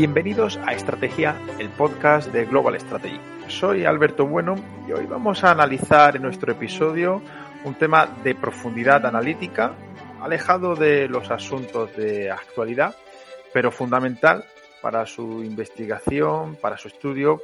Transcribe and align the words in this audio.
Bienvenidos 0.00 0.58
a 0.64 0.72
Estrategia, 0.72 1.36
el 1.58 1.68
podcast 1.68 2.32
de 2.32 2.46
Global 2.46 2.80
Strategy. 2.80 3.20
Soy 3.48 3.84
Alberto 3.84 4.26
Bueno 4.26 4.54
y 4.88 4.92
hoy 4.92 5.04
vamos 5.04 5.44
a 5.44 5.50
analizar 5.50 6.16
en 6.16 6.22
nuestro 6.22 6.52
episodio 6.52 7.20
un 7.64 7.74
tema 7.74 8.06
de 8.24 8.34
profundidad 8.34 9.04
analítica, 9.04 9.74
alejado 10.22 10.74
de 10.74 11.06
los 11.06 11.30
asuntos 11.30 11.94
de 11.96 12.30
actualidad, 12.30 12.94
pero 13.52 13.70
fundamental 13.70 14.44
para 14.80 15.06
su 15.06 15.44
investigación, 15.44 16.56
para 16.56 16.76
su 16.76 16.88
estudio, 16.88 17.42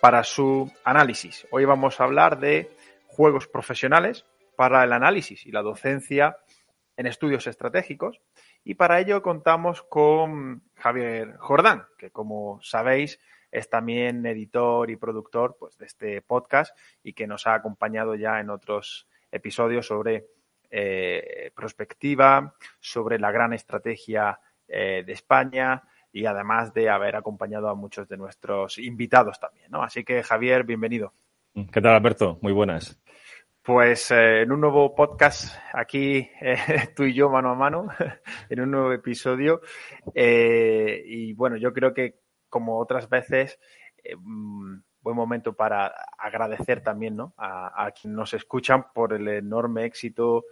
para 0.00 0.22
su 0.24 0.70
análisis. 0.84 1.46
Hoy 1.50 1.64
vamos 1.64 2.00
a 2.00 2.04
hablar 2.04 2.38
de 2.38 2.70
juegos 3.06 3.48
profesionales 3.48 4.24
para 4.56 4.84
el 4.84 4.92
análisis 4.92 5.46
y 5.46 5.52
la 5.52 5.62
docencia 5.62 6.36
en 6.96 7.06
estudios 7.06 7.46
estratégicos 7.46 8.20
y 8.64 8.74
para 8.74 9.00
ello 9.00 9.22
contamos 9.22 9.82
con 9.82 10.62
Javier 10.76 11.36
Jordán, 11.38 11.86
que 11.98 12.10
como 12.10 12.60
sabéis 12.62 13.20
es 13.50 13.68
también 13.68 14.24
editor 14.26 14.90
y 14.90 14.96
productor 14.96 15.56
pues, 15.58 15.76
de 15.78 15.86
este 15.86 16.22
podcast 16.22 16.76
y 17.02 17.12
que 17.12 17.26
nos 17.26 17.46
ha 17.46 17.54
acompañado 17.54 18.14
ya 18.14 18.40
en 18.40 18.50
otros 18.50 19.08
episodios 19.30 19.86
sobre 19.86 20.26
eh, 20.70 21.52
prospectiva, 21.54 22.54
sobre 22.80 23.18
la 23.18 23.30
gran 23.30 23.52
estrategia 23.52 24.38
eh, 24.66 25.04
de 25.06 25.12
España 25.12 25.82
y 26.16 26.24
además 26.24 26.72
de 26.72 26.88
haber 26.88 27.14
acompañado 27.14 27.68
a 27.68 27.74
muchos 27.74 28.08
de 28.08 28.16
nuestros 28.16 28.78
invitados 28.78 29.38
también. 29.38 29.70
¿no? 29.70 29.82
Así 29.82 30.02
que 30.02 30.22
Javier, 30.22 30.64
bienvenido. 30.64 31.12
¿Qué 31.70 31.82
tal, 31.82 31.92
Alberto? 31.92 32.38
Muy 32.40 32.54
buenas. 32.54 32.98
Pues 33.60 34.10
eh, 34.12 34.40
en 34.40 34.50
un 34.50 34.62
nuevo 34.62 34.94
podcast 34.94 35.54
aquí, 35.74 36.26
eh, 36.40 36.56
tú 36.96 37.02
y 37.02 37.12
yo 37.12 37.28
mano 37.28 37.50
a 37.50 37.54
mano, 37.54 37.88
en 38.48 38.60
un 38.62 38.70
nuevo 38.70 38.92
episodio. 38.94 39.60
Eh, 40.14 41.02
y 41.04 41.34
bueno, 41.34 41.58
yo 41.58 41.74
creo 41.74 41.92
que 41.92 42.20
como 42.48 42.78
otras 42.78 43.10
veces, 43.10 43.58
mm, 44.18 44.74
buen 45.02 45.16
momento 45.16 45.52
para 45.52 45.88
agradecer 46.16 46.80
también 46.80 47.14
¿no? 47.14 47.34
a, 47.36 47.84
a 47.84 47.90
quienes 47.90 48.16
nos 48.16 48.32
escuchan 48.32 48.86
por 48.94 49.12
el 49.12 49.28
enorme 49.28 49.84
éxito, 49.84 50.46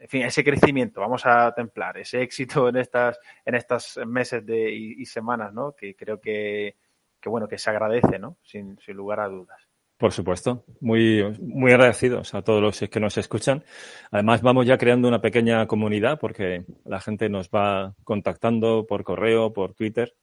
en 0.00 0.08
fin, 0.08 0.22
ese 0.22 0.42
crecimiento, 0.42 1.02
vamos 1.02 1.26
a 1.26 1.52
templar, 1.54 1.98
ese 1.98 2.22
éxito 2.22 2.70
en 2.70 2.76
estas, 2.76 3.20
en 3.44 3.54
estos 3.54 4.00
meses 4.06 4.44
de, 4.46 4.72
y, 4.72 5.02
y, 5.02 5.04
semanas, 5.04 5.52
¿no? 5.52 5.72
Que 5.76 5.94
creo 5.94 6.18
que, 6.18 6.76
que, 7.20 7.28
bueno, 7.28 7.46
que 7.46 7.58
se 7.58 7.68
agradece, 7.68 8.18
¿no? 8.18 8.38
Sin, 8.42 8.78
sin 8.78 8.96
lugar 8.96 9.20
a 9.20 9.28
dudas. 9.28 9.60
Por 9.98 10.12
supuesto, 10.12 10.64
muy, 10.80 11.22
muy 11.42 11.72
agradecidos 11.72 12.34
a 12.34 12.40
todos 12.40 12.62
los 12.62 12.80
que 12.88 13.00
nos 13.00 13.18
escuchan. 13.18 13.62
Además, 14.10 14.40
vamos 14.40 14.66
ya 14.66 14.78
creando 14.78 15.06
una 15.06 15.20
pequeña 15.20 15.66
comunidad 15.66 16.18
porque 16.18 16.64
la 16.86 17.00
gente 17.00 17.28
nos 17.28 17.50
va 17.50 17.94
contactando 18.02 18.86
por 18.86 19.04
correo, 19.04 19.52
por 19.52 19.74
Twitter 19.74 20.14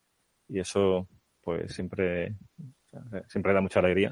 y 0.47 0.59
eso, 0.59 1.07
pues 1.41 1.75
siempre, 1.75 2.33
siempre 3.27 3.53
da 3.53 3.61
mucha 3.61 3.79
alegría. 3.79 4.11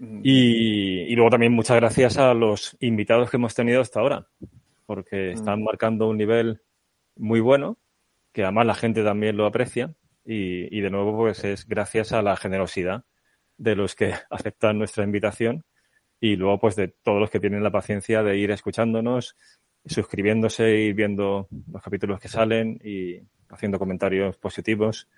Y, 0.00 1.02
y 1.02 1.14
luego 1.14 1.30
también 1.30 1.52
muchas 1.52 1.76
gracias 1.76 2.18
a 2.18 2.34
los 2.34 2.76
invitados 2.80 3.30
que 3.30 3.36
hemos 3.36 3.54
tenido 3.54 3.80
hasta 3.80 4.00
ahora, 4.00 4.26
porque 4.86 5.32
están 5.32 5.62
marcando 5.62 6.08
un 6.08 6.18
nivel 6.18 6.62
muy 7.16 7.40
bueno, 7.40 7.78
que 8.32 8.42
además 8.42 8.66
la 8.66 8.74
gente 8.74 9.04
también 9.04 9.36
lo 9.36 9.46
aprecia 9.46 9.94
y, 10.24 10.76
y 10.76 10.80
de 10.80 10.90
nuevo, 10.90 11.16
pues 11.16 11.44
es 11.44 11.66
gracias 11.66 12.12
a 12.12 12.22
la 12.22 12.36
generosidad 12.36 13.04
de 13.58 13.76
los 13.76 13.94
que 13.94 14.14
aceptan 14.30 14.78
nuestra 14.78 15.04
invitación 15.04 15.64
y 16.20 16.36
luego 16.36 16.58
pues 16.60 16.76
de 16.76 16.88
todos 16.88 17.20
los 17.20 17.30
que 17.30 17.40
tienen 17.40 17.64
la 17.64 17.72
paciencia 17.72 18.22
de 18.22 18.38
ir 18.38 18.52
escuchándonos, 18.52 19.36
suscribiéndose, 19.84 20.70
ir 20.78 20.94
viendo 20.94 21.48
los 21.70 21.82
capítulos 21.82 22.20
que 22.20 22.28
salen 22.28 22.80
y 22.84 23.20
haciendo 23.50 23.78
comentarios 23.78 24.36
positivos. 24.38 25.08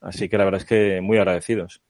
Así 0.00 0.28
que 0.28 0.38
la 0.38 0.44
verdad 0.44 0.60
es 0.60 0.66
que 0.66 1.00
muy 1.00 1.18
agradecidos. 1.18 1.82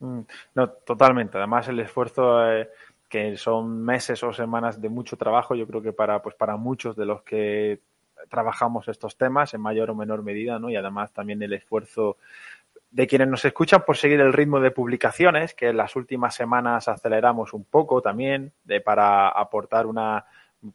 No, 0.00 0.68
totalmente. 0.84 1.38
Además 1.38 1.68
el 1.68 1.78
esfuerzo 1.80 2.50
eh, 2.50 2.68
que 3.14 3.36
son 3.36 3.80
meses 3.80 4.24
o 4.24 4.32
semanas 4.32 4.80
de 4.80 4.88
mucho 4.88 5.16
trabajo, 5.16 5.54
yo 5.54 5.68
creo 5.68 5.80
que 5.80 5.92
para 5.92 6.20
pues 6.20 6.34
para 6.34 6.56
muchos 6.56 6.96
de 6.96 7.06
los 7.06 7.22
que 7.22 7.78
trabajamos 8.28 8.88
estos 8.88 9.16
temas 9.16 9.54
en 9.54 9.60
mayor 9.60 9.88
o 9.90 9.94
menor 9.94 10.24
medida, 10.24 10.58
¿no? 10.58 10.68
Y 10.68 10.74
además 10.74 11.12
también 11.12 11.40
el 11.40 11.52
esfuerzo 11.52 12.16
de 12.90 13.06
quienes 13.06 13.28
nos 13.28 13.44
escuchan 13.44 13.84
por 13.86 13.96
seguir 13.96 14.20
el 14.20 14.32
ritmo 14.32 14.58
de 14.58 14.72
publicaciones, 14.72 15.54
que 15.54 15.68
en 15.68 15.76
las 15.76 15.94
últimas 15.94 16.34
semanas 16.34 16.88
aceleramos 16.88 17.52
un 17.52 17.62
poco 17.62 18.02
también, 18.02 18.52
de, 18.64 18.80
para 18.80 19.28
aportar 19.28 19.86
una 19.86 20.24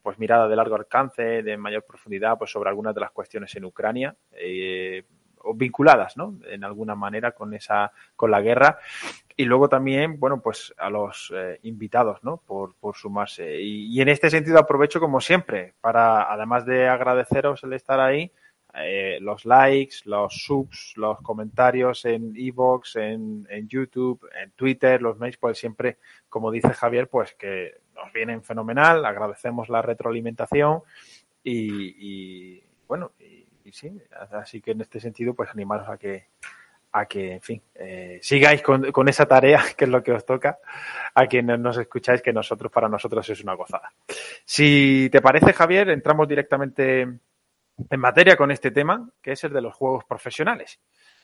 pues 0.01 0.17
mirada 0.17 0.47
de 0.47 0.55
largo 0.55 0.75
alcance, 0.75 1.44
de 1.44 1.57
mayor 1.57 1.83
profundidad, 1.83 2.38
pues 2.38 2.51
sobre 2.51 2.69
algunas 2.69 2.95
de 2.95 3.01
las 3.01 3.11
cuestiones 3.11 3.53
en 3.57 3.66
Ucrania, 3.66 4.16
eh, 4.31 5.03
o 5.39 5.53
vinculadas, 5.55 6.16
¿no? 6.16 6.35
En 6.49 6.63
alguna 6.63 6.95
manera 6.95 7.33
con 7.33 7.53
esa, 7.53 7.91
con 8.16 8.31
la 8.31 8.39
guerra. 8.39 8.79
Y 9.39 9.45
luego 9.45 9.69
también, 9.69 10.19
bueno, 10.19 10.41
pues 10.41 10.73
a 10.77 10.89
los 10.89 11.31
eh, 11.33 11.61
invitados, 11.63 12.22
¿no? 12.25 12.41
Por, 12.45 12.75
por 12.75 12.97
sumarse. 12.97 13.61
Y, 13.61 13.85
y 13.85 14.01
en 14.01 14.09
este 14.09 14.29
sentido 14.29 14.59
aprovecho, 14.59 15.00
como 15.00 15.22
siempre, 15.22 15.75
para, 15.79 16.29
además 16.29 16.66
de 16.66 16.89
agradeceros 16.89 17.63
el 17.63 17.72
estar 17.72 18.01
ahí, 18.01 18.33
eh, 18.73 19.17
los 19.22 19.45
likes, 19.45 19.99
los 20.03 20.44
subs, 20.44 20.91
los 20.97 21.22
comentarios 21.22 22.03
en 22.03 22.33
Evox, 22.35 22.97
en, 22.97 23.47
en, 23.49 23.69
YouTube, 23.69 24.29
en 24.44 24.51
Twitter, 24.51 25.01
los 25.01 25.17
mails, 25.17 25.38
pues 25.38 25.57
siempre, 25.57 25.99
como 26.28 26.51
dice 26.51 26.73
Javier, 26.73 27.07
pues 27.07 27.33
que 27.35 27.75
nos 27.95 28.11
vienen 28.11 28.44
fenomenal, 28.44 29.05
agradecemos 29.05 29.69
la 29.69 29.81
retroalimentación 29.81 30.81
y, 31.45 32.61
bueno, 32.89 33.13
y, 33.17 33.72
sí, 33.72 33.89
así 34.31 34.59
que 34.59 34.72
en 34.72 34.81
este 34.81 34.99
sentido, 34.99 35.33
pues 35.33 35.49
animaros 35.49 35.88
a 35.88 35.97
que 35.97 36.28
a 36.91 37.05
que, 37.05 37.33
en 37.33 37.41
fin, 37.41 37.61
eh, 37.75 38.19
sigáis 38.22 38.61
con, 38.61 38.91
con, 38.91 39.07
esa 39.07 39.25
tarea, 39.25 39.61
que 39.77 39.85
es 39.85 39.89
lo 39.89 40.03
que 40.03 40.11
os 40.11 40.25
toca, 40.25 40.59
a 41.13 41.27
quienes 41.27 41.59
nos 41.59 41.77
escucháis, 41.77 42.22
que 42.22 42.33
nosotros, 42.33 42.72
para 42.72 42.89
nosotros 42.89 43.29
es 43.29 43.44
una 43.44 43.53
gozada. 43.53 43.91
Si 44.45 45.09
te 45.11 45.22
parece, 45.22 45.53
Javier, 45.53 45.89
entramos 45.89 46.28
directamente 46.28 47.01
en 47.01 47.99
materia 47.99 48.35
con 48.35 48.51
este 48.51 48.72
tema, 48.72 49.09
que 49.22 49.33
es 49.33 49.44
el 49.44 49.53
de 49.53 49.61
los 49.61 49.73
juegos 49.73 50.05
profesionales. 50.05 50.79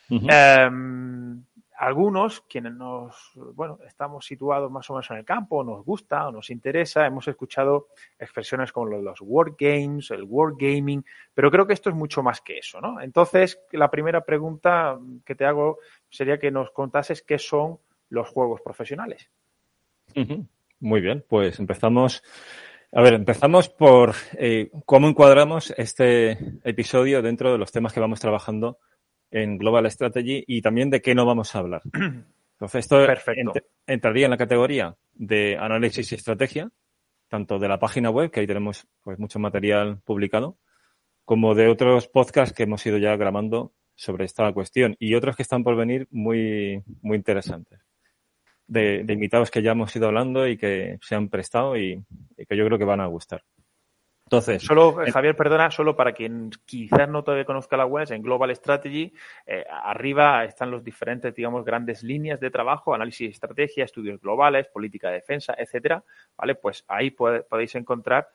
Uh 0.10 0.20
-huh. 0.20 0.30
eh, 0.32 1.44
algunos, 1.78 2.42
quienes 2.42 2.74
nos, 2.74 3.32
bueno, 3.54 3.80
estamos 3.86 4.26
situados 4.26 4.72
más 4.72 4.90
o 4.90 4.94
menos 4.94 5.10
en 5.12 5.18
el 5.18 5.26
campo, 5.26 5.64
nos 5.64 5.84
gusta 5.84 6.28
o 6.28 6.32
nos 6.32 6.50
interesa, 6.50 7.06
hemos 7.06 7.28
escuchado 7.28 7.88
expresiones 8.18 8.72
como 8.72 8.88
los 8.88 9.20
word 9.22 9.56
games, 9.58 10.12
el 10.12 10.24
word 10.24 10.56
gaming, 10.58 11.04
pero 11.34 11.52
creo 11.52 11.68
que 11.68 11.74
esto 11.74 11.90
es 11.90 11.96
mucho 11.96 12.24
más 12.24 12.42
que 12.42 12.58
eso, 12.58 12.80
¿no? 12.80 13.02
Entonces, 13.02 13.60
la 13.72 13.92
primera 13.92 14.22
pregunta 14.22 14.98
que 15.26 15.36
te 15.36 15.46
hago 15.46 15.80
sería 16.10 16.40
que 16.40 16.52
nos 16.52 16.72
contases 16.72 17.22
qué 17.22 17.38
son 17.38 17.80
los 18.10 18.30
juegos 18.30 18.62
profesionales. 18.62 19.30
Muy 20.80 21.02
bien, 21.02 21.26
pues 21.28 21.60
empezamos 21.60 22.24
a 22.92 23.02
ver, 23.02 23.14
empezamos 23.16 23.68
por 23.68 24.14
eh, 24.38 24.72
cómo 24.86 25.10
encuadramos 25.10 25.74
este 25.76 26.38
episodio 26.64 27.22
dentro 27.22 27.52
de 27.52 27.58
los 27.58 27.74
temas 27.74 27.92
que 27.92 28.00
vamos 28.00 28.22
trabajando 28.22 28.80
en 29.32 29.58
Global 29.58 29.90
Strategy 29.90 30.44
y 30.48 30.62
también 30.62 30.90
de 30.90 31.02
qué 31.02 31.16
no 31.16 31.26
vamos 31.26 31.56
a 31.56 31.60
hablar. 31.60 31.82
Entonces, 32.54 32.86
esto 32.86 33.04
ent 33.04 33.58
entraría 33.86 34.26
en 34.26 34.32
la 34.32 34.38
categoría 34.38 34.96
de 35.14 35.58
análisis 35.58 36.12
y 36.12 36.16
estrategia, 36.16 36.72
tanto 37.28 37.60
de 37.60 37.68
la 37.68 37.80
página 37.80 38.10
web, 38.10 38.32
que 38.32 38.40
ahí 38.40 38.48
tenemos 38.48 38.88
pues, 39.04 39.20
mucho 39.20 39.40
material 39.40 40.00
publicado, 40.06 40.58
como 41.26 41.54
de 41.56 41.68
otros 41.68 42.08
podcasts 42.08 42.56
que 42.56 42.64
hemos 42.64 42.86
ido 42.86 42.98
ya 42.98 43.16
grabando 43.18 43.74
sobre 43.96 44.26
esta 44.26 44.52
cuestión 44.54 44.96
y 45.00 45.16
otros 45.16 45.36
que 45.36 45.44
están 45.44 45.64
por 45.64 45.76
venir 45.76 46.08
muy, 46.12 46.84
muy 47.02 47.18
interesantes 47.18 47.80
de, 48.68 49.04
de, 49.04 49.14
invitados 49.14 49.52
que 49.52 49.62
ya 49.62 49.72
hemos 49.72 49.96
ido 49.96 50.08
hablando 50.08 50.48
y 50.48 50.58
que 50.58 50.98
se 51.02 51.16
han 51.16 51.30
prestado 51.30 51.78
y, 51.78 52.04
y 52.38 52.46
que 52.46 52.58
yo 52.58 52.66
creo 52.66 52.78
que 52.78 52.86
van 52.86 53.02
a 53.02 53.08
gustar. 53.08 53.44
Entonces, 54.28 54.64
solo, 54.64 55.04
eh, 55.04 55.12
Javier, 55.12 55.36
perdona, 55.36 55.70
solo 55.70 55.96
para 55.96 56.14
quien 56.14 56.50
quizás 56.66 57.08
no 57.08 57.24
todavía 57.24 57.46
conozca 57.46 57.78
la 57.78 57.86
web, 57.86 58.12
en 58.12 58.24
Global 58.24 58.56
Strategy, 58.56 59.14
eh, 59.46 59.64
arriba 59.70 60.44
están 60.46 60.72
los 60.72 60.84
diferentes, 60.84 61.36
digamos, 61.36 61.64
grandes 61.64 62.02
líneas 62.02 62.40
de 62.40 62.50
trabajo, 62.50 62.96
análisis 62.96 63.28
de 63.28 63.34
estrategia, 63.34 63.86
estudios 63.86 64.20
globales, 64.20 64.66
política 64.68 65.10
de 65.10 65.16
defensa, 65.16 65.54
etcétera, 65.56 66.04
¿vale? 66.36 66.56
Pues 66.56 66.84
ahí 66.88 67.12
puede, 67.12 67.44
podéis 67.44 67.76
encontrar 67.76 68.30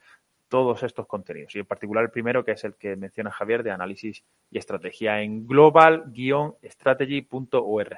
todos 0.47 0.81
estos 0.83 1.07
contenidos. 1.07 1.53
Y 1.55 1.59
en 1.59 1.65
particular 1.65 2.05
el 2.05 2.11
primero, 2.11 2.45
que 2.45 2.51
es 2.51 2.63
el 2.63 2.75
que 2.75 2.95
menciona 2.95 3.29
Javier, 3.29 3.61
de 3.61 3.71
análisis 3.71 4.23
y 4.49 4.57
estrategia 4.57 5.21
en 5.21 5.45
global-strategy.org. 5.45 7.97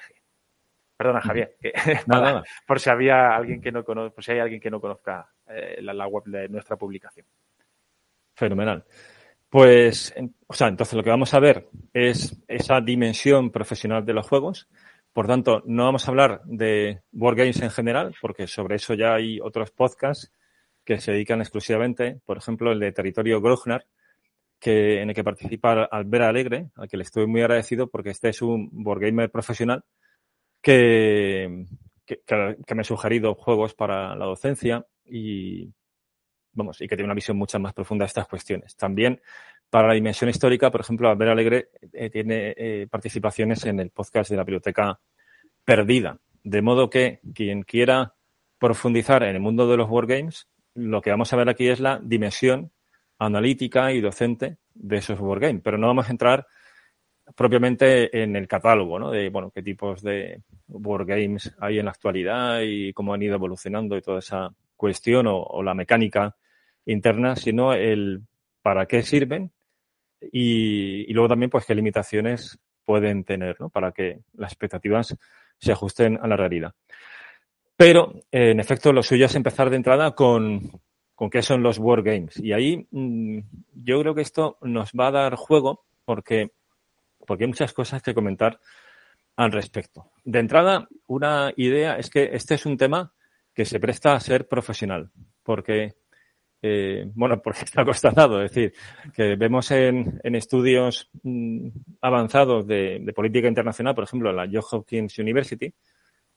Perdona, 0.98 1.22
Javier, 1.22 1.58
que, 1.60 1.74
nada, 2.08 2.22
nada. 2.22 2.44
por 2.66 2.80
si 2.80 2.90
había 2.90 3.36
alguien 3.36 3.62
que 3.62 3.72
no 3.72 3.84
cono, 3.84 4.12
por 4.12 4.24
si 4.24 4.32
hay 4.32 4.40
alguien 4.40 4.60
que 4.60 4.72
no 4.72 4.82
conozca 4.82 5.30
eh, 5.48 5.78
la, 5.82 5.94
la, 5.94 6.08
web 6.08 6.24
de 6.26 6.50
nuestra 6.50 6.76
publicación. 6.76 7.28
Fenomenal. 8.36 8.86
Pues, 9.50 10.14
o 10.48 10.54
sea, 10.54 10.68
entonces 10.68 10.96
lo 10.96 11.04
que 11.04 11.12
vamos 11.12 11.34
a 11.36 11.40
ver 11.40 11.70
es 11.94 12.42
esa 12.48 12.82
dimensión 12.82 13.52
profesional 13.52 14.04
de 14.04 14.14
los 14.14 14.28
juegos. 14.28 14.68
Por 15.14 15.28
tanto, 15.28 15.62
no 15.68 15.84
vamos 15.86 16.08
a 16.08 16.12
hablar 16.12 16.42
de 16.46 17.04
Wargames 17.12 17.62
en 17.62 17.70
general, 17.70 18.16
porque 18.20 18.48
sobre 18.48 18.78
eso 18.78 18.96
ya 18.96 19.14
hay 19.14 19.40
otros 19.40 19.70
podcasts 19.70 20.34
que 20.84 21.00
se 21.00 21.12
dedican 21.12 21.40
exclusivamente, 21.42 22.20
por 22.26 22.38
ejemplo, 22.38 22.72
el 22.72 22.80
de 22.80 22.94
Territorio 22.94 23.42
Grognar, 23.42 23.86
que, 24.60 25.02
en 25.02 25.10
el 25.10 25.16
que 25.16 25.24
participa 25.24 25.84
Albert 25.84 26.26
Alegre, 26.26 26.72
al 26.76 26.88
que 26.90 26.98
le 26.98 27.04
estoy 27.04 27.28
muy 27.28 27.42
agradecido 27.42 27.88
porque 27.92 28.10
este 28.10 28.30
es 28.30 28.42
un 28.42 28.72
wargamer 28.74 29.30
profesional 29.30 29.84
que, 30.64 31.68
que, 32.08 32.22
que 32.26 32.76
me 32.76 32.82
ha 32.82 32.86
sugerido 32.86 33.36
juegos 33.36 33.76
para 33.76 34.16
la 34.16 34.26
docencia 34.26 34.84
y, 35.06 35.72
vamos, 36.54 36.82
y 36.82 36.88
que 36.88 36.96
tiene 36.96 37.06
una 37.06 37.16
visión 37.16 37.38
mucho 37.38 37.60
más 37.60 37.74
profunda 37.74 38.04
de 38.04 38.08
estas 38.08 38.28
cuestiones. 38.28 38.76
También 38.76 39.22
para 39.74 39.88
la 39.88 39.96
dimensión 39.96 40.30
histórica, 40.30 40.70
por 40.70 40.82
ejemplo, 40.82 41.10
Albert 41.10 41.32
Alegre 41.32 41.70
eh, 41.94 42.08
tiene 42.12 42.54
eh, 42.56 42.88
participaciones 42.88 43.66
en 43.66 43.80
el 43.80 43.90
podcast 43.90 44.30
de 44.30 44.38
la 44.38 44.44
Biblioteca 44.44 45.00
Perdida. 45.66 46.20
De 46.44 46.62
modo 46.62 46.92
que 46.92 47.22
quien 47.34 47.64
quiera 47.64 48.14
profundizar 48.60 49.24
en 49.24 49.34
el 49.34 49.42
mundo 49.42 49.68
de 49.68 49.78
los 49.78 49.90
wargames, 49.90 50.48
lo 50.76 51.02
que 51.02 51.10
vamos 51.10 51.34
a 51.34 51.38
ver 51.38 51.50
aquí 51.50 51.70
es 51.70 51.80
la 51.80 52.00
dimensión 52.04 52.72
analítica 53.18 53.92
y 53.92 54.00
docente 54.00 54.58
de 54.76 54.98
esos 54.98 55.20
wargames. 55.20 55.64
Pero 55.64 55.80
no 55.80 55.88
vamos 55.88 56.08
a 56.08 56.12
entrar 56.12 56.46
propiamente 57.36 58.22
en 58.22 58.36
el 58.36 58.48
catálogo, 58.48 59.00
¿no? 59.00 59.10
De, 59.10 59.30
bueno, 59.30 59.50
qué 59.50 59.64
tipos 59.64 60.04
de 60.04 60.44
wargames 60.68 61.52
hay 61.60 61.80
en 61.80 61.86
la 61.86 61.92
actualidad 61.92 62.62
y 62.62 62.94
cómo 62.94 63.16
han 63.16 63.24
ido 63.24 63.34
evolucionando 63.34 63.98
y 63.98 64.04
toda 64.04 64.20
esa 64.20 64.54
cuestión 64.76 65.26
o 65.28 65.64
la 65.64 65.74
mecánica 65.74 66.36
interna, 66.86 67.36
sino 67.36 67.74
el 67.74 68.22
para 68.62 68.86
qué 68.86 69.04
sirven 69.04 69.52
y, 70.32 71.12
luego 71.14 71.30
también 71.30 71.50
pues 71.50 71.66
qué 71.66 71.76
limitaciones 71.76 72.60
pueden 72.86 73.24
tener, 73.24 73.60
¿no? 73.60 73.70
Para 73.70 73.92
que 73.92 74.22
las 74.34 74.52
expectativas 74.52 75.16
se 75.58 75.72
ajusten 75.72 76.20
a 76.22 76.28
la 76.28 76.38
realidad. 76.38 76.74
Pero, 77.76 78.14
en 78.32 78.60
efecto, 78.60 78.94
lo 78.94 79.04
suyo 79.04 79.26
es 79.26 79.36
empezar 79.36 79.70
de 79.70 79.78
entrada 79.78 80.12
con, 80.12 80.82
con 81.16 81.30
qué 81.30 81.42
son 81.42 81.64
los 81.64 81.78
Wargames. 81.80 82.38
Y 82.38 82.54
ahí 82.54 82.88
mm, 82.92 83.40
yo 83.74 84.00
creo 84.02 84.16
que 84.16 84.22
esto 84.22 84.58
nos 84.62 84.92
va 84.92 85.08
a 85.08 85.12
dar 85.12 85.36
juego 85.36 85.86
porque, 86.06 86.52
porque 87.26 87.46
hay 87.46 87.50
muchas 87.50 87.74
cosas 87.74 88.02
que 88.02 88.14
comentar 88.14 88.60
al 89.36 89.52
respecto. 89.52 90.12
De 90.24 90.40
entrada, 90.40 90.88
una 91.08 91.54
idea 91.56 91.98
es 91.98 92.10
que 92.10 92.30
este 92.34 92.56
es 92.56 92.66
un 92.66 92.78
tema 92.78 93.14
que 93.54 93.66
se 93.66 93.80
presta 93.80 94.14
a 94.14 94.20
ser 94.20 94.48
profesional, 94.48 95.12
porque 95.44 95.96
eh, 96.66 97.12
bueno, 97.14 97.42
porque 97.44 97.66
está 97.66 97.84
constatado, 97.84 98.42
es 98.42 98.52
decir, 98.52 98.74
que 99.14 99.36
vemos 99.36 99.70
en, 99.72 100.20
estudios 100.24 101.10
mm, 101.22 101.68
avanzados 102.02 102.66
de, 102.66 103.12
política 103.14 103.50
internacional, 103.50 103.94
por 103.94 104.06
ejemplo, 104.06 104.30
en 104.30 104.38
la 104.38 104.48
Johns 104.52 104.72
Hopkins 104.72 105.20
University, 105.20 105.74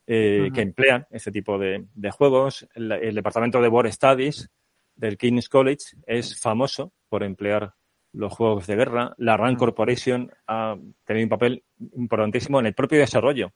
eh, 0.08 0.50
que 0.52 0.60
emplean 0.62 1.06
este 1.10 1.30
tipo 1.30 1.58
de, 1.58 1.86
juegos. 2.10 2.66
El, 2.74 3.14
departamento 3.14 3.62
de 3.62 3.68
War 3.68 3.90
Studies 3.90 4.50
del 4.96 5.16
King's 5.16 5.48
College 5.48 5.96
es 6.06 6.40
famoso 6.40 6.92
por 7.08 7.22
emplear 7.22 7.74
los 8.12 8.32
juegos 8.32 8.66
de 8.66 8.76
guerra. 8.76 9.14
La 9.18 9.36
RAND 9.36 9.58
Corporation 9.58 10.32
ha 10.48 10.76
tenido 11.04 11.24
un 11.26 11.30
papel 11.30 11.64
importantísimo 11.94 12.58
en 12.58 12.66
el 12.66 12.74
propio 12.74 12.98
desarrollo 12.98 13.52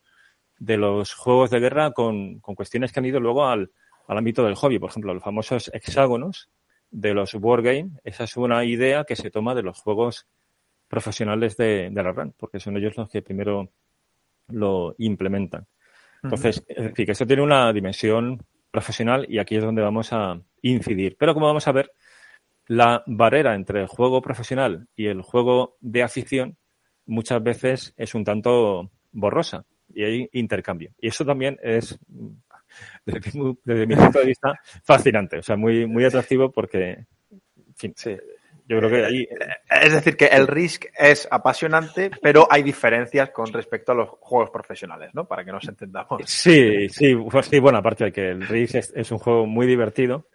de 0.58 0.76
los 0.76 1.14
juegos 1.14 1.50
de 1.50 1.60
guerra 1.60 1.92
con, 1.92 2.38
cuestiones 2.40 2.92
que 2.92 3.00
han 3.00 3.06
ido 3.06 3.18
luego 3.18 3.46
al, 3.46 3.72
al 4.06 4.18
ámbito 4.18 4.44
del 4.44 4.54
hobby. 4.54 4.78
Por 4.78 4.90
ejemplo, 4.90 5.14
los 5.14 5.22
famosos 5.22 5.70
hexágonos 5.72 6.50
de 6.90 7.14
los 7.14 7.34
wargames, 7.34 8.00
esa 8.04 8.24
es 8.24 8.36
una 8.36 8.64
idea 8.64 9.04
que 9.04 9.16
se 9.16 9.30
toma 9.30 9.54
de 9.54 9.62
los 9.62 9.80
juegos 9.80 10.26
profesionales 10.88 11.56
de, 11.56 11.90
la 11.92 12.12
RAN, 12.12 12.34
porque 12.36 12.58
son 12.58 12.76
ellos 12.76 12.96
los 12.96 13.08
que 13.08 13.22
primero 13.22 13.70
lo 14.48 14.94
implementan. 14.98 15.66
Entonces, 16.22 16.64
es 16.68 16.84
decir, 16.84 17.06
que 17.06 17.12
esto 17.12 17.26
tiene 17.26 17.42
una 17.42 17.72
dimensión 17.72 18.42
profesional 18.70 19.24
y 19.28 19.38
aquí 19.38 19.56
es 19.56 19.62
donde 19.62 19.82
vamos 19.82 20.12
a 20.12 20.40
incidir. 20.62 21.16
Pero 21.18 21.32
como 21.32 21.46
vamos 21.46 21.66
a 21.66 21.72
ver, 21.72 21.92
la 22.66 23.02
barrera 23.06 23.54
entre 23.54 23.80
el 23.80 23.86
juego 23.86 24.20
profesional 24.20 24.88
y 24.94 25.06
el 25.06 25.22
juego 25.22 25.76
de 25.80 26.02
afición 26.02 26.56
muchas 27.06 27.42
veces 27.42 27.94
es 27.96 28.14
un 28.14 28.24
tanto 28.24 28.90
borrosa 29.12 29.64
y 29.92 30.04
hay 30.04 30.28
intercambio. 30.32 30.92
Y 31.00 31.08
eso 31.08 31.24
también 31.24 31.58
es 31.62 31.98
desde 33.04 33.86
mi, 33.86 33.96
punto 33.96 34.18
de 34.18 34.26
vista, 34.26 34.58
fascinante. 34.82 35.38
O 35.38 35.42
sea, 35.42 35.56
muy, 35.56 35.86
muy 35.86 36.04
atractivo 36.04 36.50
porque, 36.50 37.06
en 37.30 37.74
fin, 37.76 37.94
yo 38.70 38.78
creo 38.78 38.88
que 38.88 39.04
ahí... 39.04 39.28
Es 39.68 39.92
decir, 39.92 40.16
que 40.16 40.26
el 40.26 40.46
Risk 40.46 40.84
es 40.96 41.26
apasionante, 41.28 42.08
pero 42.22 42.46
hay 42.48 42.62
diferencias 42.62 43.30
con 43.30 43.52
respecto 43.52 43.90
a 43.90 43.96
los 43.96 44.10
juegos 44.10 44.50
profesionales, 44.50 45.10
¿no? 45.12 45.26
Para 45.26 45.44
que 45.44 45.50
nos 45.50 45.66
entendamos. 45.68 46.22
Sí, 46.26 46.88
sí, 46.88 47.16
pues 47.16 47.46
sí 47.46 47.58
bueno, 47.58 47.78
aparte 47.78 48.04
de 48.04 48.12
que 48.12 48.28
el 48.28 48.46
Risk 48.46 48.76
es, 48.94 49.10
un 49.10 49.18
juego 49.18 49.44
muy 49.44 49.66
divertido, 49.66 50.28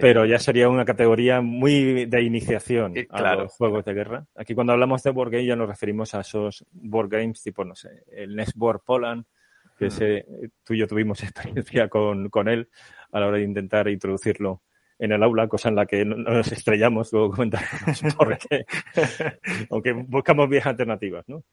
pero 0.00 0.24
ya 0.24 0.38
sería 0.38 0.68
una 0.68 0.84
categoría 0.84 1.40
muy 1.40 2.06
de 2.06 2.22
iniciación 2.22 2.94
a 3.10 3.34
los 3.34 3.52
juegos 3.52 3.84
de 3.84 3.92
guerra. 3.92 4.26
Aquí 4.36 4.54
cuando 4.54 4.72
hablamos 4.72 5.02
de 5.02 5.10
board 5.10 5.32
game 5.32 5.44
ya 5.46 5.56
nos 5.56 5.68
referimos 5.68 6.14
a 6.14 6.20
esos 6.20 6.64
board 6.70 7.08
games 7.08 7.42
tipo, 7.42 7.64
no 7.64 7.74
sé, 7.74 8.04
el 8.12 8.36
Next 8.36 8.56
Board 8.56 8.82
Poland, 8.84 9.24
que 9.78 9.86
ese, 9.86 10.26
tú 10.64 10.74
y 10.74 10.78
yo 10.78 10.86
tuvimos 10.86 11.22
experiencia 11.22 11.88
con, 11.88 12.28
con 12.28 12.48
él 12.48 12.68
a 13.12 13.20
la 13.20 13.28
hora 13.28 13.38
de 13.38 13.44
intentar 13.44 13.88
introducirlo 13.88 14.62
en 14.98 15.12
el 15.12 15.22
aula, 15.22 15.48
cosa 15.48 15.68
en 15.68 15.76
la 15.76 15.86
que 15.86 16.04
no 16.04 16.16
nos 16.16 16.50
estrellamos, 16.50 17.12
luego 17.12 17.30
comentaremos 17.30 18.02
por 18.16 18.36
qué, 18.36 18.66
aunque 19.70 19.92
buscamos 19.92 20.48
vías 20.48 20.66
alternativas, 20.66 21.24
¿no? 21.28 21.44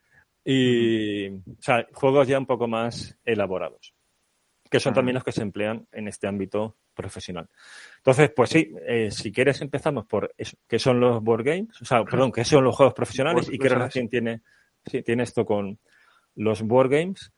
Y, 0.43 1.27
o 1.29 1.41
sea, 1.59 1.87
juegos 1.93 2.27
ya 2.27 2.37
un 2.37 2.45
poco 2.45 2.67
más 2.67 3.17
elaborados, 3.23 3.93
que 4.69 4.79
son 4.79 4.93
también 4.93 5.15
los 5.15 5.23
que 5.23 5.31
se 5.31 5.41
emplean 5.41 5.87
en 5.91 6.07
este 6.07 6.27
ámbito 6.27 6.77
profesional. 6.93 7.49
Entonces, 7.97 8.31
pues 8.35 8.49
sí, 8.49 8.71
eh, 8.87 9.09
si 9.11 9.31
quieres 9.31 9.61
empezamos 9.61 10.05
por 10.05 10.33
eso, 10.37 10.57
qué 10.67 10.79
son 10.79 10.99
los 10.99 11.21
board 11.23 11.43
games, 11.43 11.81
o 11.81 11.85
sea, 11.85 12.03
perdón, 12.03 12.31
qué 12.31 12.43
son 12.43 12.63
los 12.63 12.75
juegos 12.75 12.93
profesionales 12.93 13.47
y 13.51 13.57
qué 13.57 13.69
relación 13.69 14.07
tiene, 14.07 14.41
sí, 14.85 15.03
tiene 15.03 15.23
esto 15.23 15.45
con 15.45 15.79
los 16.35 16.61
board 16.61 16.89
games. 16.89 17.31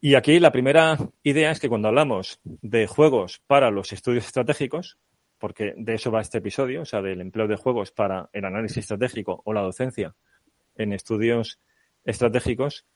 Y 0.00 0.16
aquí 0.16 0.38
la 0.38 0.52
primera 0.52 0.98
idea 1.22 1.50
es 1.50 1.60
que 1.60 1.68
cuando 1.68 1.88
hablamos 1.88 2.40
de 2.44 2.86
juegos 2.86 3.40
para 3.46 3.70
los 3.70 3.92
estudios 3.92 4.26
estratégicos, 4.26 4.98
porque 5.38 5.74
de 5.76 5.94
eso 5.94 6.10
va 6.10 6.20
este 6.20 6.38
episodio, 6.38 6.82
o 6.82 6.84
sea, 6.84 7.00
del 7.02 7.20
empleo 7.20 7.46
de 7.46 7.56
juegos 7.56 7.90
para 7.90 8.28
el 8.32 8.44
análisis 8.44 8.78
estratégico 8.78 9.42
o 9.44 9.52
la 9.52 9.62
docencia 9.62 10.14
en 10.76 10.92
estudios 10.92 11.60
estratégicos, 12.04 12.86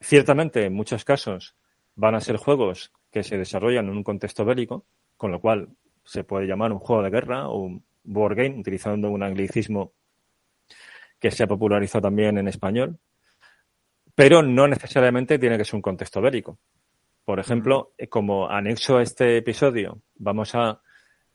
ciertamente 0.00 0.64
en 0.64 0.74
muchos 0.74 1.04
casos 1.04 1.56
van 1.94 2.14
a 2.14 2.20
ser 2.20 2.36
juegos 2.36 2.92
que 3.10 3.22
se 3.22 3.38
desarrollan 3.38 3.86
en 3.86 3.96
un 3.96 4.04
contexto 4.04 4.44
bélico, 4.44 4.84
con 5.16 5.32
lo 5.32 5.40
cual 5.40 5.70
se 6.04 6.24
puede 6.24 6.46
llamar 6.46 6.72
un 6.72 6.78
juego 6.78 7.02
de 7.02 7.10
guerra 7.10 7.48
o 7.48 7.60
un 7.60 7.84
board 8.04 8.36
game, 8.36 8.60
utilizando 8.60 9.10
un 9.10 9.22
anglicismo 9.22 9.92
que 11.18 11.30
se 11.30 11.42
ha 11.42 11.46
popularizado 11.46 12.02
también 12.02 12.38
en 12.38 12.48
español, 12.48 12.98
pero 14.16 14.42
no 14.42 14.66
necesariamente 14.66 15.38
tiene 15.38 15.58
que 15.58 15.64
ser 15.64 15.76
un 15.76 15.82
contexto 15.82 16.22
bélico. 16.22 16.58
Por 17.24 17.38
ejemplo, 17.38 17.92
eh, 17.98 18.08
como 18.08 18.48
anexo 18.48 18.96
a 18.96 19.02
este 19.02 19.36
episodio, 19.36 20.00
vamos 20.14 20.54
a 20.54 20.80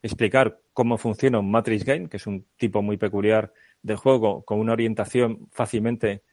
explicar 0.02 0.60
cómo 0.74 0.98
funciona 0.98 1.40
un 1.40 1.52
Matrix 1.52 1.86
Game, 1.86 2.10
que 2.10 2.18
es 2.18 2.26
un 2.26 2.48
tipo 2.58 2.82
muy 2.82 2.98
peculiar 2.98 3.54
de 3.84 3.96
juego 3.96 4.44
con 4.44 4.60
una 4.60 4.74
orientación 4.74 5.48
fácilmente 5.52 6.24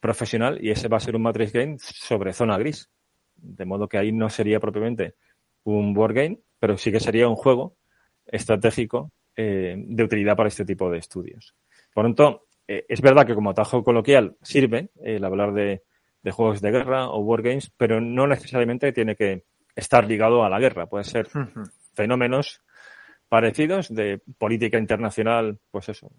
profesional, 0.00 0.58
y 0.62 0.70
ese 0.70 0.88
va 0.88 0.98
a 0.98 1.00
ser 1.00 1.16
un 1.16 1.22
Matrix 1.22 1.52
Game 1.52 1.76
sobre 1.78 2.34
zona 2.34 2.58
gris. 2.58 2.90
De 3.36 3.64
modo 3.64 3.88
que 3.88 3.96
ahí 3.96 4.12
no 4.12 4.28
sería 4.28 4.60
propiamente 4.60 5.14
un 5.64 5.94
board 5.94 6.12
game, 6.12 6.40
pero 6.58 6.76
sí 6.76 6.92
que 6.92 7.00
sería 7.00 7.26
un 7.26 7.36
juego 7.36 7.76
estratégico 8.26 9.12
eh, 9.34 9.76
de 9.78 10.04
utilidad 10.04 10.36
para 10.36 10.48
este 10.48 10.66
tipo 10.66 10.90
de 10.90 10.98
estudios. 10.98 11.54
Por 11.94 12.04
lo 12.04 12.10
tanto, 12.10 12.48
eh, 12.72 12.86
es 12.88 13.00
verdad 13.00 13.26
que 13.26 13.34
como 13.34 13.50
atajo 13.50 13.82
coloquial 13.82 14.36
sirve 14.42 14.90
el 15.02 15.24
hablar 15.24 15.52
de, 15.52 15.82
juegos 16.30 16.60
de 16.60 16.70
guerra 16.70 17.08
o 17.08 17.18
wargames, 17.18 17.68
pero 17.76 18.00
no 18.00 18.28
necesariamente 18.28 18.92
tiene 18.92 19.16
que 19.16 19.42
estar 19.74 20.06
ligado 20.06 20.44
a 20.44 20.48
la 20.48 20.60
guerra. 20.60 20.86
Puede 20.86 21.02
ser 21.02 21.26
fenómenos 21.94 22.62
parecidos 23.28 23.92
de 23.92 24.22
política 24.38 24.78
internacional, 24.78 25.58
pues 25.72 25.88
eso, 25.88 26.12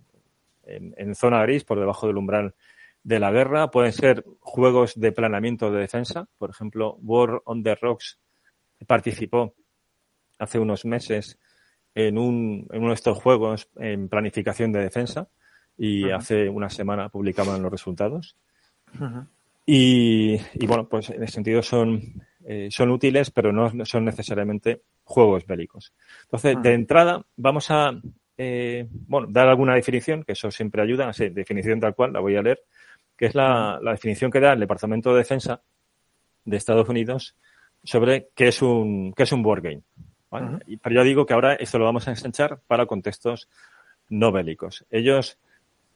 en, 0.66 1.16
zona 1.16 1.42
gris, 1.44 1.64
por 1.64 1.80
debajo 1.80 2.08
del 2.08 2.18
umbral 2.18 2.54
de 3.02 3.20
la 3.22 3.32
guerra. 3.32 3.72
Pueden 3.72 3.94
ser 3.94 4.26
juegos 4.42 5.00
de 5.00 5.14
planeamiento 5.14 5.72
de 5.72 5.80
defensa. 5.80 6.28
Por 6.38 6.50
ejemplo, 6.50 6.98
War 7.02 7.42
on 7.46 7.64
the 7.64 7.76
Rocks 7.76 8.20
participó 8.88 9.56
hace 10.38 10.60
unos 10.60 10.84
meses 10.84 11.40
en, 11.96 12.18
un, 12.18 12.68
en 12.74 12.80
uno 12.80 12.90
de 12.90 12.96
estos 12.96 13.18
juegos 13.20 13.70
en 13.78 14.10
planificación 14.10 14.74
de 14.74 14.82
defensa 14.82 15.30
y 15.78 16.10
hace 16.10 16.48
una 16.50 16.70
semana 16.70 17.10
publicaban 17.10 17.62
los 17.62 17.72
resultados. 17.72 18.36
y, 19.66 20.38
bueno, 20.66 20.88
pues 20.88 21.10
en 21.10 21.24
ese 21.24 21.34
sentido 21.34 21.62
son, 21.62 22.02
eh, 22.46 22.70
son 22.72 22.90
útiles, 22.92 23.32
pero 23.32 23.52
no 23.52 23.86
son 23.86 24.06
necesariamente 24.06 24.82
juegos 25.04 25.46
bélicos. 25.46 25.94
Entonces, 26.24 26.62
de 26.62 26.74
entrada, 26.74 27.26
vamos 27.36 27.70
a 27.72 27.94
eh, 28.38 28.88
bueno, 28.90 29.28
dar 29.30 29.48
alguna 29.48 29.76
definición, 29.76 30.24
que 30.24 30.32
eso 30.32 30.50
siempre 30.50 30.82
ayuda, 30.82 31.14
sí, 31.14 31.30
definición 31.30 31.80
tal 31.80 31.94
cual, 31.94 32.14
la 32.14 32.22
voy 32.22 32.36
a 32.36 32.42
leer, 32.42 32.64
que 33.16 33.28
es 33.28 33.36
la, 33.36 33.80
definición 33.84 34.32
que 34.32 34.40
da 34.40 34.54
el 34.54 34.60
Departamento 34.60 35.12
de 35.12 35.20
Defensa 35.20 35.62
de 36.46 36.58
Estados 36.58 36.90
Unidos 36.90 37.36
sobre 37.84 38.30
qué 38.34 38.48
es 38.48 38.64
un, 38.64 39.14
qué 39.14 39.24
es 39.24 39.32
un 39.32 39.44
board 39.44 39.62
game. 39.62 39.82
Pero 40.82 40.96
yo 40.96 41.04
digo 41.04 41.26
que 41.28 41.34
ahora 41.34 41.54
esto 41.54 41.78
lo 41.78 41.86
vamos 41.86 42.08
a 42.08 42.12
ensanchar 42.12 42.62
para 42.66 42.88
contextos 42.88 43.48
no 44.10 44.32
bélicos. 44.32 44.86
Ellos 44.90 45.38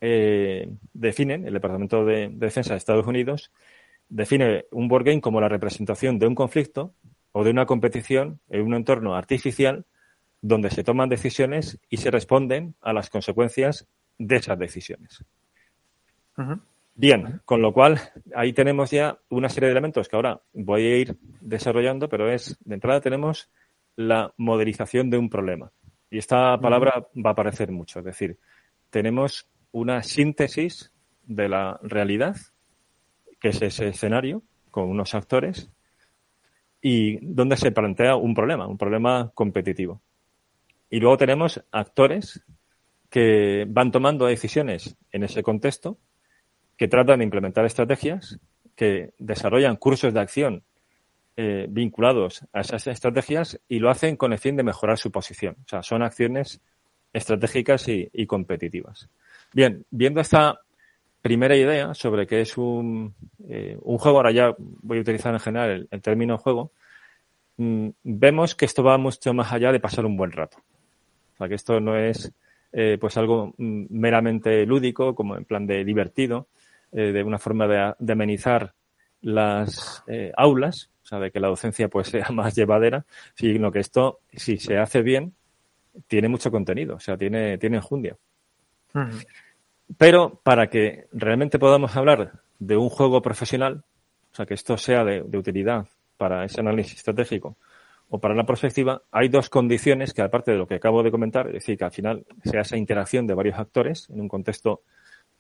eh, 0.08 0.70
definen, 0.94 1.48
el 1.48 1.54
Departamento 1.54 2.06
de, 2.06 2.30
Defensa 2.32 2.74
de 2.74 2.78
Estados 2.78 3.08
Unidos, 3.08 3.52
define 4.08 4.66
un 4.70 4.88
board 4.88 5.06
game 5.06 5.20
como 5.20 5.42
la 5.42 5.50
representación 5.50 6.20
de 6.20 6.28
un 6.28 6.36
conflicto 6.36 6.94
o 7.32 7.44
de 7.44 7.50
una 7.50 7.66
competición 7.66 8.40
en 8.50 8.62
un 8.62 8.76
entorno 8.76 9.16
artificial 9.16 9.86
donde 10.42 10.70
se 10.70 10.84
toman 10.84 11.10
decisiones 11.10 11.80
y 11.90 11.98
se 11.98 12.12
responden 12.12 12.76
a 12.82 12.94
las 12.94 13.10
consecuencias 13.10 13.88
de 14.20 14.36
esas 14.36 14.60
decisiones. 14.60 15.26
Bien, 16.94 17.42
con 17.44 17.64
lo 17.64 17.74
cual 17.74 18.00
ahí 18.36 18.54
tenemos 18.54 18.92
ya 18.92 19.18
una 19.30 19.50
serie 19.50 19.70
de 19.70 19.72
elementos 19.72 20.08
que 20.08 20.18
ahora 20.18 20.40
voy 20.54 20.84
a 20.84 20.98
ir 20.98 21.18
desarrollando, 21.42 22.08
pero 22.10 22.32
es, 22.32 22.60
de 22.64 22.76
entrada 22.76 23.02
tenemos 23.02 23.50
la 23.96 24.36
modelización 24.38 25.10
de 25.10 25.18
un 25.18 25.32
problema. 25.32 25.72
Y 26.12 26.20
esta 26.20 26.60
palabra 26.60 27.08
va 27.16 27.32
a 27.32 27.34
aparecer 27.34 27.72
mucho, 27.72 28.00
es 28.00 28.06
decir, 28.06 28.38
tenemos 28.92 29.50
una 29.76 30.04
síntesis 30.04 30.94
de 31.26 31.50
la 31.50 31.78
realidad, 31.84 32.38
que 33.42 33.50
es 33.50 33.62
ese 33.62 33.90
escenario, 33.90 34.42
con 34.72 34.86
unos 34.90 35.14
actores, 35.16 35.70
y 36.82 37.18
donde 37.22 37.58
se 37.58 37.72
plantea 37.72 38.16
un 38.16 38.34
problema, 38.34 38.68
un 38.68 38.78
problema 38.78 39.32
competitivo. 39.34 40.02
Y 40.90 41.02
luego 41.02 41.18
tenemos 41.18 41.62
actores 41.74 42.42
que 43.10 43.66
van 43.68 43.92
tomando 43.92 44.28
decisiones 44.28 44.96
en 45.12 45.24
ese 45.26 45.44
contexto, 45.44 45.98
que 46.78 46.88
tratan 46.88 47.20
de 47.20 47.26
implementar 47.26 47.66
estrategias, 47.66 48.40
que 48.78 49.14
desarrollan 49.20 49.76
cursos 49.76 50.14
de 50.14 50.22
acción 50.22 50.64
eh, 51.36 51.66
vinculados 51.70 52.46
a 52.54 52.62
esas 52.62 52.88
estrategias 52.88 53.60
y 53.68 53.80
lo 53.80 53.90
hacen 53.90 54.16
con 54.16 54.32
el 54.32 54.40
fin 54.40 54.56
de 54.56 54.64
mejorar 54.64 54.98
su 54.98 55.12
posición. 55.12 55.58
O 55.66 55.68
sea, 55.68 55.84
son 55.84 56.02
acciones 56.02 56.62
estratégicas 57.12 57.90
y, 57.90 58.26
competitivas. 58.26 59.10
Bien, 59.56 59.86
viendo 59.90 60.20
esta 60.20 60.60
primera 61.22 61.56
idea 61.56 61.94
sobre 61.94 62.28
qué 62.28 62.42
es 62.42 62.58
un, 62.58 63.16
eh, 63.48 63.78
un, 63.84 63.98
juego, 63.98 64.18
ahora 64.18 64.34
ya 64.34 64.54
voy 64.58 64.98
a 64.98 65.02
utilizar 65.02 65.34
en 65.34 65.40
general 65.40 65.88
el, 65.90 66.02
término 66.02 66.38
juego, 66.38 66.74
mm, 67.56 67.88
vemos 68.04 68.54
que 68.54 68.66
esto 68.66 68.84
va 68.84 68.98
mucho 68.98 69.34
más 69.34 69.54
allá 69.54 69.72
de 69.72 69.80
pasar 69.80 70.06
un 70.06 70.18
buen 70.18 70.34
rato. 70.34 70.58
O 70.58 71.38
sea, 71.38 71.48
que 71.48 71.56
esto 71.56 71.80
no 71.80 71.96
es 71.98 72.34
eh, 72.74 72.98
pues 73.00 73.16
algo 73.16 73.54
mm, 73.58 73.86
meramente 73.92 74.66
lúdico, 74.66 75.16
como 75.16 75.38
en 75.38 75.46
plan 75.46 75.66
de 75.66 75.86
divertido, 75.86 76.48
de 76.92 77.24
una 77.24 77.40
forma 77.40 77.96
de, 77.98 78.12
amenizar 78.12 78.74
las 79.22 80.04
aulas, 80.36 80.90
o 81.04 81.06
sea, 81.06 81.20
de 81.20 81.32
que 81.32 81.40
la 81.40 81.48
docencia 81.48 81.88
pues 81.88 82.08
sea 82.10 82.28
más 82.32 82.56
llevadera, 82.56 83.06
sino 83.36 83.72
que 83.72 83.80
esto, 83.80 84.20
si 84.34 84.58
se 84.58 84.78
hace 84.78 85.02
bien, 85.02 85.34
tiene 86.08 86.28
mucho 86.28 86.52
contenido, 86.52 86.96
o 86.96 87.00
sea, 87.00 87.18
tiene, 87.18 87.58
tiene 87.58 87.78
enjundia. 87.78 88.18
Pero 89.98 90.42
para 90.44 90.68
que 90.68 91.08
realmente 91.12 91.60
podamos 91.60 91.96
hablar 91.96 92.42
de 92.60 92.78
un 92.78 92.90
juego 92.90 93.22
profesional, 93.22 93.84
o 94.32 94.36
sea, 94.36 94.46
que 94.46 94.54
esto 94.54 94.78
sea 94.78 95.04
de, 95.04 95.22
utilidad 95.22 95.88
para 96.18 96.46
ese 96.46 96.62
análisis 96.62 96.98
estratégico 96.98 97.58
o 98.10 98.20
para 98.20 98.36
la 98.36 98.46
perspectiva, 98.46 99.02
hay 99.12 99.30
dos 99.30 99.50
condiciones 99.50 100.14
que, 100.14 100.22
aparte 100.22 100.52
de 100.52 100.58
lo 100.58 100.68
que 100.68 100.76
acabo 100.76 101.02
de 101.04 101.12
comentar, 101.12 101.48
es 101.48 101.54
decir, 101.54 101.78
que 101.78 101.86
al 101.86 101.92
final 101.92 102.26
sea 102.44 102.62
esa 102.62 102.78
interacción 102.78 103.26
de 103.26 103.34
varios 103.34 103.58
actores 103.58 104.10
en 104.10 104.22
un 104.22 104.28
contexto 104.28 104.82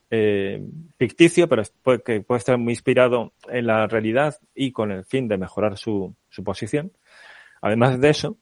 eh, 0.10 0.64
ficticio, 0.98 1.48
pero 1.48 1.64
que 2.04 2.22
puede 2.22 2.40
estar 2.40 2.58
muy 2.58 2.74
inspirado 2.74 3.34
en 3.50 3.68
la 3.68 3.88
realidad 3.88 4.40
y 4.54 4.72
con 4.72 4.92
el 4.92 5.06
fin 5.06 5.28
de 5.28 5.38
mejorar 5.38 5.78
su, 5.78 6.16
su 6.30 6.44
posición. 6.44 6.92
Además 7.62 8.00
de 8.00 8.10
eso, 8.10 8.38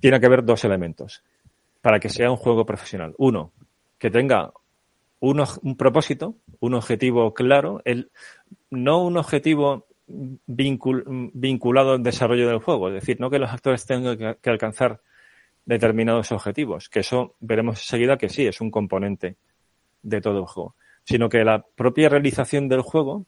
tiene 0.00 0.20
que 0.20 0.26
haber 0.26 0.44
dos 0.44 0.64
elementos 0.64 1.22
para 1.80 2.00
que 2.00 2.08
sea 2.08 2.30
un 2.30 2.36
juego 2.36 2.64
profesional. 2.66 3.14
Uno, 3.18 3.52
que 3.98 4.10
tenga 4.10 4.52
un, 5.30 5.76
propósito, 5.76 6.36
un 6.60 6.74
objetivo 6.74 7.32
claro, 7.34 7.82
no 8.70 9.04
un 9.04 9.16
objetivo 9.16 9.86
vinculado 10.06 11.92
al 11.92 12.02
desarrollo 12.02 12.48
del 12.48 12.58
juego, 12.58 12.88
es 12.88 12.94
decir, 12.94 13.20
no 13.20 13.30
que 13.30 13.38
los 13.38 13.50
actores 13.50 13.86
tengan 13.86 14.18
que, 14.18 14.36
que 14.40 14.50
alcanzar 14.50 15.00
determinados 15.64 16.30
objetivos, 16.32 16.88
que 16.88 17.00
eso 17.00 17.36
veremos 17.40 17.78
enseguida 17.80 18.18
que 18.18 18.28
sí, 18.28 18.46
es 18.46 18.60
un 18.60 18.70
componente 18.70 19.36
de 20.02 20.20
todo 20.20 20.40
el 20.40 20.46
juego, 20.46 20.74
sino 21.04 21.28
que 21.28 21.42
la 21.44 21.64
propia 21.74 22.08
realización 22.08 22.68
del 22.68 22.82
juego 22.82 23.24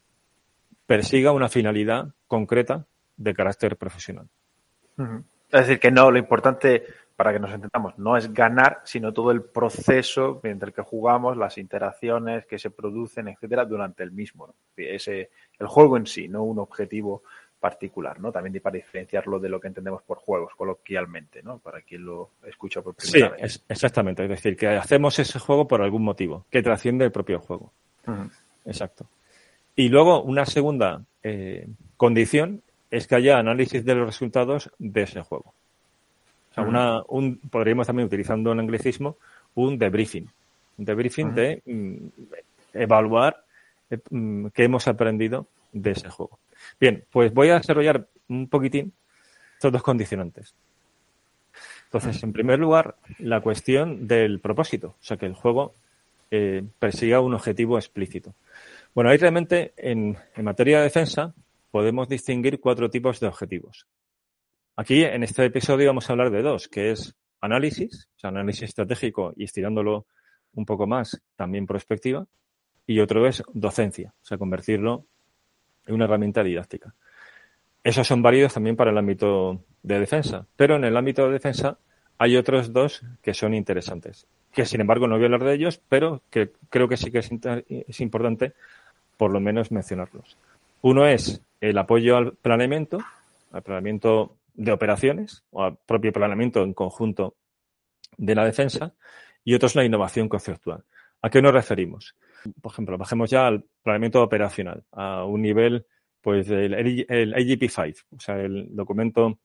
persiga 0.87 1.33
una 1.33 1.49
finalidad 1.49 2.09
concreta 2.27 2.87
de 3.17 3.35
carácter 3.35 3.77
profesional. 3.77 4.29
Es 4.99 5.61
decir, 5.67 5.81
que 5.81 5.91
no, 5.91 6.11
lo 6.11 6.19
importante, 6.19 6.85
para 7.17 7.33
que 7.33 7.41
nos 7.41 7.51
entendamos, 7.51 7.99
no 7.99 8.17
es 8.17 8.33
ganar, 8.33 8.83
sino 8.85 9.13
todo 9.13 9.31
el 9.31 9.43
proceso 9.43 10.41
entre 10.45 10.69
el 10.69 10.75
que 10.75 10.83
jugamos, 10.83 11.37
las 11.37 11.57
interacciones 11.57 12.45
que 12.45 12.59
se 12.59 12.71
producen, 12.71 13.29
etcétera, 13.29 13.65
durante 13.65 14.03
el 14.03 14.13
mismo. 14.13 14.55
Ese, 14.77 15.31
el 15.59 15.67
juego 15.67 15.97
en 15.97 16.07
sí, 16.07 16.29
no 16.29 16.45
un 16.45 16.59
objetivo 16.59 17.23
particular, 17.59 18.21
¿no? 18.21 18.31
También 18.31 18.61
para 18.63 18.77
diferenciarlo 18.77 19.41
de 19.41 19.49
lo 19.49 19.59
que 19.59 19.69
entendemos 19.69 20.03
por 20.03 20.19
juegos, 20.19 20.55
coloquialmente, 20.55 21.43
¿no? 21.43 21.59
Para 21.59 21.81
quien 21.81 22.05
lo 22.05 22.33
escucha 22.47 22.83
por 22.83 22.95
primera 22.95 23.31
vez. 23.31 23.55
Sí, 23.55 23.63
exactamente. 23.67 24.23
Es 24.23 24.29
decir, 24.29 24.55
que 24.55 24.69
hacemos 24.69 25.19
ese 25.19 25.39
juego 25.39 25.67
por 25.67 25.81
algún 25.81 26.05
motivo, 26.05 26.45
que 26.51 26.63
trasciende 26.63 27.07
el 27.07 27.13
propio 27.13 27.41
juego. 27.41 27.73
Exacto. 28.67 29.09
Y 29.75 29.89
luego, 29.89 30.23
una 30.23 30.45
segunda 30.45 31.03
eh, 31.23 31.67
condición 31.97 32.63
es 32.91 33.07
que 33.07 33.17
haya 33.17 33.39
análisis 33.39 33.85
de 33.85 33.95
los 33.95 34.07
resultados 34.07 34.71
de 34.79 35.03
ese 35.03 35.23
juego. 35.23 35.56
Una, 36.57 37.03
un, 37.09 37.39
podríamos 37.39 37.87
también, 37.87 38.07
utilizando 38.07 38.51
un 38.51 38.61
anglicismo, 38.61 39.17
un 39.55 39.79
debriefing. 39.79 40.29
Un 40.79 40.85
debriefing 40.85 41.35
de 41.35 41.63
mm, 41.67 42.07
evaluar 42.75 43.45
eh, 43.91 43.99
mm, 44.11 44.47
qué 44.49 44.65
hemos 44.65 44.89
aprendido 44.89 45.47
de 45.73 45.91
ese 45.91 46.09
juego. 46.09 46.39
Bien, 46.81 47.05
pues 47.11 47.33
voy 47.33 47.51
a 47.51 47.59
desarrollar 47.59 48.07
un 48.29 48.49
poquitín 48.49 48.93
estos 49.55 49.73
dos 49.73 49.83
condicionantes. 49.83 50.55
Entonces, 51.85 52.23
en 52.23 52.33
primer 52.33 52.59
lugar, 52.59 52.97
la 53.19 53.41
cuestión 53.41 54.07
del 54.07 54.41
propósito, 54.41 54.89
o 55.01 55.05
sea, 55.05 55.17
que 55.17 55.27
el 55.27 55.35
juego 55.35 55.75
eh, 56.31 56.65
persiga 56.79 57.21
un 57.21 57.35
objetivo 57.35 57.79
explícito. 57.79 58.35
Bueno, 58.95 59.11
ahí 59.11 59.17
realmente 59.17 59.73
en, 59.77 60.17
materia 60.43 60.79
de 60.79 60.85
defensa 60.85 61.35
podemos 61.71 62.09
distinguir 62.09 62.61
cuatro 62.61 62.91
tipos 62.91 63.21
de 63.21 63.29
objetivos. 63.29 63.87
Aquí, 64.79 65.05
en 65.05 65.23
este 65.23 65.43
episodio, 65.47 65.87
vamos 65.87 66.09
a 66.09 66.13
hablar 66.13 66.31
de 66.31 66.43
dos, 66.43 66.69
que 66.69 66.91
es 66.91 67.15
análisis, 67.41 68.09
o 68.15 68.21
sea, 68.21 68.29
análisis 68.29 68.65
estratégico 68.65 69.33
y 69.35 69.45
estirándolo 69.45 70.05
un 70.55 70.67
poco 70.67 70.87
más, 70.87 71.19
también 71.35 71.67
prospectiva, 71.67 72.27
y 72.87 73.01
otro 73.01 73.27
es 73.27 73.43
docencia, 73.55 74.13
o 74.23 74.27
sea, 74.27 74.37
convertirlo 74.37 75.07
una 75.89 76.05
herramienta 76.05 76.45
didáctica. 76.45 76.95
Esos 77.83 78.07
son 78.07 78.21
válidos 78.21 78.53
también 78.53 78.77
para 78.77 78.91
el 78.91 78.99
ámbito 78.99 79.63
de 79.83 79.99
defensa, 79.99 80.47
pero 80.57 80.77
en 80.77 80.85
el 80.85 80.97
ámbito 80.97 81.25
de 81.25 81.33
defensa 81.33 81.79
hay 82.19 82.37
otros 82.37 82.75
dos 82.75 83.03
que 83.23 83.33
son 83.33 83.55
interesantes, 83.55 84.27
que 84.53 84.67
sin 84.67 84.83
embargo 84.83 85.07
no 85.07 85.15
voy 85.15 85.25
a 85.25 85.27
hablar 85.27 85.45
de 85.45 85.55
ellos, 85.55 85.81
pero 85.89 86.21
que 86.29 86.51
creo 86.69 86.87
que 86.87 86.99
sí 86.99 87.11
que 87.11 87.21
es, 87.21 88.01
importante 88.01 88.53
por 89.17 89.31
lo 89.31 89.41
menos 89.41 89.73
mencionarlos. 89.73 90.37
Uno 90.83 91.07
es 91.07 91.41
el 91.63 91.79
apoyo 91.79 92.19
al 92.19 92.33
planeamiento, 92.33 92.99
al 93.53 93.63
planeamiento 93.63 94.37
de 94.57 94.73
operaciones 94.73 95.45
o 95.51 95.63
al 95.63 95.79
propio 95.87 96.13
planeamiento 96.13 96.63
en 96.63 96.75
conjunto 96.75 97.37
de 98.17 98.35
la 98.35 98.45
defensa, 98.45 98.95
y 99.45 99.55
otro 99.55 99.67
es 99.67 99.77
la 99.77 99.85
innovación 99.85 100.29
conceptual. 100.29 100.85
¿A 101.23 101.31
qué 101.31 101.41
nos 101.41 101.53
referimos? 101.53 102.15
por 102.61 102.73
ejemplo, 102.73 102.99
bajemos 102.99 103.31
ya 103.31 103.47
al 103.47 103.65
planeamiento 103.83 104.23
operacional, 104.23 104.85
a 104.93 105.25
un 105.25 105.43
nivel, 105.43 105.87
pues, 106.21 106.47
del 106.47 106.75
el 106.75 107.35
AGP5, 107.35 108.05
o 108.17 108.21
sea, 108.21 108.41
el 108.41 108.69
documento 108.75 109.39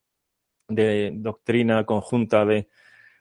de 0.68 1.12
doctrina 1.16 1.84
conjunta 1.86 2.46
de, 2.46 2.70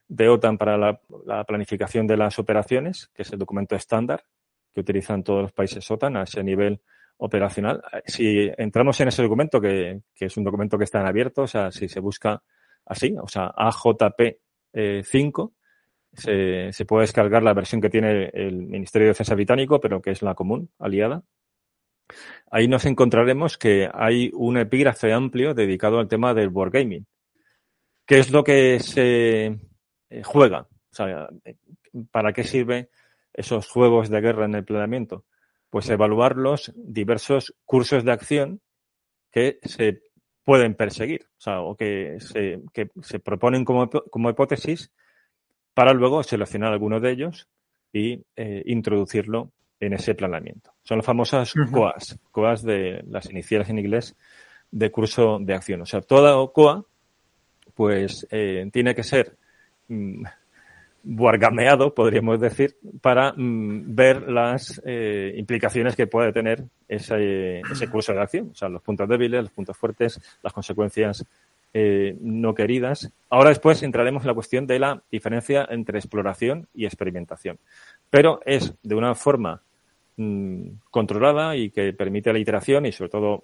de 0.08 0.28
OTAN 0.28 0.58
para 0.58 0.76
la, 0.76 1.44
planificación 1.44 2.06
de 2.06 2.16
las 2.16 2.38
operaciones, 2.38 3.10
que 3.14 3.22
es 3.22 3.32
el 3.32 3.38
documento 3.38 3.76
estándar 3.76 4.24
que 4.72 4.80
utilizan 4.80 5.24
todos 5.24 5.42
los 5.42 5.52
países 5.52 5.90
OTAN 5.90 6.16
a 6.16 6.22
ese 6.22 6.44
nivel 6.44 6.80
operacional. 7.20 7.82
Si 8.06 8.50
entramos 8.56 9.00
en 9.00 9.08
ese 9.08 9.22
documento, 9.22 9.60
que, 9.60 10.00
es 10.18 10.36
un 10.36 10.44
documento 10.44 10.76
que 10.78 10.84
está 10.84 11.00
en 11.00 11.06
abierto, 11.06 11.42
o 11.42 11.46
sea, 11.46 11.70
si 11.70 11.88
se 11.88 12.00
busca 12.00 12.42
así, 12.84 13.14
o 13.20 13.28
sea, 13.28 13.52
AJP 13.56 14.38
5, 15.04 15.52
se, 16.12 16.72
se, 16.72 16.84
puede 16.86 17.02
descargar 17.02 17.42
la 17.42 17.54
versión 17.54 17.80
que 17.80 17.90
tiene 17.90 18.30
el 18.32 18.66
Ministerio 18.66 19.06
de 19.06 19.10
Defensa 19.10 19.34
británico, 19.34 19.80
pero 19.80 20.00
que 20.02 20.10
es 20.10 20.22
la 20.22 20.34
común, 20.34 20.70
aliada. 20.78 21.22
Ahí 22.50 22.66
nos 22.66 22.84
encontraremos 22.86 23.56
que 23.58 23.88
hay 23.92 24.30
un 24.34 24.56
epígrafe 24.56 25.12
amplio 25.12 25.54
dedicado 25.54 25.98
al 25.98 26.08
tema 26.08 26.34
del 26.34 26.48
wargaming. 26.48 27.06
¿Qué 28.06 28.18
es 28.18 28.30
lo 28.30 28.42
que 28.42 28.80
se 28.80 29.46
eh, 30.10 30.22
juega 30.24 30.62
O 30.62 30.94
sea, 30.94 31.28
¿para 32.10 32.32
qué 32.32 32.42
sirve 32.42 32.90
esos 33.32 33.68
juegos 33.68 34.08
de 34.08 34.20
guerra 34.20 34.46
en 34.46 34.56
el 34.56 34.64
planeamiento? 34.64 35.26
Pues 35.70 35.88
evaluar 35.88 36.36
los 36.36 36.72
diversos 36.76 37.54
cursos 37.64 38.04
de 38.04 38.12
acción 38.12 38.60
que 39.30 39.58
se 39.62 40.02
pueden 40.44 40.74
perseguir, 40.74 41.28
o 41.38 41.40
sea, 41.40 41.60
o 41.60 41.76
que 41.76 42.18
se, 42.20 42.60
que 42.72 42.88
se 43.02 43.20
proponen 43.20 43.64
como, 43.64 43.88
como 43.88 44.30
hipótesis 44.30 44.90
para 45.74 45.92
luego 45.92 46.22
seleccionar 46.22 46.72
alguno 46.72 47.00
de 47.00 47.12
ellos 47.12 47.48
y 47.92 48.24
eh, 48.36 48.62
introducirlo 48.66 49.52
en 49.78 49.94
ese 49.94 50.14
planeamiento. 50.14 50.72
Son 50.82 50.98
las 50.98 51.06
famosas 51.06 51.54
COAs, 51.72 52.18
COAs 52.30 52.62
de 52.62 53.02
las 53.08 53.30
iniciales 53.30 53.68
en 53.68 53.78
inglés 53.78 54.16
de 54.70 54.90
curso 54.90 55.38
de 55.40 55.54
acción. 55.54 55.82
O 55.82 55.86
sea, 55.86 56.00
toda 56.00 56.34
COA, 56.52 56.84
pues, 57.74 58.26
eh, 58.30 58.68
tiene 58.72 58.94
que 58.94 59.02
ser 59.02 59.36
mm, 59.88 60.24
guargameado, 61.02 61.94
podríamos 61.94 62.40
decir, 62.40 62.76
para 63.00 63.32
mm, 63.32 63.94
ver 63.94 64.30
las 64.30 64.80
eh, 64.84 65.34
implicaciones 65.36 65.96
que 65.96 66.06
puede 66.06 66.32
tener 66.32 66.64
ese, 66.88 67.62
curso 67.90 68.12
de 68.12 68.20
acción. 68.20 68.50
O 68.52 68.54
sea, 68.54 68.68
los 68.68 68.82
puntos 68.82 69.08
débiles, 69.08 69.42
los 69.42 69.52
puntos 69.52 69.76
fuertes, 69.76 70.20
las 70.42 70.52
consecuencias 70.52 71.24
eh, 71.72 72.16
no 72.20 72.54
queridas. 72.54 73.12
Ahora 73.30 73.50
después 73.50 73.82
entraremos 73.82 74.22
en 74.22 74.28
la 74.28 74.34
cuestión 74.34 74.66
de 74.66 74.78
la 74.78 75.02
diferencia 75.10 75.66
entre 75.70 75.98
exploración 75.98 76.68
y 76.74 76.84
experimentación. 76.84 77.58
Pero 78.10 78.40
es 78.44 78.74
de 78.82 78.94
una 78.94 79.14
forma 79.14 79.62
mm, 80.16 80.66
controlada 80.90 81.56
y 81.56 81.70
que 81.70 81.92
permite 81.92 82.32
la 82.32 82.38
iteración 82.38 82.86
y 82.86 82.92
sobre 82.92 83.10
todo 83.10 83.42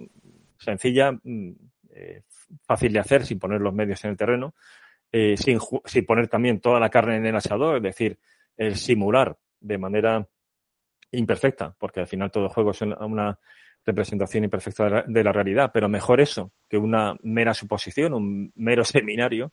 sencilla, 0.58 1.12
mm, 1.12 1.50
eh, 1.94 2.22
fácil 2.64 2.92
de 2.92 2.98
hacer 2.98 3.24
sin 3.24 3.38
poner 3.38 3.60
los 3.60 3.74
medios 3.74 4.04
en 4.04 4.10
el 4.10 4.16
terreno, 4.16 4.54
eh, 5.12 5.36
sin, 5.36 5.58
sin, 5.84 6.04
poner 6.04 6.28
también 6.28 6.60
toda 6.60 6.80
la 6.80 6.90
carne 6.90 7.16
en 7.16 7.26
el 7.26 7.36
asador, 7.36 7.76
es 7.76 7.82
decir, 7.82 8.18
el 8.56 8.76
simular 8.76 9.36
de 9.60 9.78
manera 9.78 10.26
imperfecta, 11.12 11.74
porque 11.78 12.00
al 12.00 12.06
final 12.06 12.30
todo 12.30 12.48
juego 12.48 12.72
es 12.72 12.82
una 12.82 13.38
representación 13.86 14.44
imperfecta 14.44 15.04
de 15.06 15.24
la 15.24 15.32
realidad, 15.32 15.70
pero 15.72 15.88
mejor 15.88 16.20
eso 16.20 16.50
que 16.68 16.76
una 16.76 17.16
mera 17.22 17.54
suposición, 17.54 18.14
un 18.14 18.52
mero 18.56 18.84
seminario 18.84 19.52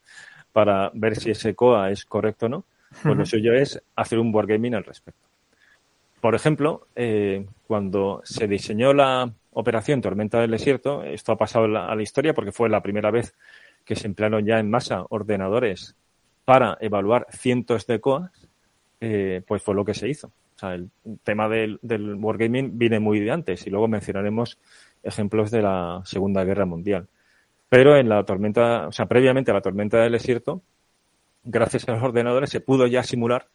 para 0.52 0.90
ver 0.94 1.16
si 1.16 1.30
ese 1.30 1.54
COA 1.54 1.90
es 1.90 2.04
correcto 2.04 2.46
o 2.46 2.48
no, 2.48 2.64
pues 3.02 3.16
lo 3.16 3.24
suyo 3.24 3.52
es 3.54 3.80
hacer 3.96 4.18
un 4.18 4.34
wargaming 4.34 4.74
al 4.74 4.84
respecto. 4.84 5.28
Por 6.20 6.34
ejemplo, 6.34 6.88
eh, 6.96 7.46
cuando 7.66 8.22
se 8.24 8.48
diseñó 8.48 8.92
la 8.92 9.30
operación 9.52 10.00
Tormenta 10.00 10.40
del 10.40 10.52
Desierto, 10.52 11.04
esto 11.04 11.32
ha 11.32 11.36
pasado 11.36 11.66
a 11.66 11.94
la 11.94 12.02
historia 12.02 12.34
porque 12.34 12.52
fue 12.52 12.68
la 12.68 12.82
primera 12.82 13.10
vez 13.10 13.34
que 13.84 13.96
se 13.96 14.06
emplearon 14.06 14.44
ya 14.44 14.58
en 14.58 14.70
masa 14.70 15.04
ordenadores 15.10 15.94
para 16.44 16.76
evaluar 16.80 17.26
cientos 17.30 17.86
de 17.86 18.00
COAs, 18.00 18.48
eh, 19.00 19.42
pues 19.46 19.62
fue 19.62 19.74
lo 19.74 19.84
que 19.84 19.94
se 19.94 20.08
hizo. 20.08 20.28
O 20.28 20.58
sea, 20.58 20.74
el 20.74 20.90
tema 21.22 21.48
del, 21.48 21.78
del 21.82 22.14
wargaming 22.14 22.78
viene 22.78 23.00
muy 23.00 23.20
de 23.20 23.30
antes 23.30 23.66
y 23.66 23.70
luego 23.70 23.88
mencionaremos 23.88 24.58
ejemplos 25.02 25.50
de 25.50 25.62
la 25.62 26.02
Segunda 26.04 26.44
Guerra 26.44 26.64
Mundial. 26.64 27.08
Pero 27.68 27.96
en 27.96 28.08
la 28.08 28.24
tormenta, 28.24 28.88
o 28.88 28.92
sea, 28.92 29.06
previamente 29.06 29.50
a 29.50 29.54
la 29.54 29.60
tormenta 29.60 29.98
del 29.98 30.12
desierto, 30.12 30.62
gracias 31.42 31.88
a 31.88 31.92
los 31.92 32.02
ordenadores 32.02 32.50
se 32.50 32.60
pudo 32.60 32.86
ya 32.86 33.02
simular 33.02 33.48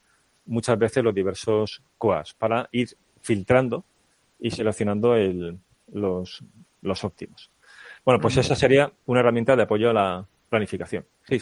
muchas 0.45 0.77
veces 0.77 1.03
los 1.03 1.15
diversos 1.15 1.81
COAs 1.97 2.33
para 2.33 2.67
ir 2.71 2.89
filtrando 3.21 3.85
y 4.39 4.51
seleccionando 4.51 5.15
el, 5.15 5.59
los, 5.91 6.43
los 6.81 7.03
óptimos. 7.03 7.51
Bueno, 8.05 8.19
pues 8.19 8.37
esa 8.37 8.55
sería 8.55 8.91
una 9.05 9.19
herramienta 9.19 9.55
de 9.55 9.63
apoyo 9.63 9.89
a 9.89 9.93
la 9.93 10.25
planificación. 10.49 11.05
Sí, 11.27 11.41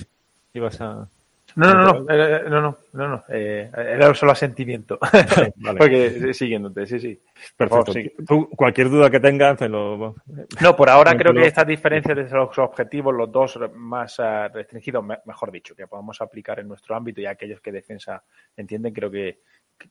ibas 0.54 0.82
a. 0.82 1.08
No, 1.56 1.74
no, 1.74 1.94
no, 1.94 2.14
eh, 2.14 2.44
no, 2.50 2.62
no, 2.62 2.78
no, 2.94 3.08
no, 3.08 3.24
eh, 3.30 3.72
era 3.74 4.14
solo 4.14 4.34
asentimiento. 4.34 5.00
vale. 5.56 5.80
Porque 5.80 6.34
siguiéndote, 6.34 6.86
sí, 6.86 7.00
sí. 7.00 7.20
Perfecto. 7.56 7.94
Tú, 8.28 8.50
cualquier 8.50 8.90
duda 8.90 9.10
que 9.10 9.20
tengas, 9.20 9.58
te 9.58 9.70
lo... 9.70 10.16
No, 10.62 10.76
por 10.76 10.90
ahora 10.90 11.18
creo 11.18 11.34
que 11.34 11.48
estas 11.48 11.66
diferencias 11.66 12.16
de 12.16 12.30
los 12.30 12.58
objetivos, 12.60 13.16
los 13.16 13.32
dos 13.32 13.60
más 13.74 14.20
uh, 14.20 14.54
restringidos, 14.54 15.04
me, 15.04 15.18
mejor 15.26 15.52
dicho, 15.52 15.74
que 15.74 15.88
podemos 15.88 16.22
aplicar 16.22 16.60
en 16.60 16.67
nuestro 16.67 16.96
ámbito 16.96 17.22
y 17.22 17.26
aquellos 17.26 17.62
que 17.62 17.72
defensa 17.72 18.22
entienden, 18.56 18.93
creo 18.93 19.10
que, 19.10 19.39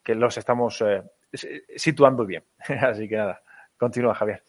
que 0.04 0.14
los 0.14 0.36
estamos 0.36 0.80
uh, 0.82 1.02
situando 1.74 2.26
bien. 2.26 2.44
Así 2.80 3.08
que 3.08 3.16
nada, 3.16 3.40
continúa, 3.76 4.14
Javier. 4.14 4.42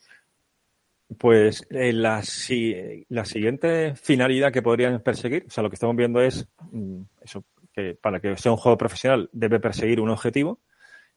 Pues 1.17 1.65
eh, 1.69 1.93
la, 1.93 2.21
si, 2.21 3.05
la, 3.07 3.23
siguiente 3.23 3.95
finalidad 3.95 4.51
que 4.51 4.61
podrían 4.61 4.99
perseguir, 5.01 5.45
o 5.47 5.49
sea, 5.49 5.63
lo 5.63 5.69
que 5.69 5.75
estamos 5.75 5.95
viendo 5.95 6.21
es 6.21 6.49
mm, 6.71 7.01
eso, 7.21 7.45
que 7.71 7.95
para 7.95 8.19
que 8.19 8.35
sea 8.35 8.51
un 8.51 8.57
juego 8.57 8.77
profesional 8.77 9.29
debe 9.31 9.59
perseguir 9.59 10.01
un 10.01 10.09
objetivo 10.09 10.59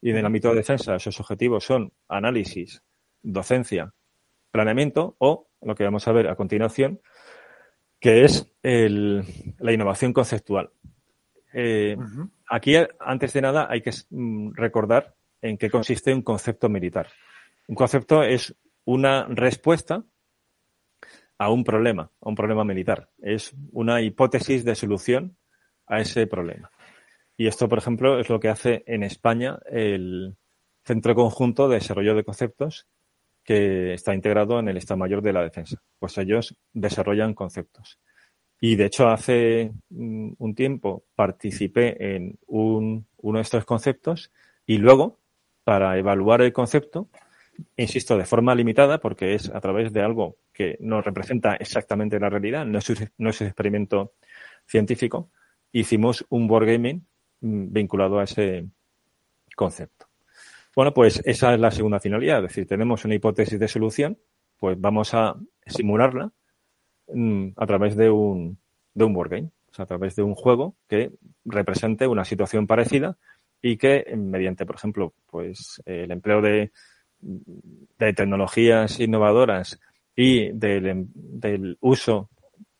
y 0.01 0.11
en 0.11 0.19
el 0.19 0.27
ámbito 0.27 0.51
de 0.51 0.57
defensa 0.57 0.95
esos 0.95 1.19
objetivos 1.19 1.65
son 1.65 1.93
análisis, 2.09 2.83
docencia, 3.23 3.93
planeamiento 4.53 5.17
o 5.19 5.49
lo 5.63 5.75
que 5.75 5.85
vamos 5.85 6.07
a 6.07 6.13
ver 6.13 6.29
a 6.29 6.37
continuación, 6.37 7.01
que 7.99 8.25
es 8.25 8.51
el, 8.63 9.25
la 9.59 9.73
innovación 9.73 10.13
conceptual. 10.13 10.71
Eh, 11.53 11.97
uh 11.99 12.03
-huh. 12.03 12.31
Aquí, 12.49 12.75
antes 12.99 13.33
de 13.33 13.43
nada, 13.43 13.67
hay 13.71 13.81
que 13.81 13.93
mm, 14.11 14.53
recordar 14.55 15.15
en 15.43 15.59
qué 15.59 15.71
consiste 15.71 16.13
un 16.13 16.23
concepto 16.23 16.69
militar. 16.69 17.09
Un 17.69 17.75
concepto 17.75 18.23
es 18.23 18.55
una 18.85 19.27
respuesta 19.27 20.05
a 21.39 21.51
un 21.51 21.65
problema, 21.65 22.11
a 22.21 22.29
un 22.29 22.35
problema 22.35 22.65
militar. 22.65 23.09
Es 23.19 23.55
una 23.73 24.03
hipótesis 24.03 24.65
de 24.65 24.75
solución 24.75 25.37
a 25.87 26.01
ese 26.01 26.27
problema. 26.27 26.71
Y 27.37 27.47
esto, 27.47 27.69
por 27.69 27.79
ejemplo, 27.79 28.21
es 28.21 28.29
lo 28.29 28.39
que 28.39 28.51
hace 28.51 28.85
en 28.87 29.03
España 29.03 29.59
el 29.71 30.37
Centro 30.85 31.15
Conjunto 31.15 31.69
de 31.69 31.77
Desarrollo 31.77 32.15
de 32.15 32.25
Conceptos, 32.25 32.87
que 33.43 33.95
está 33.95 34.15
integrado 34.15 34.59
en 34.59 34.69
el 34.69 34.77
Estado 34.77 34.99
Mayor 34.99 35.23
de 35.23 35.33
la 35.33 35.43
Defensa. 35.43 35.83
Pues 35.99 36.19
ellos 36.19 36.55
desarrollan 36.73 37.33
conceptos. 37.33 37.99
Y 38.61 38.77
de 38.77 38.85
hecho, 38.85 39.09
hace 39.09 39.73
un 39.89 40.55
tiempo 40.55 41.05
participé 41.15 42.17
en 42.17 42.39
un, 42.47 43.07
uno 43.17 43.39
de 43.39 43.43
estos 43.43 43.65
conceptos 43.65 44.31
y 44.67 44.77
luego, 44.77 45.19
para 45.65 45.97
evaluar 45.97 46.43
el 46.43 46.53
concepto, 46.53 47.09
insisto, 47.77 48.17
de 48.17 48.25
forma 48.25 48.55
limitada, 48.55 48.99
porque 48.99 49.35
es 49.35 49.51
a 49.51 49.61
través 49.61 49.93
de 49.93 50.03
algo 50.03 50.37
que 50.53 50.77
no 50.81 51.01
representa 51.01 51.55
exactamente 51.55 52.21
la 52.21 52.29
realidad, 52.29 52.67
no 52.67 52.79
es, 52.79 53.13
no 53.19 53.31
es 53.31 53.41
un 53.41 53.47
experimento 53.47 54.13
científico, 54.67 55.31
hicimos 55.73 56.25
un 56.29 56.51
wargaming 56.51 57.07
mm, 57.41 57.73
vinculado 57.73 58.19
a 58.19 58.25
ese 58.25 58.67
concepto. 59.57 60.07
Bueno, 60.75 60.95
pues 60.95 61.21
esa 61.25 61.53
es 61.55 61.61
la 61.61 61.71
segunda 61.71 62.01
finalidad, 62.01 62.39
es 62.39 62.51
decir, 62.51 62.67
tenemos 62.67 63.05
una 63.05 63.15
hipótesis 63.15 63.59
de 63.59 63.69
solución, 63.69 64.19
pues 64.59 64.81
vamos 64.81 65.15
a 65.15 65.37
simularla 65.67 66.33
mm, 67.09 67.49
a 67.57 67.67
través 67.67 67.97
de 67.97 68.11
un, 68.11 68.59
de 68.95 69.05
un 69.05 69.17
wargame, 69.17 69.51
o 69.71 69.75
sea, 69.75 69.85
a 69.85 69.89
través 69.89 70.17
de 70.17 70.23
un 70.23 70.35
juego 70.35 70.77
que 70.89 71.13
represente 71.45 72.07
una 72.07 72.25
situación 72.25 72.67
parecida 72.67 73.17
y 73.63 73.77
que 73.77 74.05
mediante, 74.17 74.67
por 74.67 74.77
ejemplo, 74.77 75.15
pues 75.27 75.83
el 75.85 76.11
empleo 76.11 76.41
de 76.41 76.73
de 77.21 78.13
tecnologías 78.13 78.99
innovadoras 79.01 79.81
y 80.17 80.51
del, 80.53 81.07
del, 81.15 81.77
uso, 81.81 82.31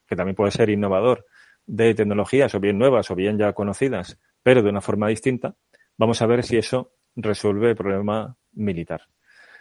que 0.07 0.17
también 0.17 0.37
puede 0.37 0.51
ser 0.51 0.71
innovador, 0.71 1.27
de 1.67 1.95
tecnologías 1.95 2.55
o 2.55 2.61
bien 2.61 2.79
nuevas 2.79 3.11
o 3.11 3.15
bien 3.15 3.39
ya 3.39 3.53
conocidas, 3.53 4.19
pero 4.43 4.63
de 4.63 4.71
una 4.71 4.81
forma 4.81 5.09
distinta, 5.09 5.55
vamos 5.97 6.21
a 6.23 6.27
ver 6.27 6.43
si 6.43 6.57
eso 6.57 6.93
resuelve 7.15 7.71
el 7.71 7.77
problema 7.77 8.37
militar. 8.53 9.03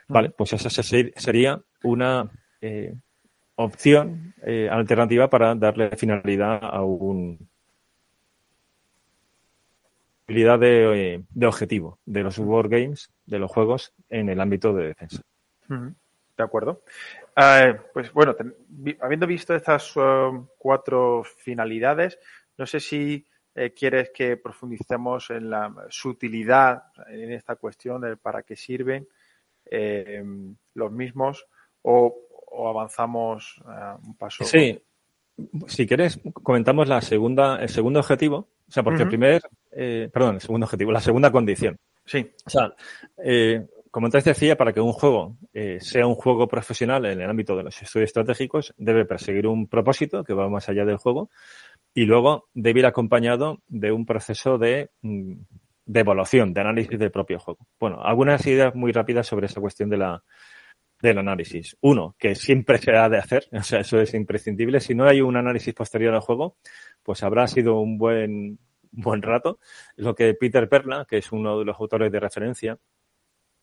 Vale, 0.08 0.32
pues 0.32 0.54
esa 0.54 0.70
sería 0.70 1.62
una 1.84 2.32
eh, 2.62 2.96
opción 3.56 4.34
eh, 4.42 4.68
alternativa 4.72 5.30
para 5.30 5.54
darle 5.54 5.92
finalidad 5.98 6.60
a 6.64 6.82
un, 6.84 7.50
de, 10.58 11.24
de, 11.30 11.48
objetivo 11.48 12.00
de 12.06 12.24
los 12.24 12.38
War 12.40 12.70
Games, 12.70 13.12
de 13.26 13.40
los 13.40 13.52
juegos 13.52 13.94
en 14.10 14.30
el 14.30 14.40
ámbito 14.40 14.74
de 14.74 14.88
defensa. 14.88 15.22
De 15.68 16.44
acuerdo. 16.44 16.84
Uh, 17.38 17.78
pues 17.94 18.12
bueno, 18.14 18.36
ten, 18.36 18.56
habiendo 19.02 19.28
visto 19.28 19.56
estas 19.56 19.96
uh, 19.96 20.48
cuatro 20.58 21.24
finalidades, 21.24 22.20
no 22.58 22.66
sé 22.66 22.80
si 22.80 23.26
eh, 23.56 23.74
quieres 23.74 24.12
que 24.14 24.38
profundicemos 24.38 25.30
en 25.30 25.50
la 25.50 25.74
su 25.90 26.10
utilidad 26.10 26.84
en 27.08 27.32
esta 27.32 27.56
cuestión, 27.56 28.02
de 28.02 28.18
para 28.18 28.44
qué 28.44 28.56
sirven 28.56 29.08
eh, 29.66 30.24
los 30.74 30.92
mismos 30.92 31.46
o, 31.82 32.16
o 32.52 32.70
avanzamos 32.70 33.62
uh, 33.66 34.06
un 34.06 34.16
paso. 34.16 34.44
Sí, 34.44 34.82
si 35.68 35.88
quieres, 35.88 36.20
comentamos 36.34 36.88
la 36.88 37.02
segunda, 37.02 37.62
el 37.62 37.70
segundo 37.70 38.00
objetivo, 38.00 38.48
o 38.70 38.72
sea, 38.72 38.84
porque 38.84 38.98
uh 38.98 39.02
-huh. 39.02 39.04
el 39.04 39.10
primer, 39.10 39.42
eh, 39.72 40.10
perdón, 40.14 40.36
el 40.36 40.42
segundo 40.42 40.66
objetivo, 40.66 40.92
la 40.92 41.02
segunda 41.02 41.32
condición. 41.32 41.78
Sí. 42.06 42.32
O 42.46 42.50
sea, 42.50 42.74
eh, 43.24 43.66
como 43.92 44.06
antes 44.06 44.24
decía, 44.24 44.56
para 44.56 44.72
que 44.74 44.80
un 44.80 44.94
juego 44.94 45.38
eh, 45.54 45.80
sea 45.82 46.06
un 46.06 46.14
juego 46.14 46.48
profesional 46.48 47.06
en 47.06 47.20
el 47.22 47.30
ámbito 47.30 47.56
de 47.58 47.64
los 47.64 47.82
estudios 47.82 48.10
estratégicos, 48.10 48.74
debe 48.78 49.06
perseguir 49.06 49.48
un 49.48 49.68
propósito 49.68 50.24
que 50.24 50.34
va 50.34 50.48
más 50.50 50.70
allá 50.70 50.86
del 50.86 50.98
juego 50.98 51.32
y 51.94 52.06
luego 52.06 52.48
debe 52.54 52.82
ir 52.82 52.86
acompañado 52.86 53.62
de 53.68 53.92
un 53.92 54.06
proceso 54.06 54.60
de, 54.60 54.92
mm, 55.02 55.34
de 55.86 56.00
evaluación, 56.00 56.54
de 56.54 56.62
análisis 56.62 57.00
del 57.00 57.12
propio 57.12 57.40
juego. 57.40 57.68
Bueno, 57.80 58.00
algunas 58.04 58.46
ideas 58.46 58.76
muy 58.76 58.92
rápidas 58.92 59.26
sobre 59.26 59.48
esa 59.48 59.60
cuestión 59.60 59.90
de 59.90 59.98
la, 59.98 60.24
del 61.02 61.18
análisis. 61.18 61.78
Uno, 61.82 62.16
que 62.18 62.36
siempre 62.36 62.78
se 62.78 62.96
ha 62.96 63.10
de 63.10 63.18
hacer, 63.18 63.48
o 63.52 63.64
sea, 63.64 63.80
eso 63.80 64.00
es 64.00 64.14
imprescindible. 64.14 64.80
Si 64.80 64.94
no 64.94 65.06
hay 65.06 65.22
un 65.22 65.38
análisis 65.38 65.74
posterior 65.74 66.14
al 66.14 66.22
juego, 66.22 66.58
pues 67.10 67.24
habrá 67.24 67.48
sido 67.48 67.80
un 67.80 67.98
buen, 67.98 68.60
buen 68.92 69.24
rato. 69.24 69.58
Es 69.98 70.06
lo 70.06 70.14
que 70.14 70.32
Peter 70.36 70.70
Perla, 70.70 71.08
que 71.10 71.18
es 71.18 71.32
uno 71.32 71.58
de 71.58 71.66
los 71.66 71.80
autores 71.80 72.12
de 72.12 72.20
referencia 72.20 72.78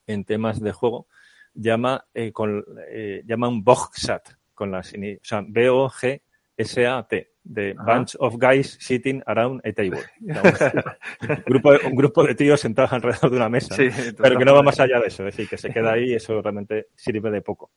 en 0.04 0.24
temas 0.24 0.58
de 0.60 0.72
juego, 0.72 1.06
llama, 1.54 2.08
eh, 2.12 2.32
con, 2.32 2.64
eh, 2.90 3.22
llama 3.24 3.46
un 3.46 3.62
BOGSAT, 3.62 4.30
con 4.52 4.72
la, 4.72 4.80
o 4.80 4.82
sea, 5.22 5.44
B-O-G-S-A-T, 5.46 7.30
de 7.44 7.74
Bunch 7.74 8.16
of 8.18 8.34
Guys 8.36 8.78
Sitting 8.80 9.22
Around 9.24 9.60
a 9.64 9.72
Table. 9.72 10.02
un, 10.18 11.44
grupo 11.46 11.72
de, 11.72 11.86
un 11.86 11.94
grupo 11.94 12.24
de 12.24 12.34
tíos 12.34 12.58
sentados 12.58 12.94
alrededor 12.94 13.30
de 13.30 13.36
una 13.36 13.48
mesa, 13.48 13.76
pero 14.20 14.36
que 14.36 14.44
no 14.44 14.54
va 14.54 14.62
más 14.64 14.80
allá 14.80 14.98
de 14.98 15.06
eso, 15.06 15.24
es 15.24 15.36
decir, 15.36 15.48
que 15.48 15.56
se 15.56 15.70
queda 15.70 15.92
ahí 15.92 16.06
y 16.10 16.14
eso 16.14 16.42
realmente 16.42 16.88
sirve 16.96 17.30
de 17.30 17.42
poco. 17.42 17.70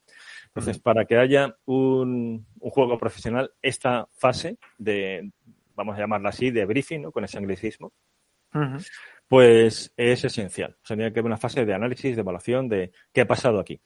Entonces, 0.48 0.80
para 0.80 1.06
que 1.06 1.16
haya 1.16 1.56
un, 1.66 2.48
un, 2.60 2.70
juego 2.72 2.98
profesional, 2.98 3.52
esta 3.62 4.10
fase 4.14 4.58
de, 4.80 5.30
vamos 5.80 5.96
a 5.96 6.02
llamarla 6.02 6.30
así, 6.30 6.52
de 6.52 6.66
briefing, 6.66 7.04
¿no? 7.04 7.12
con 7.14 7.24
ese 7.24 7.38
anglicismo, 7.38 7.94
pues 9.30 9.94
es 9.96 10.26
esencial. 10.26 10.76
O 10.84 10.86
sea, 10.86 10.98
tiene 10.98 11.14
que 11.14 11.20
haber 11.20 11.28
una 11.28 11.38
fase 11.38 11.66
de 11.66 11.74
análisis, 11.74 12.16
de 12.16 12.22
evaluación 12.22 12.68
de 12.68 12.92
qué 13.14 13.22
ha 13.22 13.28
pasado 13.28 13.62
aquí. 13.62 13.82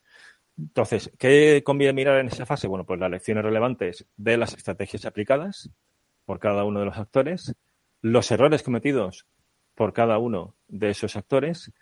Entonces, 0.58 1.12
¿qué 1.18 1.62
conviene 1.64 1.92
mirar 1.92 2.18
en 2.18 2.26
esa 2.26 2.46
fase? 2.46 2.66
Bueno, 2.66 2.84
pues 2.84 2.98
las 2.98 3.10
lecciones 3.10 3.44
relevantes 3.44 4.06
de 4.16 4.36
las 4.36 4.54
estrategias 4.54 5.04
aplicadas 5.04 5.70
por 6.24 6.40
cada 6.40 6.64
uno 6.64 6.80
de 6.80 6.86
los 6.86 6.98
actores, 6.98 7.54
los 8.00 8.28
errores 8.32 8.64
cometidos 8.64 9.26
por 9.76 9.92
cada 9.92 10.18
uno 10.18 10.56
de 10.66 10.90
esos 10.90 11.14
actores, 11.14 11.72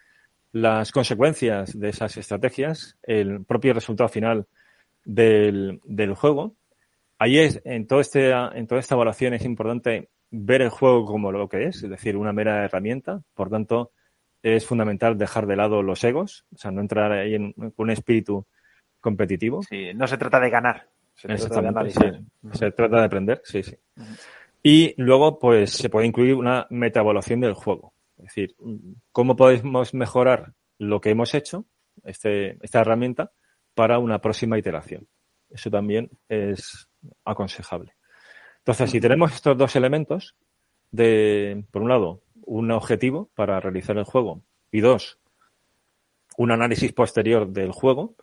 las 0.53 0.93
consecuencias 0.93 1.79
de 1.79 1.89
esas 1.89 2.19
estrategias, 2.19 2.99
el 3.03 3.47
propio 3.47 3.73
resultado 3.73 4.11
final 4.11 4.47
del, 5.07 5.81
del 5.85 6.15
juego. 6.15 6.55
Ahí 7.23 7.39
es, 7.39 7.63
en, 7.65 7.87
todo 7.87 8.01
este, 8.01 8.33
en 8.33 8.67
toda 8.67 8.81
esta 8.81 8.97
evaluación 8.97 9.33
es 9.33 9.45
importante 9.45 10.11
ver 10.33 10.61
el 10.61 10.71
juego 10.71 11.05
como 11.05 11.31
lo 11.31 11.49
que 11.49 11.67
es, 11.67 11.85
es 11.85 11.89
decir, 11.89 12.17
una 12.17 12.33
mera 12.33 12.65
herramienta. 12.65 13.23
Por 13.33 13.49
tanto, 13.49 13.93
es 14.43 14.67
fundamental 14.67 15.17
dejar 15.17 15.47
de 15.47 15.55
lado 15.55 15.85
los 15.85 16.03
egos, 16.03 16.45
o 16.53 16.59
sea, 16.59 16.73
no 16.73 16.81
entrar 16.81 17.13
ahí 17.13 17.37
en, 17.37 17.55
un 17.77 17.91
espíritu 17.91 18.45
competitivo. 19.01 19.63
Sí, 19.63 19.95
no 19.95 20.09
se 20.09 20.19
trata 20.19 20.41
de 20.41 20.51
ganar, 20.51 20.89
se 21.15 21.29
trata 21.29 21.61
de 21.61 21.69
analizar. 21.69 22.21
Se 22.55 22.73
trata 22.73 22.99
de 22.99 23.05
aprender, 23.05 23.41
sí, 23.45 23.63
sí. 23.63 23.77
Y 24.61 24.93
luego, 25.01 25.39
pues, 25.39 25.71
se 25.71 25.89
puede 25.89 26.09
incluir 26.09 26.35
una 26.35 26.67
metaevaluación 26.71 27.39
del 27.39 27.55
juego. 27.55 27.95
Es 28.17 28.25
decir, 28.25 28.57
cómo 29.13 29.37
podemos 29.37 29.95
mejorar 29.95 30.55
lo 30.77 31.01
que 31.01 31.11
hemos 31.11 31.35
hecho, 31.37 31.67
este, 32.03 32.57
esta 32.65 32.81
herramienta, 32.81 33.31
para 33.75 34.01
una 34.01 34.21
próxima 34.21 34.59
iteración. 34.59 35.07
Eso 35.51 35.71
también 35.71 36.11
es 36.29 36.89
aconsejable. 37.25 37.95
Entonces, 38.59 38.91
si 38.91 39.01
tenemos 39.01 39.33
estos 39.33 39.57
dos 39.57 39.75
elementos 39.77 40.37
de, 40.91 41.65
por 41.71 41.83
un 41.83 41.89
lado, 41.89 42.23
un 42.45 42.71
objetivo 42.71 43.31
para 43.35 43.61
realizar 43.61 43.97
el 43.99 44.05
juego 44.05 44.43
y 44.71 44.81
dos, 44.81 45.19
un 46.37 46.51
análisis 46.51 46.93
posterior 46.93 47.49
del 47.49 47.73
juego, 47.73 48.15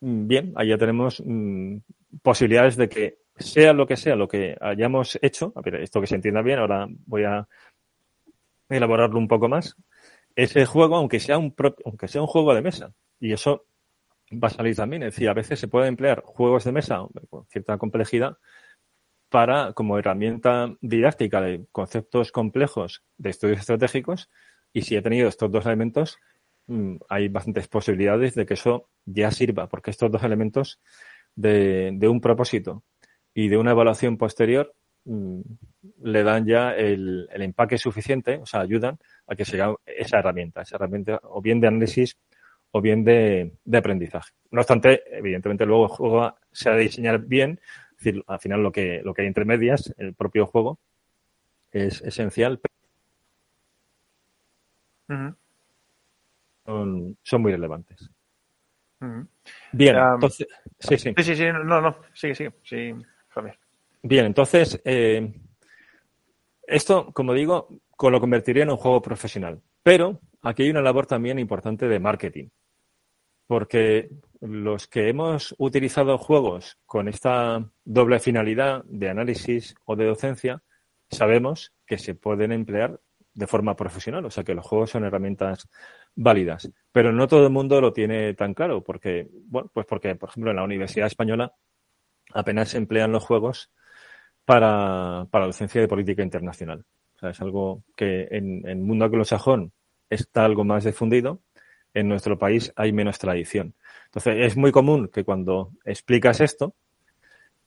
mm, 0.00 0.26
bien, 0.26 0.52
ahí 0.56 0.68
ya 0.68 0.78
tenemos 0.78 1.22
mm, 1.24 1.76
posibilidades 2.22 2.76
de 2.76 2.88
que 2.88 3.18
sea 3.36 3.72
lo 3.72 3.86
que 3.86 3.96
sea 3.96 4.16
lo 4.16 4.28
que 4.28 4.56
hayamos 4.60 5.18
hecho, 5.22 5.52
a 5.56 5.60
ver, 5.62 5.76
esto 5.76 6.00
que 6.00 6.06
se 6.06 6.14
entienda 6.14 6.42
bien, 6.42 6.58
ahora 6.58 6.86
voy 7.06 7.24
a 7.24 7.46
elaborarlo 8.68 9.18
un 9.18 9.28
poco 9.28 9.48
más, 9.48 9.76
ese 10.36 10.64
juego, 10.64 10.96
aunque 10.96 11.20
sea 11.20 11.38
un 11.38 11.54
aunque 11.84 12.08
sea 12.08 12.20
un 12.20 12.26
juego 12.26 12.54
de 12.54 12.62
mesa, 12.62 12.92
y 13.20 13.32
eso 13.32 13.66
va 14.32 14.48
a 14.48 14.50
salir 14.50 14.74
también, 14.74 15.02
es 15.02 15.14
decir, 15.14 15.28
a 15.28 15.34
veces 15.34 15.58
se 15.58 15.68
pueden 15.68 15.88
emplear 15.88 16.22
juegos 16.24 16.64
de 16.64 16.72
mesa 16.72 17.06
con 17.28 17.46
cierta 17.46 17.78
complejidad 17.78 18.38
para, 19.28 19.72
como 19.72 19.98
herramienta 19.98 20.74
didáctica 20.80 21.40
de 21.40 21.66
conceptos 21.72 22.32
complejos 22.32 23.02
de 23.16 23.30
estudios 23.30 23.60
estratégicos. 23.60 24.30
Y 24.72 24.82
si 24.82 24.94
he 24.94 25.02
tenido 25.02 25.28
estos 25.28 25.50
dos 25.50 25.64
elementos, 25.66 26.18
mm, 26.66 26.96
hay 27.08 27.28
bastantes 27.28 27.66
posibilidades 27.68 28.34
de 28.34 28.46
que 28.46 28.54
eso 28.54 28.90
ya 29.06 29.30
sirva, 29.30 29.68
porque 29.68 29.90
estos 29.90 30.10
dos 30.10 30.22
elementos 30.22 30.80
de, 31.34 31.96
un 32.08 32.20
propósito 32.20 32.84
y 33.34 33.48
de 33.48 33.56
una 33.56 33.70
evaluación 33.70 34.18
posterior 34.18 34.74
mm, 35.04 35.40
le 36.02 36.22
dan 36.22 36.46
ya 36.46 36.72
el, 36.76 37.28
empaque 37.32 37.78
suficiente, 37.78 38.36
o 38.36 38.46
sea, 38.46 38.60
ayudan 38.60 38.98
a 39.26 39.34
que 39.34 39.46
sea 39.46 39.74
esa 39.86 40.18
herramienta, 40.18 40.60
esa 40.60 40.76
herramienta 40.76 41.20
o 41.22 41.40
bien 41.40 41.58
de 41.60 41.68
análisis 41.68 42.18
o 42.72 42.80
bien 42.80 43.04
de, 43.04 43.52
de 43.64 43.78
aprendizaje. 43.78 44.32
No 44.50 44.60
obstante, 44.60 45.02
evidentemente 45.16 45.64
luego 45.64 45.84
el 45.84 45.90
juego 45.90 46.34
se 46.50 46.68
ha 46.68 46.74
de 46.74 46.82
diseñar 46.82 47.20
bien 47.20 47.60
decir, 48.02 48.24
al 48.26 48.40
final 48.40 48.62
lo 48.62 48.72
que, 48.72 49.00
lo 49.04 49.14
que 49.14 49.22
hay 49.22 49.28
entre 49.28 49.44
medias, 49.44 49.94
el 49.98 50.14
propio 50.14 50.46
juego, 50.46 50.78
es 51.70 52.02
esencial. 52.02 52.60
son, 56.64 57.16
son, 57.22 57.42
muy 57.42 57.52
relevantes. 57.52 58.10
Bien, 59.72 59.96
entonces. 59.96 60.46
Sí, 60.78 60.96
sí. 60.96 61.14
Sí, 61.16 61.36
sí, 61.36 61.44
no, 61.46 61.80
no. 61.80 61.96
Sigue, 62.14 62.34
sigue. 62.34 62.52
Sí, 62.62 62.94
Javier. 63.28 63.58
Bien, 64.02 64.26
entonces, 64.26 64.80
eh, 64.84 65.32
esto, 66.66 67.12
como 67.12 67.34
digo, 67.34 67.68
lo 68.00 68.20
convertiría 68.20 68.64
en 68.64 68.70
un 68.70 68.76
juego 68.76 69.02
profesional. 69.02 69.60
Pero 69.82 70.20
aquí 70.42 70.64
hay 70.64 70.70
una 70.70 70.82
labor 70.82 71.06
también 71.06 71.38
importante 71.38 71.88
de 71.88 71.98
marketing. 71.98 72.48
Porque 73.46 74.10
los 74.40 74.86
que 74.88 75.08
hemos 75.08 75.54
utilizado 75.58 76.18
juegos 76.18 76.78
con 76.86 77.08
esta 77.08 77.68
doble 77.84 78.18
finalidad 78.18 78.84
de 78.84 79.10
análisis 79.10 79.74
o 79.84 79.96
de 79.96 80.06
docencia, 80.06 80.62
sabemos 81.10 81.72
que 81.86 81.98
se 81.98 82.14
pueden 82.14 82.52
emplear 82.52 83.00
de 83.34 83.46
forma 83.46 83.76
profesional, 83.76 84.24
o 84.26 84.30
sea 84.30 84.44
que 84.44 84.54
los 84.54 84.66
juegos 84.66 84.90
son 84.90 85.04
herramientas 85.04 85.68
válidas. 86.14 86.70
Pero 86.92 87.12
no 87.12 87.26
todo 87.28 87.46
el 87.46 87.52
mundo 87.52 87.80
lo 87.80 87.92
tiene 87.92 88.34
tan 88.34 88.54
claro, 88.54 88.82
porque, 88.82 89.28
bueno, 89.32 89.70
pues 89.72 89.86
porque, 89.86 90.14
por 90.16 90.28
ejemplo, 90.28 90.50
en 90.50 90.56
la 90.56 90.64
Universidad 90.64 91.06
Española 91.06 91.54
apenas 92.34 92.70
se 92.70 92.78
emplean 92.78 93.12
los 93.12 93.24
juegos 93.24 93.70
para, 94.44 95.26
para 95.30 95.46
docencia 95.46 95.80
de 95.80 95.88
política 95.88 96.22
internacional. 96.22 96.84
O 97.16 97.18
sea, 97.18 97.30
es 97.30 97.40
algo 97.40 97.84
que 97.96 98.28
en, 98.30 98.66
el 98.66 98.78
mundo 98.78 99.04
anglosajón 99.04 99.72
está 100.10 100.44
algo 100.44 100.64
más 100.64 100.84
difundido, 100.84 101.40
en 101.94 102.08
nuestro 102.08 102.38
país 102.38 102.72
hay 102.76 102.92
menos 102.92 103.18
tradición. 103.18 103.74
Entonces, 104.06 104.36
es 104.38 104.56
muy 104.56 104.72
común 104.72 105.08
que 105.08 105.24
cuando 105.24 105.72
explicas 105.84 106.40
esto, 106.40 106.74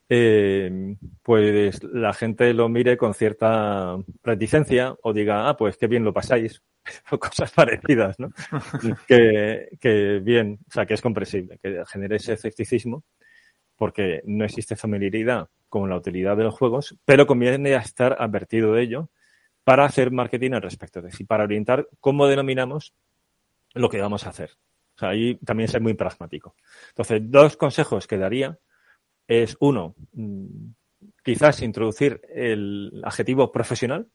eh, 0.07 0.95
pues 1.23 1.83
la 1.83 2.13
gente 2.13 2.53
lo 2.53 2.69
mire 2.69 2.95
con 2.97 3.13
cierta 3.13 3.97
reticencia 4.23 4.95
o 5.01 5.13
diga, 5.13 5.49
ah, 5.49 5.57
pues 5.57 5.77
qué 5.77 5.87
bien 5.87 6.03
lo 6.03 6.13
pasáis, 6.13 6.61
o 7.11 7.17
cosas 7.17 7.51
parecidas, 7.51 8.19
¿no? 8.19 8.29
que, 9.07 9.69
que 9.79 10.19
bien, 10.23 10.59
o 10.67 10.71
sea, 10.71 10.85
que 10.85 10.93
es 10.93 11.01
comprensible, 11.01 11.57
que 11.61 11.83
genere 11.87 12.17
ese 12.17 12.33
escepticismo, 12.33 13.03
porque 13.75 14.21
no 14.25 14.45
existe 14.45 14.75
familiaridad 14.75 15.49
con 15.69 15.89
la 15.89 15.97
utilidad 15.97 16.37
de 16.37 16.43
los 16.43 16.53
juegos, 16.53 16.95
pero 17.05 17.27
conviene 17.27 17.73
estar 17.73 18.15
advertido 18.19 18.73
de 18.73 18.83
ello 18.83 19.09
para 19.63 19.85
hacer 19.85 20.11
marketing 20.11 20.51
al 20.51 20.61
respecto, 20.61 20.99
es 20.99 21.05
decir, 21.05 21.25
para 21.25 21.43
orientar 21.43 21.89
cómo 21.99 22.27
denominamos 22.27 22.93
lo 23.75 23.89
que 23.89 24.01
vamos 24.01 24.25
a 24.25 24.29
hacer. 24.29 24.51
O 24.95 24.99
sea, 24.99 25.09
ahí 25.09 25.35
también 25.45 25.69
ser 25.69 25.81
muy 25.81 25.93
pragmático. 25.93 26.55
Entonces, 26.89 27.21
dos 27.29 27.57
consejos 27.57 28.07
que 28.07 28.17
daría 28.17 28.57
es, 29.27 29.57
uno, 29.59 29.95
mm, 30.13 30.45
quizás 31.23 31.61
introducir 31.61 32.21
el 32.29 33.01
adjetivo 33.03 33.51
profesional 33.51 34.07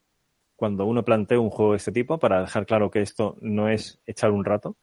cuando 0.57 0.87
uno 0.87 1.05
plantea 1.05 1.40
un 1.40 1.51
juego 1.51 1.73
de 1.73 1.79
este 1.79 1.92
tipo 1.92 2.18
para 2.18 2.42
dejar 2.42 2.66
claro 2.66 2.90
que 2.90 3.01
esto 3.01 3.37
no 3.40 3.68
es 3.68 3.99
echar 4.07 4.31
un 4.31 4.44
rato, 4.44 4.77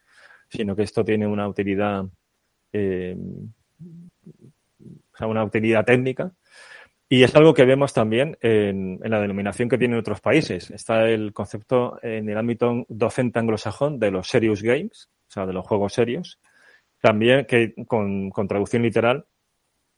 sino 0.49 0.75
que 0.75 0.83
esto 0.83 1.03
tiene 1.03 1.27
una 1.27 1.47
utilidad, 1.47 2.05
eh, 2.73 3.15
o 3.79 5.17
sea, 5.17 5.27
una 5.27 5.43
utilidad 5.43 5.85
técnica. 5.85 6.31
Y 7.09 7.23
es 7.23 7.33
algo 7.35 7.53
que 7.53 7.63
vemos 7.65 7.93
también 7.93 8.37
en, 8.41 8.99
en, 9.01 9.11
la 9.11 9.21
denominación 9.21 9.69
que 9.69 9.77
tienen 9.77 9.97
otros 9.97 10.19
países. 10.19 10.71
Está 10.71 11.07
el 11.07 11.31
concepto 11.31 11.99
en 12.01 12.27
el 12.27 12.37
ámbito 12.37 12.85
docente 12.89 13.39
anglosajón 13.39 13.97
de 13.97 14.11
los 14.11 14.27
serious 14.27 14.61
games, 14.61 15.09
o 15.29 15.31
sea, 15.31 15.45
de 15.45 15.53
los 15.53 15.65
juegos 15.65 15.93
serios. 15.93 16.39
También 16.99 17.45
que 17.45 17.73
con, 17.87 18.29
con 18.29 18.47
traducción 18.47 18.81
literal 18.81 19.25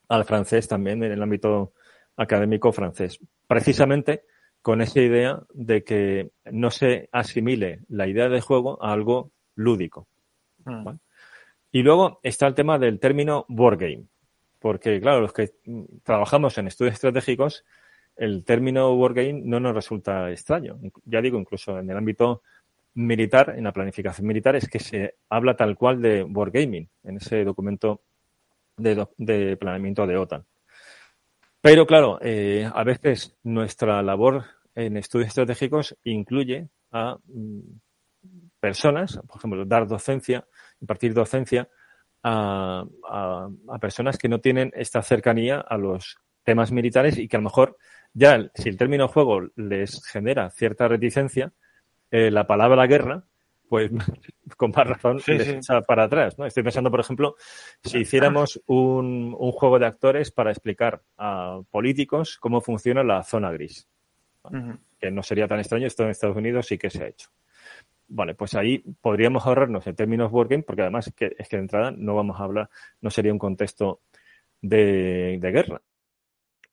al 0.07 0.25
francés 0.25 0.67
también 0.67 1.03
en 1.03 1.11
el 1.11 1.21
ámbito 1.21 1.73
académico 2.17 2.71
francés. 2.71 3.19
Precisamente 3.47 4.23
con 4.61 4.81
esa 4.81 4.99
idea 4.99 5.41
de 5.53 5.83
que 5.83 6.31
no 6.51 6.69
se 6.69 7.09
asimile 7.11 7.79
la 7.87 8.07
idea 8.07 8.27
de 8.27 8.41
juego 8.41 8.83
a 8.83 8.91
algo 8.91 9.31
lúdico. 9.55 10.07
Mm. 10.65 10.89
Y 11.71 11.83
luego 11.83 12.19
está 12.23 12.47
el 12.47 12.55
tema 12.55 12.77
del 12.77 12.99
término 12.99 13.45
board 13.47 13.79
game. 13.79 14.03
Porque, 14.59 14.99
claro, 14.99 15.21
los 15.21 15.33
que 15.33 15.53
trabajamos 16.03 16.57
en 16.57 16.67
estudios 16.67 16.95
estratégicos 16.95 17.63
el 18.19 18.43
término 18.43 18.93
wargame 18.95 19.41
no 19.45 19.59
nos 19.61 19.73
resulta 19.73 20.29
extraño. 20.29 20.77
Ya 21.05 21.21
digo, 21.21 21.39
incluso 21.39 21.79
en 21.79 21.89
el 21.89 21.97
ámbito 21.97 22.43
militar, 22.95 23.53
en 23.57 23.63
la 23.63 23.71
planificación 23.71 24.27
militar, 24.27 24.57
es 24.57 24.67
que 24.67 24.79
se 24.79 25.15
habla 25.29 25.55
tal 25.55 25.77
cual 25.77 26.01
de 26.01 26.23
wargaming 26.23 26.89
en 27.05 27.17
ese 27.17 27.45
documento 27.45 28.01
de, 28.75 29.57
planeamiento 29.57 30.05
de 30.05 30.17
OTAN. 30.17 30.45
Pero 31.61 31.85
claro, 31.87 32.19
eh, 32.21 32.69
a 32.73 32.83
veces 32.83 33.37
nuestra 33.43 34.01
labor 34.01 34.43
en 34.75 34.97
estudios 34.97 35.29
estratégicos 35.29 35.97
incluye 36.03 36.67
a 36.91 37.17
mm, 37.25 37.59
personas, 38.59 39.19
por 39.27 39.37
ejemplo, 39.37 39.65
dar 39.65 39.87
docencia, 39.87 40.45
impartir 40.81 41.13
docencia 41.13 41.69
a, 42.23 42.85
personas 43.79 44.17
que 44.17 44.29
no 44.29 44.39
tienen 44.39 44.71
esta 44.75 45.01
cercanía 45.01 45.59
a 45.59 45.77
los 45.77 46.17
temas 46.43 46.71
militares 46.71 47.17
y 47.17 47.27
que 47.27 47.37
a 47.37 47.39
lo 47.39 47.45
mejor 47.45 47.77
ya, 48.13 48.49
si 48.55 48.69
el 48.69 48.77
término 48.77 49.07
juego 49.07 49.49
les 49.55 50.03
genera 50.05 50.49
cierta 50.49 50.87
reticencia, 50.87 51.53
eh, 52.11 52.31
la 52.31 52.47
palabra 52.47 52.87
guerra, 52.87 53.23
pues 53.69 53.91
con 54.57 54.71
más 54.75 54.87
razón 54.87 55.21
les 55.27 55.47
echa 55.47 55.81
para 55.81 56.05
atrás. 56.05 56.37
¿no? 56.37 56.45
Estoy 56.45 56.63
pensando, 56.63 56.91
por 56.91 56.99
ejemplo, 56.99 57.35
si 57.83 57.99
hiciéramos 57.99 58.61
un, 58.65 59.35
un, 59.37 59.51
juego 59.51 59.79
de 59.79 59.85
actores 59.85 60.31
para 60.31 60.51
explicar 60.51 61.03
a 61.17 61.61
políticos 61.69 62.37
cómo 62.39 62.61
funciona 62.61 63.03
la 63.03 63.23
zona 63.23 63.51
gris. 63.51 63.87
Que 64.99 65.11
no 65.11 65.21
sería 65.21 65.47
tan 65.47 65.59
extraño, 65.59 65.85
esto 65.85 66.03
en 66.03 66.09
Estados 66.09 66.35
Unidos 66.35 66.65
sí 66.65 66.77
que 66.77 66.89
se 66.89 67.03
ha 67.03 67.07
hecho. 67.07 67.29
Vale, 68.11 68.33
pues 68.33 68.55
ahí 68.55 68.79
podríamos 69.01 69.45
ahorrarnos 69.45 69.85
en 69.85 69.95
términos 69.95 70.31
working, 70.31 70.63
porque 70.63 70.81
además 70.81 71.07
es 71.07 71.13
que, 71.13 71.35
es 71.37 71.47
que 71.47 71.57
de 71.57 71.61
entrada 71.61 71.91
no 71.91 72.15
vamos 72.15 72.39
a 72.39 72.43
hablar, 72.43 72.69
no 73.01 73.11
sería 73.11 73.31
un 73.31 73.39
contexto 73.39 74.01
de, 74.61 75.39
guerra. 75.41 75.81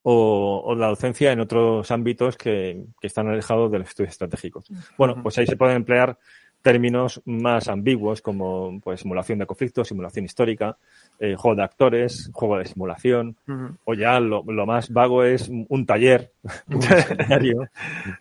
O, 0.03 0.75
la 0.77 0.89
docencia 0.89 1.33
en 1.33 1.41
otros 1.41 1.91
ámbitos 1.91 2.37
que, 2.37 2.87
están 3.03 3.29
alejados 3.29 3.71
de 3.71 3.81
los 3.81 3.89
estudios 3.89 4.13
estratégicos. 4.13 4.67
Bueno, 4.97 5.23
pues 5.23 5.37
ahí 5.39 5.47
se 5.47 5.57
pueden 5.57 5.77
emplear 5.77 6.19
términos 6.63 7.23
más 7.27 7.69
ambiguos 7.69 8.23
como 8.23 8.81
pues 8.81 9.01
simulación 9.01 9.39
de 9.39 9.47
conflictos, 9.47 9.87
simulación 9.87 10.25
histórica, 10.25 10.77
eh, 11.21 11.37
juego 11.37 11.55
de 11.55 11.63
actores, 11.63 12.31
juego 12.33 12.59
de 12.59 12.65
simulación, 12.65 13.37
o 13.85 13.95
ya 13.95 14.19
lo, 14.19 14.43
más 14.43 14.91
vago 14.91 15.23
es 15.23 15.49
un 15.49 15.87
taller, 15.87 16.33
un. 16.67 16.81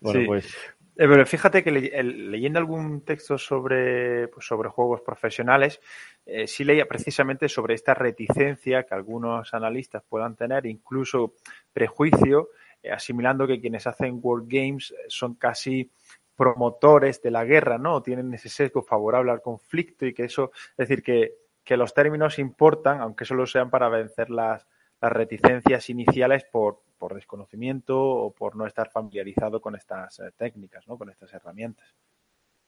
Bueno, 0.01 0.19
pues 0.28 0.56
eh, 0.98 1.08
pero 1.10 1.26
fíjate 1.26 1.62
que 1.62 1.72
leyendo 1.72 2.58
algún 2.58 3.02
texto 3.04 3.38
sobre, 3.38 4.30
pues 4.30 4.46
sobre 4.46 4.70
juegos 4.70 5.02
profesionales, 5.02 5.82
eh, 6.26 6.48
sí 6.48 6.64
leía 6.64 6.86
precisamente 6.86 7.50
sobre 7.50 7.76
esta 7.76 7.94
reticencia 7.94 8.84
que 8.84 8.96
algunos 8.96 9.54
analistas 9.54 10.04
puedan 10.08 10.38
tener, 10.38 10.66
incluso 10.66 11.34
prejuicio, 11.74 12.50
eh, 12.82 12.92
asimilando 12.92 13.46
que 13.46 13.60
quienes 13.60 13.88
hacen 13.88 14.20
World 14.22 14.48
Games 14.48 14.96
son 15.10 15.36
casi 15.36 15.92
promotores 16.34 17.22
de 17.22 17.32
la 17.32 17.44
guerra, 17.44 17.78
¿no? 17.78 18.02
Tienen 18.02 18.34
ese 18.34 18.48
sesgo 18.48 18.82
favorable 18.82 19.32
al 19.32 19.42
conflicto 19.42 20.06
y 20.06 20.14
que 20.14 20.24
eso, 20.24 20.52
es 20.72 20.88
decir, 20.88 21.04
que, 21.04 21.34
que 21.64 21.76
los 21.76 21.94
términos 21.94 22.40
importan, 22.40 23.02
aunque 23.02 23.26
solo 23.26 23.46
sean 23.46 23.70
para 23.70 23.90
vencer 23.90 24.30
las, 24.30 24.66
las 25.02 25.12
reticencias 25.12 25.90
iniciales 25.90 26.46
por, 26.46 26.85
por 26.98 27.14
desconocimiento 27.14 28.00
o 28.00 28.32
por 28.32 28.56
no 28.56 28.66
estar 28.66 28.90
familiarizado 28.90 29.62
con 29.62 29.76
estas 29.76 30.20
eh, 30.20 30.32
técnicas, 30.36 30.88
¿no? 30.88 30.98
con 30.98 31.10
estas 31.10 31.34
herramientas. 31.34 31.94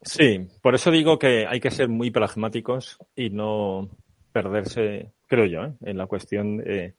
Sí, 0.01 0.47
por 0.61 0.75
eso 0.75 0.91
digo 0.91 1.17
que 1.17 1.47
hay 1.47 1.59
que 1.59 1.71
ser 1.71 1.89
muy 1.89 2.11
pragmáticos 2.11 2.99
y 3.15 3.29
no 3.29 3.89
perderse, 4.31 5.11
creo 5.25 5.45
yo, 5.45 5.63
¿eh? 5.63 5.73
en 5.81 5.97
la 5.97 6.05
cuestión 6.05 6.57
de, 6.57 6.93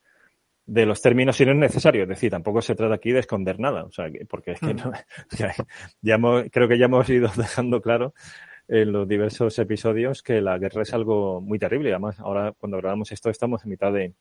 los 0.67 1.01
términos 1.01 1.37
si 1.37 1.47
no 1.47 1.53
es 1.53 1.59
necesario. 1.59 2.03
Es 2.03 2.09
decir, 2.09 2.31
tampoco 2.31 2.61
se 2.61 2.75
trata 2.75 2.95
aquí 2.95 3.13
de 3.13 3.21
esconder 3.21 3.61
nada, 3.61 3.85
o 3.85 3.93
sea, 3.93 4.07
porque 4.29 4.53
es 4.53 4.61
que 4.61 4.75
mm. 4.75 4.93
ya 6.03 6.19
creo 6.51 6.69
que 6.69 6.79
ya 6.79 6.87
hemos 6.87 7.09
ido 7.09 7.31
dejando 7.37 7.81
claro 7.81 8.15
en 8.67 8.93
los 8.93 9.09
diversos 9.09 9.59
episodios 9.59 10.23
que 10.23 10.41
la 10.41 10.59
guerra 10.59 10.83
es 10.83 10.93
algo 10.93 11.41
muy 11.41 11.59
terrible. 11.59 11.91
Además, 11.91 12.19
ahora 12.21 12.53
cuando 12.53 12.79
grabamos 12.79 13.13
esto 13.13 13.31
estamos 13.31 13.63
en 13.65 13.71
mitad 13.71 13.93
de, 13.93 14.13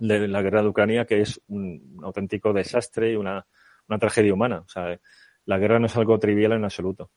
de 0.00 0.28
la 0.28 0.42
guerra 0.42 0.62
de 0.62 0.68
Ucrania, 0.68 1.04
que 1.04 1.20
es 1.20 1.40
un, 1.48 1.98
auténtico 2.02 2.52
desastre 2.52 3.12
y 3.12 3.16
una, 3.16 3.46
una, 3.88 3.98
tragedia 3.98 4.34
humana. 4.34 4.60
O 4.60 4.68
sea, 4.68 4.98
la 5.44 5.58
guerra 5.58 5.78
no 5.78 5.86
es 5.86 5.96
algo 5.96 6.18
trivial 6.18 6.52
en 6.52 6.64
absoluto. 6.64 7.10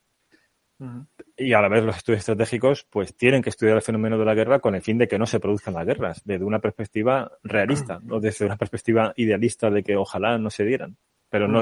Y 1.38 1.54
a 1.54 1.62
la 1.62 1.69
vez 1.69 1.84
los 1.84 1.96
estudios 1.96 2.19
estratégicos 2.19 2.86
pues 2.89 3.15
tienen 3.15 3.41
que 3.41 3.50
estudiar 3.50 3.78
el 3.78 3.82
fenómeno 3.82 4.17
de 4.17 4.26
la 4.26 4.34
guerra 4.34 4.60
con 4.60 4.76
el 4.76 4.82
fin 4.82 4.98
de 4.98 5.08
que 5.08 5.17
no 5.17 5.26
se 5.26 5.39
produzcan 5.39 5.76
las 5.76 5.86
guerras, 5.86 6.22
desde 6.26 6.43
una 6.43 6.60
perspectiva 6.60 7.32
realista, 7.43 8.00
no 8.04 8.19
desde 8.19 8.46
una 8.46 8.58
perspectiva 8.58 9.13
idealista 9.15 9.69
de 9.69 9.84
que 9.84 9.96
ojalá 9.96 10.38
no 10.38 10.50
se 10.50 10.65
dieran. 10.65 10.98
Pero 11.30 11.48
no, 11.48 11.62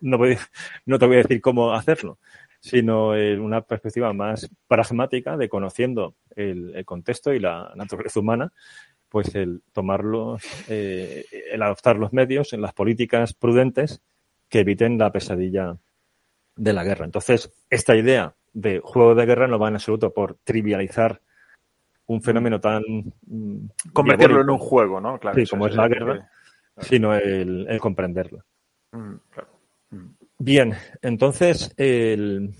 no, 0.00 0.18
no, 0.86 0.98
te 0.98 1.06
voy 1.06 1.16
a 1.16 1.22
decir 1.22 1.40
cómo 1.42 1.74
hacerlo, 1.74 2.18
sino 2.60 3.14
en 3.14 3.40
una 3.40 3.60
perspectiva 3.60 4.12
más 4.14 4.48
pragmática 4.66 5.36
de 5.36 5.48
conociendo 5.48 6.14
el, 6.34 6.74
el 6.74 6.84
contexto 6.86 7.34
y 7.34 7.38
la 7.38 7.72
naturaleza 7.74 8.20
humana 8.20 8.52
pues 9.10 9.34
el 9.34 9.62
tomarlos, 9.72 10.42
eh, 10.68 11.26
el 11.52 11.62
adoptar 11.62 11.96
los 11.96 12.12
medios 12.12 12.52
en 12.52 12.62
las 12.62 12.72
políticas 12.72 13.34
prudentes 13.34 14.00
que 14.48 14.60
eviten 14.60 14.98
la 14.98 15.12
pesadilla 15.12 15.76
de 16.56 16.72
la 16.72 16.84
guerra. 16.84 17.04
Entonces, 17.04 17.52
esta 17.68 17.96
idea 17.96 18.34
de 18.52 18.80
juego 18.80 19.14
de 19.14 19.26
guerra 19.26 19.48
no 19.48 19.58
va 19.58 19.68
en 19.68 19.74
absoluto 19.74 20.12
por 20.12 20.36
trivializar 20.44 21.20
un 22.06 22.22
fenómeno 22.22 22.60
tan... 22.60 22.82
Mm, 23.26 23.66
Convertirlo 23.92 24.40
en 24.40 24.50
un 24.50 24.58
juego, 24.58 25.00
¿no? 25.00 25.18
Claro, 25.18 25.36
sí, 25.36 25.48
como 25.48 25.66
es 25.66 25.74
la 25.74 25.88
guerra, 25.88 26.30
sino 26.78 27.14
el, 27.14 27.78
comprenderlo. 27.80 28.44
Mm, 28.92 29.14
mm. 29.90 30.16
Bien, 30.38 30.74
entonces, 31.02 31.72
el, 31.76 32.54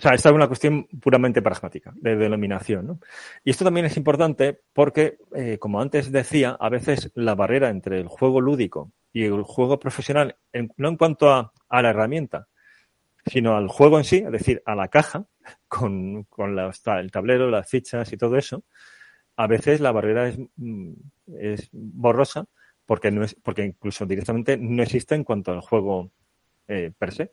o 0.00 0.02
sea, 0.02 0.14
esta 0.14 0.30
es 0.30 0.34
una 0.34 0.46
cuestión 0.46 0.84
puramente 0.98 1.42
pragmática, 1.42 1.92
de 1.94 2.16
denominación. 2.16 2.86
¿no? 2.86 3.00
Y 3.44 3.50
esto 3.50 3.66
también 3.66 3.84
es 3.84 3.98
importante 3.98 4.58
porque, 4.72 5.18
eh, 5.34 5.58
como 5.58 5.78
antes 5.78 6.10
decía, 6.10 6.56
a 6.58 6.70
veces 6.70 7.12
la 7.14 7.34
barrera 7.34 7.68
entre 7.68 8.00
el 8.00 8.08
juego 8.08 8.40
lúdico 8.40 8.92
y 9.12 9.24
el 9.24 9.42
juego 9.42 9.78
profesional, 9.78 10.36
no 10.78 10.88
en 10.88 10.96
cuanto 10.96 11.30
a, 11.30 11.52
la 11.68 11.90
herramienta, 11.90 12.48
sino 13.26 13.58
al 13.58 13.68
juego 13.68 13.98
en 13.98 14.04
sí, 14.04 14.22
es 14.24 14.32
decir, 14.32 14.62
a 14.64 14.74
la 14.74 14.88
caja, 14.88 15.26
con, 15.68 16.24
con 16.24 16.58
el 16.58 17.10
tablero, 17.10 17.50
las 17.50 17.68
fichas 17.68 18.10
y 18.10 18.16
todo 18.16 18.38
eso, 18.38 18.64
a 19.36 19.46
veces 19.46 19.80
la 19.80 19.92
barrera 19.92 20.28
es, 20.28 20.38
mm, 20.56 20.92
es 21.36 21.68
borrosa 21.72 22.46
porque, 22.86 23.10
no 23.10 23.22
es, 23.22 23.34
porque 23.34 23.66
incluso 23.66 24.06
directamente 24.06 24.56
no 24.56 24.82
existe 24.82 25.14
en 25.14 25.24
cuanto 25.24 25.52
al 25.52 25.60
juego 25.60 26.10
eh, 26.68 26.90
per 26.96 27.12
se. 27.12 27.32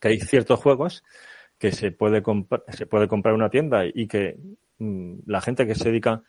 que 0.00 0.08
hay 0.08 0.20
ciertos 0.20 0.60
juegos 0.60 1.02
que 1.58 1.72
se 1.72 1.90
puede, 1.90 2.22
se 2.68 2.86
puede 2.86 3.08
comprar 3.08 3.34
una 3.34 3.50
tienda 3.50 3.84
y 3.84 4.06
que 4.06 4.38
mm, 4.78 5.20
la 5.26 5.40
gente 5.40 5.66
que 5.66 5.74
se 5.74 5.88
dedica, 5.88 6.22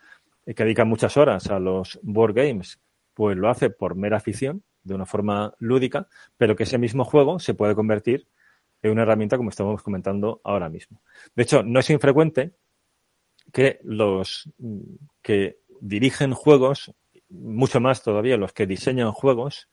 que 0.46 0.63
dedica 0.63 0.86
muchas 0.86 1.18
horas 1.18 1.48
a 1.48 1.60
los 1.60 2.00
board 2.02 2.34
games, 2.34 2.80
pues 3.13 3.38
lo 3.38 3.50
hace 3.50 3.70
por 3.70 3.96
mera 3.96 4.18
afición, 4.18 4.63
de 4.84 4.96
una 4.96 5.06
forma 5.06 5.54
lúdica, 5.60 6.08
pero 6.38 6.56
que 6.56 6.63
ese 6.63 6.78
mismo 6.78 7.04
juego 7.04 7.39
se 7.39 7.54
puede 7.54 7.76
convertir 7.76 8.28
en 8.82 8.92
una 8.92 9.04
herramienta 9.04 9.38
como 9.38 9.50
estamos 9.50 9.84
comentando 9.84 10.42
ahora 10.44 10.70
mismo. 10.70 11.02
De 11.36 11.44
hecho, 11.44 11.63
no 11.63 11.80
es 11.80 11.89
infrecuente 11.89 12.54
que 13.52 13.80
los 13.84 14.50
mm, 14.58 14.82
que 15.22 15.60
dirigen 15.82 16.34
juegos, 16.34 16.94
mucho 17.30 17.80
más 17.80 18.04
todavía 18.04 18.38
los 18.38 18.54
que 18.54 18.65
diseñan 18.65 19.12
juegos 19.12 19.70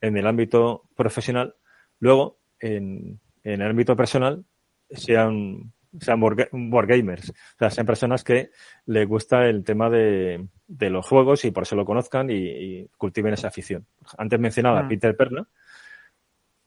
en 0.00 0.16
el 0.16 0.26
ámbito 0.26 0.84
profesional, 0.94 1.56
luego 1.98 2.38
en, 2.60 3.20
en 3.42 3.60
el 3.60 3.70
ámbito 3.70 3.96
personal 3.96 4.44
sean, 4.94 5.72
sean 5.98 6.22
wargamers, 6.22 7.30
o 7.30 7.58
sea, 7.58 7.70
sean 7.70 7.86
personas 7.86 8.24
que 8.24 8.50
les 8.86 9.06
gusta 9.06 9.46
el 9.46 9.64
tema 9.64 9.90
de, 9.90 10.46
de 10.66 10.90
los 10.90 11.06
juegos 11.06 11.44
y 11.44 11.50
por 11.50 11.64
eso 11.64 11.76
lo 11.76 11.84
conozcan 11.84 12.28
y, 12.30 12.86
cultiven 12.96 13.34
esa 13.34 13.48
afición. 13.48 13.86
Antes 14.16 14.40
mencionaba 14.40 14.80
a 14.80 14.82
mm. 14.84 14.88
Peter 14.88 15.16
Perna, 15.16 15.46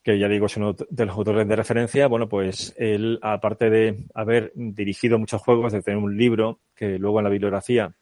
que 0.03 0.19
ya 0.19 0.27
digo 0.27 0.45
es 0.45 0.57
uno 0.57 0.75
de 0.89 1.05
los 1.05 1.17
autores 1.17 1.47
de 1.47 1.55
referencia, 1.55 2.07
bueno, 2.07 2.29
pues 2.29 2.75
él, 2.77 3.17
aparte 3.23 3.71
de 3.71 4.05
haber 4.13 4.51
dirigido 4.53 5.17
muchos 5.17 5.41
juegos, 5.41 5.73
de 5.73 5.81
tener 5.81 5.97
un 5.97 6.15
libro 6.15 6.59
que 6.75 6.99
luego 6.99 7.19
en 7.19 7.23
la 7.23 7.31
bibliografía 7.31 7.95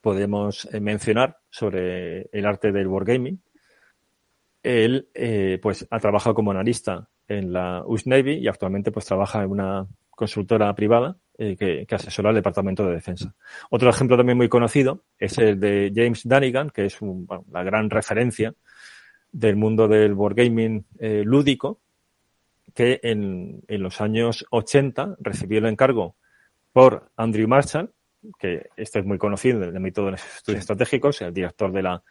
podemos 0.00 0.68
eh, 0.72 0.80
mencionar 0.80 1.38
sobre 1.48 2.22
el 2.32 2.44
arte 2.44 2.72
del 2.72 2.88
wargaming, 2.88 3.40
él 4.64 5.08
eh, 5.14 5.60
pues 5.62 5.86
ha 5.90 6.00
trabajado 6.00 6.34
como 6.34 6.50
analista 6.50 7.08
en 7.28 7.52
la 7.52 7.82
US 7.86 8.06
Navy 8.06 8.34
y 8.34 8.48
actualmente 8.48 8.90
pues 8.90 9.06
trabaja 9.06 9.42
en 9.42 9.50
una 9.50 9.86
consultora 10.10 10.74
privada 10.74 11.16
eh, 11.38 11.56
que, 11.56 11.94
asesora 11.94 12.30
al 12.30 12.34
Departamento 12.34 12.86
de 12.86 12.94
Defensa. 12.94 13.34
Otro 13.70 13.90
ejemplo 13.90 14.16
también 14.16 14.36
muy 14.36 14.48
conocido 14.48 15.04
es 15.18 15.38
el 15.38 15.58
de 15.58 15.92
James 15.94 16.22
Dunnigan, 16.24 16.70
que 16.70 16.86
es 16.86 16.98
la 17.50 17.62
gran 17.62 17.90
referencia 17.90 18.54
del 19.30 19.56
mundo 19.56 19.88
del 19.88 20.12
wargaming 20.12 20.84
eh, 20.98 21.22
lúdico, 21.24 21.80
que 22.74 23.00
en, 23.02 23.62
en, 23.66 23.82
los 23.82 24.00
años 24.00 24.46
80 24.50 25.16
recibió 25.20 25.58
el 25.58 25.66
encargo 25.66 26.16
por 26.72 27.10
Andrew 27.16 27.48
Marshall, 27.48 27.92
que 28.38 28.68
este 28.76 29.00
es 29.00 29.04
muy 29.04 29.18
conocido 29.18 29.62
en 29.62 29.70
el 29.70 29.76
ámbito 29.76 30.04
de 30.04 30.12
los 30.12 30.36
estudios 30.36 30.60
estratégicos, 30.60 31.20
el 31.22 31.34
director 31.34 31.72
de 31.72 31.82
la 31.82 32.02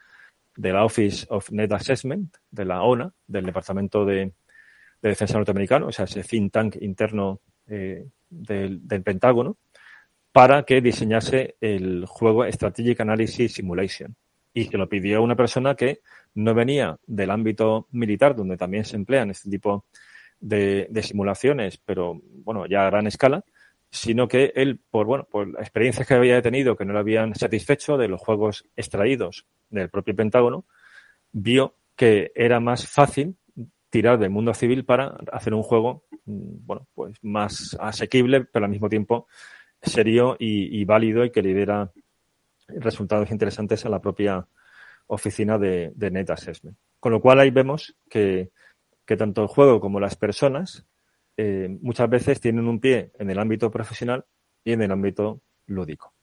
de 0.56 0.72
la 0.72 0.84
Office 0.84 1.26
of 1.30 1.50
Net 1.50 1.72
Assessment, 1.72 2.36
de 2.50 2.64
la 2.64 2.82
ONA, 2.82 3.12
del 3.26 3.46
Departamento 3.46 4.04
de, 4.04 4.32
Defensa 5.08 5.36
norteamericano, 5.36 5.88
o 5.88 5.92
sea, 5.92 6.04
ese 6.04 6.22
think 6.22 6.52
tank 6.52 6.76
interno 6.80 7.40
eh, 7.66 8.06
del, 8.30 8.80
Pentágono, 9.02 9.56
para 10.30 10.62
que 10.62 10.80
diseñase 10.80 11.56
el 11.60 12.06
juego 12.06 12.50
Strategic 12.50 13.00
Analysis 13.00 13.54
Simulation. 13.54 14.14
Y 14.54 14.68
que 14.68 14.76
lo 14.76 14.88
pidió 14.88 15.22
una 15.22 15.34
persona 15.34 15.74
que 15.74 16.00
no 16.34 16.54
venía 16.54 16.98
del 17.06 17.30
ámbito 17.30 17.88
militar, 17.92 18.36
donde 18.36 18.56
también 18.56 18.84
se 18.84 18.96
emplean 18.96 19.30
este 19.30 19.50
tipo 19.50 19.86
de, 20.40 20.86
de 20.90 21.02
simulaciones, 21.02 21.78
pero 21.78 22.20
bueno, 22.44 22.66
ya 22.66 22.82
a 22.82 22.90
gran 22.90 23.06
escala, 23.06 23.44
sino 23.90 24.26
que 24.26 24.52
él, 24.54 24.80
por 24.90 25.06
bueno, 25.06 25.28
por 25.30 25.48
experiencias 25.58 26.06
que 26.06 26.14
había 26.14 26.40
tenido 26.40 26.76
que 26.76 26.86
no 26.86 26.94
le 26.94 26.98
habían 26.98 27.34
satisfecho 27.34 27.98
de 27.98 28.08
los 28.08 28.20
juegos 28.20 28.66
extraídos 28.74 29.46
del 29.68 29.90
propio 29.90 30.16
Pentágono, 30.16 30.64
vio 31.32 31.74
que 31.94 32.32
era 32.34 32.58
más 32.58 32.88
fácil 32.88 33.36
tirar 33.92 34.18
del 34.18 34.30
mundo 34.30 34.54
civil 34.54 34.86
para 34.86 35.18
hacer 35.30 35.52
un 35.52 35.62
juego, 35.62 36.04
mm, 36.24 36.66
bueno, 36.66 36.86
pues 36.94 37.14
más 37.20 37.76
asequible, 37.78 38.42
pero 38.46 38.64
al 38.64 38.70
mismo 38.70 38.88
tiempo 38.88 39.28
serio 39.82 40.36
y, 40.38 40.82
válido 40.84 41.24
y 41.24 41.30
que 41.30 41.42
le 41.42 41.52
diera 41.52 41.92
resultados 42.68 43.30
interesantes 43.30 43.84
a 43.84 43.90
la 43.90 44.00
propia 44.00 44.46
oficina 45.08 45.58
de, 45.58 45.92
de 45.94 46.10
Net 46.10 46.30
Assessment. 46.30 46.78
Con 46.98 47.12
lo 47.12 47.20
cual 47.20 47.40
ahí 47.40 47.50
vemos 47.50 47.94
que, 48.08 48.50
que 49.04 49.16
tanto 49.16 49.42
el 49.42 49.48
juego 49.48 49.78
como 49.78 50.00
las 50.00 50.16
personas 50.16 50.86
eh, 51.36 51.68
muchas 51.82 52.08
veces 52.08 52.40
tienen 52.40 52.68
un 52.68 52.80
pie 52.80 53.10
en 53.18 53.28
el 53.28 53.38
ámbito 53.38 53.70
profesional 53.70 54.24
y 54.64 54.72
en 54.72 54.82
el 54.82 54.90
ámbito 54.90 55.42
lúdico. 55.66 56.14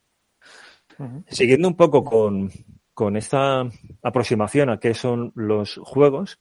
Siguiendo 1.28 1.68
un 1.68 1.78
poco 1.78 2.04
con, 2.04 2.50
con, 2.94 3.16
esta 3.16 3.70
aproximación 4.02 4.70
a 4.70 4.80
qué 4.80 4.94
son 4.94 5.32
los 5.36 5.80
juegos, 5.84 6.40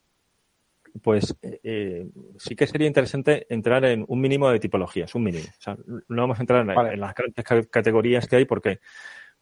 pues 1.01 1.35
eh, 1.41 1.59
eh, 1.63 2.07
sí 2.37 2.55
que 2.55 2.67
sería 2.67 2.87
interesante 2.87 3.45
entrar 3.49 3.85
en 3.85 4.05
un 4.07 4.21
mínimo 4.21 4.49
de 4.49 4.59
tipologías, 4.59 5.13
un 5.15 5.23
mínimo. 5.23 5.45
O 5.45 5.61
sea, 5.61 5.77
no 5.85 6.21
vamos 6.21 6.39
a 6.39 6.43
entrar 6.43 6.61
en, 6.61 6.99
las 6.99 7.13
grandes 7.13 7.67
categorías 7.69 8.27
que 8.27 8.37
hay 8.37 8.45
porque, 8.45 8.79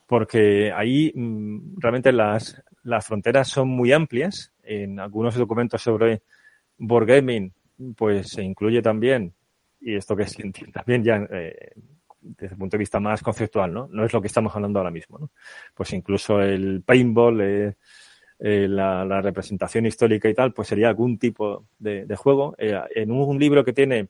porque 0.05 0.71
ahí 0.75 1.11
mm, 1.15 1.79
realmente 1.79 2.11
las, 2.11 2.61
las 2.83 3.05
fronteras 3.05 3.47
son 3.47 3.69
muy 3.69 3.91
amplias. 3.91 4.53
En 4.63 4.99
algunos 4.99 5.35
documentos 5.35 5.81
sobre 5.81 6.21
board 6.77 7.07
gaming 7.07 7.53
pues 7.95 8.29
se 8.29 8.43
incluye 8.43 8.81
también, 8.81 9.33
y 9.79 9.95
esto 9.95 10.15
que 10.15 10.23
es 10.23 10.35
también 10.73 11.03
ya 11.03 11.27
eh, 11.31 11.73
desde 12.19 12.53
el 12.53 12.59
punto 12.59 12.75
de 12.75 12.79
vista 12.79 12.99
más 12.99 13.21
conceptual, 13.21 13.73
¿no? 13.73 13.87
No 13.91 14.03
es 14.05 14.11
lo 14.11 14.21
que 14.21 14.27
estamos 14.27 14.55
hablando 14.55 14.79
ahora 14.79 14.91
mismo, 14.91 15.19
¿no? 15.19 15.31
Pues 15.73 15.93
incluso 15.93 16.41
el 16.41 16.81
paintball, 16.83 17.41
eh, 17.41 17.75
eh, 18.39 18.67
la, 18.67 19.21
representación 19.21 19.85
histórica 19.85 20.29
y 20.29 20.33
tal, 20.33 20.53
pues 20.53 20.67
sería 20.67 20.89
algún 20.89 21.17
tipo 21.17 21.67
de, 21.79 22.05
juego. 22.15 22.55
en 22.57 23.11
un, 23.11 23.39
libro 23.39 23.63
que 23.63 23.73
tiene 23.73 24.09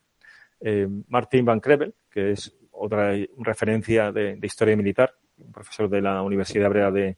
Martin 1.08 1.46
Van 1.46 1.60
Krevel, 1.60 1.94
que 2.10 2.32
es 2.32 2.54
otra 2.72 3.14
referencia 3.38 4.12
de, 4.12 4.40
historia 4.42 4.76
militar, 4.76 5.14
un 5.38 5.52
profesor 5.52 5.90
de 5.90 6.02
la 6.02 6.22
Universidad 6.22 6.68
Hebrea 6.68 6.92
de, 6.92 7.18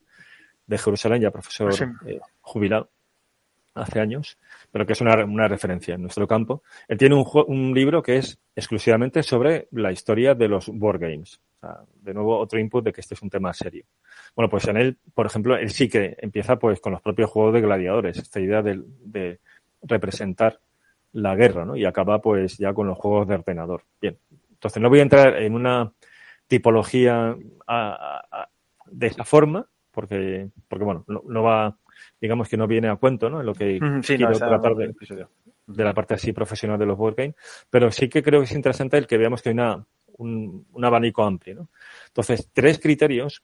de 0.65 0.78
Jerusalén, 0.78 1.22
ya 1.22 1.32
profesor 1.32 1.74
jubilado 2.41 2.89
hace 3.74 4.00
años, 4.00 4.38
pero 4.72 4.86
que 4.86 4.93
es 4.93 5.02
una, 5.02 5.24
una 5.26 5.48
referencia 5.48 5.95
en 5.95 6.02
nuestro 6.02 6.28
campo. 6.28 6.63
Él 6.88 6.98
tiene 6.98 7.15
un, 7.15 7.26
un, 7.48 7.74
libro 7.74 8.02
que 8.02 8.17
es 8.17 8.39
exclusivamente 8.56 9.24
sobre 9.24 9.67
la 9.72 9.91
historia 9.91 10.36
de 10.36 10.48
los 10.48 10.67
board 10.67 11.00
games. 11.00 11.39
O 11.62 11.67
sea, 11.67 11.80
de 12.02 12.13
nuevo, 12.13 12.38
otro 12.38 12.58
input 12.58 12.86
de 12.86 12.93
que 12.93 13.02
este 13.02 13.15
es 13.15 13.22
un 13.22 13.30
tema 13.30 13.54
serio. 13.54 13.84
Bueno, 14.36 14.50
pues 14.50 14.65
en 14.67 14.78
él, 14.78 14.98
por 15.13 15.26
ejemplo, 15.26 15.58
él 15.58 15.69
sí 15.72 15.89
que 15.89 16.15
empieza 16.19 16.58
pues 16.58 16.80
con 16.80 16.93
los 16.93 17.02
propios 17.02 17.30
juegos 17.30 17.54
de 17.54 17.62
gladiadores, 17.62 18.17
esta 18.17 18.39
idea 18.39 18.62
de, 18.62 18.82
de 19.02 19.39
representar 19.82 20.60
la 21.12 21.36
guerra, 21.36 21.65
¿no? 21.65 21.76
Y 21.76 21.86
acaba 21.86 22.22
pues 22.22 22.58
ya 22.58 22.74
con 22.74 22.88
los 22.88 22.98
juegos 22.98 23.28
de 23.28 23.36
ordenador. 23.36 23.84
Bien, 24.02 24.17
entonces 24.52 24.82
no 24.82 24.89
voy 24.89 25.00
a 25.00 25.04
entrar 25.04 25.36
en 25.41 25.54
una 25.54 25.91
tipología 26.48 27.36
a, 27.67 28.22
a, 28.32 28.50
de 28.86 29.08
esa 29.08 29.26
forma, 29.26 29.67
porque, 29.91 30.50
porque 30.67 30.86
bueno, 30.86 31.04
no, 31.08 31.24
no 31.28 31.43
va 31.43 31.78
digamos 32.19 32.48
que 32.48 32.58
no 32.58 32.67
viene 32.67 32.89
a 32.89 32.95
cuento, 32.95 33.30
¿no? 33.30 33.39
En 33.39 33.45
lo 33.45 33.54
que 33.54 33.80
quiero 34.06 34.32
tratar 34.32 34.76
de, 34.76 34.93
de, 35.67 35.84
la 35.84 35.93
parte 35.93 36.13
así 36.13 36.32
profesional 36.34 36.80
de 36.80 36.86
los 36.86 36.98
board 36.98 37.15
games, 37.15 37.36
pero 37.69 37.91
sí 37.91 38.08
que 38.10 38.24
creo 38.24 38.39
que 38.39 38.45
es 38.45 38.52
interesante 38.54 38.98
el 38.98 39.08
que 39.08 39.17
veamos 39.17 39.41
que 39.41 39.50
hay 39.50 39.54
una, 39.54 39.86
un, 40.19 40.65
abanico 40.84 41.23
amplio, 41.23 41.55
¿no? 41.55 41.69
Entonces, 42.08 42.49
tres 42.53 42.79
criterios 42.79 43.43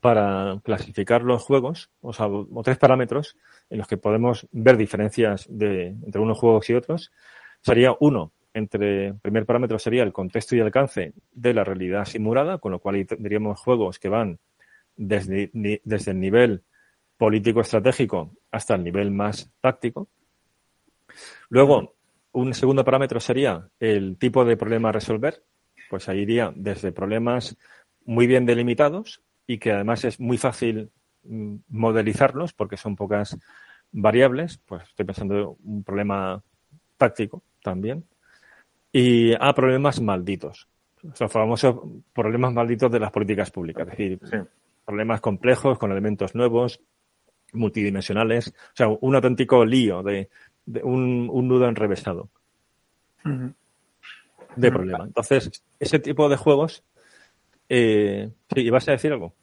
para 0.00 0.58
clasificar 0.64 1.22
los 1.22 1.42
juegos, 1.42 1.90
o 2.00 2.12
sea, 2.12 2.26
o 2.26 2.62
tres 2.62 2.78
parámetros 2.78 3.36
en 3.68 3.78
los 3.78 3.86
que 3.86 3.98
podemos 3.98 4.48
ver 4.52 4.76
diferencias 4.76 5.46
de, 5.48 5.88
entre 5.88 6.20
unos 6.20 6.38
juegos 6.38 6.68
y 6.70 6.74
otros, 6.74 7.12
sería 7.60 7.94
uno, 8.00 8.32
entre 8.54 9.08
el 9.08 9.18
primer 9.18 9.46
parámetro 9.46 9.78
sería 9.78 10.02
el 10.02 10.12
contexto 10.12 10.56
y 10.56 10.60
alcance 10.60 11.12
de 11.32 11.54
la 11.54 11.64
realidad 11.64 12.04
simulada, 12.04 12.58
con 12.58 12.72
lo 12.72 12.78
cual 12.80 13.06
tendríamos 13.06 13.60
juegos 13.60 13.98
que 13.98 14.08
van 14.08 14.38
desde, 14.96 15.50
desde 15.84 16.10
el 16.10 16.20
nivel 16.20 16.62
político 17.16 17.60
estratégico 17.60 18.32
hasta 18.50 18.74
el 18.74 18.84
nivel 18.84 19.10
más 19.10 19.50
táctico. 19.60 20.08
Luego, 21.48 21.94
un 22.32 22.54
segundo 22.54 22.84
parámetro 22.84 23.20
sería 23.20 23.68
el 23.78 24.16
tipo 24.18 24.44
de 24.44 24.56
problema 24.56 24.88
a 24.88 24.92
resolver. 24.92 25.42
Pues 25.92 26.08
ahí 26.08 26.20
iría 26.20 26.50
desde 26.56 26.90
problemas 26.90 27.54
muy 28.06 28.26
bien 28.26 28.46
delimitados 28.46 29.20
y 29.46 29.58
que 29.58 29.72
además 29.72 30.02
es 30.06 30.18
muy 30.18 30.38
fácil 30.38 30.90
mm, 31.24 31.56
modelizarlos 31.68 32.54
porque 32.54 32.78
son 32.78 32.96
pocas 32.96 33.36
variables. 33.90 34.56
Pues 34.64 34.84
estoy 34.84 35.04
pensando 35.04 35.38
en 35.38 35.70
un 35.70 35.84
problema 35.84 36.42
táctico 36.96 37.42
también. 37.62 38.06
Y 38.90 39.34
a 39.34 39.52
problemas 39.52 40.00
malditos. 40.00 40.66
Los 41.02 41.30
famosos 41.30 41.76
problemas 42.14 42.54
malditos 42.54 42.90
de 42.90 42.98
las 42.98 43.10
políticas 43.10 43.50
públicas. 43.50 43.86
Es 43.88 43.98
decir, 43.98 44.18
problemas 44.86 45.20
complejos 45.20 45.78
con 45.78 45.92
elementos 45.92 46.34
nuevos, 46.34 46.80
multidimensionales, 47.52 48.48
o 48.48 48.76
sea, 48.76 48.88
un 48.88 49.14
auténtico 49.14 49.62
lío 49.62 50.02
de, 50.02 50.30
un, 50.84 51.26
nudo 51.26 51.68
enrevesado 51.68 52.30
de 54.56 54.70
problema. 54.70 55.04
Entonces, 55.04 55.62
ese 55.78 55.98
tipo 55.98 56.28
de 56.28 56.36
juegos, 56.36 56.84
eh, 57.68 58.30
sí, 58.54 58.70
¿vas 58.70 58.88
a 58.88 58.92
decir 58.92 59.12
algo? 59.12 59.34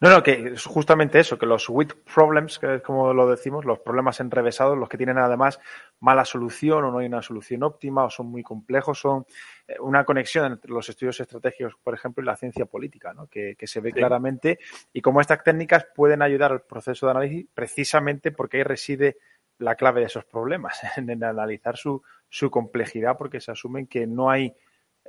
No, 0.00 0.10
no, 0.10 0.22
que 0.22 0.52
es 0.52 0.64
justamente 0.64 1.18
eso, 1.18 1.36
que 1.36 1.46
los 1.46 1.68
with 1.68 1.90
problems, 2.14 2.60
que 2.60 2.76
es 2.76 2.82
como 2.82 3.12
lo 3.12 3.28
decimos, 3.28 3.64
los 3.64 3.80
problemas 3.80 4.20
enrevesados, 4.20 4.78
los 4.78 4.88
que 4.88 4.96
tienen 4.96 5.18
además 5.18 5.58
mala 5.98 6.24
solución 6.24 6.84
o 6.84 6.92
no 6.92 6.98
hay 6.98 7.06
una 7.06 7.20
solución 7.20 7.64
óptima 7.64 8.04
o 8.04 8.10
son 8.10 8.26
muy 8.26 8.44
complejos, 8.44 9.00
son 9.00 9.26
eh, 9.66 9.74
una 9.80 10.04
conexión 10.04 10.52
entre 10.52 10.70
los 10.70 10.88
estudios 10.88 11.18
estratégicos, 11.18 11.74
por 11.82 11.94
ejemplo, 11.94 12.22
y 12.22 12.26
la 12.26 12.36
ciencia 12.36 12.66
política, 12.66 13.12
¿no? 13.12 13.26
que, 13.26 13.56
que 13.56 13.66
se 13.66 13.80
ve 13.80 13.90
claramente 13.90 14.60
y 14.92 15.00
cómo 15.00 15.20
estas 15.20 15.42
técnicas 15.42 15.88
pueden 15.96 16.22
ayudar 16.22 16.52
al 16.52 16.62
proceso 16.62 17.06
de 17.06 17.10
análisis 17.10 17.46
precisamente 17.52 18.30
porque 18.30 18.58
ahí 18.58 18.62
reside 18.62 19.16
la 19.58 19.74
clave 19.74 20.00
de 20.00 20.06
esos 20.06 20.24
problemas, 20.24 20.78
en, 20.96 21.22
analizar 21.22 21.76
su, 21.76 22.02
su 22.28 22.50
complejidad 22.50 23.16
porque 23.16 23.40
se 23.40 23.52
asumen 23.52 23.86
que 23.86 24.06
no 24.06 24.30
hay 24.30 24.54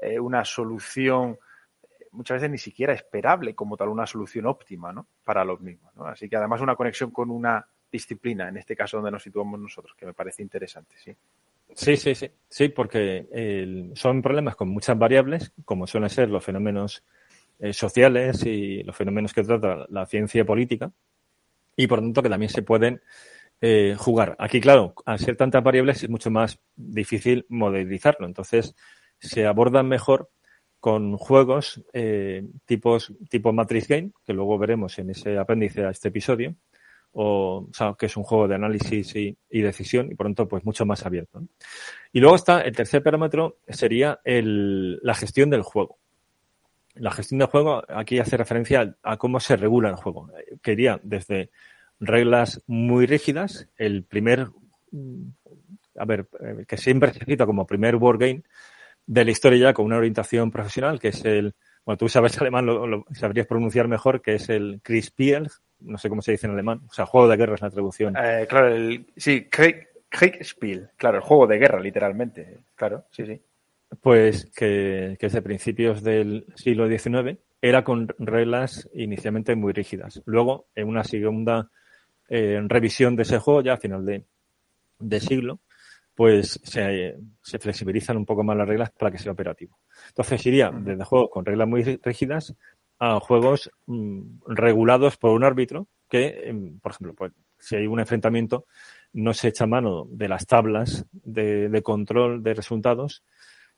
eh, 0.01 0.19
una 0.19 0.45
solución 0.45 1.37
muchas 2.11 2.35
veces 2.35 2.49
ni 2.49 2.57
siquiera 2.57 2.93
esperable 2.93 3.53
como 3.53 3.77
tal 3.77 3.89
una 3.89 4.07
solución 4.07 4.45
óptima 4.47 4.91
¿no? 4.91 5.07
para 5.23 5.45
los 5.45 5.61
mismos. 5.61 5.95
¿no? 5.95 6.05
Así 6.05 6.27
que 6.27 6.35
además 6.35 6.61
una 6.61 6.75
conexión 6.75 7.11
con 7.11 7.29
una 7.29 7.65
disciplina, 7.91 8.49
en 8.49 8.57
este 8.57 8.75
caso 8.75 8.97
donde 8.97 9.11
nos 9.11 9.23
situamos 9.23 9.59
nosotros, 9.59 9.95
que 9.97 10.05
me 10.05 10.13
parece 10.13 10.41
interesante, 10.41 10.95
sí. 10.97 11.15
Sí, 11.73 11.97
sí, 11.97 12.15
sí, 12.15 12.31
sí, 12.47 12.69
porque 12.69 13.91
son 13.93 14.23
problemas 14.23 14.55
con 14.55 14.69
muchas 14.69 14.97
variables, 14.97 15.53
como 15.65 15.85
suelen 15.85 16.09
ser 16.09 16.29
los 16.29 16.43
fenómenos 16.43 17.03
eh, 17.59 17.73
sociales 17.73 18.43
y 18.45 18.81
los 18.83 18.95
fenómenos 18.95 19.33
que 19.33 19.43
trata 19.43 19.85
la 19.89 20.05
ciencia 20.07 20.43
política, 20.45 20.91
y 21.75 21.85
por 21.87 21.99
tanto 21.99 22.23
que 22.23 22.29
también 22.29 22.49
se 22.49 22.63
pueden 22.63 23.01
eh, 23.61 23.95
jugar. 23.97 24.35
Aquí, 24.39 24.61
claro, 24.61 24.93
al 25.05 25.19
ser 25.19 25.35
tantas 25.35 25.63
variables 25.63 26.03
es 26.03 26.09
mucho 26.09 26.31
más 26.31 26.59
difícil 26.75 27.45
modelizarlo, 27.49 28.25
entonces 28.25 28.75
se 29.19 29.45
abordan 29.45 29.87
mejor 29.87 30.29
con 30.79 31.17
juegos 31.17 31.83
eh, 31.93 32.47
tipos, 32.65 33.13
tipo 33.29 33.51
Matrix 33.51 33.87
Game, 33.87 34.11
que 34.25 34.33
luego 34.33 34.57
veremos 34.57 34.97
en 34.99 35.09
ese 35.09 35.37
apéndice 35.37 35.83
a 35.83 35.89
este 35.89 36.07
episodio, 36.07 36.55
o, 37.11 37.67
o 37.69 37.73
sea, 37.73 37.95
que 37.97 38.05
es 38.05 38.15
un 38.15 38.23
juego 38.23 38.47
de 38.47 38.55
análisis 38.55 39.15
y, 39.15 39.37
decisión 39.49 40.11
y 40.11 40.15
por 40.15 40.27
tanto 40.27 40.47
pues 40.47 40.63
mucho 40.63 40.85
más 40.85 41.05
abierto. 41.05 41.43
Y 42.13 42.19
luego 42.19 42.35
está 42.35 42.61
el 42.61 42.75
tercer 42.75 43.03
parámetro 43.03 43.57
sería 43.67 44.19
el, 44.23 44.99
la 45.01 45.15
gestión 45.15 45.49
del 45.49 45.63
juego. 45.63 45.97
La 46.95 47.11
gestión 47.11 47.39
del 47.39 47.47
juego 47.47 47.83
aquí 47.89 48.19
hace 48.19 48.37
referencia 48.37 48.95
a, 49.03 49.17
cómo 49.17 49.39
se 49.39 49.57
regula 49.57 49.89
el 49.89 49.95
juego. 49.95 50.29
Que 50.61 50.73
iría 50.73 50.99
desde 51.03 51.49
reglas 51.99 52.61
muy 52.67 53.05
rígidas, 53.05 53.67
el 53.77 54.03
primer, 54.03 54.47
a 55.95 56.05
ver, 56.05 56.27
que 56.67 56.77
siempre 56.77 57.13
se 57.13 57.25
cita 57.25 57.45
como 57.45 57.67
primer 57.67 57.95
wargame, 57.95 58.43
de 59.05 59.25
la 59.25 59.31
historia 59.31 59.59
ya 59.59 59.73
con 59.73 59.85
una 59.85 59.97
orientación 59.97 60.51
profesional, 60.51 60.99
que 60.99 61.09
es 61.09 61.25
el, 61.25 61.55
bueno, 61.83 61.97
tú 61.97 62.07
sabes 62.07 62.39
alemán, 62.39 62.65
lo, 62.65 62.85
lo 62.85 63.05
sabrías 63.11 63.47
pronunciar 63.47 63.87
mejor, 63.87 64.21
que 64.21 64.35
es 64.35 64.49
el 64.49 64.79
Chris 64.83 65.11
Piel, 65.11 65.49
no 65.79 65.97
sé 65.97 66.09
cómo 66.09 66.21
se 66.21 66.31
dice 66.31 66.47
en 66.47 66.53
alemán, 66.53 66.81
o 66.87 66.93
sea, 66.93 67.05
juego 67.05 67.27
de 67.27 67.37
guerra 67.37 67.55
es 67.55 67.61
la 67.61 67.69
traducción. 67.69 68.15
Eh, 68.17 68.45
claro, 68.47 68.67
el, 68.67 69.07
sí, 69.17 69.47
Kriegspiel, 70.09 70.89
claro, 70.95 71.17
el 71.17 71.23
juego 71.23 71.47
de 71.47 71.57
guerra, 71.57 71.79
literalmente, 71.79 72.59
claro, 72.75 73.05
sí, 73.11 73.25
sí. 73.25 73.41
Pues 74.01 74.45
que, 74.55 75.17
que 75.19 75.25
desde 75.25 75.41
principios 75.41 76.03
del 76.03 76.45
siglo 76.55 76.87
XIX 76.87 77.39
era 77.59 77.83
con 77.83 78.07
reglas 78.19 78.87
inicialmente 78.93 79.55
muy 79.55 79.73
rígidas. 79.73 80.21
Luego, 80.25 80.67
en 80.75 80.87
una 80.87 81.03
segunda 81.03 81.71
eh, 82.29 82.61
revisión 82.67 83.15
de 83.15 83.23
ese 83.23 83.39
juego, 83.39 83.61
ya 83.61 83.73
a 83.73 83.77
final 83.77 84.05
de, 84.05 84.25
de 84.99 85.19
siglo, 85.19 85.59
pues 86.15 86.59
se, 86.63 87.15
se, 87.41 87.59
flexibilizan 87.59 88.17
un 88.17 88.25
poco 88.25 88.43
más 88.43 88.57
las 88.57 88.67
reglas 88.67 88.91
para 88.91 89.09
que 89.09 89.17
sea 89.17 89.31
operativo. 89.31 89.79
Entonces 90.09 90.45
iría 90.45 90.69
desde 90.69 91.03
juegos 91.05 91.29
con 91.31 91.45
reglas 91.45 91.67
muy 91.67 91.81
rígidas 91.83 92.55
a 92.99 93.19
juegos 93.21 93.71
mm, 93.87 94.41
regulados 94.47 95.15
por 95.15 95.31
un 95.31 95.45
árbitro 95.45 95.87
que, 96.09 96.49
em, 96.49 96.79
por 96.79 96.91
ejemplo, 96.91 97.13
pues, 97.15 97.31
si 97.57 97.77
hay 97.77 97.87
un 97.87 97.99
enfrentamiento, 97.99 98.65
no 99.13 99.33
se 99.33 99.47
echa 99.47 99.65
mano 99.65 100.07
de 100.09 100.27
las 100.27 100.45
tablas 100.45 101.05
de, 101.11 101.69
de, 101.69 101.81
control 101.81 102.43
de 102.43 102.53
resultados, 102.53 103.23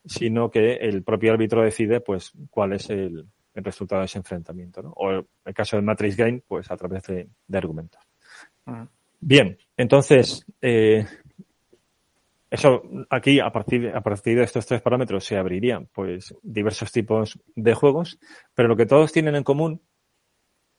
sino 0.04 0.49
que 0.49 0.74
el 0.76 1.04
propio 1.04 1.34
árbitro 1.34 1.62
decide 1.62 2.02
pues 2.02 2.32
cuál 2.49 2.74
es 2.74 2.89
el, 2.89 3.28
el 3.54 3.64
resultado 3.64 4.02
de 4.02 4.06
ese 4.06 4.18
enfrentamiento. 4.18 4.82
¿no? 4.82 4.93
O 4.95 5.12
en 5.12 5.28
el 5.45 5.54
caso 5.54 5.76
del 5.76 5.86
Matrix 5.86 6.16
Game, 6.18 6.41
pues 6.47 6.72
a 6.72 6.78
través 6.78 7.04
de, 7.04 7.30
de 7.47 7.58
argumentos. 7.58 8.02
Bien, 9.20 9.58
entonces, 9.78 10.46
eh, 10.62 11.06
eso 12.50 12.82
aquí, 13.10 13.40
a 13.40 13.52
partir, 13.52 13.92
a 13.94 14.02
partir 14.02 14.38
de 14.38 14.44
estos 14.44 14.66
tres 14.66 14.82
parámetros, 14.82 15.24
se 15.24 15.38
abrirían 15.38 15.88
pues 15.94 16.36
diversos 16.42 16.92
tipos 16.92 17.40
de 17.56 17.74
juegos, 17.74 18.20
pero 18.56 18.68
lo 18.68 18.76
que 18.76 18.86
todos 18.86 19.12
tienen 19.12 19.36
en 19.36 19.44
común, 19.44 19.82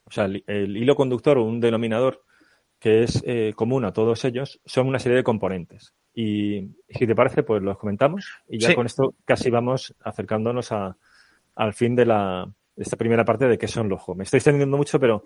o 0.05 0.11
sea, 0.11 0.25
el, 0.25 0.45
el 0.47 0.77
hilo 0.77 0.97
conductor 0.97 1.39
o 1.39 1.45
un 1.45 1.61
denominador 1.61 2.23
que 2.83 3.05
es 3.05 3.23
eh, 3.25 3.53
común 3.55 3.85
a 3.85 3.93
todos 3.93 4.25
ellos, 4.25 4.61
son 4.65 4.89
una 4.89 4.99
serie 4.99 5.17
de 5.17 5.23
componentes. 5.23 5.95
Y 6.15 6.69
si 6.89 7.07
te 7.07 7.15
parece, 7.15 7.45
pues 7.45 7.63
los 7.63 7.79
comentamos 7.79 8.27
y 8.49 8.59
ya 8.59 8.71
sí. 8.71 8.75
con 8.75 8.87
esto 8.87 9.15
casi 9.25 9.51
vamos 9.51 9.95
acercándonos 10.03 10.73
a, 10.73 10.97
al 11.55 11.75
fin 11.75 11.95
de 11.95 12.07
la, 12.07 12.53
esta 12.77 12.97
primera 12.97 13.25
parte 13.25 13.47
de 13.47 13.57
qué 13.57 13.69
son 13.69 13.89
los 13.89 14.01
juegos. 14.01 14.19
Me 14.19 14.25
estoy 14.25 14.39
extendiendo 14.39 14.77
mucho, 14.77 14.99
pero, 14.99 15.23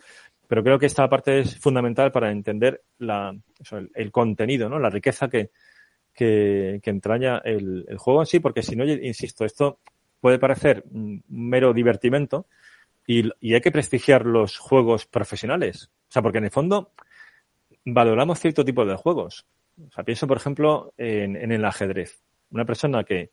pero 0.47 0.63
creo 0.63 0.79
que 0.79 0.87
esta 0.87 1.09
parte 1.09 1.41
es 1.41 1.59
fundamental 1.59 2.13
para 2.13 2.31
entender 2.31 2.83
la, 2.99 3.37
eso, 3.59 3.79
el, 3.95 4.13
contenido, 4.13 4.69
¿no? 4.69 4.79
la 4.79 4.91
riqueza 4.91 5.29
que, 5.29 5.51
que, 6.13 6.81
que 6.83 6.91
entraña 6.91 7.39
el, 7.39 7.85
el, 7.89 7.99
juego 7.99 8.21
en 8.21 8.27
sí, 8.27 8.41
porque 8.41 8.63
si 8.63 8.77
no, 8.77 8.85
insisto, 8.85 9.45
esto 9.45 9.81
puede 10.21 10.39
parecer 10.39 10.85
un 10.91 11.23
mero 11.29 11.73
divertimento 11.73 12.47
y, 13.07 13.31
y, 13.41 13.55
hay 13.55 13.61
que 13.61 13.73
prestigiar 13.73 14.27
los 14.27 14.59
juegos 14.59 15.07
profesionales. 15.07 15.91
O 16.09 16.13
sea, 16.13 16.23
porque 16.23 16.39
en 16.39 16.45
el 16.45 16.51
fondo 16.51 16.93
valoramos 17.85 18.41
cierto 18.41 18.65
tipo 18.65 18.85
de 18.85 18.97
juegos. 18.97 19.47
O 19.87 19.91
sea, 19.93 20.05
pienso, 20.05 20.27
por 20.27 20.39
ejemplo, 20.39 20.93
en, 20.97 21.37
en 21.37 21.53
el 21.53 21.65
ajedrez. 21.65 22.21
Una 22.51 22.65
persona 22.65 23.05
que, 23.05 23.31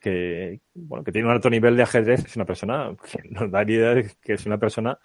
que, 0.00 0.60
bueno, 0.74 1.04
que 1.04 1.12
tiene 1.12 1.28
un 1.28 1.34
alto 1.34 1.50
nivel 1.50 1.76
de 1.76 1.82
ajedrez, 1.82 2.24
es 2.24 2.36
una 2.36 2.44
persona 2.44 2.94
que 3.10 3.28
nos 3.28 3.50
da 3.50 3.62
idea 3.62 3.94
de 3.94 4.10
que 4.20 4.34
es 4.34 4.46
una 4.46 4.58
persona 4.58 4.98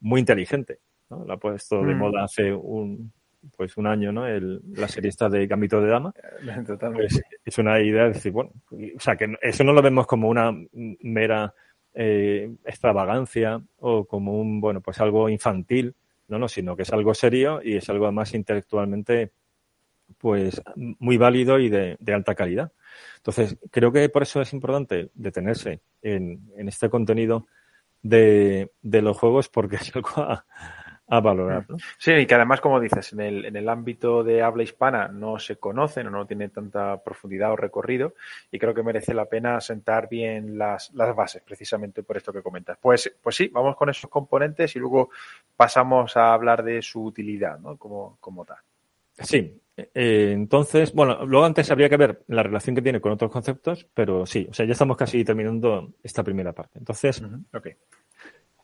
muy 0.00 0.20
inteligente. 0.20 0.78
¿no? 1.10 1.24
La 1.24 1.34
ha 1.34 1.36
puesto 1.36 1.82
de 1.82 1.94
mm. 1.94 1.98
moda 1.98 2.24
hace 2.24 2.52
un, 2.52 3.12
pues 3.56 3.76
un 3.76 3.86
año, 3.86 4.12
¿no? 4.12 4.26
El, 4.26 4.60
la 4.74 4.86
esta 4.86 5.28
de 5.28 5.46
Gambito 5.46 5.80
de 5.80 5.88
Dama. 5.88 6.12
Pues, 6.94 7.22
es 7.44 7.58
una 7.58 7.80
idea 7.80 8.04
de 8.04 8.12
decir, 8.12 8.32
bueno, 8.32 8.52
o 8.70 9.00
sea, 9.00 9.16
que 9.16 9.34
eso 9.40 9.64
no 9.64 9.72
lo 9.72 9.82
vemos 9.82 10.06
como 10.06 10.28
una 10.28 10.52
mera 10.72 11.54
eh, 11.94 12.52
extravagancia 12.64 13.60
o 13.78 14.04
como 14.04 14.40
un, 14.40 14.60
bueno, 14.60 14.80
pues 14.80 15.00
algo 15.00 15.28
infantil, 15.28 15.94
no, 16.28 16.38
no, 16.38 16.48
sino 16.48 16.76
que 16.76 16.82
es 16.82 16.92
algo 16.92 17.14
serio 17.14 17.60
y 17.62 17.76
es 17.76 17.88
algo 17.88 18.10
más 18.12 18.34
intelectualmente, 18.34 19.32
pues 20.18 20.60
muy 20.76 21.16
válido 21.16 21.58
y 21.58 21.68
de, 21.68 21.96
de 21.98 22.14
alta 22.14 22.34
calidad. 22.34 22.72
Entonces, 23.16 23.58
creo 23.70 23.92
que 23.92 24.08
por 24.08 24.22
eso 24.22 24.40
es 24.40 24.52
importante 24.52 25.10
detenerse 25.14 25.80
en, 26.02 26.50
en 26.56 26.68
este 26.68 26.88
contenido 26.88 27.46
de, 28.02 28.72
de, 28.82 29.02
los 29.02 29.18
juegos 29.18 29.48
porque 29.48 29.76
es 29.80 29.94
algo 29.94 30.10
a, 30.16 30.44
a 31.10 31.20
valorar. 31.20 31.66
¿no? 31.68 31.76
Sí, 31.98 32.12
y 32.12 32.26
que 32.26 32.34
además, 32.34 32.60
como 32.60 32.78
dices, 32.78 33.12
en 33.12 33.20
el, 33.20 33.44
en 33.44 33.56
el 33.56 33.68
ámbito 33.68 34.22
de 34.22 34.42
habla 34.42 34.62
hispana 34.62 35.08
no 35.08 35.40
se 35.40 35.56
conocen 35.56 36.06
o 36.06 36.10
no 36.10 36.26
tiene 36.26 36.48
tanta 36.48 37.02
profundidad 37.02 37.52
o 37.52 37.56
recorrido 37.56 38.14
y 38.50 38.58
creo 38.60 38.72
que 38.72 38.84
merece 38.84 39.12
la 39.12 39.24
pena 39.24 39.60
sentar 39.60 40.08
bien 40.08 40.56
las, 40.56 40.94
las 40.94 41.14
bases, 41.14 41.42
precisamente 41.42 42.04
por 42.04 42.16
esto 42.16 42.32
que 42.32 42.42
comentas. 42.42 42.78
Pues, 42.80 43.12
pues 43.20 43.34
sí, 43.34 43.48
vamos 43.48 43.76
con 43.76 43.90
esos 43.90 44.08
componentes 44.08 44.76
y 44.76 44.78
luego 44.78 45.10
pasamos 45.56 46.16
a 46.16 46.32
hablar 46.32 46.62
de 46.62 46.80
su 46.80 47.04
utilidad, 47.04 47.58
¿no? 47.58 47.76
Como, 47.76 48.16
como 48.20 48.44
tal. 48.44 48.58
Sí, 49.18 49.60
eh, 49.94 50.32
entonces, 50.32 50.92
bueno, 50.92 51.24
luego 51.26 51.46
antes 51.46 51.70
habría 51.70 51.88
que 51.88 51.96
ver 51.96 52.22
la 52.28 52.42
relación 52.42 52.74
que 52.74 52.82
tiene 52.82 53.00
con 53.00 53.12
otros 53.12 53.30
conceptos, 53.30 53.86
pero 53.94 54.26
sí, 54.26 54.46
o 54.50 54.54
sea, 54.54 54.66
ya 54.66 54.72
estamos 54.72 54.96
casi 54.96 55.24
terminando 55.24 55.94
esta 56.02 56.22
primera 56.22 56.52
parte. 56.52 56.78
Entonces, 56.78 57.20
uh 57.20 57.26
-huh. 57.26 57.58
okay. 57.58 57.72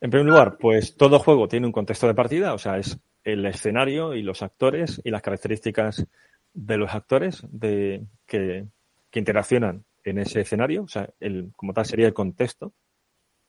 en 0.01 0.11
primer 0.11 0.27
lugar, 0.27 0.57
pues 0.59 0.97
todo 0.97 1.19
juego 1.19 1.49
tiene 1.49 1.67
un 1.67 1.73
contexto 1.73 2.07
de 2.07 2.15
partida, 2.15 2.55
o 2.55 2.59
sea, 2.59 2.79
es 2.79 2.99
el 3.25 3.45
escenario 3.47 4.15
y 4.15 4.23
los 4.23 4.43
actores 4.43 5.01
y 5.05 5.11
las 5.11 5.23
características 5.23 6.07
de 6.55 6.77
los 6.77 6.95
actores 6.95 7.45
de, 7.51 8.07
que, 8.27 8.67
que 9.11 9.19
interaccionan 9.19 9.85
en 10.05 10.19
ese 10.19 10.41
escenario, 10.41 10.85
o 10.85 10.89
sea, 10.89 11.11
el, 11.21 11.53
como 11.57 11.73
tal 11.73 11.85
sería 11.85 12.07
el 12.07 12.15
contexto 12.15 12.73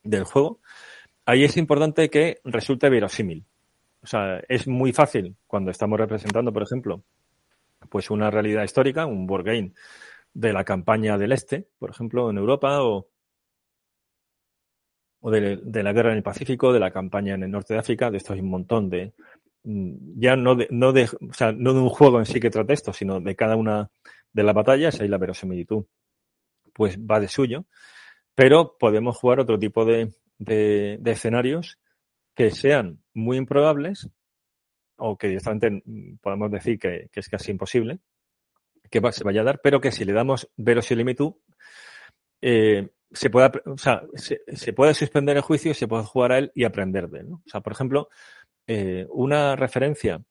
del 0.04 0.24
juego. 0.24 0.60
Ahí 1.26 1.44
es 1.44 1.58
importante 1.58 2.10
que 2.10 2.40
resulte 2.44 2.90
verosímil. 2.90 3.46
O 4.02 4.08
sea, 4.08 4.42
es 4.48 4.68
muy 4.68 4.94
fácil 4.94 5.36
cuando 5.46 5.72
estamos 5.72 6.00
representando, 6.00 6.54
por 6.54 6.64
ejemplo, 6.64 7.04
pues 7.90 8.10
una 8.10 8.32
realidad 8.32 8.64
histórica, 8.64 9.06
un 9.06 9.28
board 9.28 9.46
game 9.46 9.74
de 10.34 10.54
la 10.54 10.64
campaña 10.64 11.18
del 11.18 11.32
Este, 11.32 11.68
por 11.80 11.90
ejemplo, 11.90 12.30
en 12.30 12.38
Europa, 12.38 12.84
o, 12.84 13.10
o 15.20 15.32
de, 15.32 15.84
la 15.84 15.94
guerra 15.94 16.12
en 16.12 16.18
el 16.18 16.24
Pacífico, 16.24 16.74
de 16.74 16.80
la 16.80 16.92
campaña 16.92 17.36
en 17.36 17.44
el 17.44 17.52
norte 17.52 17.74
de 17.74 17.80
África, 17.80 18.12
de 18.12 18.18
esto 18.18 18.34
hay 18.34 18.42
un 18.42 18.50
montón 18.50 18.90
de, 18.90 19.14
mm, 19.64 20.20
ya 20.20 20.36
no 20.36 20.56
de, 20.56 20.68
no 20.70 20.94
de, 20.94 21.06
o 21.06 21.34
sea, 21.34 21.52
no 21.52 21.74
de 21.74 21.80
un 21.80 21.90
juego 21.90 22.20
en 22.20 22.26
sí 22.26 22.40
que 22.40 22.50
trate 22.50 22.74
esto, 22.74 22.94
sino 22.94 23.20
de 23.20 23.36
cada 23.36 23.56
una 23.56 23.90
de 24.34 24.44
las 24.44 24.56
batallas, 24.56 25.00
ahí 25.00 25.08
la 25.08 25.18
verosimilitud, 25.18 25.86
pues 26.74 27.00
va 27.00 27.20
de 27.20 27.28
suyo, 27.28 27.66
pero 28.36 28.78
podemos 28.78 29.18
jugar 29.18 29.40
otro 29.40 29.58
tipo 29.58 29.86
de, 29.86 30.14
de 30.38 31.00
escenarios 31.06 31.80
que 32.36 32.52
sean 32.52 33.02
muy 33.14 33.38
improbables 33.38 34.10
o 34.98 35.18
que 35.18 35.28
directamente 35.28 35.84
podemos 36.22 36.52
decir 36.52 36.80
que, 36.80 37.10
es 37.14 37.30
casi 37.30 37.52
imposible 37.52 38.00
que 38.90 39.02
se 39.12 39.24
vaya 39.24 39.42
a 39.42 39.46
dar, 39.46 39.60
pero 39.62 39.82
que 39.82 39.92
si 39.92 40.06
le 40.06 40.14
damos 40.14 40.50
verosimilitud, 40.56 41.34
eh, 42.42 42.90
se 43.12 43.30
pueda, 43.30 43.52
o 43.66 43.78
sea, 43.78 44.04
se, 44.16 44.74
puede 44.74 44.94
suspender 44.94 45.38
el 45.38 45.44
juicio, 45.44 45.74
se 45.74 45.88
puede 45.88 46.04
jugar 46.04 46.32
a 46.32 46.38
él 46.40 46.52
y 46.54 46.64
aprender 46.64 47.10
de 47.10 47.20
él. 47.20 47.30
¿no? 47.30 47.36
O 47.38 47.50
sea, 47.50 47.62
por 47.62 47.74
ejemplo, 47.74 48.10
eh, 48.66 49.06
una 49.10 49.56
referencia 49.56 50.22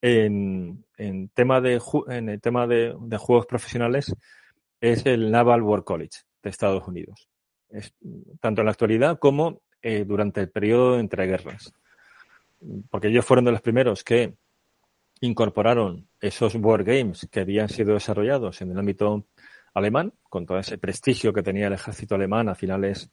en, 0.00 0.84
en, 0.96 1.28
tema 1.30 1.60
de, 1.60 1.80
en 2.08 2.28
el 2.28 2.40
tema 2.40 2.66
de, 2.66 2.94
juegos 3.18 3.46
profesionales 3.46 4.14
es 4.80 5.06
el 5.06 5.30
Naval 5.30 5.62
War 5.62 5.84
College 5.84 6.20
de 6.42 6.50
Estados 6.50 6.86
Unidos. 6.86 7.28
Tanto 8.40 8.60
en 8.60 8.66
la 8.66 8.72
actualidad 8.72 9.18
como 9.18 9.62
eh, 9.82 10.04
durante 10.04 10.40
el 10.40 10.50
periodo 10.50 10.94
de 10.94 11.00
entreguerras 11.00 11.72
porque 12.90 13.08
ellos 13.08 13.24
fueron 13.24 13.44
de 13.44 13.52
los 13.52 13.60
primeros 13.60 14.04
que 14.04 14.34
incorporaron 15.20 16.08
esos 16.20 16.56
board 16.56 16.84
games 16.84 17.28
que 17.30 17.40
habían 17.40 17.68
sido 17.68 17.94
desarrollados 17.94 18.60
en 18.60 18.72
el 18.72 18.78
ámbito 18.78 19.26
alemán, 19.72 20.12
con 20.22 20.46
todo 20.46 20.58
ese 20.58 20.78
prestigio 20.78 21.32
que 21.32 21.42
tenía 21.42 21.66
el 21.66 21.72
ejército 21.72 22.14
alemán 22.14 22.48
a 22.48 22.54
finales 22.54 23.10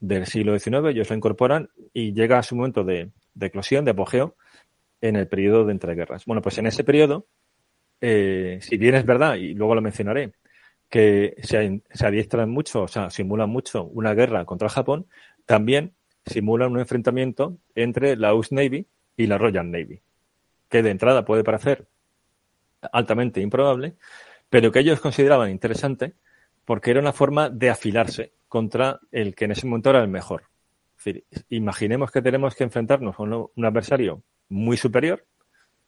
del 0.00 0.26
siglo 0.26 0.58
XIX, 0.58 0.90
ellos 0.90 1.08
lo 1.08 1.16
incorporan 1.16 1.68
y 1.92 2.12
llega 2.12 2.38
a 2.38 2.42
su 2.42 2.56
momento 2.56 2.84
de, 2.84 3.10
de 3.34 3.46
eclosión, 3.46 3.84
de 3.84 3.92
apogeo, 3.92 4.36
en 5.00 5.16
el 5.16 5.28
periodo 5.28 5.64
de 5.64 5.72
entreguerras. 5.72 6.24
Bueno, 6.24 6.42
pues 6.42 6.58
en 6.58 6.66
ese 6.66 6.84
periodo, 6.84 7.26
eh, 8.00 8.58
si 8.60 8.76
bien 8.76 8.94
es 8.94 9.06
verdad, 9.06 9.36
y 9.36 9.54
luego 9.54 9.74
lo 9.74 9.82
mencionaré, 9.82 10.32
que 10.90 11.34
se, 11.42 11.82
se 11.90 12.06
adiestran 12.06 12.50
mucho, 12.50 12.82
o 12.82 12.88
sea, 12.88 13.10
simulan 13.10 13.50
mucho 13.50 13.84
una 13.84 14.14
guerra 14.14 14.44
contra 14.44 14.68
Japón, 14.68 15.06
también 15.46 15.94
simulan 16.26 16.72
un 16.72 16.80
enfrentamiento 16.80 17.58
entre 17.74 18.16
la 18.16 18.34
US 18.34 18.52
Navy 18.52 18.86
y 19.16 19.26
la 19.26 19.38
Royal 19.38 19.70
Navy, 19.70 20.00
que 20.68 20.82
de 20.82 20.90
entrada 20.90 21.24
puede 21.24 21.44
parecer 21.44 21.86
altamente 22.92 23.40
improbable, 23.40 23.94
pero 24.50 24.70
que 24.72 24.80
ellos 24.80 25.00
consideraban 25.00 25.50
interesante 25.50 26.14
porque 26.64 26.90
era 26.90 27.00
una 27.00 27.12
forma 27.12 27.50
de 27.50 27.70
afilarse 27.70 28.32
contra 28.48 29.00
el 29.10 29.34
que 29.34 29.44
en 29.46 29.52
ese 29.52 29.66
momento 29.66 29.90
era 29.90 30.00
el 30.00 30.08
mejor. 30.08 30.44
Es 30.98 31.04
decir, 31.04 31.24
imaginemos 31.50 32.10
que 32.10 32.22
tenemos 32.22 32.54
que 32.54 32.64
enfrentarnos 32.64 33.16
con 33.16 33.32
un 33.32 33.64
adversario 33.64 34.22
muy 34.48 34.76
superior, 34.76 35.24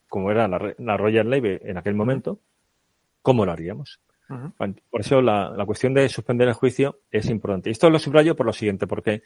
como 0.08 0.30
era 0.30 0.48
la, 0.48 0.74
la 0.78 0.96
Royal 0.96 1.28
Navy 1.28 1.58
en 1.62 1.78
aquel 1.78 1.94
momento, 1.94 2.40
¿cómo 3.22 3.46
lo 3.46 3.52
haríamos? 3.52 4.00
Uh 4.28 4.34
-huh. 4.34 4.82
Por 4.90 5.00
eso 5.00 5.22
la, 5.22 5.50
la, 5.50 5.64
cuestión 5.64 5.94
de 5.94 6.08
suspender 6.08 6.48
el 6.48 6.54
juicio 6.54 7.00
es 7.10 7.30
importante. 7.30 7.70
Y 7.70 7.72
esto 7.72 7.88
lo 7.88 7.98
subrayo 7.98 8.34
por 8.34 8.46
lo 8.46 8.52
siguiente, 8.52 8.86
porque 8.86 9.22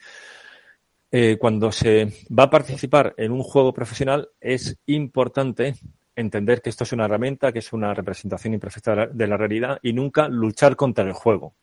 eh, 1.11 1.37
cuando 1.37 1.71
se 1.71 2.13
va 2.37 2.43
a 2.43 2.49
participar 2.49 3.13
en 3.17 3.33
un 3.33 3.43
juego 3.43 3.73
profesional 3.73 4.29
es 4.39 4.77
importante 4.85 5.75
entender 6.15 6.61
que 6.61 6.69
esto 6.69 6.85
es 6.85 6.93
una 6.93 7.05
herramienta, 7.05 7.51
que 7.51 7.59
es 7.59 7.73
una 7.73 7.93
representación 7.93 8.53
imperfecta 8.53 9.07
de 9.07 9.27
la 9.27 9.35
realidad 9.35 9.79
y 9.81 9.91
nunca 9.91 10.29
luchar 10.29 10.75
contra 10.75 11.03
el 11.03 11.13
juego. 11.13 11.53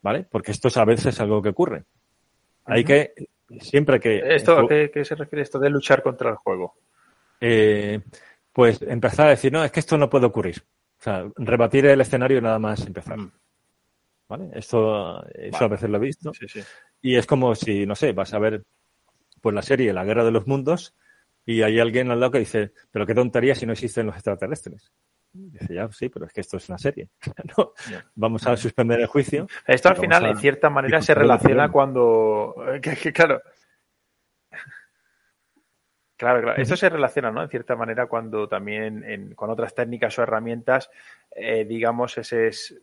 ¿Vale? 0.00 0.26
Porque 0.30 0.52
esto 0.52 0.68
es 0.68 0.76
a 0.76 0.84
veces 0.84 1.18
algo 1.20 1.42
que 1.42 1.48
ocurre. 1.48 1.84
Hay 2.66 2.84
que, 2.84 3.14
siempre 3.60 3.98
que... 3.98 4.22
¿Esto 4.34 4.58
a 4.58 4.68
qué, 4.68 5.04
se 5.04 5.16
refiere 5.16 5.42
esto 5.42 5.58
de 5.58 5.70
luchar 5.70 6.02
contra 6.02 6.30
el 6.30 6.36
juego? 6.36 6.74
Eh, 7.40 8.00
pues 8.52 8.80
empezar 8.82 9.26
a 9.26 9.30
decir, 9.30 9.52
no, 9.52 9.64
es 9.64 9.72
que 9.72 9.80
esto 9.80 9.98
no 9.98 10.08
puede 10.08 10.26
ocurrir. 10.26 10.62
O 11.00 11.02
sea, 11.02 11.24
rebatir 11.36 11.86
el 11.86 12.00
escenario 12.00 12.38
y 12.38 12.42
nada 12.42 12.58
más 12.58 12.86
empezar. 12.86 13.18
Mm. 13.18 13.32
¿Vale? 14.28 14.50
Esto, 14.52 15.24
eso 15.32 15.64
a 15.64 15.68
veces 15.68 15.88
lo 15.88 15.96
he 15.96 16.00
visto. 16.00 16.32
Sí, 16.34 16.46
sí. 16.46 16.60
Y 17.00 17.16
es 17.16 17.26
como 17.26 17.54
si, 17.54 17.86
no 17.86 17.94
sé, 17.94 18.12
vas 18.12 18.34
a 18.34 18.38
ver 18.38 18.64
pues 19.40 19.54
la 19.54 19.62
serie 19.62 19.92
La 19.92 20.04
Guerra 20.04 20.24
de 20.24 20.32
los 20.32 20.46
Mundos 20.46 20.94
y 21.48 21.62
hay 21.62 21.80
alguien 21.80 22.10
al 22.10 22.20
lado 22.20 22.32
que 22.32 22.40
dice, 22.40 22.72
pero 22.90 23.06
qué 23.06 23.14
tontería 23.14 23.54
si 23.54 23.64
no 23.64 23.72
existen 23.72 24.04
los 24.06 24.14
extraterrestres. 24.14 24.92
dice, 25.32 25.74
ya, 25.74 25.90
sí, 25.90 26.10
pero 26.10 26.26
es 26.26 26.32
que 26.32 26.42
esto 26.42 26.58
es 26.58 26.68
una 26.68 26.76
serie. 26.76 27.08
vamos 28.14 28.46
a 28.46 28.56
suspender 28.56 29.00
el 29.00 29.06
juicio. 29.06 29.46
Esto 29.66 29.88
al 29.88 29.96
final, 29.96 30.26
en 30.26 30.36
cierta 30.36 30.68
manera, 30.68 31.00
se 31.00 31.14
relaciona 31.14 31.70
cuando... 31.70 32.54
claro. 33.14 33.40
Claro, 36.18 36.42
claro. 36.42 36.60
Esto 36.60 36.76
se 36.76 36.88
relaciona, 36.88 37.30
¿no? 37.30 37.42
En 37.42 37.48
cierta 37.48 37.76
manera, 37.76 38.06
cuando 38.06 38.48
también 38.48 39.34
con 39.36 39.48
otras 39.50 39.72
técnicas 39.72 40.18
o 40.18 40.22
herramientas, 40.22 40.90
eh, 41.30 41.64
digamos, 41.64 42.18
ese 42.18 42.48
es 42.48 42.78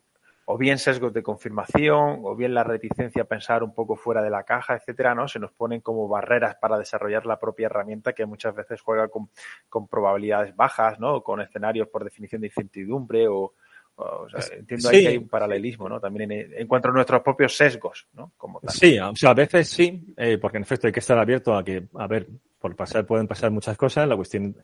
o 0.48 0.58
bien 0.58 0.78
sesgos 0.78 1.12
de 1.12 1.24
confirmación, 1.24 2.20
o 2.24 2.36
bien 2.36 2.54
la 2.54 2.64
reticencia 2.64 3.24
a 3.24 3.26
pensar 3.26 3.64
un 3.64 3.74
poco 3.74 3.96
fuera 3.96 4.22
de 4.22 4.30
la 4.30 4.44
caja, 4.44 4.76
etcétera, 4.76 5.16
¿no? 5.16 5.28
Se 5.28 5.40
nos 5.40 5.52
ponen 5.52 5.82
como 5.82 6.08
barreras 6.08 6.56
para 6.56 6.78
desarrollar 6.78 7.26
la 7.26 7.40
propia 7.40 7.66
herramienta 7.66 8.14
que 8.14 8.28
muchas 8.28 8.54
veces 8.54 8.80
juega 8.82 9.08
con, 9.10 9.88
probabilidades 9.88 10.56
bajas, 10.56 11.00
¿no? 11.00 11.24
Con 11.24 11.42
escenarios 11.42 11.88
por 11.88 12.04
definición 12.04 12.42
de 12.42 12.48
incertidumbre 12.48 13.28
o, 13.28 13.54
o 13.96 14.30
sea, 14.30 14.56
entiendo 14.56 14.90
ahí 14.90 15.02
que 15.02 15.08
hay 15.08 15.18
un 15.18 15.28
paralelismo, 15.28 15.90
¿no? 15.90 16.00
También 16.00 16.32
en, 16.32 16.68
cuanto 16.68 16.90
a 16.90 16.92
nuestros 16.92 17.24
propios 17.24 17.58
sesgos, 17.58 18.08
¿no? 18.14 18.34
Como 18.38 18.62
Sí, 18.68 19.00
o 19.00 19.16
sea, 19.16 19.32
a 19.32 19.34
veces 19.34 19.68
sí, 19.68 20.14
eh, 20.16 20.38
porque 20.38 20.58
en 20.58 20.64
efecto 20.64 20.86
hay 20.86 20.94
que 20.94 21.00
estar 21.00 21.18
abierto 21.18 21.56
a 21.56 21.64
que, 21.64 21.88
a 21.96 22.06
ver, 22.06 22.28
por 22.60 22.76
pasar 22.76 23.06
pueden 23.06 23.28
pasar 23.28 23.50
muchas 23.50 23.78
cosas. 23.78 24.08
La 24.08 24.16
cuestión 24.16 24.56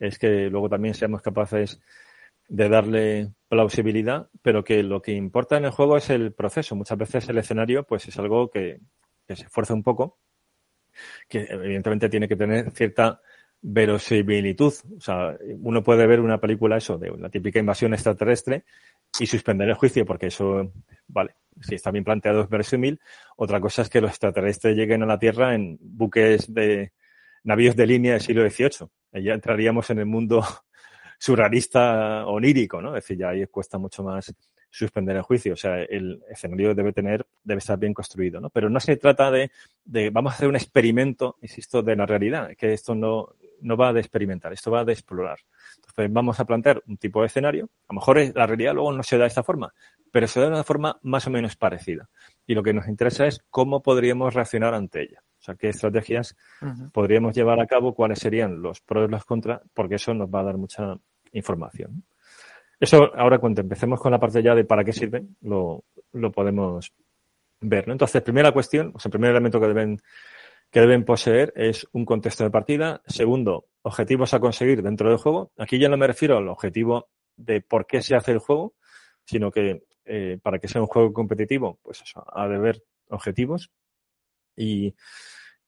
es 0.00 0.18
que 0.18 0.48
luego 0.50 0.68
también 0.68 0.94
seamos 0.94 1.22
capaces 1.22 1.80
de 2.48 2.68
darle 2.68 3.32
plausibilidad, 3.48 4.28
pero 4.42 4.64
que 4.64 4.82
lo 4.82 5.00
que 5.00 5.12
importa 5.12 5.56
en 5.56 5.66
el 5.66 5.70
juego 5.70 5.96
es 5.96 6.10
el 6.10 6.32
proceso. 6.32 6.74
Muchas 6.74 6.98
veces 6.98 7.28
el 7.28 7.38
escenario 7.38 7.84
pues 7.84 8.08
es 8.08 8.18
algo 8.18 8.50
que, 8.50 8.80
se 9.26 9.44
esfuerza 9.44 9.74
un 9.74 9.82
poco, 9.82 10.18
que 11.28 11.46
evidentemente 11.50 12.08
tiene 12.08 12.26
que 12.26 12.36
tener 12.36 12.70
cierta 12.70 13.20
verosimilitud. 13.60 14.72
O 14.96 15.00
sea, 15.00 15.36
uno 15.60 15.82
puede 15.82 16.06
ver 16.06 16.20
una 16.20 16.40
película 16.40 16.78
eso, 16.78 16.98
de 16.98 17.10
una 17.10 17.28
típica 17.28 17.58
invasión 17.58 17.92
extraterrestre 17.92 18.64
y 19.20 19.26
suspender 19.26 19.68
el 19.68 19.74
juicio 19.74 20.06
porque 20.06 20.28
eso, 20.28 20.72
vale, 21.06 21.34
si 21.60 21.74
está 21.74 21.90
bien 21.90 22.04
planteado 22.04 22.42
es 22.42 22.48
verosímil. 22.48 23.00
Otra 23.36 23.60
cosa 23.60 23.82
es 23.82 23.90
que 23.90 24.00
los 24.00 24.10
extraterrestres 24.10 24.76
lleguen 24.76 25.02
a 25.02 25.06
la 25.06 25.18
Tierra 25.18 25.54
en 25.54 25.78
buques 25.80 26.52
de 26.52 26.92
navíos 27.44 27.76
de 27.76 27.86
línea 27.86 28.12
del 28.12 28.22
siglo 28.22 28.48
XVIII. 28.48 28.88
Ya 29.22 29.34
entraríamos 29.34 29.90
en 29.90 29.98
el 29.98 30.06
mundo 30.06 30.42
surrealista 31.18 32.26
onírico, 32.26 32.80
¿no? 32.80 32.96
Es 32.96 33.04
decir, 33.04 33.18
ya 33.18 33.30
ahí 33.30 33.46
cuesta 33.46 33.76
mucho 33.78 34.02
más 34.02 34.34
suspender 34.70 35.16
el 35.16 35.22
juicio. 35.22 35.54
O 35.54 35.56
sea, 35.56 35.82
el 35.82 36.22
escenario 36.30 36.74
debe 36.74 36.92
tener, 36.92 37.26
debe 37.42 37.58
estar 37.58 37.78
bien 37.78 37.94
construido, 37.94 38.40
¿no? 38.40 38.50
Pero 38.50 38.70
no 38.70 38.80
se 38.80 38.96
trata 38.96 39.30
de, 39.30 39.50
de 39.84 40.10
vamos 40.10 40.32
a 40.32 40.36
hacer 40.36 40.48
un 40.48 40.56
experimento, 40.56 41.36
insisto, 41.42 41.82
de 41.82 41.96
la 41.96 42.06
realidad, 42.06 42.50
que 42.56 42.72
esto 42.72 42.94
no, 42.94 43.34
no 43.60 43.76
va 43.76 43.92
de 43.92 44.00
experimentar, 44.00 44.52
esto 44.52 44.70
va 44.70 44.84
de 44.84 44.92
explorar. 44.92 45.38
Entonces 45.76 46.12
vamos 46.12 46.38
a 46.40 46.44
plantear 46.44 46.82
un 46.86 46.96
tipo 46.96 47.20
de 47.20 47.26
escenario. 47.26 47.70
A 47.88 47.92
lo 47.92 47.96
mejor 47.96 48.18
la 48.34 48.46
realidad 48.46 48.74
luego 48.74 48.92
no 48.92 49.02
se 49.02 49.16
da 49.16 49.24
de 49.24 49.28
esta 49.28 49.42
forma, 49.42 49.72
pero 50.10 50.28
se 50.28 50.40
da 50.40 50.46
de 50.46 50.52
una 50.52 50.64
forma 50.64 50.98
más 51.02 51.26
o 51.26 51.30
menos 51.30 51.56
parecida. 51.56 52.08
Y 52.46 52.54
lo 52.54 52.62
que 52.62 52.72
nos 52.72 52.88
interesa 52.88 53.26
es 53.26 53.44
cómo 53.50 53.82
podríamos 53.82 54.34
reaccionar 54.34 54.74
ante 54.74 55.02
ella. 55.02 55.22
Sea, 55.48 55.56
qué 55.56 55.68
estrategias 55.68 56.36
podríamos 56.92 57.34
llevar 57.34 57.60
a 57.60 57.66
cabo, 57.66 57.94
cuáles 57.94 58.18
serían 58.18 58.60
los 58.60 58.80
pros 58.80 59.08
y 59.08 59.10
los 59.10 59.24
contras, 59.24 59.62
porque 59.72 59.94
eso 59.94 60.12
nos 60.12 60.28
va 60.28 60.40
a 60.40 60.44
dar 60.44 60.58
mucha 60.58 60.96
información. 61.32 62.04
Eso 62.78 63.10
ahora 63.16 63.38
cuando 63.38 63.60
empecemos 63.60 64.00
con 64.00 64.12
la 64.12 64.20
parte 64.20 64.42
ya 64.42 64.54
de 64.54 64.64
para 64.64 64.84
qué 64.84 64.92
sirven, 64.92 65.36
lo, 65.40 65.84
podemos 66.32 66.92
ver. 67.60 67.88
¿no? 67.88 67.92
Entonces, 67.92 68.22
primera 68.22 68.52
cuestión, 68.52 68.92
o 68.94 68.98
sea, 68.98 69.08
el 69.08 69.12
primer 69.12 69.30
elemento 69.30 69.58
que 69.60 69.66
deben, 69.66 70.00
que 70.70 70.80
deben 70.80 71.04
poseer 71.04 71.52
es 71.56 71.88
un 71.92 72.04
contexto 72.04 72.44
de 72.44 72.50
partida. 72.50 73.02
Segundo, 73.06 73.66
objetivos 73.82 74.34
a 74.34 74.40
conseguir 74.40 74.82
dentro 74.82 75.08
del 75.08 75.18
juego. 75.18 75.50
Aquí 75.58 75.78
ya 75.78 75.88
no 75.88 75.96
me 75.96 76.06
refiero 76.06 76.36
al 76.36 76.48
objetivo 76.48 77.08
de 77.36 77.62
por 77.62 77.86
qué 77.86 78.02
se 78.02 78.14
hace 78.14 78.32
el 78.32 78.38
juego, 78.38 78.74
sino 79.24 79.50
que 79.50 79.82
eh, 80.04 80.38
para 80.42 80.58
que 80.58 80.68
sea 80.68 80.80
un 80.80 80.86
juego 80.86 81.12
competitivo, 81.12 81.78
pues 81.82 82.02
eso, 82.02 82.24
ha 82.32 82.46
de 82.46 82.56
haber 82.56 82.82
objetivos 83.08 83.70
y 84.56 84.94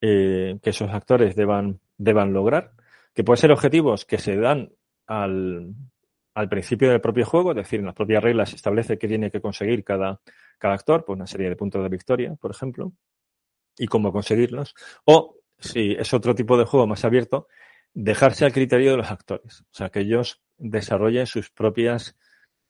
eh, 0.01 0.59
que 0.63 0.71
esos 0.71 0.91
actores 0.91 1.35
deban, 1.37 1.81
deban 1.99 2.33
lograr. 2.33 2.73
Que 3.15 3.25
pueden 3.25 3.41
ser 3.41 3.53
objetivos 3.53 4.05
que 4.05 4.19
se 4.19 4.37
dan 4.37 4.73
al, 5.07 5.75
al 6.35 6.49
principio 6.49 6.91
del 6.91 7.01
propio 7.01 7.27
juego, 7.27 7.51
es 7.51 7.57
decir, 7.57 7.81
en 7.81 7.87
las 7.87 7.95
propias 7.95 8.23
reglas 8.23 8.55
establece 8.55 8.99
qué 8.99 9.09
tiene 9.09 9.31
que 9.31 9.41
conseguir 9.41 9.85
cada, 9.85 10.21
cada 10.59 10.75
actor, 10.75 11.05
pues 11.05 11.17
una 11.17 11.27
serie 11.27 11.49
de 11.49 11.57
puntos 11.57 11.83
de 11.83 11.89
victoria, 11.89 12.35
por 12.41 12.51
ejemplo, 12.51 12.93
y 13.77 13.87
cómo 13.87 14.13
conseguirlos. 14.13 14.75
O, 15.05 15.37
si 15.59 15.93
es 15.93 16.15
otro 16.15 16.35
tipo 16.35 16.57
de 16.57 16.65
juego 16.65 16.87
más 16.87 17.05
abierto, 17.05 17.49
dejarse 17.93 18.45
al 18.45 18.53
criterio 18.53 18.93
de 18.93 18.97
los 18.99 19.11
actores. 19.11 19.63
O 19.63 19.75
sea, 19.75 19.91
que 19.91 20.01
ellos 20.01 20.41
desarrollen 20.57 21.27
sus 21.27 21.51
propias 21.51 22.17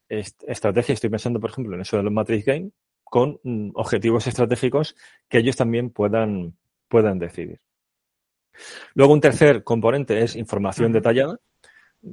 estrategias. 0.08 0.96
Estoy 0.96 1.10
pensando, 1.10 1.40
por 1.40 1.50
ejemplo, 1.50 1.74
en 1.74 1.82
eso 1.82 1.96
de 1.96 2.02
los 2.02 2.12
Matrix 2.12 2.44
Game, 2.44 2.70
con 3.04 3.40
mm, 3.42 3.70
objetivos 3.74 4.26
estratégicos 4.26 4.96
que 5.28 5.38
ellos 5.38 5.56
también 5.56 5.90
puedan, 5.90 6.56
puedan 6.90 7.18
decidir. 7.18 7.60
Luego, 8.94 9.14
un 9.14 9.20
tercer 9.20 9.62
componente 9.64 10.20
es 10.20 10.36
información 10.36 10.92
detallada 10.92 11.38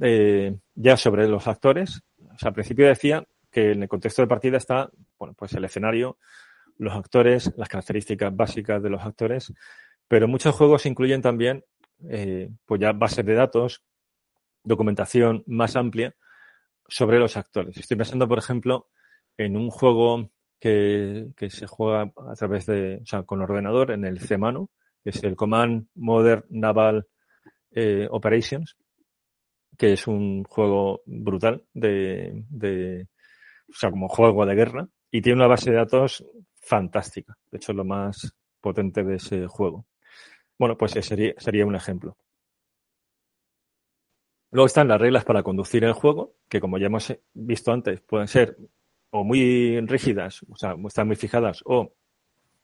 eh, 0.00 0.56
ya 0.74 0.96
sobre 0.96 1.28
los 1.28 1.46
actores. 1.46 2.00
O 2.18 2.38
sea, 2.38 2.48
al 2.48 2.54
principio 2.54 2.86
decía 2.86 3.26
que 3.50 3.72
en 3.72 3.82
el 3.82 3.88
contexto 3.88 4.22
de 4.22 4.28
partida 4.28 4.56
está, 4.56 4.90
bueno, 5.18 5.34
pues 5.36 5.52
el 5.54 5.64
escenario, 5.64 6.16
los 6.78 6.94
actores, 6.94 7.52
las 7.56 7.68
características 7.68 8.34
básicas 8.34 8.82
de 8.82 8.90
los 8.90 9.02
actores, 9.02 9.52
pero 10.06 10.28
muchos 10.28 10.54
juegos 10.54 10.86
incluyen 10.86 11.20
también, 11.20 11.64
eh, 12.08 12.48
pues 12.64 12.80
ya 12.80 12.92
bases 12.92 13.26
de 13.26 13.34
datos, 13.34 13.82
documentación 14.62 15.42
más 15.46 15.74
amplia 15.74 16.14
sobre 16.86 17.18
los 17.18 17.36
actores. 17.36 17.76
Estoy 17.76 17.96
pensando, 17.96 18.28
por 18.28 18.38
ejemplo, 18.38 18.88
en 19.36 19.56
un 19.56 19.70
juego 19.70 20.30
que, 20.58 21.28
que 21.36 21.50
se 21.50 21.66
juega 21.66 22.12
a 22.16 22.34
través 22.34 22.66
de, 22.66 23.00
o 23.02 23.06
sea, 23.06 23.22
con 23.22 23.40
ordenador 23.40 23.90
en 23.90 24.04
el 24.04 24.18
CMANO, 24.18 24.70
que 25.02 25.10
es 25.10 25.22
el 25.22 25.36
Command 25.36 25.86
Modern 25.94 26.44
Naval 26.50 27.06
eh, 27.70 28.08
Operations, 28.10 28.76
que 29.76 29.92
es 29.92 30.06
un 30.06 30.44
juego 30.44 31.02
brutal 31.06 31.64
de, 31.72 32.44
de, 32.48 33.08
o 33.68 33.72
sea, 33.74 33.90
como 33.90 34.08
juego 34.08 34.44
de 34.44 34.54
guerra 34.54 34.88
y 35.10 35.22
tiene 35.22 35.36
una 35.36 35.46
base 35.46 35.70
de 35.70 35.76
datos 35.76 36.24
fantástica. 36.60 37.36
De 37.50 37.58
hecho, 37.58 37.72
es 37.72 37.76
lo 37.76 37.84
más 37.84 38.34
potente 38.60 39.04
de 39.04 39.16
ese 39.16 39.46
juego. 39.46 39.86
Bueno, 40.58 40.76
pues 40.76 40.96
ese 40.96 41.08
sería, 41.08 41.34
sería 41.38 41.64
un 41.64 41.76
ejemplo. 41.76 42.16
Luego 44.50 44.66
están 44.66 44.88
las 44.88 45.00
reglas 45.00 45.24
para 45.24 45.42
conducir 45.42 45.84
el 45.84 45.92
juego, 45.92 46.34
que 46.48 46.60
como 46.60 46.78
ya 46.78 46.86
hemos 46.86 47.14
visto 47.34 47.70
antes, 47.70 48.00
pueden 48.00 48.28
ser 48.28 48.56
o 49.10 49.24
muy 49.24 49.80
rígidas, 49.80 50.42
o 50.48 50.56
sea, 50.56 50.74
están 50.86 51.06
muy 51.06 51.16
fijadas, 51.16 51.62
o 51.64 51.92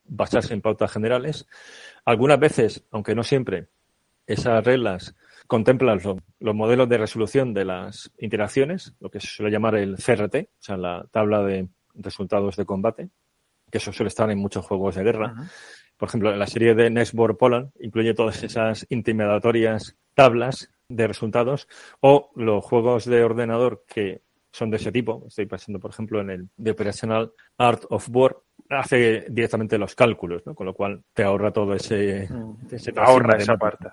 basarse 0.04 0.54
en 0.54 0.60
pautas 0.60 0.92
generales. 0.92 1.46
Algunas 2.04 2.38
veces, 2.38 2.84
aunque 2.90 3.14
no 3.14 3.22
siempre, 3.22 3.68
esas 4.26 4.64
reglas 4.64 5.14
contemplan 5.46 6.00
los, 6.40 6.54
modelos 6.54 6.88
de 6.88 6.98
resolución 6.98 7.54
de 7.54 7.64
las 7.64 8.10
interacciones, 8.18 8.94
lo 9.00 9.10
que 9.10 9.20
se 9.20 9.28
suele 9.28 9.52
llamar 9.52 9.76
el 9.76 9.96
CRT, 9.96 10.34
o 10.36 10.62
sea, 10.62 10.76
la 10.76 11.06
tabla 11.10 11.42
de 11.42 11.68
resultados 11.94 12.56
de 12.56 12.64
combate, 12.64 13.10
que 13.70 13.78
eso 13.78 13.92
suele 13.92 14.08
estar 14.08 14.30
en 14.30 14.38
muchos 14.38 14.64
juegos 14.64 14.94
de 14.94 15.04
guerra. 15.04 15.34
Por 15.96 16.08
ejemplo, 16.08 16.34
la 16.34 16.46
serie 16.46 16.74
de 16.74 16.90
Next 16.90 17.14
Poland 17.38 17.70
incluye 17.80 18.14
todas 18.14 18.42
esas 18.42 18.86
intimidatorias 18.88 19.96
tablas 20.14 20.70
de 20.88 21.06
resultados 21.06 21.68
o 22.00 22.30
los 22.34 22.64
juegos 22.64 23.04
de 23.04 23.22
ordenador 23.22 23.84
que 23.86 24.22
son 24.54 24.70
de 24.70 24.76
ese 24.76 24.92
tipo. 24.92 25.24
Estoy 25.26 25.46
pensando, 25.46 25.80
por 25.80 25.90
ejemplo, 25.90 26.20
en 26.20 26.30
el 26.30 26.48
The 26.62 26.70
Operational 26.70 27.32
Art 27.58 27.84
of 27.90 28.08
War, 28.10 28.36
hace 28.70 29.26
directamente 29.28 29.76
los 29.78 29.96
cálculos, 29.96 30.46
¿no? 30.46 30.54
Con 30.54 30.66
lo 30.66 30.74
cual 30.74 31.02
te 31.12 31.24
ahorra 31.24 31.52
todo 31.52 31.74
ese... 31.74 32.28
Mm. 32.30 32.56
ahorra 32.96 33.36
esa 33.36 33.56
parte. 33.56 33.88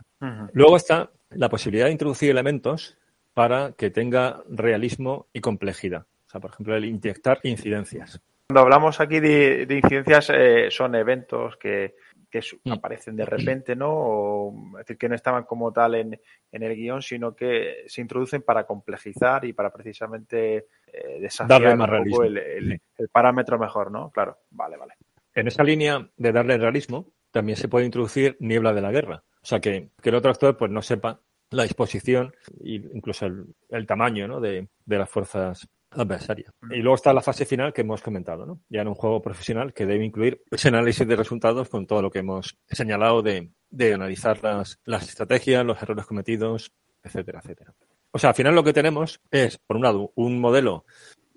Luego 0.53 0.78
está 0.78 1.09
la 1.32 1.49
posibilidad 1.49 1.88
de 1.88 1.93
introducir 1.93 2.30
elementos 2.30 2.95
para 3.34 3.72
que 3.72 3.89
tenga 3.89 4.43
realismo 4.49 5.28
y 5.34 5.41
complejidad. 5.41 6.05
O 6.28 6.30
sea, 6.30 6.39
por 6.39 6.51
ejemplo, 6.51 6.76
el 6.76 6.86
inyectar 6.86 7.39
incidencias. 7.41 8.22
Cuando 8.47 8.62
hablamos 8.62 8.99
aquí 8.99 9.20
de, 9.20 9.66
incidencias, 9.68 10.30
eh, 10.32 10.68
son 10.70 10.93
eventos 10.93 11.57
que, 11.57 11.95
mm. 12.40 12.72
aparecen 12.72 13.16
de 13.16 13.26
repente, 13.26 13.76
¿no? 13.76 13.90
O, 13.92 14.70
es 14.74 14.86
decir, 14.86 14.98
que 14.98 15.10
no 15.10 15.16
estaban 15.16 15.44
como 15.44 15.72
tal 15.72 15.96
en, 15.96 16.20
el 16.52 16.76
guion, 16.76 17.02
sino 17.02 17.36
que 17.36 17.84
se 17.88 18.02
introducen 18.02 18.42
para 18.42 18.66
complejizar 18.66 19.44
y 19.46 19.54
para 19.54 19.72
precisamente 19.72 20.68
eh, 20.88 21.20
desafiar 21.20 21.64
el, 21.64 22.82
parámetro 23.12 23.60
mejor, 23.60 23.92
¿no? 23.92 24.10
Claro, 24.12 24.40
vale, 24.52 24.78
vale. 24.78 24.94
En 25.34 25.48
esa 25.48 25.64
línea 25.64 26.10
de 26.18 26.32
darle 26.32 26.58
realismo, 26.58 27.14
también 27.32 27.58
se 27.58 27.68
puede 27.68 27.86
introducir 27.86 28.38
niebla 28.40 28.74
de 28.74 28.82
la 28.82 28.92
guerra. 28.92 29.24
O 29.42 29.46
sea, 29.46 29.60
que, 29.60 29.90
el 30.04 30.16
otro 30.16 30.32
actor 30.32 30.58
pues 30.58 30.70
no 30.70 30.82
sepa 30.82 31.22
la 31.50 31.64
disposición 31.64 32.34
e 32.64 32.76
incluso 32.94 33.26
el, 33.26 33.88
tamaño 33.88 34.28
¿no? 34.28 34.40
de, 34.40 34.68
las 34.86 35.10
fuerzas 35.10 35.68
adversarias. 35.92 36.54
Y 36.70 36.78
luego 36.78 36.96
está 36.96 37.14
la 37.14 37.22
fase 37.22 37.46
final 37.46 37.74
que 37.74 37.82
hemos 37.82 38.02
comentado, 38.02 38.46
¿no? 38.46 38.62
Ya 38.70 38.82
en 38.82 38.88
un 38.88 38.96
juego 38.96 39.22
profesional 39.22 39.74
que 39.74 39.86
debe 39.86 40.06
incluir 40.06 40.42
ese 40.50 40.70
análisis 40.70 41.08
de 41.08 41.16
resultados 41.16 41.70
con 41.70 41.86
todo 41.86 42.02
lo 42.02 42.10
que 42.10 42.20
hemos 42.20 42.58
señalado 42.68 43.22
de, 43.22 43.52
analizar 43.94 44.42
las, 44.44 44.80
las 44.86 45.08
estrategias, 45.08 45.66
los 45.66 45.82
errores 45.82 46.06
cometidos, 46.06 46.72
etcétera, 47.04 47.39
etcétera. 47.44 47.74
O 48.12 48.20
sea, 48.20 48.30
al 48.30 48.36
final 48.36 48.56
lo 48.56 48.64
que 48.64 48.74
tenemos 48.74 49.22
es, 49.32 49.58
por 49.58 49.78
un 49.78 49.84
lado, 49.84 50.12
un 50.16 50.39
modelo 50.39 50.86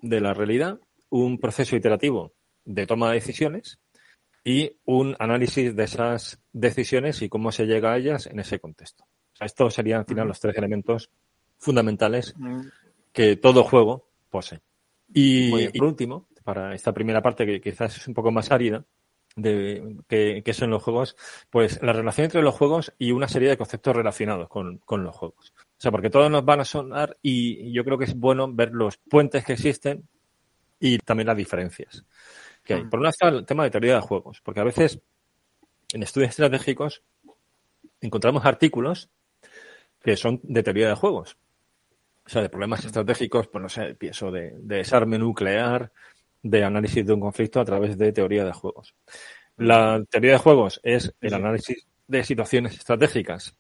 de 0.03 0.21
la 0.21 0.35
realidad, 0.35 0.81
un 1.09 1.39
proceso 1.39 1.77
iterativo 1.77 2.33
de 2.65 2.87
toma 2.87 3.09
de 3.09 3.15
decisiones 3.15 3.79
y 4.45 4.77
un 4.85 5.17
análisis 5.19 5.75
de 5.75 5.85
esas 5.85 6.41
decisiones 6.53 7.23
y 7.23 7.29
cómo 7.29 7.51
se 7.53 7.67
llega 7.67 7.93
a 7.93 7.97
ellas 7.97 8.27
en 8.27 8.39
ese 8.41 8.59
contexto. 8.61 9.05
O 9.05 9.37
sea, 9.37 9.47
estos 9.47 9.75
serían 9.75 10.01
al 10.01 10.07
final 10.07 10.29
los 10.29 10.41
tres 10.41 10.57
elementos 10.57 11.11
fundamentales 11.59 12.35
que 13.13 13.37
todo 13.37 13.65
juego 13.65 14.09
posee. 14.35 14.61
Y, 15.12 15.68
por 15.78 15.87
último, 15.87 16.26
para 16.43 16.74
esta 16.74 16.93
primera 16.93 17.22
parte 17.22 17.47
que 17.47 17.61
quizás 17.61 17.97
es 17.97 18.09
un 18.09 18.14
poco 18.14 18.32
más 18.32 18.51
árida, 18.51 18.85
de 19.37 20.43
que, 20.45 20.53
son 20.53 20.70
los 20.70 20.82
juegos, 20.82 21.16
pues 21.51 21.80
la 21.82 21.93
relación 21.93 22.24
entre 22.24 22.43
los 22.43 22.55
juegos 22.55 22.93
y 22.99 23.12
una 23.12 23.28
serie 23.28 23.49
de 23.49 23.57
conceptos 23.57 23.95
relacionados 23.95 24.49
con, 24.49 24.78
con, 24.78 25.05
los 25.05 25.14
juegos. 25.14 25.55
O 25.57 25.80
sea, 25.80 25.93
porque 25.93 26.11
todos 26.11 26.30
nos 26.32 26.45
van 26.45 26.61
a 26.61 26.64
sonar 26.64 27.16
y 27.22 27.72
yo 27.72 27.85
creo 27.85 27.97
que 27.97 28.07
es 28.07 28.16
bueno 28.16 28.53
ver 28.53 28.72
los 28.72 28.97
puentes 28.97 29.45
que 29.45 29.53
existen 29.53 30.09
y 30.80 30.99
también 30.99 31.28
las 31.28 31.37
diferencias 31.37 32.05
que 32.64 32.74
hay. 32.74 32.85
Por 32.85 32.99
un 32.99 33.05
lado 33.05 33.11
está 33.11 33.28
el 33.28 33.47
tema 33.47 33.62
de 33.62 33.70
teoría 33.70 33.95
de 33.95 34.01
juegos, 34.01 34.41
porque 34.41 34.61
a 34.61 34.64
veces 34.64 34.99
en 35.93 36.03
estudios 36.03 36.30
estratégicos 36.30 37.03
encontramos 38.01 38.45
artículos 38.45 39.11
que 40.03 40.16
son 40.16 40.41
de 40.43 40.62
teoría 40.64 40.89
de 40.89 40.95
juegos. 40.95 41.37
O 42.27 42.29
sea, 42.29 42.43
de 42.43 42.49
problemas 42.49 42.85
estratégicos, 42.85 43.49
pues 43.49 43.62
no 43.62 43.68
sé, 43.68 43.95
pienso 43.95 44.31
de, 44.31 44.55
desarme 44.61 45.18
nuclear, 45.18 45.93
de 46.43 46.64
análisis 46.64 47.05
de 47.05 47.12
un 47.12 47.20
conflicto 47.20 47.61
a 47.61 47.64
través 47.64 47.99
de 47.99 48.12
teoría 48.12 48.45
de 48.45 48.53
juegos. 48.53 48.95
La 49.57 50.03
teoría 50.11 50.33
de 50.33 50.39
juegos 50.39 50.81
es 50.83 51.14
el 51.20 51.35
análisis 51.35 51.87
de 52.07 52.25
situaciones 52.25 52.75
estratégicas 52.75 53.55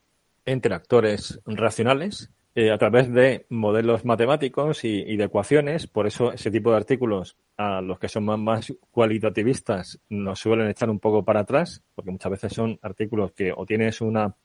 entre 0.44 0.74
actores 0.74 1.40
racionales 1.46 2.30
eh, 2.56 2.70
a 2.70 2.78
través 2.78 3.12
de 3.12 3.46
modelos 3.48 4.04
matemáticos 4.04 4.84
y, 4.84 5.16
de 5.16 5.24
ecuaciones. 5.24 5.88
Por 5.88 6.06
eso 6.06 6.32
ese 6.32 6.52
tipo 6.52 6.70
de 6.70 6.76
artículos, 6.76 7.36
a 7.56 7.80
los 7.80 7.98
que 7.98 8.08
son 8.08 8.24
más, 8.24 8.72
cualitativistas, 8.92 9.98
nos 10.08 10.38
suelen 10.38 10.68
echar 10.68 10.88
un 10.88 11.00
poco 11.00 11.24
para 11.24 11.40
atrás, 11.40 11.82
porque 11.96 12.12
muchas 12.12 12.30
veces 12.30 12.52
son 12.52 12.78
artículos 12.80 13.32
que 13.32 13.52
o 13.52 13.66
tienes 13.66 14.00
una 14.00 14.36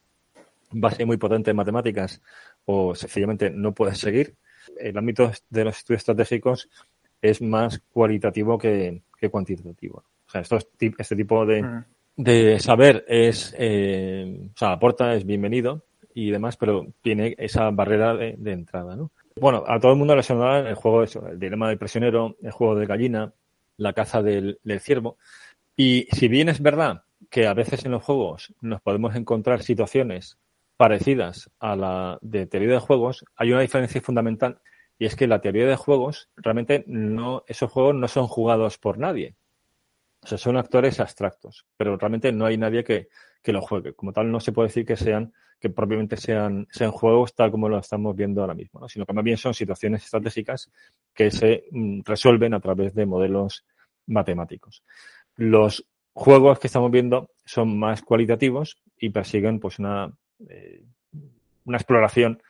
base 0.71 1.05
muy 1.05 1.17
potente 1.17 1.51
en 1.51 1.57
matemáticas 1.57 2.21
o 2.71 2.93
sencillamente 2.93 3.49
no 3.49 3.73
puedes 3.73 3.97
seguir. 3.97 4.35
El 4.77 4.95
ámbito 4.95 5.31
de 5.49 5.63
los 5.63 5.77
estudios 5.77 6.01
estratégicos 6.01 6.69
es 7.19 7.41
más 7.41 7.81
cualitativo 7.91 8.59
que, 8.59 9.01
cuantitativo. 9.31 10.03
O 10.27 10.31
sea, 10.31 10.41
este 10.41 11.15
tipo 11.15 11.47
de, 11.47 11.63
mm. 11.63 11.85
de 12.17 12.59
saber 12.59 13.05
es, 13.07 13.55
eh, 13.57 14.51
o 14.53 14.57
sea, 14.57 14.73
aporta, 14.73 15.15
es 15.15 15.25
bienvenido, 15.25 15.83
y 16.13 16.29
demás, 16.29 16.57
pero 16.57 16.85
tiene 17.01 17.33
esa 17.39 17.71
barrera 17.71 18.15
de, 18.15 18.51
entrada, 18.51 18.95
¿no? 18.95 19.09
Bueno, 19.35 19.63
a 19.65 19.79
todo 19.79 19.93
el 19.93 19.97
mundo 19.97 20.15
le 20.15 20.21
sonará 20.21 20.69
el 20.69 20.75
juego, 20.75 21.01
eso, 21.01 21.27
el 21.27 21.39
dilema 21.39 21.69
del 21.69 21.79
prisionero, 21.79 22.35
el 22.43 22.51
juego 22.51 22.75
de 22.75 22.85
gallina, 22.85 23.33
la 23.77 23.93
caza 23.93 24.21
del, 24.21 24.59
ciervo. 24.79 25.17
Y 25.75 26.07
si 26.11 26.27
bien 26.27 26.49
es 26.49 26.61
verdad 26.61 27.03
que 27.31 27.47
a 27.47 27.55
veces 27.55 27.83
en 27.85 27.91
los 27.93 28.03
juegos 28.03 28.53
nos 28.61 28.79
podemos 28.81 29.15
encontrar 29.15 29.63
situaciones 29.63 30.37
parecidas 30.79 31.51
a 31.59 31.75
la 31.75 32.19
de 32.21 32.47
teoría 32.47 32.75
de 32.75 32.79
juegos, 32.79 33.25
hay 33.35 33.51
una 33.51 33.59
diferencia 33.59 33.99
fundamental 33.99 34.61
y 34.97 35.07
es 35.07 35.17
que 35.17 35.27
la 35.27 35.41
teoría 35.41 35.67
de 35.67 35.75
juegos 35.75 36.29
realmente 36.37 36.85
no, 36.87 37.43
esos 37.47 37.69
juegos 37.69 37.95
no 37.95 38.07
son 38.07 38.27
jugados 38.27 38.77
por 38.77 38.97
nadie. 38.97 39.35
O 40.23 40.27
sea, 40.27 40.37
son 40.37 40.55
actores 40.55 41.01
abstractos, 41.01 41.65
pero 41.75 41.97
realmente 41.97 42.31
no 42.31 42.45
hay 42.45 42.57
nadie 42.57 42.85
que, 42.85 43.09
que 43.43 43.51
lo 43.51 43.59
juegue. 43.59 43.93
Como 43.93 44.13
tal, 44.13 44.31
no 44.31 44.39
se 44.39 44.53
puede 44.53 44.69
decir 44.69 44.85
que 44.85 44.95
sean 44.95 45.33
que 45.59 45.69
propiamente 45.69 46.15
sean, 46.15 46.65
sean 46.71 46.91
juegos 46.91 47.35
tal 47.35 47.51
como 47.51 47.67
lo 47.67 47.77
estamos 47.77 48.15
viendo 48.15 48.39
ahora 48.39 48.53
mismo, 48.53 48.87
sino 48.87 49.05
que 49.05 49.11
más 49.11 49.25
bien 49.25 49.35
son 49.35 49.53
situaciones 49.53 50.05
estratégicas 50.05 50.71
que 51.13 51.29
se 51.29 51.65
mm, 51.71 52.03
resuelven 52.05 52.53
a 52.53 52.61
través 52.61 52.95
de 52.95 53.05
modelos 53.05 53.65
matemáticos. 54.05 54.85
Los 55.35 55.85
juegos 56.13 56.57
que 56.57 56.67
estamos 56.67 56.89
viendo 56.89 57.31
son 57.43 57.77
más 57.77 58.01
cualitativos 58.01 58.81
y 58.97 59.09
persiguen 59.09 59.59
pues 59.59 59.77
una, 59.79 60.13
eh, 60.47 60.83
una 61.65 61.77
exploración 61.77 62.41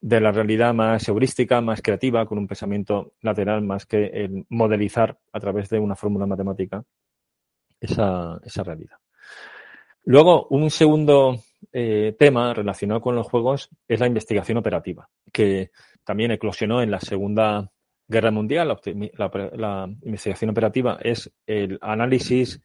de 0.00 0.20
la 0.20 0.32
realidad 0.32 0.74
más 0.74 1.08
heurística, 1.08 1.60
más 1.60 1.82
creativa, 1.82 2.26
con 2.26 2.38
un 2.38 2.46
pensamiento 2.46 3.14
lateral 3.20 3.62
más 3.62 3.86
que 3.86 4.06
el 4.06 4.46
modelizar 4.48 5.18
a 5.32 5.40
través 5.40 5.68
de 5.70 5.78
una 5.78 5.96
fórmula 5.96 6.26
matemática 6.26 6.84
esa, 7.80 8.40
esa 8.44 8.62
realidad. 8.62 8.96
Luego, 10.04 10.46
un 10.50 10.70
segundo 10.70 11.42
eh, 11.72 12.14
tema 12.18 12.54
relacionado 12.54 13.00
con 13.00 13.14
los 13.14 13.26
juegos 13.28 13.68
es 13.86 14.00
la 14.00 14.06
investigación 14.06 14.58
operativa, 14.58 15.08
que 15.32 15.70
también 16.04 16.30
eclosionó 16.30 16.80
en 16.80 16.90
la 16.90 17.00
Segunda 17.00 17.70
Guerra 18.06 18.30
Mundial. 18.30 18.78
La, 19.14 19.90
investigación 20.02 20.50
operativa 20.50 20.98
es 21.02 21.30
el 21.46 21.78
análisis 21.82 22.62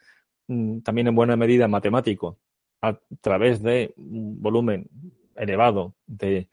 mm, 0.48 0.80
también 0.80 1.08
en 1.08 1.16
buena 1.16 1.36
medida 1.36 1.68
matemático 1.68 2.40
a 2.84 3.00
través 3.22 3.64
de 3.64 3.94
un 3.96 4.42
volumen 4.42 4.90
elevado 5.38 5.96
de, 6.06 6.50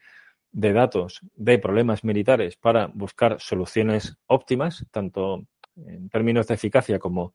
datos 0.52 1.20
de 1.34 1.58
problemas 1.58 2.04
militares 2.04 2.56
para 2.56 2.86
buscar 2.86 3.40
soluciones 3.40 4.16
óptimas, 4.26 4.86
tanto 4.92 5.44
en 5.76 6.08
términos 6.08 6.46
de 6.46 6.54
eficacia 6.54 6.98
como 6.98 7.34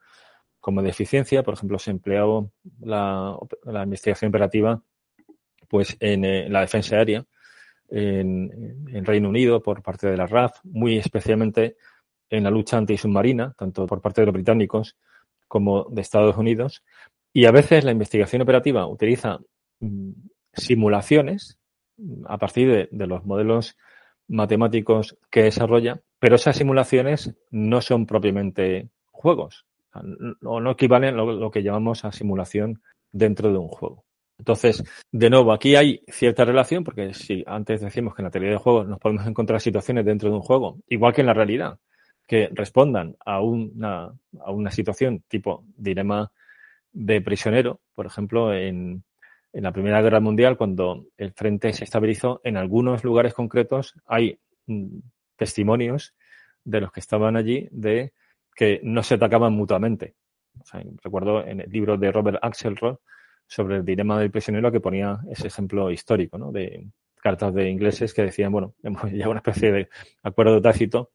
como 0.61 0.81
de 0.81 0.89
eficiencia. 0.89 1.43
Por 1.43 1.53
ejemplo, 1.53 1.77
se 1.77 1.91
empleó 1.91 2.51
la, 2.79 3.37
la 3.65 3.83
investigación 3.83 4.29
operativa 4.29 4.81
pues 5.67 5.95
en 5.99 6.25
eh, 6.25 6.49
la 6.49 6.61
defensa 6.61 6.95
aérea 6.95 7.25
en, 7.89 8.87
en, 8.91 9.05
Reino 9.05 9.29
Unido 9.29 9.61
por 9.61 9.83
parte 9.83 10.07
de 10.07 10.17
la 10.17 10.25
RAF, 10.25 10.57
muy 10.63 10.97
especialmente 10.97 11.75
en 12.29 12.43
la 12.45 12.49
lucha 12.49 12.77
antisubmarina, 12.77 13.53
tanto 13.57 13.85
por 13.85 14.01
parte 14.01 14.21
de 14.21 14.27
los 14.27 14.33
británicos 14.33 14.97
como 15.47 15.83
de 15.91 16.01
Estados 16.01 16.37
Unidos. 16.37 16.83
Y 17.35 17.47
a 17.47 17.51
veces 17.51 17.83
la 17.83 17.91
investigación 17.91 18.41
operativa 18.41 18.87
utiliza 18.87 19.39
mm, 19.81 20.11
simulaciones 20.53 21.59
mm, 21.97 22.23
a 22.27 22.37
partir 22.37 22.87
de, 22.89 23.07
los 23.07 23.25
modelos 23.25 23.75
matemáticos 24.29 25.17
que 25.29 25.43
desarrolla, 25.43 25.99
pero 26.17 26.37
esas 26.37 26.55
simulaciones 26.55 27.35
no 27.51 27.81
son 27.81 28.05
propiamente 28.05 28.89
juegos 29.11 29.65
o 30.43 30.61
no 30.61 30.71
equivalen 30.71 31.15
a 31.15 31.23
lo, 31.23 31.51
que 31.51 31.61
llamamos 31.61 32.05
a 32.05 32.13
simulación 32.13 32.81
dentro 33.11 33.51
de 33.51 33.57
un 33.57 33.67
juego. 33.67 34.05
Entonces, 34.39 34.83
de 35.11 35.29
nuevo, 35.29 35.51
aquí 35.51 35.75
hay 35.75 36.03
cierta 36.07 36.45
relación, 36.45 36.85
porque 36.85 37.13
si 37.13 37.43
antes 37.47 37.81
decimos 37.81 38.15
que 38.15 38.21
en 38.21 38.25
la 38.25 38.31
teoría 38.31 38.51
de 38.51 38.57
juegos 38.57 38.87
nos 38.87 38.99
podemos 38.99 39.27
encontrar 39.27 39.59
situaciones 39.59 40.05
dentro 40.05 40.29
de 40.29 40.35
un 40.35 40.41
juego, 40.41 40.77
igual 40.87 41.13
que 41.13 41.21
en 41.21 41.27
la 41.27 41.33
realidad, 41.33 41.79
que 42.25 42.49
respondan 42.53 43.17
a 43.25 43.41
una, 43.41 44.13
a 44.39 44.51
una 44.51 44.71
situación 44.71 45.23
tipo 45.27 45.65
dilema 45.75 46.31
de 46.95 47.21
prisionero, 47.21 47.81
por 47.93 48.05
ejemplo, 48.05 48.53
en, 48.53 49.03
en 49.51 49.63
la 49.63 49.73
Primera 49.73 50.01
Guerra 50.01 50.21
Mundial, 50.21 50.57
cuando 50.57 51.07
el 51.17 51.33
frente 51.33 51.73
se 51.73 51.83
estabilizó, 51.83 52.39
en 52.43 52.55
algunos 52.57 53.03
lugares 53.03 53.33
concretos 53.33 53.93
hay 54.05 54.39
mm, 54.65 54.99
testimonios 55.35 56.15
de 56.63 56.81
los 56.81 56.91
que 56.91 57.01
estaban 57.01 57.35
allí 57.35 57.67
de 57.71 58.13
que 58.55 58.79
no 58.81 59.03
se 59.03 59.15
atacaban 59.15 59.53
mutuamente. 59.53 60.15
recuerdo 61.03 61.45
en 61.45 61.61
el 61.61 61.69
libro 61.69 61.97
de 61.97 62.11
Robert 62.11 62.39
Axelrod 62.41 62.97
sobre 63.45 63.77
el 63.77 63.85
dilema 63.85 64.17
del 64.17 64.31
prisionero 64.31 64.71
que 64.71 64.79
ponía 64.79 65.19
ese 65.29 65.47
ejemplo 65.47 65.91
histórico 65.91 66.37
¿no? 66.37 66.51
de 66.51 66.87
cartas 67.21 67.53
de 67.53 67.69
ingleses 67.69 68.13
que 68.13 68.23
decían, 68.23 68.53
bueno, 68.53 68.73
hemos 68.83 69.03
llegado 69.11 69.31
una 69.31 69.39
especie 69.39 69.71
de 69.71 69.89
acuerdo 70.23 70.61
tácito 70.61 71.11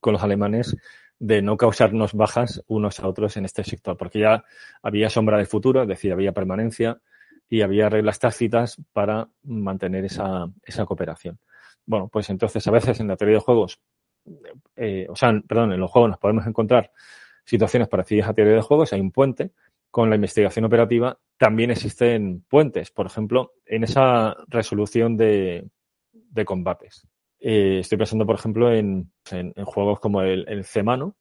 con 0.00 0.12
los 0.12 0.22
alemanes 0.22 0.76
de 1.22 1.40
no 1.40 1.56
causarnos 1.56 2.14
bajas 2.14 2.62
unos 2.66 2.98
a 3.00 3.06
otros 3.06 3.36
en 3.36 3.44
este 3.44 3.62
sector, 3.62 3.96
porque 3.96 4.18
ya 4.20 4.44
había 4.82 5.08
sombra 5.08 5.36
del 5.36 5.46
futuro, 5.46 5.82
es 5.82 5.88
decir, 5.88 6.12
había 6.12 6.32
permanencia 6.32 7.00
y 7.48 7.62
había 7.62 7.88
reglas 7.88 8.18
tácitas 8.18 8.80
para 8.92 9.28
mantener 9.44 10.04
esa, 10.04 10.50
esa 10.64 10.84
cooperación. 10.84 11.38
Bueno, 11.86 12.08
pues 12.08 12.28
entonces 12.30 12.66
a 12.66 12.70
veces 12.70 12.98
en 13.00 13.08
la 13.08 13.16
teoría 13.16 13.36
de 13.36 13.42
juegos 13.42 13.80
eh, 14.76 15.06
o 15.08 15.16
sea, 15.16 15.32
perdón, 15.46 15.72
en 15.72 15.80
los 15.80 15.90
juegos 15.90 16.10
nos 16.10 16.18
podemos 16.18 16.46
encontrar 16.46 16.92
situaciones 17.44 17.88
parecidas 17.88 18.28
a 18.28 18.34
teoría 18.34 18.54
de 18.54 18.62
juegos, 18.62 18.92
hay 18.92 19.00
un 19.00 19.12
puente. 19.12 19.52
Con 19.90 20.08
la 20.08 20.16
investigación 20.16 20.64
operativa 20.64 21.18
también 21.36 21.70
existen 21.70 22.44
puentes, 22.48 22.90
por 22.90 23.06
ejemplo, 23.06 23.52
en 23.66 23.84
esa 23.84 24.34
resolución 24.48 25.16
de, 25.16 25.68
combates. 26.46 27.06
Eh, 27.44 27.80
estoy 27.80 27.98
pensando, 27.98 28.24
por 28.24 28.36
ejemplo, 28.36 28.72
en, 28.72 29.10
juegos 29.64 29.98
como 29.98 30.22
el, 30.22 30.44
el 30.48 30.64
CMANO, 30.64 31.16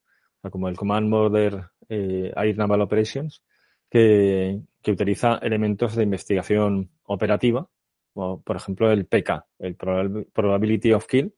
como 0.52 0.70
el 0.70 0.78
Command 0.78 1.10
Modern 1.10 1.66
eh, 1.90 2.32
Air 2.36 2.58
Naval 2.58 2.82
Operations, 2.82 3.44
que, 3.90 4.62
que, 4.84 4.92
utiliza 4.92 5.40
elementos 5.42 5.96
de 5.96 6.04
investigación 6.04 6.92
operativa, 7.06 7.68
como 8.14 8.40
por 8.42 8.56
ejemplo 8.56 8.92
el 8.92 9.08
PK, 9.08 9.46
el 9.60 9.76
Probability 9.76 10.94
of 10.94 11.08
Kill, 11.08 11.34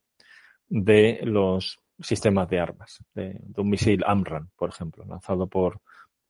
de 0.68 1.22
los 1.24 1.80
sistemas 2.00 2.50
de 2.50 2.60
armas, 2.60 3.04
de, 3.14 3.40
un 3.56 3.70
misil 3.70 4.04
AMRAN, 4.06 4.52
por 4.58 4.70
ejemplo, 4.70 5.06
lanzado 5.06 5.48
por 5.48 5.80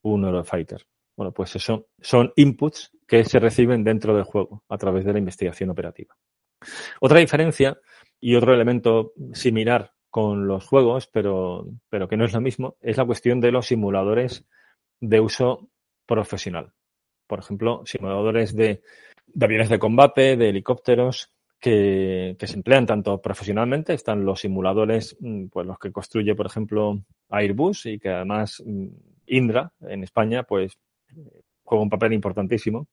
un 0.03 0.25
Eurofighter. 0.25 0.85
Bueno, 1.15 1.31
pues 1.31 1.55
eso 1.55 1.87
son 1.99 2.31
inputs 2.35 2.91
que 3.07 3.23
se 3.23 3.39
reciben 3.39 3.83
dentro 3.83 4.15
del 4.15 4.25
juego 4.25 4.63
a 4.69 4.77
través 4.77 5.05
de 5.05 5.13
la 5.13 5.19
investigación 5.19 5.71
operativa. 5.71 6.15
Otra 7.01 7.19
diferencia 7.19 7.77
y 8.23 8.35
otro 8.35 8.53
elemento 8.53 9.11
similar 9.33 9.91
con 10.09 10.47
los 10.47 10.65
juegos, 10.65 11.07
pero, 11.07 11.67
pero 11.89 12.07
que 12.07 12.15
no 12.15 12.23
es 12.23 12.31
lo 12.31 12.39
mismo, 12.39 12.77
es 12.79 12.95
la 12.95 13.03
cuestión 13.03 13.41
de 13.41 13.51
los 13.51 13.67
simuladores 13.67 14.45
de 15.01 15.19
uso 15.19 15.67
profesional. 16.05 16.71
Por 17.27 17.39
ejemplo, 17.39 17.81
simuladores 17.85 18.55
de, 18.55 18.81
aviones 19.41 19.67
de 19.67 19.77
combate, 19.77 20.37
de 20.37 20.49
helicópteros, 20.49 21.33
que, 21.59 22.37
se 22.39 22.55
emplean 22.55 22.85
tanto 22.85 23.21
profesionalmente, 23.21 23.93
están 23.93 24.23
los 24.23 24.39
simuladores, 24.39 25.17
mm, 25.19 25.47
pues 25.47 25.67
los 25.67 25.77
que 25.77 25.91
construye, 25.91 26.33
por 26.33 26.45
ejemplo, 26.45 27.03
Airbus 27.27 27.87
y 27.87 27.99
que 27.99 28.07
además 28.07 28.63
mm, 28.65 28.87
Indra 29.25 29.73
en 29.81 30.01
España, 30.01 30.43
pues 30.43 30.77
juega 31.65 31.83
un 31.83 31.89
papel 31.89 32.13
importantísimo 32.13 32.87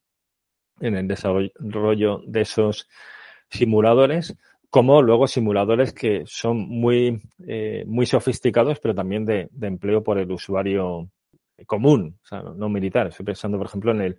en 0.80 0.96
el 0.96 1.06
desarrollo 1.06 2.20
de 2.26 2.40
esos 2.40 2.88
simuladores, 3.48 4.36
como 4.70 5.02
luego 5.02 5.26
simuladores 5.26 5.92
que 5.92 6.22
son 6.26 6.58
muy, 6.68 7.20
eh, 7.46 7.84
muy 7.86 8.06
sofisticados, 8.06 8.78
pero 8.80 8.94
también 8.94 9.24
de, 9.24 9.48
de, 9.50 9.66
empleo 9.66 10.02
por 10.02 10.18
el 10.18 10.30
usuario 10.30 11.10
común, 11.66 12.18
o 12.22 12.26
sea, 12.26 12.42
no, 12.42 12.68
militar. 12.68 13.08
Estoy 13.08 13.26
pensando, 13.26 13.58
por 13.58 13.66
ejemplo, 13.66 13.92
en 13.92 14.00
el, 14.00 14.18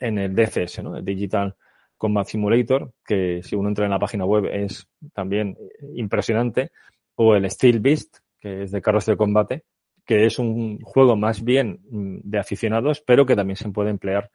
en 0.00 0.18
el 0.18 0.34
DCS, 0.34 0.82
¿no? 0.82 0.96
el 0.96 1.04
Digital 1.04 1.54
Combat 1.96 2.26
Simulator, 2.26 2.92
que 3.04 3.40
si 3.42 3.56
uno 3.56 3.68
entra 3.68 3.84
en 3.84 3.92
la 3.92 3.98
página 3.98 4.24
web 4.24 4.46
es 4.46 4.88
también 5.12 5.56
impresionante, 5.94 6.70
o 7.14 7.34
el 7.34 7.50
Steel 7.50 7.80
Beast, 7.80 8.18
que 8.40 8.62
es 8.62 8.70
de 8.70 8.82
carros 8.82 9.06
de 9.06 9.16
combate, 9.16 9.64
que 10.04 10.24
es 10.24 10.38
un 10.38 10.80
juego 10.80 11.16
más 11.16 11.42
bien 11.42 11.80
mm, 11.90 12.18
de 12.22 12.38
aficionados, 12.38 13.00
pero 13.00 13.26
que 13.26 13.36
también 13.36 13.56
se 13.56 13.68
puede 13.70 13.90
emplear 13.90 14.30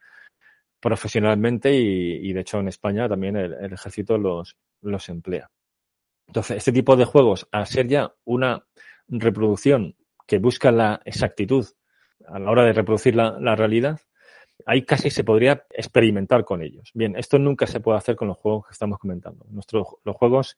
profesionalmente 0.84 1.74
y, 1.74 2.34
de 2.34 2.42
hecho 2.42 2.60
en 2.60 2.68
España 2.68 3.08
también 3.08 3.38
el, 3.38 3.72
ejército 3.74 4.18
los, 4.18 4.58
los 4.82 5.08
emplea. 5.08 5.50
Entonces, 6.28 6.58
este 6.58 6.74
tipo 6.74 6.98
de 6.98 7.06
juegos, 7.06 7.48
al 7.54 7.68
ser 7.68 7.88
ya 7.88 8.14
una 8.26 8.66
reproducción 9.08 9.96
que 10.28 10.40
busca 10.40 10.74
la 10.74 11.02
exactitud 11.06 11.66
a 12.28 12.38
la 12.38 12.52
hora 12.52 12.66
de 12.66 12.74
reproducir 12.74 13.16
la, 13.16 13.40
la 13.40 13.56
realidad, 13.56 14.02
ahí 14.66 14.84
casi 14.84 15.10
se 15.10 15.24
podría 15.24 15.66
experimentar 15.70 16.44
con 16.44 16.62
ellos. 16.62 16.92
Bien, 16.94 17.16
esto 17.16 17.40
nunca 17.40 17.66
se 17.66 17.80
puede 17.80 17.98
hacer 17.98 18.18
con 18.18 18.28
los 18.28 18.38
juegos 18.38 18.68
que 18.68 18.74
estamos 18.74 19.00
comentando. 19.00 19.46
Nuestros, 19.50 19.88
los 20.04 20.18
juegos 20.18 20.58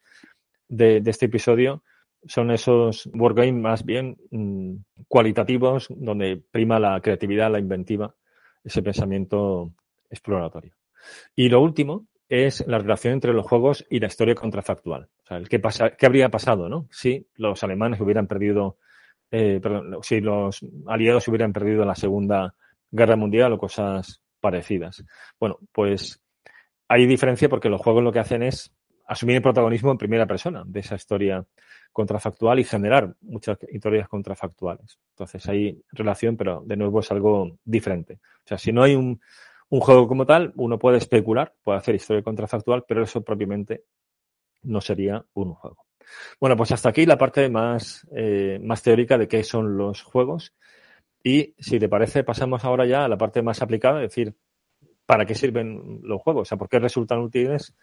de, 0.68 1.04
este 1.06 1.28
episodio 1.28 1.84
son 2.26 2.50
esos 2.50 3.08
wargames 3.14 3.62
más 3.62 3.86
bien 3.86 4.18
mm, 4.32 4.78
cualitativos, 5.08 5.88
donde 5.90 6.42
prima 6.50 6.80
la 6.80 7.00
creatividad, 7.00 7.52
la 7.52 7.60
inventiva, 7.60 8.16
ese 8.64 8.82
pensamiento 8.82 9.72
exploratorio. 10.16 10.74
Y 11.36 11.50
lo 11.50 11.62
último 11.62 12.08
es 12.28 12.66
la 12.68 12.80
relación 12.80 13.14
entre 13.14 13.34
los 13.34 13.46
juegos 13.46 13.86
y 13.90 14.00
la 14.00 14.08
historia 14.08 14.36
contrafactual. 14.36 15.10
O 15.24 15.28
sea, 15.28 15.38
el 15.38 15.48
qué, 15.48 15.60
pasa, 15.60 15.92
qué 15.92 16.06
habría 16.06 16.30
pasado, 16.30 16.70
¿no? 16.70 16.88
Si 16.90 17.28
los 17.36 17.64
alemanes 17.64 18.02
hubieran 18.02 18.28
perdido, 18.28 18.78
eh, 19.32 19.60
perdón, 19.62 20.00
si 20.02 20.22
los 20.22 20.66
aliados 20.88 21.28
hubieran 21.28 21.54
perdido 21.54 21.86
la 21.86 21.96
Segunda 21.96 22.56
Guerra 22.90 23.16
Mundial 23.16 23.54
o 23.54 23.58
cosas 23.58 24.22
parecidas. 24.40 25.04
Bueno, 25.40 25.60
pues 25.72 26.22
hay 26.88 27.06
diferencia 27.06 27.50
porque 27.50 27.70
los 27.70 27.82
juegos 27.82 28.04
lo 28.04 28.12
que 28.12 28.20
hacen 28.20 28.44
es 28.44 28.74
asumir 29.08 29.36
el 29.38 29.42
protagonismo 29.42 29.92
en 29.92 29.98
primera 29.98 30.26
persona 30.26 30.64
de 30.66 30.80
esa 30.80 30.96
historia 30.96 31.46
contrafactual 31.92 32.60
y 32.60 32.64
generar 32.64 33.16
muchas 33.22 33.58
historias 33.72 34.10
contrafactuales. 34.10 35.00
Entonces 35.12 35.48
hay 35.48 35.82
relación, 35.92 36.36
pero 36.36 36.64
de 36.66 36.76
nuevo 36.76 37.00
es 37.00 37.12
algo 37.12 37.58
diferente. 37.64 38.20
O 38.44 38.48
sea, 38.48 38.58
si 38.58 38.72
no 38.72 38.84
hay 38.84 38.96
un, 38.96 39.22
un 39.76 39.82
juego 39.82 40.08
como 40.08 40.26
tal, 40.26 40.54
uno 40.56 40.80
puede 40.80 41.00
especular, 41.00 41.54
puede 41.62 41.80
hacer 41.80 41.96
historia 41.96 42.24
contrafactual, 42.24 42.86
pero 42.88 43.04
eso 43.04 43.22
propiamente 43.22 43.84
no 44.64 44.80
sería 44.80 45.26
un 45.34 45.54
juego. 45.54 45.86
Bueno, 46.40 46.56
pues 46.56 46.72
hasta 46.72 46.88
aquí 46.88 47.06
la 47.06 47.18
parte 47.18 47.50
más, 47.50 48.08
eh, 48.16 48.58
más 48.64 48.82
teórica 48.82 49.18
de 49.18 49.28
qué 49.28 49.44
son 49.44 49.76
los 49.76 50.02
juegos. 50.02 50.54
Y 51.22 51.56
si 51.60 51.78
te 51.78 51.90
parece, 51.90 52.24
pasamos 52.24 52.64
ahora 52.64 52.86
ya 52.86 53.04
a 53.04 53.10
la 53.10 53.18
parte 53.18 53.42
más 53.42 53.62
aplicada, 53.62 54.02
es 54.02 54.12
decir, 54.12 54.34
¿para 55.06 55.26
qué 55.26 55.36
sirven 55.36 56.00
los 56.04 56.22
juegos? 56.22 56.44
O 56.44 56.46
sea, 56.46 56.58
¿por 56.58 56.70
qué 56.70 56.80
resultan 56.80 57.20
útiles 57.20 57.76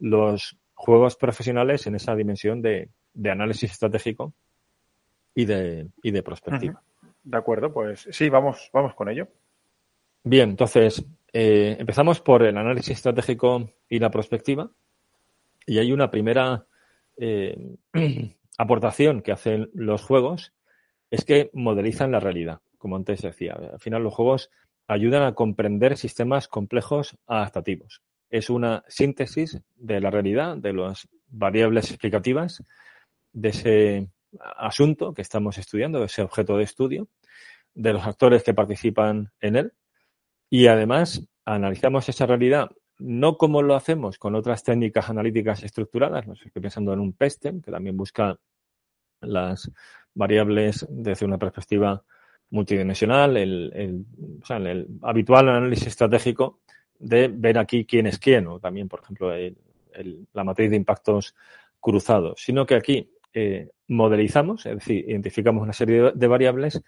los 0.00 0.58
juegos 0.74 1.14
profesionales 1.14 1.86
en 1.86 1.94
esa 1.94 2.16
dimensión 2.16 2.60
de, 2.62 2.90
análisis 3.30 3.70
estratégico 3.70 4.34
y 5.36 5.44
de, 5.44 5.86
y 6.02 6.10
de 6.10 6.22
perspectiva? 6.24 6.82
De 7.22 7.36
acuerdo, 7.36 7.72
pues 7.72 8.08
sí, 8.10 8.28
vamos, 8.28 8.70
vamos 8.72 8.94
con 8.94 9.08
ello. 9.08 9.28
Bien, 10.24 10.50
entonces, 10.50 11.04
eh, 11.32 11.76
empezamos 11.78 12.20
por 12.20 12.42
el 12.42 12.56
análisis 12.56 12.96
estratégico 12.96 13.70
y 13.88 13.98
la 13.98 14.10
perspectiva. 14.10 14.70
Y 15.66 15.78
hay 15.78 15.92
una 15.92 16.10
primera 16.10 16.66
eh, 17.16 17.76
aportación 18.58 19.22
que 19.22 19.32
hacen 19.32 19.70
los 19.74 20.02
juegos, 20.02 20.52
es 21.10 21.24
que 21.24 21.50
modelizan 21.52 22.12
la 22.12 22.20
realidad 22.20 22.60
como 22.78 22.96
antes 22.96 23.20
decía. 23.20 23.54
Al 23.54 23.80
final 23.80 24.02
los 24.02 24.14
juegos 24.14 24.50
ayudan 24.86 25.22
a 25.24 25.34
comprender 25.34 25.98
sistemas 25.98 26.48
complejos 26.48 27.18
adaptativos. 27.26 28.02
Es 28.30 28.48
una 28.48 28.84
síntesis 28.88 29.60
de 29.76 30.00
la 30.00 30.10
realidad, 30.10 30.56
de 30.56 30.72
las 30.72 31.08
variables 31.28 31.90
explicativas 31.90 32.62
de 33.32 33.48
ese 33.50 34.08
asunto 34.56 35.12
que 35.12 35.22
estamos 35.22 35.58
estudiando, 35.58 36.00
de 36.00 36.06
ese 36.06 36.22
objeto 36.22 36.56
de 36.56 36.64
estudio, 36.64 37.08
de 37.74 37.92
los 37.92 38.06
actores 38.06 38.42
que 38.42 38.54
participan 38.54 39.30
en 39.40 39.56
él. 39.56 39.72
Y 40.50 40.66
además 40.66 41.26
analizamos 41.44 42.08
esa 42.08 42.26
realidad 42.26 42.70
no 42.98 43.36
como 43.38 43.62
lo 43.62 43.76
hacemos 43.76 44.18
con 44.18 44.34
otras 44.34 44.64
técnicas 44.64 45.08
analíticas 45.08 45.62
estructuradas, 45.62 46.26
estoy 46.26 46.62
pensando 46.62 46.92
en 46.92 46.98
un 46.98 47.12
PESTEM, 47.12 47.62
que 47.62 47.70
también 47.70 47.96
busca 47.96 48.36
las 49.20 49.70
variables 50.14 50.86
desde 50.90 51.26
una 51.26 51.38
perspectiva 51.38 52.02
multidimensional, 52.50 53.36
el, 53.36 53.72
el, 53.74 54.86
habitual 55.02 55.48
análisis 55.48 55.88
estratégico 55.88 56.60
de 56.98 57.28
ver 57.28 57.58
aquí 57.58 57.84
quién 57.84 58.06
es 58.06 58.18
quién, 58.18 58.46
o 58.48 58.58
también, 58.58 58.88
por 58.88 59.00
ejemplo, 59.00 59.30
la 60.32 60.44
matriz 60.44 60.70
de 60.70 60.76
impactos 60.76 61.34
cruzados, 61.78 62.40
sino 62.42 62.66
que 62.66 62.74
aquí 62.74 63.12
eh, 63.32 63.70
modelizamos, 63.86 64.66
es 64.66 64.74
decir, 64.74 65.08
identificamos 65.08 65.62
una 65.62 65.72
serie 65.72 66.12
de, 66.14 66.26
variables, 66.26 66.82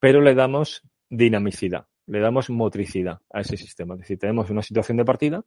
pero 0.00 0.20
le 0.20 0.34
damos 0.34 0.82
dinamicidad, 1.08 1.86
le 2.06 2.20
damos 2.20 2.50
motricidad 2.50 3.20
a 3.32 3.40
ese 3.40 3.56
sistema. 3.56 3.94
Es 3.94 4.00
decir, 4.00 4.18
tenemos 4.18 4.50
una 4.50 4.62
situación 4.62 4.96
de 4.96 5.04
partida 5.04 5.44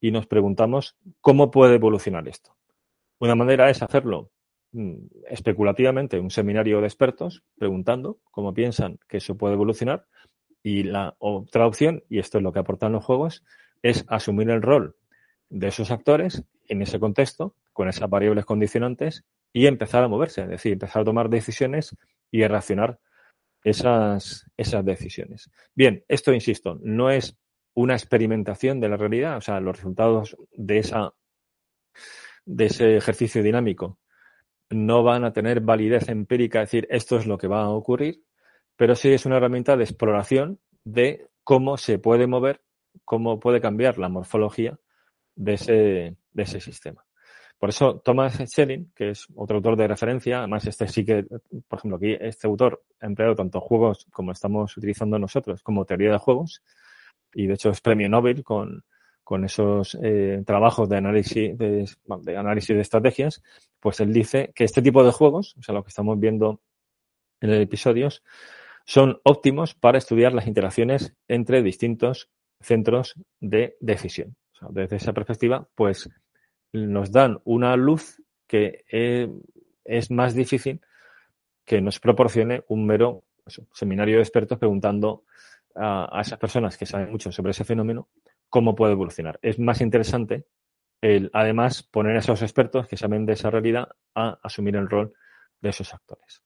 y 0.00 0.10
nos 0.10 0.26
preguntamos 0.26 0.96
cómo 1.20 1.50
puede 1.50 1.74
evolucionar 1.74 2.26
esto. 2.28 2.56
Una 3.18 3.34
manera 3.34 3.68
es 3.70 3.82
hacerlo 3.82 4.30
Mm, 4.72 5.06
especulativamente 5.28 6.20
un 6.20 6.30
seminario 6.30 6.80
de 6.80 6.86
expertos 6.86 7.42
preguntando 7.58 8.20
cómo 8.30 8.54
piensan 8.54 9.00
que 9.08 9.16
eso 9.16 9.36
puede 9.36 9.54
evolucionar 9.54 10.06
y 10.62 10.84
la 10.84 11.16
otra 11.18 11.66
opción, 11.66 12.04
y 12.08 12.20
esto 12.20 12.38
es 12.38 12.44
lo 12.44 12.52
que 12.52 12.60
aportan 12.60 12.92
los 12.92 13.04
juegos, 13.04 13.44
es 13.82 14.04
asumir 14.08 14.48
el 14.50 14.62
rol 14.62 14.94
de 15.48 15.68
esos 15.68 15.90
actores 15.90 16.44
en 16.68 16.82
ese 16.82 17.00
contexto, 17.00 17.56
con 17.72 17.88
esas 17.88 18.08
variables 18.08 18.44
condicionantes, 18.44 19.24
y 19.52 19.66
empezar 19.66 20.04
a 20.04 20.08
moverse, 20.08 20.42
es 20.42 20.48
decir, 20.48 20.74
empezar 20.74 21.02
a 21.02 21.04
tomar 21.04 21.30
decisiones 21.30 21.96
y 22.30 22.44
a 22.44 22.48
reaccionar 22.48 23.00
esas, 23.62 24.50
esas 24.56 24.84
decisiones. 24.84 25.50
Bien, 25.74 26.04
esto, 26.08 26.32
insisto, 26.32 26.78
no 26.82 27.10
es 27.10 27.36
una 27.74 27.94
experimentación 27.94 28.80
de 28.80 28.88
la 28.88 28.96
realidad, 28.96 29.36
o 29.36 29.40
sea, 29.40 29.60
los 29.60 29.76
resultados 29.76 30.36
de 30.52 30.78
esa 30.78 31.14
de 32.44 32.66
ese 32.66 32.96
ejercicio 32.96 33.42
dinámico 33.42 33.98
no 34.70 35.02
van 35.02 35.24
a 35.24 35.32
tener 35.32 35.60
validez 35.60 36.08
empírica, 36.08 36.62
es 36.62 36.70
decir, 36.70 36.86
esto 36.90 37.16
es 37.16 37.26
lo 37.26 37.38
que 37.38 37.48
va 37.48 37.62
a 37.62 37.70
ocurrir, 37.70 38.22
pero 38.76 38.94
sí 38.94 39.12
es 39.12 39.26
una 39.26 39.36
herramienta 39.36 39.76
de 39.76 39.84
exploración 39.84 40.60
de 40.84 41.28
cómo 41.44 41.76
se 41.76 41.98
puede 41.98 42.26
mover, 42.26 42.62
cómo 43.04 43.40
puede 43.40 43.60
cambiar 43.60 43.98
la 43.98 44.08
morfología 44.08 44.78
de 45.34 45.54
ese, 45.54 46.16
de 46.32 46.42
ese 46.42 46.60
sistema. 46.60 47.04
Por 47.60 47.68
eso 47.68 48.00
Thomas 48.02 48.38
Schelling, 48.42 48.90
que 48.94 49.10
es 49.10 49.26
otro 49.36 49.58
autor 49.58 49.76
de 49.76 49.86
referencia, 49.86 50.38
además 50.38 50.66
este 50.66 50.88
sí 50.88 51.04
que, 51.04 51.24
por 51.68 51.78
ejemplo, 51.78 51.98
aquí 51.98 52.16
este 52.18 52.46
autor 52.46 52.82
ha 53.00 53.06
empleado 53.06 53.34
tanto 53.34 53.60
juegos 53.60 54.06
como 54.10 54.32
estamos 54.32 54.74
utilizando 54.78 55.18
nosotros 55.18 55.62
como 55.62 55.84
teoría 55.84 56.12
de 56.12 56.16
juegos 56.16 56.62
y 57.34 57.46
de 57.46 57.54
hecho 57.54 57.68
es 57.68 57.82
premio 57.82 58.08
Nobel 58.08 58.42
con, 58.42 58.82
con 59.22 59.44
esos 59.44 59.94
eh, 60.02 60.42
trabajos 60.46 60.88
de 60.88 60.96
análisis 60.96 61.58
de, 61.58 61.86
de, 62.22 62.36
análisis 62.38 62.74
de 62.74 62.80
estrategias, 62.80 63.42
pues 63.78 64.00
él 64.00 64.14
dice 64.14 64.52
que 64.54 64.64
este 64.64 64.80
tipo 64.80 65.04
de 65.04 65.12
juegos, 65.12 65.54
o 65.58 65.62
sea, 65.62 65.74
lo 65.74 65.84
que 65.84 65.90
estamos 65.90 66.18
viendo 66.18 66.62
en 67.42 67.50
el 67.50 67.60
episodios, 67.60 68.22
son 68.86 69.20
óptimos 69.22 69.74
para 69.74 69.98
estudiar 69.98 70.32
las 70.32 70.46
interacciones 70.46 71.14
entre 71.28 71.62
distintos 71.62 72.30
centros 72.58 73.16
de 73.38 73.76
decisión. 73.80 74.34
O 74.54 74.56
sea, 74.56 74.68
desde 74.70 74.96
esa 74.96 75.12
perspectiva, 75.12 75.68
pues 75.74 76.08
nos 76.72 77.10
dan 77.12 77.40
una 77.44 77.76
luz 77.76 78.22
que 78.46 78.84
eh, 78.90 79.28
es 79.84 80.10
más 80.10 80.34
difícil 80.34 80.80
que 81.64 81.80
nos 81.80 82.00
proporcione 82.00 82.64
un 82.68 82.86
mero 82.86 83.24
seminario 83.72 84.16
de 84.16 84.22
expertos 84.22 84.58
preguntando 84.58 85.24
a, 85.74 86.20
esas 86.20 86.38
personas 86.38 86.76
que 86.76 86.86
saben 86.86 87.10
mucho 87.10 87.32
sobre 87.32 87.52
ese 87.52 87.64
fenómeno 87.64 88.08
cómo 88.48 88.74
puede 88.74 88.92
evolucionar. 88.92 89.38
Es 89.42 89.58
más 89.58 89.80
interesante 89.80 90.46
el, 91.00 91.30
además, 91.32 91.82
poner 91.82 92.16
a 92.16 92.18
esos 92.18 92.42
expertos 92.42 92.86
que 92.86 92.96
saben 92.96 93.24
de 93.24 93.34
esa 93.34 93.50
realidad 93.50 93.88
a 94.14 94.38
asumir 94.42 94.76
el 94.76 94.88
rol 94.88 95.12
de 95.60 95.70
esos 95.70 95.94
actores. 95.94 96.42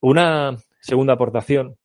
Una 0.00 0.56
segunda 0.80 1.14
aportación, 1.14 1.76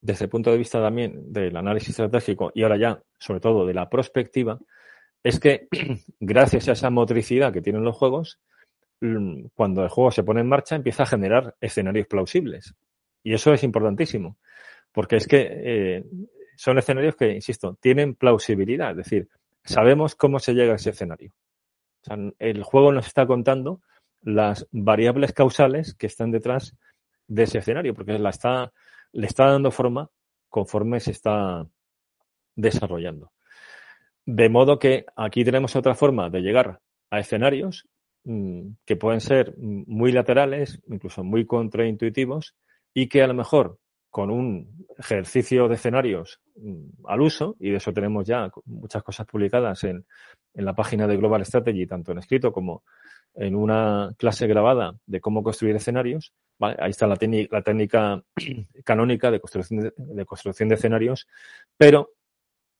desde 0.00 0.24
el 0.26 0.30
punto 0.30 0.50
de 0.50 0.58
vista 0.58 0.82
también 0.82 1.32
del 1.32 1.56
análisis 1.56 1.90
estratégico 1.90 2.52
y 2.54 2.62
ahora 2.62 2.76
ya, 2.76 3.02
sobre 3.18 3.40
todo, 3.40 3.64
de 3.64 3.74
la 3.74 3.88
prospectiva, 3.88 4.58
es 5.24 5.40
que 5.40 5.68
gracias 6.20 6.68
a 6.68 6.72
esa 6.72 6.90
motricidad 6.90 7.52
que 7.52 7.62
tienen 7.62 7.82
los 7.82 7.96
juegos, 7.96 8.38
mm, 9.00 9.46
cuando 9.54 9.82
el 9.82 9.88
juego 9.88 10.12
se 10.12 10.22
pone 10.22 10.42
en 10.42 10.48
marcha, 10.48 10.76
empieza 10.76 11.02
a 11.02 11.06
generar 11.06 11.56
escenarios 11.60 12.06
plausibles. 12.06 12.74
Y 13.24 13.32
eso 13.32 13.52
es 13.52 13.64
importantísimo, 13.64 14.36
porque 14.92 15.16
es 15.16 15.26
que 15.26 15.48
eh, 15.50 16.04
son 16.56 16.78
escenarios 16.78 17.16
que, 17.16 17.32
insisto, 17.32 17.76
tienen 17.80 18.14
plausibilidad, 18.14 18.90
es 18.90 18.98
decir, 18.98 19.28
sabemos 19.64 20.14
cómo 20.14 20.38
se 20.38 20.52
llega 20.52 20.74
a 20.74 20.76
ese 20.76 20.90
escenario. 20.90 21.32
O 22.02 22.04
sea, 22.04 22.18
el 22.38 22.62
juego 22.62 22.92
nos 22.92 23.06
está 23.06 23.26
contando 23.26 23.80
las 24.20 24.68
variables 24.70 25.32
causales 25.32 25.94
que 25.94 26.06
están 26.06 26.30
detrás 26.30 26.76
de 27.26 27.44
ese 27.44 27.58
escenario, 27.58 27.94
porque 27.94 28.18
la 28.18 28.28
está, 28.28 28.72
le 29.12 29.26
está 29.26 29.46
dando 29.46 29.70
forma 29.70 30.10
conforme 30.50 31.00
se 31.00 31.12
está 31.12 31.66
desarrollando. 32.54 33.32
De 34.26 34.48
modo 34.48 34.78
que 34.78 35.04
aquí 35.16 35.44
tenemos 35.44 35.76
otra 35.76 35.94
forma 35.94 36.30
de 36.30 36.40
llegar 36.40 36.80
a 37.10 37.20
escenarios 37.20 37.86
mmm, 38.24 38.70
que 38.84 38.96
pueden 38.96 39.20
ser 39.20 39.54
muy 39.58 40.12
laterales, 40.12 40.80
incluso 40.88 41.22
muy 41.22 41.46
contraintuitivos, 41.46 42.54
y 42.94 43.08
que 43.08 43.22
a 43.22 43.26
lo 43.26 43.34
mejor 43.34 43.78
con 44.08 44.30
un 44.30 44.86
ejercicio 44.96 45.68
de 45.68 45.74
escenarios 45.74 46.40
mmm, 46.56 47.06
al 47.06 47.20
uso, 47.20 47.56
y 47.58 47.70
de 47.70 47.76
eso 47.76 47.92
tenemos 47.92 48.26
ya 48.26 48.50
muchas 48.64 49.02
cosas 49.02 49.26
publicadas 49.26 49.84
en, 49.84 50.06
en, 50.54 50.64
la 50.64 50.74
página 50.74 51.06
de 51.06 51.16
Global 51.16 51.44
Strategy, 51.44 51.86
tanto 51.86 52.12
en 52.12 52.18
escrito 52.18 52.52
como 52.52 52.82
en 53.34 53.54
una 53.56 54.14
clase 54.16 54.46
grabada 54.46 54.94
de 55.06 55.20
cómo 55.20 55.42
construir 55.42 55.76
escenarios. 55.76 56.32
Ahí 56.60 56.90
está 56.90 57.06
la, 57.06 57.18
la 57.50 57.62
técnica 57.62 58.22
canónica 58.84 59.30
de 59.30 59.40
construcción 59.40 59.80
de, 59.80 59.92
de 59.96 60.24
construcción 60.24 60.68
de 60.68 60.76
escenarios, 60.76 61.26
pero 61.76 62.12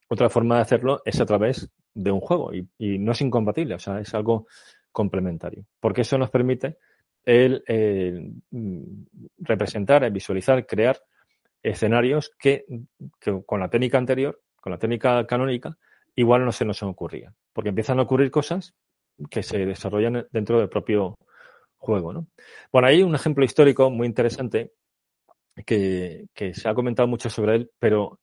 otra 0.08 0.28
forma 0.28 0.56
de 0.56 0.62
hacerlo 0.62 1.02
es 1.04 1.20
a 1.20 1.26
través 1.26 1.70
de 1.94 2.10
un 2.10 2.20
juego 2.20 2.52
y, 2.52 2.98
no 2.98 3.12
es 3.12 3.20
incompatible, 3.20 3.74
o 3.74 3.78
sea, 3.78 4.00
es 4.00 4.14
algo 4.14 4.46
complementario. 4.92 5.64
Porque 5.80 6.02
eso 6.02 6.18
nos 6.18 6.30
permite 6.30 6.78
el, 7.24 7.62
el 7.66 8.34
representar, 9.38 10.04
el 10.04 10.12
visualizar, 10.12 10.66
crear 10.66 11.00
escenarios 11.62 12.30
que, 12.38 12.66
con 13.46 13.60
la 13.60 13.68
técnica 13.68 13.98
anterior, 13.98 14.40
con 14.60 14.72
la 14.72 14.78
técnica 14.78 15.26
canónica, 15.26 15.76
igual 16.14 16.44
no 16.44 16.52
se 16.52 16.64
nos 16.64 16.82
ocurría. 16.82 17.32
Porque 17.52 17.70
empiezan 17.70 17.98
a 17.98 18.02
ocurrir 18.02 18.30
cosas 18.30 18.74
que 19.30 19.42
se 19.42 19.64
desarrollan 19.64 20.26
dentro 20.30 20.58
del 20.58 20.68
propio 20.68 21.16
juego. 21.76 22.12
¿no? 22.12 22.26
Bueno, 22.72 22.88
hay 22.88 23.02
un 23.02 23.14
ejemplo 23.14 23.44
histórico 23.44 23.90
muy 23.90 24.06
interesante 24.06 24.72
que, 25.64 26.26
se 26.52 26.68
ha 26.68 26.74
comentado 26.74 27.08
mucho 27.08 27.30
sobre 27.30 27.56
él, 27.56 27.70
pero 27.78 28.20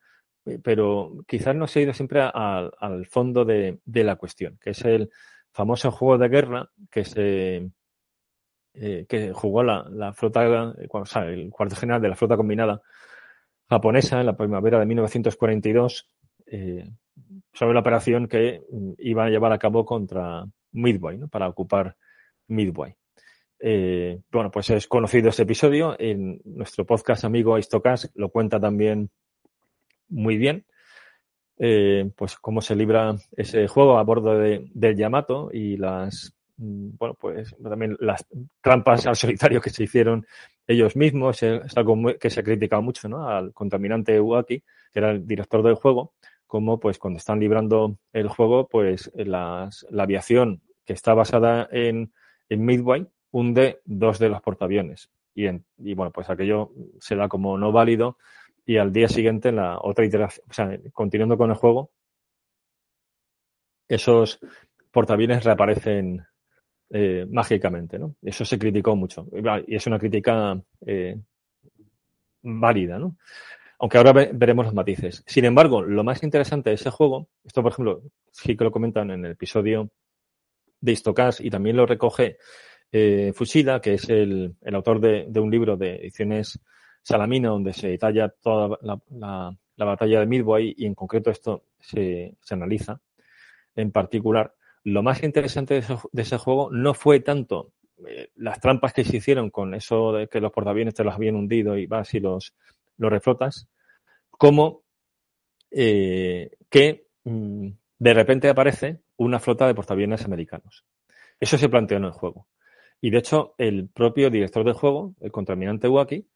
pero 0.63 1.23
quizás 1.27 1.55
no 1.55 1.67
se 1.67 1.79
ha 1.79 1.83
ido 1.83 1.93
siempre 1.93 2.21
al 2.21 3.05
fondo 3.07 3.45
de, 3.45 3.79
de, 3.85 4.03
la 4.03 4.15
cuestión, 4.15 4.57
que 4.61 4.71
es 4.71 4.83
el 4.85 5.09
famoso 5.51 5.91
juego 5.91 6.17
de 6.17 6.29
guerra 6.29 6.69
que 6.89 7.05
se 7.05 7.69
eh, 8.73 9.05
que 9.07 9.33
jugó 9.33 9.63
la, 9.63 9.85
la 9.89 10.13
flota, 10.13 10.73
eh, 10.79 10.87
o 10.89 11.05
sea, 11.05 11.25
el 11.25 11.49
cuarto 11.49 11.75
general 11.75 12.01
de 12.01 12.09
la 12.09 12.15
flota 12.15 12.37
combinada 12.37 12.81
japonesa 13.69 14.19
en 14.19 14.25
la 14.25 14.37
primavera 14.37 14.79
de 14.79 14.85
1942 14.85 16.09
eh, 16.45 16.89
sobre 17.53 17.73
la 17.73 17.79
operación 17.79 18.27
que 18.27 18.63
mm, 18.69 18.93
iba 18.99 19.25
a 19.25 19.29
llevar 19.29 19.51
a 19.51 19.59
cabo 19.59 19.85
contra 19.85 20.45
Midway, 20.71 21.19
para 21.29 21.47
ocupar 21.47 21.95
Midway. 22.47 22.95
Eh, 23.59 24.19
bueno, 24.31 24.49
pues 24.51 24.69
es 24.71 24.87
conocido 24.87 25.29
este 25.29 25.43
episodio. 25.43 25.95
En 25.99 26.41
nuestro 26.45 26.85
podcast 26.85 27.23
amigo 27.23 27.57
Istocas 27.57 28.11
lo 28.15 28.29
cuenta 28.29 28.59
también 28.59 29.11
muy 30.11 30.37
bien. 30.37 30.65
Eh, 31.63 32.09
pues 32.15 32.37
cómo 32.37 32.59
se 32.61 32.75
libra 32.75 33.15
ese 33.37 33.67
juego 33.67 33.99
a 33.99 34.03
bordo 34.03 34.35
de, 34.35 34.67
del 34.73 34.95
Yamato 34.97 35.51
y 35.53 35.77
las 35.77 36.33
mm, 36.57 36.97
bueno 36.97 37.13
pues 37.13 37.55
también 37.61 37.95
las 37.99 38.25
trampas 38.61 39.05
al 39.05 39.15
solitario 39.15 39.61
que 39.61 39.69
se 39.69 39.83
hicieron 39.83 40.25
ellos 40.65 40.95
mismos 40.95 41.43
es 41.43 41.77
algo 41.77 41.95
muy, 41.95 42.17
que 42.17 42.31
se 42.31 42.39
ha 42.39 42.43
criticado 42.43 42.81
mucho 42.81 43.07
¿no? 43.09 43.27
al 43.29 43.53
contaminante 43.53 44.19
Uaki 44.19 44.63
que 44.91 44.99
era 44.99 45.11
el 45.11 45.27
director 45.27 45.61
del 45.61 45.75
juego 45.75 46.13
como 46.47 46.79
pues 46.79 46.97
cuando 46.97 47.19
están 47.19 47.39
librando 47.39 47.95
el 48.11 48.27
juego 48.27 48.67
pues 48.67 49.11
las, 49.13 49.85
la 49.91 50.01
aviación 50.01 50.63
que 50.83 50.93
está 50.93 51.13
basada 51.13 51.69
en, 51.71 52.11
en 52.49 52.65
Midway 52.65 53.05
hunde 53.29 53.81
dos 53.85 54.17
de 54.17 54.29
los 54.29 54.41
portaaviones 54.41 55.11
y, 55.35 55.45
en, 55.45 55.63
y 55.77 55.93
bueno 55.93 56.11
pues 56.11 56.27
aquello 56.31 56.71
se 56.99 57.15
da 57.15 57.27
como 57.27 57.55
no 57.59 57.71
válido 57.71 58.17
y 58.65 58.77
al 58.77 58.91
día 58.91 59.07
siguiente 59.07 59.49
en 59.49 59.57
la 59.57 59.79
otra 59.81 60.05
iteración, 60.05 60.45
o 60.49 60.53
sea, 60.53 60.79
continuando 60.93 61.37
con 61.37 61.49
el 61.49 61.55
juego, 61.55 61.91
esos 63.87 64.39
portaaviones 64.91 65.43
reaparecen 65.43 66.25
eh, 66.89 67.25
mágicamente, 67.29 67.97
¿no? 67.97 68.15
Eso 68.21 68.45
se 68.45 68.59
criticó 68.59 68.95
mucho 68.95 69.27
y 69.67 69.75
es 69.75 69.87
una 69.87 69.99
crítica 69.99 70.61
eh, 70.85 71.17
válida, 72.43 72.99
¿no? 72.99 73.17
Aunque 73.79 73.97
ahora 73.97 74.13
ve 74.13 74.31
veremos 74.33 74.65
los 74.65 74.73
matices. 74.73 75.23
Sin 75.25 75.45
embargo, 75.45 75.81
lo 75.81 76.03
más 76.03 76.21
interesante 76.23 76.69
de 76.69 76.75
ese 76.75 76.91
juego, 76.91 77.29
esto 77.43 77.63
por 77.63 77.71
ejemplo, 77.71 78.03
sí 78.31 78.55
que 78.55 78.63
lo 78.63 78.71
comentan 78.71 79.09
en 79.11 79.25
el 79.25 79.31
episodio 79.31 79.89
de 80.79 80.91
Istocas 80.91 81.41
y 81.41 81.49
también 81.49 81.77
lo 81.77 81.85
recoge 81.85 82.37
eh, 82.91 83.31
Fushida, 83.33 83.81
que 83.81 83.93
es 83.93 84.09
el, 84.09 84.55
el 84.61 84.75
autor 84.75 84.99
de, 84.99 85.25
de, 85.29 85.39
un 85.39 85.49
libro 85.49 85.77
de 85.77 85.95
ediciones 85.95 86.59
Salamina, 87.03 87.49
donde 87.49 87.73
se 87.73 87.89
detalla 87.89 88.29
toda 88.29 88.77
la, 88.81 88.99
la, 89.09 89.57
la 89.75 89.85
batalla 89.85 90.19
de 90.19 90.25
Midway 90.25 90.75
y 90.77 90.85
en 90.85 90.95
concreto 90.95 91.31
esto 91.31 91.63
se, 91.79 92.35
se, 92.41 92.53
analiza 92.53 93.01
en 93.75 93.91
particular. 93.91 94.53
Lo 94.83 95.03
más 95.03 95.23
interesante 95.23 95.81
de 96.11 96.21
ese, 96.21 96.37
juego 96.37 96.69
no 96.71 96.93
fue 96.93 97.19
tanto 97.19 97.73
eh, 98.07 98.29
las 98.35 98.59
trampas 98.59 98.93
que 98.93 99.03
se 99.03 99.17
hicieron 99.17 99.49
con 99.49 99.73
eso 99.73 100.13
de 100.13 100.27
que 100.27 100.39
los 100.39 100.51
portaaviones 100.51 100.93
te 100.93 101.03
los 101.03 101.13
habían 101.13 101.35
hundido 101.35 101.77
y 101.77 101.85
vas 101.87 102.13
y 102.13 102.19
los, 102.19 102.53
los 102.97 103.11
reflotas, 103.11 103.67
como 104.29 104.83
eh, 105.71 106.51
que 106.69 107.07
mmm, 107.23 107.69
de 107.97 108.13
repente 108.13 108.49
aparece 108.49 109.01
una 109.17 109.39
flota 109.39 109.67
de 109.67 109.75
portaaviones 109.75 110.25
americanos. 110.25 110.85
Eso 111.39 111.57
se 111.57 111.69
planteó 111.69 111.97
en 111.97 112.05
el 112.05 112.11
juego. 112.11 112.47
Y 112.99 113.09
de 113.09 113.17
hecho, 113.17 113.55
el 113.57 113.89
propio 113.89 114.29
director 114.29 114.63
del 114.63 114.73
juego, 114.73 115.15
el 115.21 115.31
contaminante 115.31 115.87
Waki, 115.87 116.27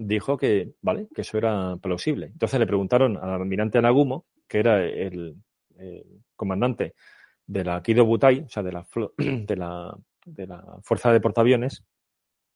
dijo 0.00 0.38
que, 0.38 0.72
vale, 0.80 1.08
que 1.14 1.20
eso 1.20 1.36
era 1.36 1.76
plausible. 1.76 2.26
Entonces 2.26 2.58
le 2.58 2.66
preguntaron 2.66 3.18
al 3.18 3.30
almirante 3.30 3.80
Nagumo, 3.80 4.26
que 4.48 4.58
era 4.58 4.82
el, 4.82 5.36
el 5.76 6.04
comandante 6.34 6.94
de 7.46 7.64
la 7.64 7.82
Kido 7.82 8.06
Butai, 8.06 8.40
o 8.40 8.48
sea, 8.48 8.62
de 8.62 8.72
la, 8.72 8.86
de 9.18 9.56
la, 9.56 9.94
de 10.24 10.46
la 10.46 10.78
Fuerza 10.82 11.12
de 11.12 11.20
Portaaviones 11.20 11.84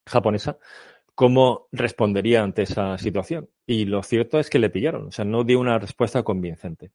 japonesa, 0.07 0.59
cómo 1.14 1.68
respondería 1.70 2.42
ante 2.42 2.62
esa 2.62 2.97
situación. 2.97 3.51
Y 3.66 3.84
lo 3.84 4.03
cierto 4.03 4.38
es 4.38 4.49
que 4.49 4.59
le 4.59 4.70
pillaron, 4.70 5.09
o 5.09 5.11
sea, 5.12 5.26
no 5.26 5.45
dio 5.45 5.61
una 5.61 5.78
respuesta 5.78 6.22
convincente. 6.22 6.92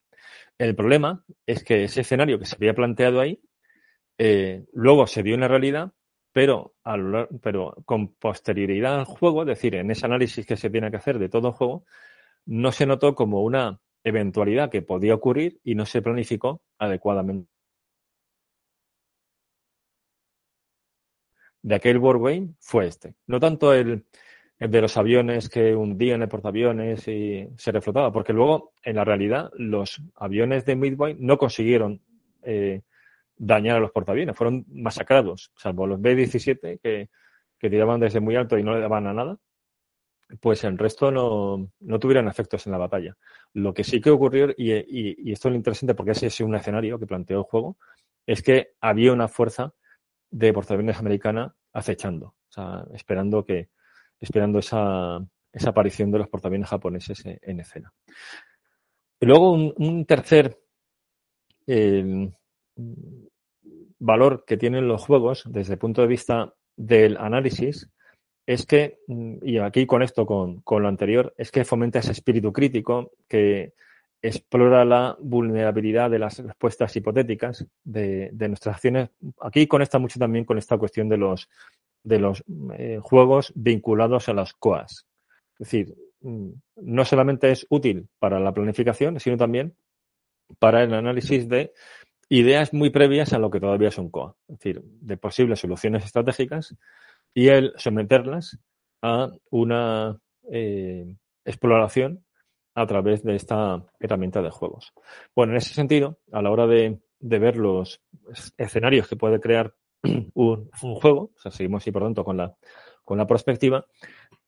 El 0.58 0.76
problema 0.76 1.24
es 1.46 1.64
que 1.64 1.84
ese 1.84 2.02
escenario 2.02 2.40
que 2.40 2.46
se 2.46 2.56
había 2.56 2.74
planteado 2.74 3.22
ahí, 3.22 3.40
eh, 4.18 4.66
luego 4.74 5.06
se 5.06 5.22
dio 5.24 5.36
en 5.36 5.42
la 5.42 5.48
realidad 5.48 5.94
pero, 6.32 6.76
al, 6.84 7.28
pero 7.42 7.76
con 7.86 8.14
posterioridad 8.16 9.00
al 9.00 9.06
juego, 9.06 9.42
es 9.44 9.48
decir, 9.48 9.76
en 9.76 9.92
ese 9.92 10.06
análisis 10.06 10.46
que 10.46 10.58
se 10.58 10.70
tiene 10.70 10.92
que 10.92 10.98
hacer 10.98 11.20
de 11.20 11.30
todo 11.30 11.50
el 11.50 11.54
juego, 11.54 11.86
no 12.46 12.72
se 12.72 12.86
notó 12.86 13.16
como 13.16 13.44
una 13.44 13.80
eventualidad 14.04 14.70
que 14.72 14.82
podía 14.82 15.16
ocurrir 15.16 15.60
y 15.64 15.76
no 15.76 15.86
se 15.86 16.02
planificó 16.02 16.62
adecuadamente. 16.78 17.50
de 21.62 21.76
aquel 21.76 21.98
Wargame 21.98 22.56
fue 22.60 22.88
este. 22.88 23.16
No 23.28 23.40
tanto 23.40 23.74
el, 23.74 24.06
de 24.60 24.82
los 24.82 24.98
aviones 24.98 25.50
que 25.50 25.76
hundían 25.76 26.22
el 26.22 26.30
portaaviones 26.30 27.08
y 27.08 27.48
se 27.58 27.72
reflotaba, 27.72 28.12
porque 28.12 28.34
luego, 28.34 28.74
en 28.84 28.96
la 28.96 29.06
realidad, 29.06 29.50
los 29.58 30.02
aviones 30.16 30.66
de 30.66 30.76
Midway 30.76 31.16
no 31.20 31.38
consiguieron 31.38 32.02
eh, 32.44 32.82
dañar 33.40 33.78
a 33.78 33.80
los 33.80 33.92
portaaviones, 33.92 34.36
fueron 34.36 34.66
masacrados, 34.70 35.52
salvo 35.56 35.88
los 35.88 36.00
B-17 36.00 36.80
que, 36.80 37.10
que 37.58 37.70
tiraban 37.70 38.00
desde 38.00 38.20
muy 38.20 38.36
alto 38.36 38.58
y 38.58 38.64
no 38.64 38.74
le 38.74 38.82
daban 38.82 39.08
a 39.08 39.14
nada 39.14 39.40
pues 40.40 40.64
el 40.64 40.78
resto 40.78 41.12
no, 41.12 41.72
no, 41.80 42.00
tuvieron 42.00 42.28
efectos 42.28 42.66
en 42.66 42.72
la 42.72 42.78
batalla. 42.78 43.18
Lo 43.54 43.74
que 43.74 43.84
sí 43.84 44.00
que 44.00 44.12
ocurrió, 44.12 44.50
y, 44.56 44.74
y, 44.74 45.32
esto 45.32 45.48
es 45.48 45.54
lo 45.54 45.58
interesante 45.58 45.96
porque 45.96 46.12
ese 46.12 46.28
es 46.28 46.40
un 46.42 46.56
escenario 46.56 47.00
que 47.00 47.08
planteó 47.08 47.40
el 47.40 47.44
juego, 47.44 47.78
es 48.26 48.44
que 48.44 48.74
había 48.80 49.12
una 49.12 49.28
fuerza 49.28 49.74
de 50.30 50.54
portaaviones 50.54 51.00
americana 51.00 51.56
acechando, 51.74 52.28
o 52.28 52.52
sea, 52.52 52.86
esperando 52.94 53.44
que, 53.44 53.70
esperando 54.20 54.60
esa, 54.60 55.20
esa 55.52 55.70
aparición 55.72 56.12
de 56.12 56.20
los 56.20 56.30
portaaviones 56.30 56.70
japoneses 56.70 57.24
en, 57.26 57.60
escena. 57.60 57.92
Y 59.20 59.26
luego 59.26 59.54
un, 59.54 60.06
tercer 60.06 60.60
eh, 61.66 62.32
valor 64.00 64.46
que 64.46 64.58
tienen 64.58 64.88
los 64.88 65.06
juegos 65.06 65.44
desde 65.46 65.74
el 65.74 65.80
punto 65.80 66.02
de 66.02 66.08
vista 66.08 66.54
del 66.76 67.18
análisis 67.18 67.90
es 68.46 68.66
que, 68.66 69.00
mm, 69.08 69.38
y 69.44 69.60
aquí 69.60 69.86
con 69.86 70.02
esto, 70.02 70.26
con, 70.26 70.64
lo 70.68 70.88
anterior, 70.88 71.34
es 71.38 71.52
que 71.52 71.66
fomenta 71.66 72.00
ese 72.00 72.14
espíritu 72.14 72.52
crítico 72.52 73.12
que 73.28 73.74
explora 74.22 74.84
la 74.86 75.16
vulnerabilidad 75.20 76.10
de 76.10 76.20
las 76.20 76.40
respuestas 76.40 76.96
hipotéticas 76.96 77.66
de, 77.84 78.32
nuestras 78.34 78.76
acciones. 78.76 79.12
Aquí 79.40 79.68
conecta 79.68 80.00
mucho 80.00 80.20
también 80.20 80.46
con 80.46 80.58
esta 80.58 80.78
cuestión 80.78 81.08
de 81.10 81.18
los, 81.18 81.48
de 82.04 82.20
los 82.20 82.44
eh, 82.78 83.00
juegos 83.02 83.54
vinculados 83.56 84.30
a 84.30 84.34
las 84.34 84.54
COAS. 84.54 85.06
Es 85.54 85.60
decir, 85.60 85.96
mm, 86.22 86.50
no 86.78 87.06
solamente 87.06 87.52
es 87.52 87.68
útil 87.70 88.08
para 88.18 88.40
la 88.40 88.52
planificación, 88.52 89.20
sino 89.20 89.38
también 89.38 89.76
para 90.58 90.84
el 90.84 90.94
análisis 90.94 91.48
de 91.48 91.74
ideas 92.30 92.74
muy 92.74 92.92
previas 92.92 93.34
a 93.34 93.40
lo 93.40 93.50
que 93.50 93.60
todavía 93.60 93.92
son 93.92 94.10
COA, 94.10 94.36
es 94.48 94.60
decir, 94.60 94.82
de 94.84 95.18
posibles 95.18 95.60
soluciones 95.60 96.06
estratégicas 96.06 96.76
y 97.34 97.48
el 97.48 97.74
someterlas 97.76 98.60
a 99.02 99.32
una 99.50 100.20
eh, 100.52 101.16
exploración 101.44 102.24
a 102.76 102.86
través 102.86 103.24
de 103.24 103.36
esta 103.36 103.84
herramienta 104.00 104.42
de 104.42 104.52
juegos. 104.52 104.94
Bueno, 105.36 105.54
en 105.54 105.58
ese 105.58 105.74
sentido, 105.74 106.20
a 106.32 106.42
la 106.42 106.52
hora 106.52 106.68
de, 106.68 107.00
ver 107.20 107.58
los 107.58 108.02
escenarios 108.58 109.08
que 109.08 109.16
puede 109.16 109.40
crear 109.40 109.74
un, 110.34 110.70
juego, 110.72 111.32
seguimos 111.50 111.86
y 111.88 111.92
por 111.92 112.04
tanto 112.04 112.24
con 112.24 112.38
la, 112.38 112.56
con 113.04 113.18
la 113.18 113.28
perspectiva, 113.28 113.86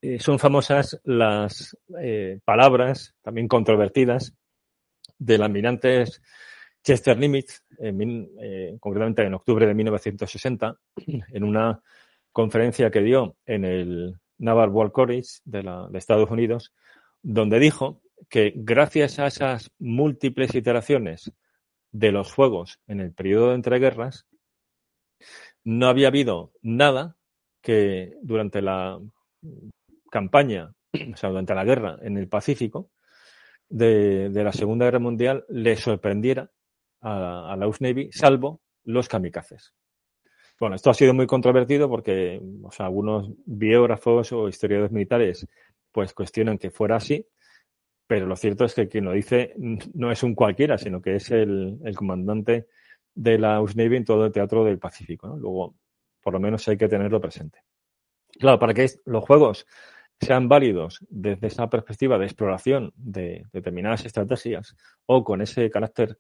eh, 0.02 0.20
son 0.20 0.40
famosas 0.40 1.00
las 1.04 1.78
eh, 2.00 2.40
palabras, 2.46 3.16
también 3.22 3.48
controvertidas, 3.48 4.34
del 5.18 5.44
almirante 5.44 6.06
Chester 6.84 7.18
Nimitz, 7.18 7.64
concretamente 8.80 9.24
en 9.24 9.34
octubre 9.34 9.66
de 9.66 9.74
1960, 9.74 10.78
en 11.06 11.44
una 11.44 11.82
conferencia 12.32 12.90
que 12.90 13.02
dio 13.02 13.36
en 13.46 13.66
el 13.66 14.20
Naval 14.38 14.70
War 14.70 14.92
College 14.92 15.42
de, 15.46 15.64
la, 15.64 15.88
de 15.90 15.98
Estados 15.98 16.30
Unidos, 16.32 16.74
donde 17.22 17.60
dijo 17.60 18.02
que 18.30 18.54
gracias 18.56 19.20
a 19.20 19.28
esas 19.28 19.72
múltiples 19.80 20.56
iteraciones 20.56 21.32
de 21.92 22.12
los 22.12 22.34
juegos 22.34 22.80
en 22.88 23.00
el 23.00 23.14
periodo 23.14 23.50
de 23.50 23.56
entreguerras, 23.56 24.26
no 25.64 25.88
había 25.88 26.08
habido 26.08 26.52
nada 26.62 27.18
que 27.62 28.16
durante 28.22 28.62
la 28.62 29.00
campaña, 30.10 30.74
o 31.14 31.18
sea, 31.18 31.30
durante 31.30 31.54
la 31.54 31.64
guerra 31.64 31.98
en 32.02 32.18
el 32.18 32.28
Pacífico 32.28 32.90
de, 33.70 34.30
la 34.34 34.52
Segunda 34.52 34.86
Guerra 34.86 35.00
Mundial 35.00 35.46
le 35.50 35.76
sorprendiera 35.76 36.52
a, 37.02 37.52
a 37.52 37.56
la 37.58 37.68
US 37.68 37.82
Navy, 37.82 38.10
salvo 38.12 38.62
los 38.84 39.08
kamikazes. 39.08 39.74
Bueno, 40.62 40.76
esto 40.76 40.92
ha 40.92 40.94
sido 40.94 41.16
muy 41.16 41.26
controvertido 41.26 41.90
porque 41.90 42.40
algunos 42.78 43.32
biógrafos 43.46 44.32
o 44.32 44.48
historiadores 44.48 44.92
militares 44.92 45.48
pues 45.92 46.14
cuestionan 46.14 46.60
que 46.60 46.70
fuera 46.70 46.98
así, 46.98 47.28
pero 48.06 48.28
lo 48.28 48.36
cierto 48.36 48.66
es 48.66 48.76
que 48.76 48.88
quien 48.88 49.06
lo 49.06 49.14
dice 49.14 49.56
no 49.58 50.12
es 50.12 50.22
un 50.22 50.36
cualquiera, 50.36 50.78
sino 50.78 51.02
que 51.02 51.16
es 51.16 51.32
el, 51.32 51.80
comandante 51.96 52.68
de 53.16 53.40
la 53.40 53.60
US 53.60 53.76
Navy 53.76 53.98
en 53.98 54.06
todo 54.06 54.26
el 54.26 54.32
teatro 54.32 54.64
del 54.64 54.78
Pacífico. 54.78 55.36
Luego, 55.36 55.76
por 56.22 56.34
lo 56.34 56.40
menos 56.40 56.68
hay 56.68 56.78
que 56.78 56.88
tenerlo 56.88 57.20
presente. 57.20 57.64
Claro, 58.40 58.60
para 58.60 58.74
que 58.76 58.88
los 59.06 59.24
juegos 59.26 59.66
sean 60.20 60.48
válidos 60.48 61.00
desde 61.10 61.48
esa 61.48 61.70
perspectiva 61.70 62.20
de 62.20 62.26
exploración 62.26 62.94
de 62.96 63.48
determinadas 63.52 64.06
estrategias 64.06 64.76
o 65.08 65.24
con 65.24 65.42
ese 65.42 65.72
carácter 65.72 66.20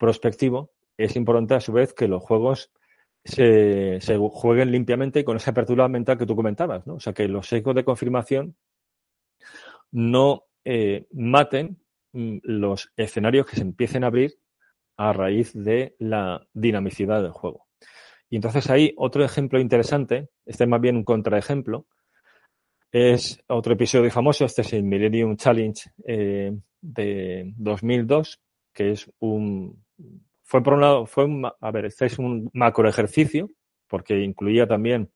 prospectivo, 0.00 0.72
es 0.96 1.14
importante 1.14 1.54
a 1.54 1.60
su 1.60 1.72
vez 1.72 1.92
que 1.92 2.08
los 2.08 2.22
juegos 2.22 2.72
se, 3.22 4.00
jueguen 4.30 4.72
limpiamente 4.72 5.24
con 5.24 5.36
esa 5.36 5.50
apertura 5.50 5.86
mental 5.88 6.18
que 6.18 6.26
tú 6.26 6.34
comentabas. 6.34 6.88
O 6.88 6.98
sea, 6.98 7.12
que 7.12 7.28
los 7.28 7.52
ecos 7.52 7.74
de 7.74 7.84
confirmación 7.84 8.56
no 9.92 10.44
eh, 10.64 11.06
maten 11.12 11.82
mm, 12.12 12.38
los 12.42 12.90
escenarios 12.96 13.46
que 13.46 13.56
se 13.56 13.62
empiecen 13.62 14.02
a 14.02 14.08
abrir 14.08 14.38
a 14.96 15.12
raíz 15.12 15.52
de 15.54 15.96
la 15.98 16.46
dinamicidad 16.52 17.22
del 17.22 17.32
juego. 17.32 17.66
Y 18.30 18.36
entonces 18.36 18.70
ahí 18.70 18.94
otro 18.96 19.24
ejemplo 19.24 19.60
interesante, 19.60 20.30
este 20.46 20.64
es 20.64 20.70
más 20.70 20.80
bien 20.80 20.96
un 20.96 21.04
contraejemplo, 21.04 21.86
es 22.92 23.42
otro 23.48 23.74
episodio 23.74 24.10
famoso, 24.10 24.44
este 24.44 24.62
es 24.62 24.72
el 24.72 24.82
Millennium 24.82 25.36
Challenge 25.36 25.90
eh, 26.06 26.52
de 26.80 27.52
2002, 27.56 28.40
que 28.72 28.92
es 28.92 29.10
un, 29.18 29.84
fue 30.42 30.62
por 30.62 30.74
un 30.74 30.80
lado, 30.80 31.06
fue 31.06 31.24
un, 31.24 31.46
a 31.46 31.70
ver, 31.70 31.86
este 31.86 32.06
es 32.06 32.18
un 32.18 32.50
macro 32.52 32.88
ejercicio, 32.88 33.50
porque 33.86 34.20
incluía 34.20 34.66
también 34.66 35.10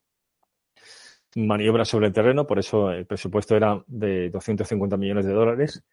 maniobras 1.35 1.89
sobre 1.89 2.07
el 2.07 2.13
terreno, 2.13 2.47
por 2.47 2.59
eso 2.59 2.91
el 2.91 3.05
presupuesto 3.05 3.55
era 3.55 3.83
de 3.87 4.29
250 4.29 4.97
millones 4.97 5.25
de 5.25 5.33
dólares, 5.33 5.83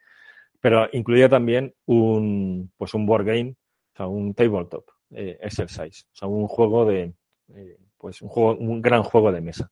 pero 0.60 0.88
incluía 0.92 1.28
también 1.28 1.74
un, 1.86 2.72
pues 2.76 2.94
un 2.94 3.06
board 3.06 3.26
game, 3.26 3.56
o 3.94 3.96
sea, 3.96 4.06
un 4.06 4.34
tabletop 4.34 4.88
eh, 5.10 5.38
exercise, 5.40 6.04
o 6.12 6.14
sea, 6.14 6.28
un 6.28 6.46
juego 6.46 6.84
de, 6.84 7.12
eh, 7.54 7.78
pues 7.98 8.22
un 8.22 8.28
juego, 8.28 8.56
un 8.56 8.80
gran 8.80 9.02
juego 9.02 9.32
de 9.32 9.40
mesa. 9.40 9.70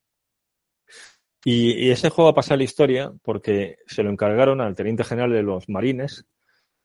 Y, 1.45 1.91
ese 1.91 2.11
juego 2.11 2.35
pasa 2.35 2.55
a 2.55 2.57
la 2.57 2.65
historia 2.65 3.13
porque 3.23 3.79
se 3.87 4.03
lo 4.03 4.11
encargaron 4.11 4.61
al 4.61 4.75
teniente 4.75 5.05
general 5.05 5.33
de 5.33 5.43
los 5.43 5.69
marines, 5.69 6.27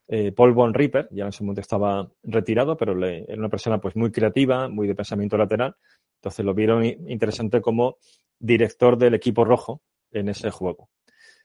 eh, 0.08 0.32
Paul 0.32 0.52
von 0.52 0.72
Ripper, 0.72 1.08
ya 1.10 1.24
en 1.24 1.28
ese 1.30 1.42
momento 1.42 1.60
estaba 1.60 2.08
retirado, 2.22 2.76
pero 2.76 2.92
era 3.04 3.38
una 3.38 3.48
persona 3.48 3.80
pues 3.80 3.96
muy 3.96 4.12
creativa, 4.12 4.68
muy 4.68 4.86
de 4.86 4.94
pensamiento 4.94 5.36
lateral. 5.36 5.74
Entonces 6.20 6.44
lo 6.44 6.54
vieron 6.54 6.84
interesante 6.84 7.60
como 7.60 7.98
director 8.38 8.96
del 8.96 9.14
equipo 9.14 9.44
rojo 9.44 9.82
en 10.10 10.28
ese 10.28 10.50
juego. 10.50 10.90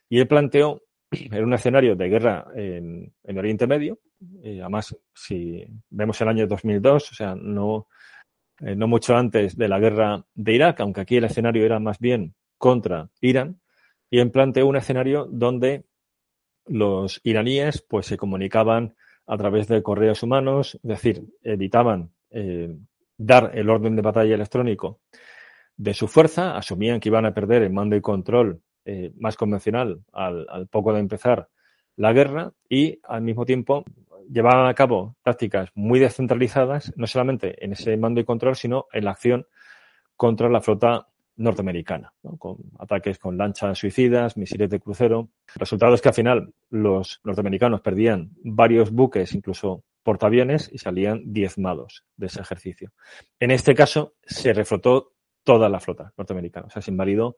Y 0.09 0.19
él 0.19 0.27
planteó, 0.27 0.83
en 1.11 1.43
un 1.43 1.53
escenario 1.53 1.95
de 1.95 2.09
guerra 2.09 2.45
en, 2.55 3.13
Oriente 3.23 3.67
Medio, 3.67 3.99
y 4.43 4.59
además 4.59 4.95
si 5.13 5.65
vemos 5.89 6.21
el 6.21 6.27
año 6.27 6.47
2002, 6.47 7.11
o 7.11 7.15
sea, 7.15 7.35
no, 7.35 7.87
eh, 8.59 8.75
no 8.75 8.87
mucho 8.87 9.15
antes 9.15 9.57
de 9.57 9.67
la 9.67 9.79
guerra 9.79 10.23
de 10.35 10.53
Irak, 10.53 10.79
aunque 10.81 11.01
aquí 11.01 11.17
el 11.17 11.23
escenario 11.23 11.65
era 11.65 11.79
más 11.79 11.97
bien 11.99 12.35
contra 12.57 13.09
Irán, 13.21 13.59
y 14.11 14.19
él 14.19 14.29
planteó 14.29 14.67
un 14.67 14.75
escenario 14.75 15.25
donde 15.31 15.85
los 16.65 17.21
iraníes 17.23 17.81
pues 17.81 18.05
se 18.05 18.17
comunicaban 18.17 18.95
a 19.27 19.37
través 19.37 19.67
de 19.67 19.83
correos 19.83 20.23
humanos, 20.23 20.75
es 20.75 20.81
decir, 20.89 21.23
evitaban 21.43 22.11
eh, 22.31 22.75
dar 23.17 23.51
el 23.53 23.69
orden 23.69 23.95
de 23.95 24.01
batalla 24.01 24.35
electrónico 24.35 24.99
de 25.77 25.93
su 25.93 26.07
fuerza, 26.07 26.57
asumían 26.57 26.99
que 26.99 27.09
iban 27.09 27.25
a 27.25 27.33
perder 27.33 27.63
el 27.63 27.71
mando 27.71 27.95
y 27.95 28.01
control 28.01 28.61
eh, 28.85 29.11
más 29.17 29.35
convencional 29.35 30.01
al, 30.11 30.45
al, 30.49 30.67
poco 30.67 30.93
de 30.93 30.99
empezar 30.99 31.49
la 31.95 32.13
guerra 32.13 32.51
y 32.67 32.99
al 33.03 33.21
mismo 33.21 33.45
tiempo 33.45 33.83
llevaban 34.29 34.67
a 34.67 34.73
cabo 34.73 35.15
tácticas 35.23 35.69
muy 35.75 35.99
descentralizadas, 35.99 36.93
no 36.95 37.07
solamente 37.07 37.63
en 37.63 37.73
ese 37.73 37.95
mando 37.97 38.21
y 38.21 38.25
control, 38.25 38.55
sino 38.55 38.87
en 38.91 39.05
la 39.05 39.11
acción 39.11 39.47
contra 40.15 40.49
la 40.49 40.61
flota 40.61 41.07
norteamericana, 41.41 42.13
con 42.37 42.57
ataques 42.79 43.19
con 43.19 43.37
lanchas 43.37 43.77
suicidas, 43.77 44.37
misiles 44.37 44.69
de 44.69 44.79
crucero. 44.79 45.29
El 45.53 45.59
resultado 45.59 45.93
es 45.93 46.01
que 46.01 46.09
al 46.09 46.15
final 46.15 46.53
los 46.69 47.19
norteamericanos 47.23 47.81
perdían 47.81 48.31
varios 48.43 48.91
buques, 48.91 49.33
incluso 49.33 49.83
portaaviones, 50.03 50.69
y 50.71 50.77
salían 50.77 51.21
diezmados 51.25 52.05
de 52.15 52.27
ese 52.27 52.41
ejercicio. 52.41 52.91
En 53.39 53.51
este 53.51 53.75
caso 53.75 54.13
se 54.23 54.53
reflotó 54.53 55.13
toda 55.43 55.69
la 55.69 55.79
flota 55.79 56.13
norteamericana, 56.17 56.67
o 56.67 56.69
sea, 56.69 56.81
se 56.81 56.91
invalidó 56.91 57.35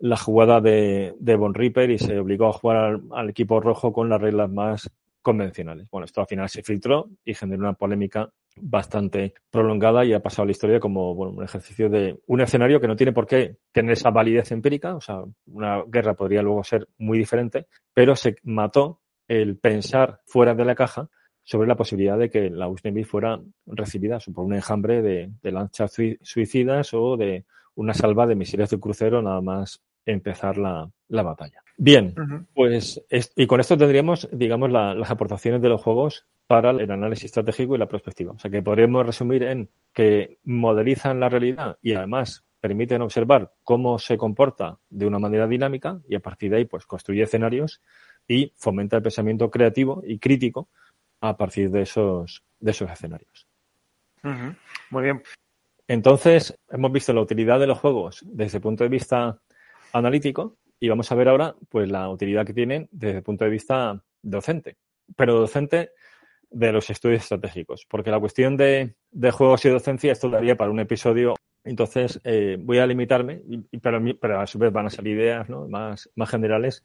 la 0.00 0.16
jugada 0.16 0.60
de, 0.60 1.14
de 1.18 1.36
Von 1.36 1.54
Ripper 1.54 1.90
y 1.90 1.98
se 1.98 2.18
obligó 2.18 2.48
a 2.48 2.52
jugar 2.52 3.00
al, 3.12 3.28
equipo 3.28 3.60
rojo 3.60 3.92
con 3.92 4.08
las 4.08 4.20
reglas 4.20 4.50
más 4.50 4.90
convencionales. 5.22 5.88
Bueno, 5.90 6.04
esto 6.04 6.20
al 6.20 6.26
final 6.26 6.48
se 6.48 6.62
filtró 6.62 7.10
y 7.24 7.34
generó 7.34 7.60
una 7.60 7.74
polémica 7.74 8.30
bastante 8.56 9.34
prolongada 9.50 10.04
y 10.04 10.12
ha 10.12 10.22
pasado 10.22 10.46
la 10.46 10.52
historia 10.52 10.80
como 10.80 11.14
bueno, 11.14 11.32
un 11.32 11.44
ejercicio 11.44 11.88
de 11.88 12.18
un 12.26 12.40
escenario 12.40 12.80
que 12.80 12.88
no 12.88 12.96
tiene 12.96 13.12
por 13.12 13.26
qué 13.26 13.56
tener 13.72 13.92
esa 13.92 14.10
validez 14.10 14.50
empírica, 14.52 14.96
o 14.96 15.00
sea, 15.00 15.22
una 15.46 15.82
guerra 15.86 16.14
podría 16.14 16.42
luego 16.42 16.64
ser 16.64 16.88
muy 16.98 17.18
diferente, 17.18 17.66
pero 17.94 18.16
se 18.16 18.36
mató 18.42 19.00
el 19.28 19.56
pensar 19.58 20.20
fuera 20.26 20.54
de 20.54 20.64
la 20.64 20.74
caja 20.74 21.08
sobre 21.44 21.68
la 21.68 21.76
posibilidad 21.76 22.18
de 22.18 22.30
que 22.30 22.50
la 22.50 22.68
USNB 22.68 23.04
fuera 23.04 23.40
recibida 23.66 24.18
por 24.34 24.44
un 24.44 24.54
enjambre 24.54 25.02
de, 25.02 25.32
lanchas 25.50 25.96
suicidas 26.22 26.94
o 26.94 27.16
de 27.16 27.44
una 27.74 27.94
salva 27.94 28.26
de 28.26 28.34
misiles 28.34 28.70
de 28.70 28.78
crucero 28.78 29.22
nada 29.22 29.40
más 29.40 29.82
empezar 30.04 30.58
la, 30.58 30.90
batalla. 31.08 31.62
Bien, 31.82 32.14
pues 32.52 33.02
y 33.36 33.46
con 33.46 33.58
esto 33.58 33.78
tendríamos, 33.78 34.28
digamos, 34.32 34.70
las 34.70 35.10
aportaciones 35.10 35.62
de 35.62 35.70
los 35.70 35.80
juegos 35.80 36.26
para 36.46 36.72
el 36.72 36.90
análisis 36.90 37.24
estratégico 37.24 37.74
y 37.74 37.78
la 37.78 37.88
perspectiva. 37.88 38.32
O 38.32 38.38
sea 38.38 38.50
que 38.50 38.60
podríamos 38.60 39.06
resumir 39.06 39.44
en 39.44 39.70
que 39.94 40.36
modelizan 40.44 41.20
la 41.20 41.30
realidad 41.30 41.78
y 41.80 41.94
además 41.94 42.44
permiten 42.60 43.00
observar 43.00 43.54
cómo 43.64 43.98
se 43.98 44.18
comporta 44.18 44.78
de 44.90 45.06
una 45.06 45.18
manera 45.18 45.46
dinámica 45.46 45.98
y 46.06 46.16
a 46.16 46.20
partir 46.20 46.50
de 46.50 46.58
ahí 46.58 46.64
pues 46.66 46.84
construye 46.84 47.22
escenarios 47.22 47.80
y 48.28 48.52
fomenta 48.56 48.98
el 48.98 49.02
pensamiento 49.02 49.50
creativo 49.50 50.02
y 50.06 50.18
crítico 50.18 50.68
a 51.22 51.34
partir 51.38 51.70
de 51.70 51.80
esos, 51.80 52.44
de 52.58 52.72
esos 52.72 52.90
escenarios. 52.90 53.48
Muy 54.90 55.02
bien. 55.02 55.22
Entonces, 55.88 56.58
hemos 56.68 56.92
visto 56.92 57.14
la 57.14 57.22
utilidad 57.22 57.58
de 57.58 57.68
los 57.68 57.78
juegos 57.78 58.22
desde 58.26 58.58
el 58.58 58.62
punto 58.62 58.84
de 58.84 58.90
vista 58.90 59.40
analítico 59.94 60.58
y 60.80 60.88
vamos 60.88 61.12
a 61.12 61.14
ver 61.14 61.28
ahora 61.28 61.54
pues 61.68 61.88
la 61.90 62.08
utilidad 62.08 62.46
que 62.46 62.54
tienen 62.54 62.88
desde 62.90 63.18
el 63.18 63.22
punto 63.22 63.44
de 63.44 63.50
vista 63.50 64.02
docente. 64.22 64.76
Pero 65.14 65.38
docente 65.38 65.90
de 66.50 66.72
los 66.72 66.90
estudios 66.90 67.22
estratégicos, 67.22 67.86
porque 67.88 68.10
la 68.10 68.18
cuestión 68.18 68.56
de, 68.56 68.94
juegos 69.32 69.64
y 69.64 69.68
docencia 69.68 70.12
esto 70.12 70.28
daría 70.28 70.56
para 70.56 70.70
un 70.70 70.80
episodio. 70.80 71.34
Entonces, 71.62 72.18
eh, 72.24 72.56
voy 72.58 72.78
a 72.78 72.86
limitarme, 72.86 73.42
y, 73.48 73.78
pero, 73.78 74.00
pero, 74.20 74.40
a 74.40 74.46
su 74.46 74.58
vez 74.58 74.72
van 74.72 74.86
a 74.86 74.90
salir 74.90 75.18
ideas 75.18 75.48
más, 75.48 76.10
más 76.16 76.30
generales 76.30 76.82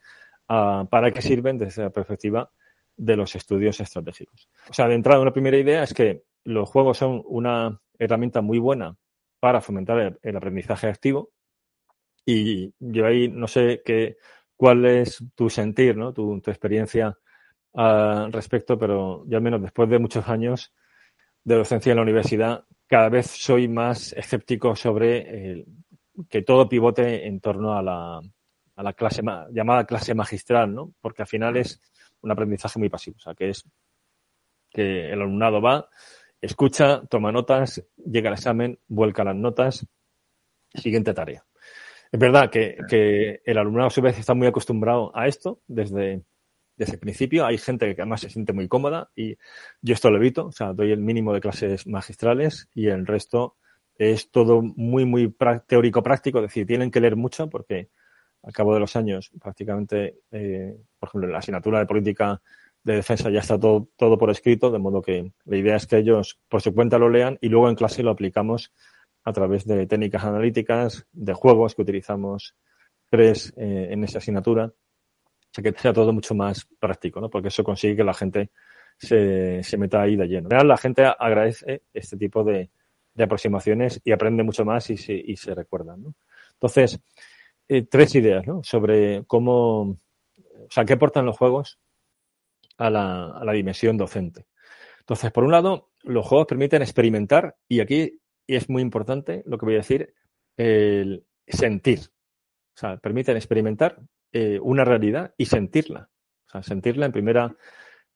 para 0.48 1.12
qué 1.12 1.22
sirven 1.22 1.58
desde 1.58 1.84
la 1.84 1.90
perspectiva 1.90 2.52
de 2.98 3.16
los 3.16 3.36
estudios 3.36 3.80
estratégicos. 3.80 4.50
O 4.70 4.74
sea, 4.74 4.88
de 4.88 4.96
entrada, 4.96 5.22
una 5.22 5.34
primera 5.34 5.58
idea 5.58 5.84
es 5.84 5.94
que 5.94 6.24
los 6.44 6.70
juegos 6.70 6.98
son 6.98 7.24
una 7.26 7.82
herramienta 7.98 8.42
muy 8.42 8.60
buena 8.60 8.96
para 9.40 9.62
fomentar 9.62 10.18
el, 10.22 10.38
aprendizaje 10.38 10.88
activo. 10.88 11.32
Y 12.26 12.74
yo 12.80 13.06
ahí 13.06 13.30
no 13.30 13.48
sé 13.48 13.82
qué, 13.86 14.18
cuál 14.56 14.86
es 14.86 15.24
tu 15.36 15.50
sentir, 15.50 15.96
¿no? 15.96 16.14
tu, 16.14 16.36
experiencia 16.38 17.18
al 17.74 18.32
respecto, 18.32 18.78
pero 18.78 19.24
yo 19.28 19.38
al 19.38 19.44
menos 19.44 19.62
después 19.62 19.90
de 19.90 20.00
muchos 20.00 20.28
años 20.28 20.74
de 21.44 21.56
docencia 21.56 21.92
en 21.92 21.98
la 21.98 22.04
universidad, 22.04 22.66
cada 22.88 23.10
vez 23.10 23.28
soy 23.28 23.68
más 23.68 24.14
escéptico 24.14 24.76
sobre 24.76 25.66
que 26.30 26.42
todo 26.42 26.70
pivote 26.70 27.28
en 27.28 27.40
torno 27.40 27.78
a 27.78 27.84
la, 27.84 28.22
a 28.76 28.84
la 28.84 28.94
clase 28.94 29.22
llamada 29.52 29.86
clase 29.86 30.14
magistral, 30.14 30.74
¿no? 30.74 30.94
Porque 31.02 31.22
al 31.22 31.28
final 31.28 31.58
es 31.58 31.82
un 32.22 32.32
aprendizaje 32.32 32.80
muy 32.80 32.90
pasivo. 32.90 33.18
O 33.18 33.20
sea, 33.20 33.34
que 33.34 33.50
es 33.50 33.64
que 34.70 35.12
el 35.12 35.22
alumnado 35.22 35.62
va, 35.62 35.90
escucha, 36.42 37.04
toma 37.10 37.32
notas, 37.32 37.84
llega 37.98 38.30
al 38.30 38.36
examen, 38.36 38.80
vuelca 38.88 39.24
las 39.24 39.36
notas, 39.36 39.88
siguiente 40.74 41.14
tarea. 41.14 41.46
Es 42.16 42.20
verdad 42.20 42.50
que, 42.50 43.42
el 43.44 43.58
alumnado 43.58 43.88
a 43.88 43.90
su 43.90 44.02
vez 44.02 44.18
está 44.18 44.34
muy 44.34 44.48
acostumbrado 44.48 45.12
a 45.14 45.28
esto 45.28 45.60
desde, 45.68 46.24
desde 46.78 46.94
el 46.94 47.00
principio. 47.00 47.46
Hay 47.46 47.58
gente 47.58 47.94
que 47.94 48.02
además 48.02 48.22
se 48.22 48.30
siente 48.30 48.54
muy 48.54 48.70
cómoda 48.70 49.12
y 49.18 49.36
yo 49.82 49.94
esto 49.94 50.10
lo 50.10 50.16
evito. 50.16 50.46
O 50.46 50.52
sea, 50.54 50.72
doy 50.72 50.94
el 50.94 51.02
mínimo 51.02 51.34
de 51.34 51.42
clases 51.42 51.86
magistrales 51.86 52.70
y 52.74 52.88
el 52.88 53.06
resto 53.06 53.58
es 53.98 54.32
todo 54.32 54.62
muy, 54.62 55.04
muy 55.04 55.36
teórico 55.68 56.02
práctico. 56.02 56.38
Es 56.38 56.44
decir, 56.44 56.66
tienen 56.66 56.90
que 56.90 57.02
leer 57.02 57.18
mucho 57.18 57.50
porque 57.50 57.90
al 58.44 58.54
cabo 58.54 58.74
de 58.74 58.80
los 58.80 58.96
años, 58.96 59.30
prácticamente, 59.42 60.20
eh, 60.32 60.74
por 60.98 61.10
ejemplo, 61.10 61.28
en 61.28 61.34
la 61.34 61.40
asignatura 61.40 61.80
de 61.80 61.86
política 61.86 62.42
de 62.82 62.96
defensa 62.96 63.30
ya 63.30 63.42
está 63.42 63.60
todo, 63.60 63.90
todo 63.98 64.18
por 64.18 64.30
escrito, 64.30 64.72
de 64.72 64.80
modo 64.80 65.02
que 65.02 65.34
la 65.44 65.58
idea 65.58 65.76
es 65.76 65.86
que 65.86 65.98
ellos 65.98 66.40
por 66.48 66.62
su 66.62 66.74
cuenta 66.74 66.98
lo 66.98 67.10
lean 67.10 67.38
y 67.42 67.50
luego 67.50 67.68
en 67.68 67.76
clase 67.76 68.04
lo 68.04 68.12
aplicamos 68.12 68.72
a 69.26 69.34
través 69.34 69.66
de 69.66 69.88
técnicas 69.88 70.24
analíticas, 70.24 71.06
de 71.12 71.34
juegos 71.34 71.76
que 71.76 71.82
utilizamos 71.82 72.56
tres 73.10 73.54
eh, 73.58 73.88
en 73.90 74.04
esa 74.04 74.20
asignatura. 74.20 74.66
O 74.66 75.52
sea, 75.52 75.64
que 75.64 75.78
sea 75.78 75.94
todo 75.94 76.14
mucho 76.14 76.36
más 76.36 76.68
práctico, 76.80 77.20
¿no? 77.20 77.30
Porque 77.30 77.48
eso 77.48 77.64
consigue 77.64 77.98
que 77.98 78.04
la 78.04 78.14
gente 78.14 78.52
se, 78.98 79.62
meta 79.78 80.02
ahí 80.02 80.16
de 80.16 80.28
lleno. 80.28 80.48
En 80.48 80.52
realidad, 80.52 80.70
la 80.70 80.78
gente 80.78 81.06
agradece 81.06 81.84
este 81.94 82.18
tipo 82.18 82.44
de, 82.44 82.70
de 83.16 83.24
aproximaciones 83.24 84.00
y 84.04 84.12
aprende 84.12 84.44
mucho 84.44 84.64
más 84.64 84.90
y 84.92 84.98
se, 84.98 85.14
y 85.14 85.36
se 85.38 85.56
recuerdan, 85.56 86.04
¿no? 86.04 86.14
Entonces, 86.54 87.00
eh, 87.68 87.84
tres 87.84 88.14
ideas 88.16 88.46
¿no? 88.46 88.64
sobre 88.64 89.24
cómo, 89.26 89.82
o 89.82 89.98
sea, 90.70 90.86
qué 90.86 90.94
aportan 90.94 91.26
los 91.26 91.38
juegos 91.38 91.80
a 92.78 92.90
la, 92.90 93.32
a 93.32 93.44
la 93.44 93.54
dimensión 93.54 93.98
docente. 93.98 94.46
Entonces, 95.00 95.32
por 95.32 95.44
un 95.44 95.52
lado, 95.52 95.90
los 96.04 96.26
juegos 96.26 96.48
permiten 96.48 96.82
experimentar 96.82 97.56
y 97.68 97.80
aquí 97.80 98.20
es 98.48 98.70
muy 98.70 98.82
importante 98.82 99.44
lo 99.46 99.58
que 99.58 99.66
voy 99.66 99.76
a 99.76 99.80
decir, 99.80 100.14
el 100.58 101.26
sentir. 101.48 102.00
O 102.76 102.78
sea, 102.78 102.98
permiten 102.98 103.38
experimentar 103.38 104.00
eh, 104.32 104.60
una 104.62 104.84
realidad 104.84 105.34
y 105.38 105.46
sentirla. 105.46 106.10
O 106.48 106.50
sea, 106.50 106.64
sentirla 106.64 107.06
en 107.06 107.12
primera 107.12 107.56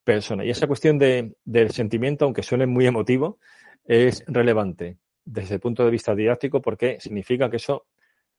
persona. 0.03 0.45
Y 0.45 0.49
esa 0.49 0.67
cuestión 0.67 0.97
de, 0.97 1.35
del 1.45 1.71
sentimiento, 1.71 2.25
aunque 2.25 2.43
suene 2.43 2.65
muy 2.65 2.85
emotivo, 2.85 3.39
es 3.85 4.23
relevante 4.27 4.97
desde 5.25 5.55
el 5.55 5.61
punto 5.61 5.83
de 5.85 5.91
vista 5.91 6.15
didáctico 6.15 6.61
porque 6.61 6.99
significa 6.99 7.49
que 7.49 7.57
eso 7.57 7.87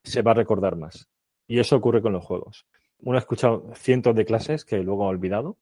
se 0.02 0.22
va 0.22 0.32
a 0.32 0.34
recordar 0.34 0.76
más. 0.76 1.08
Y 1.46 1.58
eso 1.58 1.76
ocurre 1.76 2.02
con 2.02 2.12
los 2.12 2.24
juegos. 2.24 2.66
Uno 2.98 3.16
ha 3.16 3.20
escuchado 3.20 3.70
cientos 3.74 4.14
de 4.14 4.24
clases 4.24 4.64
que 4.64 4.78
luego 4.78 5.04
ha 5.04 5.08
olvidado, 5.08 5.58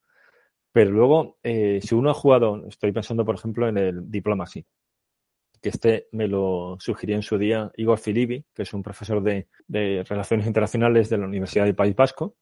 pero 0.72 0.90
luego, 0.90 1.38
eh, 1.42 1.80
si 1.82 1.94
uno 1.94 2.10
ha 2.10 2.14
jugado, 2.14 2.66
estoy 2.66 2.92
pensando, 2.92 3.24
por 3.24 3.36
ejemplo, 3.36 3.68
en 3.68 3.78
el 3.78 4.10
Diplomacy, 4.10 4.66
que 5.60 5.68
este 5.70 6.08
me 6.12 6.28
lo 6.28 6.76
sugirió 6.80 7.16
en 7.16 7.22
su 7.22 7.38
día 7.38 7.70
Igor 7.76 7.98
Filibi, 7.98 8.44
que 8.54 8.62
es 8.62 8.72
un 8.72 8.82
profesor 8.82 9.22
de, 9.22 9.46
Relaciones 9.68 10.46
Internacionales 10.46 11.08
de 11.08 11.18
la 11.18 11.26
Universidad 11.26 11.64
del 11.64 11.74
País 11.74 11.94
Vasco, 11.94 12.36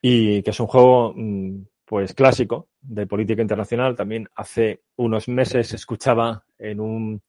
y 0.00 0.42
que 0.42 0.50
es 0.50 0.60
un 0.60 0.66
juego 0.66 1.12
mm, 1.14 1.62
pues 1.84 2.14
clásico 2.14 2.68
de 2.80 3.06
política 3.06 3.42
internacional. 3.42 3.96
También 3.96 4.28
hace 4.34 4.82
unos 4.96 5.28
meses 5.28 5.74
escuchaba 5.74 6.44
en 6.58 6.80
un 6.80 7.22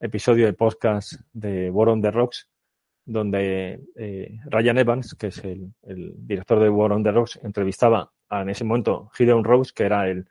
episodio 0.00 0.46
de 0.46 0.52
podcast 0.52 1.14
de 1.32 1.70
War 1.70 1.88
on 1.88 2.02
the 2.02 2.10
Rocks 2.10 2.48
donde 3.08 3.80
eh, 3.96 4.38
Ryan 4.44 4.78
Evans, 4.78 5.14
que 5.14 5.28
es 5.28 5.42
el, 5.42 5.72
director 5.82 6.60
de 6.60 6.68
War 6.68 6.92
on 6.92 7.02
the 7.02 7.10
Rocks, 7.10 7.40
entrevistaba 7.42 8.12
a, 8.28 8.42
en 8.42 8.50
ese 8.50 8.64
momento 8.64 9.10
Gideon 9.14 9.44
Rose, 9.44 9.72
que 9.74 9.84
era 9.84 10.08
el, 10.08 10.26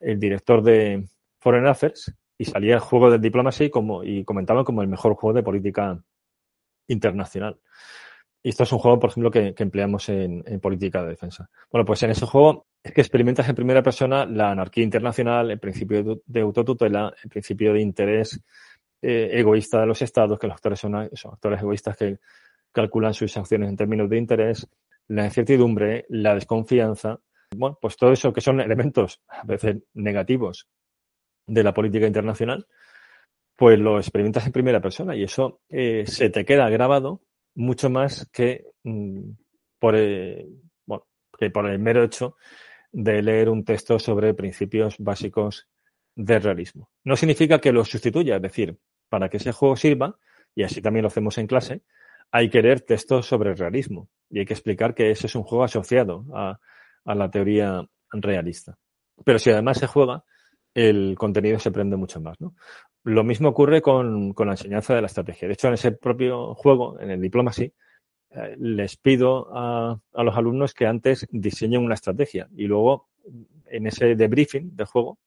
director 0.00 0.62
de 0.62 1.06
Foreign 1.38 1.66
Affairs, 1.66 2.14
y 2.38 2.44
salía 2.44 2.74
el 2.74 2.80
juego 2.80 3.10
de 3.10 3.18
Diplomacy 3.18 3.68
como, 3.68 4.04
y 4.04 4.24
comentaban 4.24 4.64
como 4.64 4.80
el 4.80 4.88
mejor 4.88 5.14
juego 5.14 5.34
de 5.34 5.42
política 5.42 6.00
internacional. 6.86 7.58
Y 8.42 8.50
esto 8.50 8.62
es 8.62 8.72
un 8.72 8.78
juego, 8.78 9.00
por 9.00 9.10
ejemplo, 9.10 9.30
que, 9.32 9.54
empleamos 9.58 10.08
en, 10.08 10.42
política 10.60 11.02
de 11.02 11.08
defensa. 11.08 11.50
Bueno, 11.70 11.84
pues 11.84 12.02
en 12.04 12.10
ese 12.10 12.24
juego 12.24 12.66
es 12.82 12.92
que 12.92 13.00
experimentas 13.00 13.48
en 13.48 13.56
primera 13.56 13.82
persona 13.82 14.24
la 14.24 14.52
anarquía 14.52 14.84
internacional, 14.84 15.50
el 15.50 15.58
principio 15.58 16.22
de, 16.24 16.40
autotutela, 16.40 17.12
el 17.22 17.28
principio 17.28 17.72
de 17.72 17.80
interés 17.80 18.40
eh, 19.02 19.30
egoísta 19.32 19.80
de 19.80 19.86
los 19.86 20.00
estados, 20.00 20.38
que 20.38 20.46
los 20.46 20.54
actores 20.54 20.78
son, 20.78 20.94
actores 20.94 21.60
egoístas 21.60 21.96
que 21.96 22.18
calculan 22.70 23.12
sus 23.12 23.36
acciones 23.36 23.68
en 23.68 23.76
términos 23.76 24.08
de 24.08 24.18
interés, 24.18 24.68
la 25.08 25.24
incertidumbre, 25.24 26.06
la 26.08 26.34
desconfianza, 26.34 27.18
bueno, 27.56 27.78
pues 27.80 27.96
todo 27.96 28.12
eso 28.12 28.32
que 28.32 28.40
son 28.40 28.60
elementos 28.60 29.20
a 29.26 29.42
veces 29.44 29.78
negativos 29.94 30.68
de 31.48 31.64
la 31.64 31.74
política 31.74 32.06
internacional, 32.06 32.66
pues 33.56 33.78
lo 33.78 33.98
experimentas 33.98 34.46
en 34.46 34.52
primera 34.52 34.80
persona 34.80 35.16
y 35.16 35.24
eso 35.24 35.62
eh, 35.68 36.04
se 36.06 36.30
te 36.30 36.44
queda 36.44 36.70
grabado 36.70 37.22
mucho 37.56 37.90
más 37.90 38.28
que, 38.32 38.66
mm, 38.84 39.30
por, 39.80 39.96
bueno, 40.86 41.06
que 41.36 41.50
por 41.50 41.68
el 41.68 41.80
mero 41.80 42.04
hecho 42.04 42.36
de 42.92 43.20
leer 43.22 43.48
un 43.48 43.64
texto 43.64 43.98
sobre 43.98 44.34
principios 44.34 44.96
básicos 44.98 45.68
del 46.14 46.42
realismo. 46.42 46.90
No 47.04 47.16
significa 47.16 47.60
que 47.60 47.72
lo 47.72 47.84
sustituya, 47.84 48.36
es 48.36 48.42
decir, 48.42 48.78
para 49.08 49.28
que 49.28 49.38
ese 49.38 49.52
juego 49.52 49.76
sirva, 49.76 50.16
y 50.54 50.62
así 50.62 50.80
también 50.80 51.02
lo 51.02 51.08
hacemos 51.08 51.38
en 51.38 51.46
clase, 51.46 51.82
hay 52.30 52.50
que 52.50 52.62
leer 52.62 52.80
textos 52.82 53.26
sobre 53.26 53.50
el 53.50 53.56
realismo 53.56 54.08
y 54.30 54.40
hay 54.40 54.44
que 54.44 54.54
explicar 54.54 54.94
que 54.94 55.10
ese 55.10 55.26
es 55.26 55.34
un 55.34 55.42
juego 55.42 55.64
asociado 55.64 56.24
a, 56.34 56.58
la 57.04 57.30
teoría 57.30 57.88
realista. 58.12 58.76
Pero 59.24 59.38
si 59.38 59.50
además 59.50 59.78
se 59.78 59.86
juega, 59.86 60.24
el 60.86 61.16
contenido 61.16 61.58
se 61.58 61.70
aprende 61.70 61.96
mucho 61.96 62.20
más. 62.20 62.36
Lo 63.04 63.24
mismo 63.24 63.48
ocurre 63.48 63.82
con, 63.82 64.34
la 64.36 64.52
enseñanza 64.52 64.94
de 64.94 65.00
la 65.00 65.06
estrategia. 65.06 65.48
De 65.48 65.54
hecho, 65.54 65.68
en 65.68 65.74
ese 65.74 65.92
propio 65.92 66.54
juego, 66.54 66.98
en 67.00 67.10
el 67.10 67.20
Diplomacy, 67.20 67.72
eh, 68.30 68.56
les 68.58 68.96
pido 68.96 69.48
a, 69.52 69.98
a, 70.12 70.22
los 70.22 70.36
alumnos 70.36 70.74
que 70.74 70.86
antes 70.86 71.26
diseñen 71.30 71.82
una 71.84 71.94
estrategia 71.94 72.48
y 72.54 72.66
luego 72.66 73.08
en 73.66 73.86
ese 73.86 74.14
debriefing 74.14 74.76
del 74.76 74.86
juego, 74.86 75.18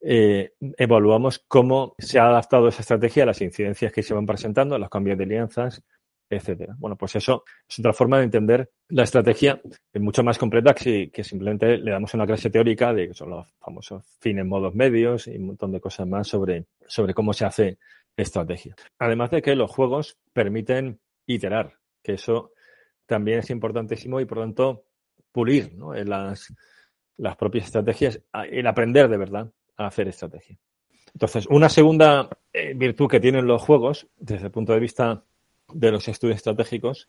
eh, 0.00 0.52
evaluamos 0.76 1.42
cómo 1.48 1.94
se 1.98 2.18
ha 2.18 2.26
adaptado 2.26 2.68
esa 2.68 2.82
estrategia 2.82 3.22
a 3.22 3.26
las 3.26 3.40
incidencias 3.40 3.92
que 3.92 4.02
se 4.02 4.12
van 4.12 4.26
presentando, 4.26 4.74
a 4.74 4.78
los 4.78 4.90
cambios 4.90 5.16
de 5.16 5.24
alianzas, 5.24 5.82
etcétera. 6.28 6.74
Bueno, 6.78 6.96
pues 6.96 7.16
eso 7.16 7.44
es 7.68 7.78
otra 7.78 7.92
forma 7.92 8.18
de 8.18 8.24
entender 8.24 8.70
la 8.88 9.04
estrategia 9.04 9.60
es 9.92 10.00
mucho 10.00 10.22
más 10.22 10.38
completa 10.38 10.74
que, 10.74 11.10
simplemente 11.22 11.78
le 11.78 11.90
damos 11.90 12.12
una 12.14 12.26
clase 12.26 12.50
teórica 12.50 12.92
de 12.92 13.12
son 13.14 13.30
los 13.30 13.52
famosos 13.58 14.04
fines, 14.20 14.44
modos 14.44 14.74
medios 14.74 15.26
y 15.26 15.36
un 15.36 15.46
montón 15.46 15.72
de 15.72 15.80
cosas 15.80 16.06
más 16.06 16.28
sobre, 16.28 16.66
sobre 16.86 17.14
cómo 17.14 17.32
se 17.32 17.44
hace 17.44 17.78
estrategia. 18.16 18.74
Además 18.98 19.30
de 19.30 19.42
que 19.42 19.56
los 19.56 19.70
juegos 19.70 20.18
permiten 20.32 21.00
iterar, 21.26 21.78
que 22.02 22.14
eso 22.14 22.52
también 23.06 23.40
es 23.40 23.50
importantísimo 23.50 24.20
y 24.20 24.24
por 24.24 24.38
tanto 24.38 24.84
pulir 25.32 25.74
¿no? 25.74 25.94
en 25.94 26.08
las, 26.08 26.52
las 27.16 27.36
propias 27.36 27.66
estrategias, 27.66 28.20
el 28.50 28.66
aprender 28.66 29.08
de 29.08 29.16
verdad 29.16 29.50
a 29.76 29.86
hacer 29.86 30.08
estrategia. 30.08 30.58
Entonces, 31.12 31.46
una 31.48 31.68
segunda 31.68 32.28
eh, 32.52 32.74
virtud 32.74 33.08
que 33.08 33.20
tienen 33.20 33.46
los 33.46 33.62
juegos, 33.62 34.08
desde 34.16 34.46
el 34.46 34.52
punto 34.52 34.72
de 34.72 34.80
vista 34.80 35.24
de 35.74 35.90
los 35.90 36.08
estudios 36.08 36.36
estratégicos, 36.36 37.08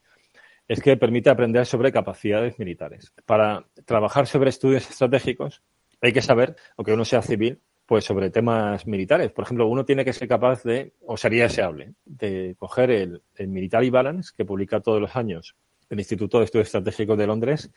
es 0.67 0.81
que 0.81 0.97
permite 0.97 1.29
aprender 1.29 1.65
sobre 1.65 1.91
capacidades 1.91 2.57
militares. 2.59 3.13
Para 3.25 3.65
trabajar 3.85 4.27
sobre 4.27 4.49
estudios 4.49 4.89
estratégicos 4.89 5.61
hay 6.01 6.11
que 6.11 6.21
saber, 6.21 6.55
aunque 6.77 6.93
uno 6.93 7.05
sea 7.05 7.21
civil, 7.21 7.61
pues 7.85 8.03
sobre 8.03 8.31
temas 8.31 8.87
militares. 8.87 9.31
Por 9.31 9.45
ejemplo, 9.45 9.67
uno 9.67 9.85
tiene 9.85 10.03
que 10.03 10.13
ser 10.13 10.27
capaz 10.27 10.63
de, 10.63 10.93
o 11.05 11.17
sería 11.17 11.43
deseable, 11.43 11.93
de 12.03 12.55
coger 12.57 12.89
el, 12.89 13.21
el 13.35 13.47
Military 13.47 13.91
Balance, 13.91 14.31
que 14.35 14.45
publica 14.45 14.79
todos 14.79 14.99
los 14.99 15.15
años 15.15 15.55
el 15.89 15.99
Instituto 15.99 16.39
de 16.39 16.45
Estudios 16.45 16.67
Estratégicos 16.67 17.17
de 17.17 17.27
Londres, 17.27 17.71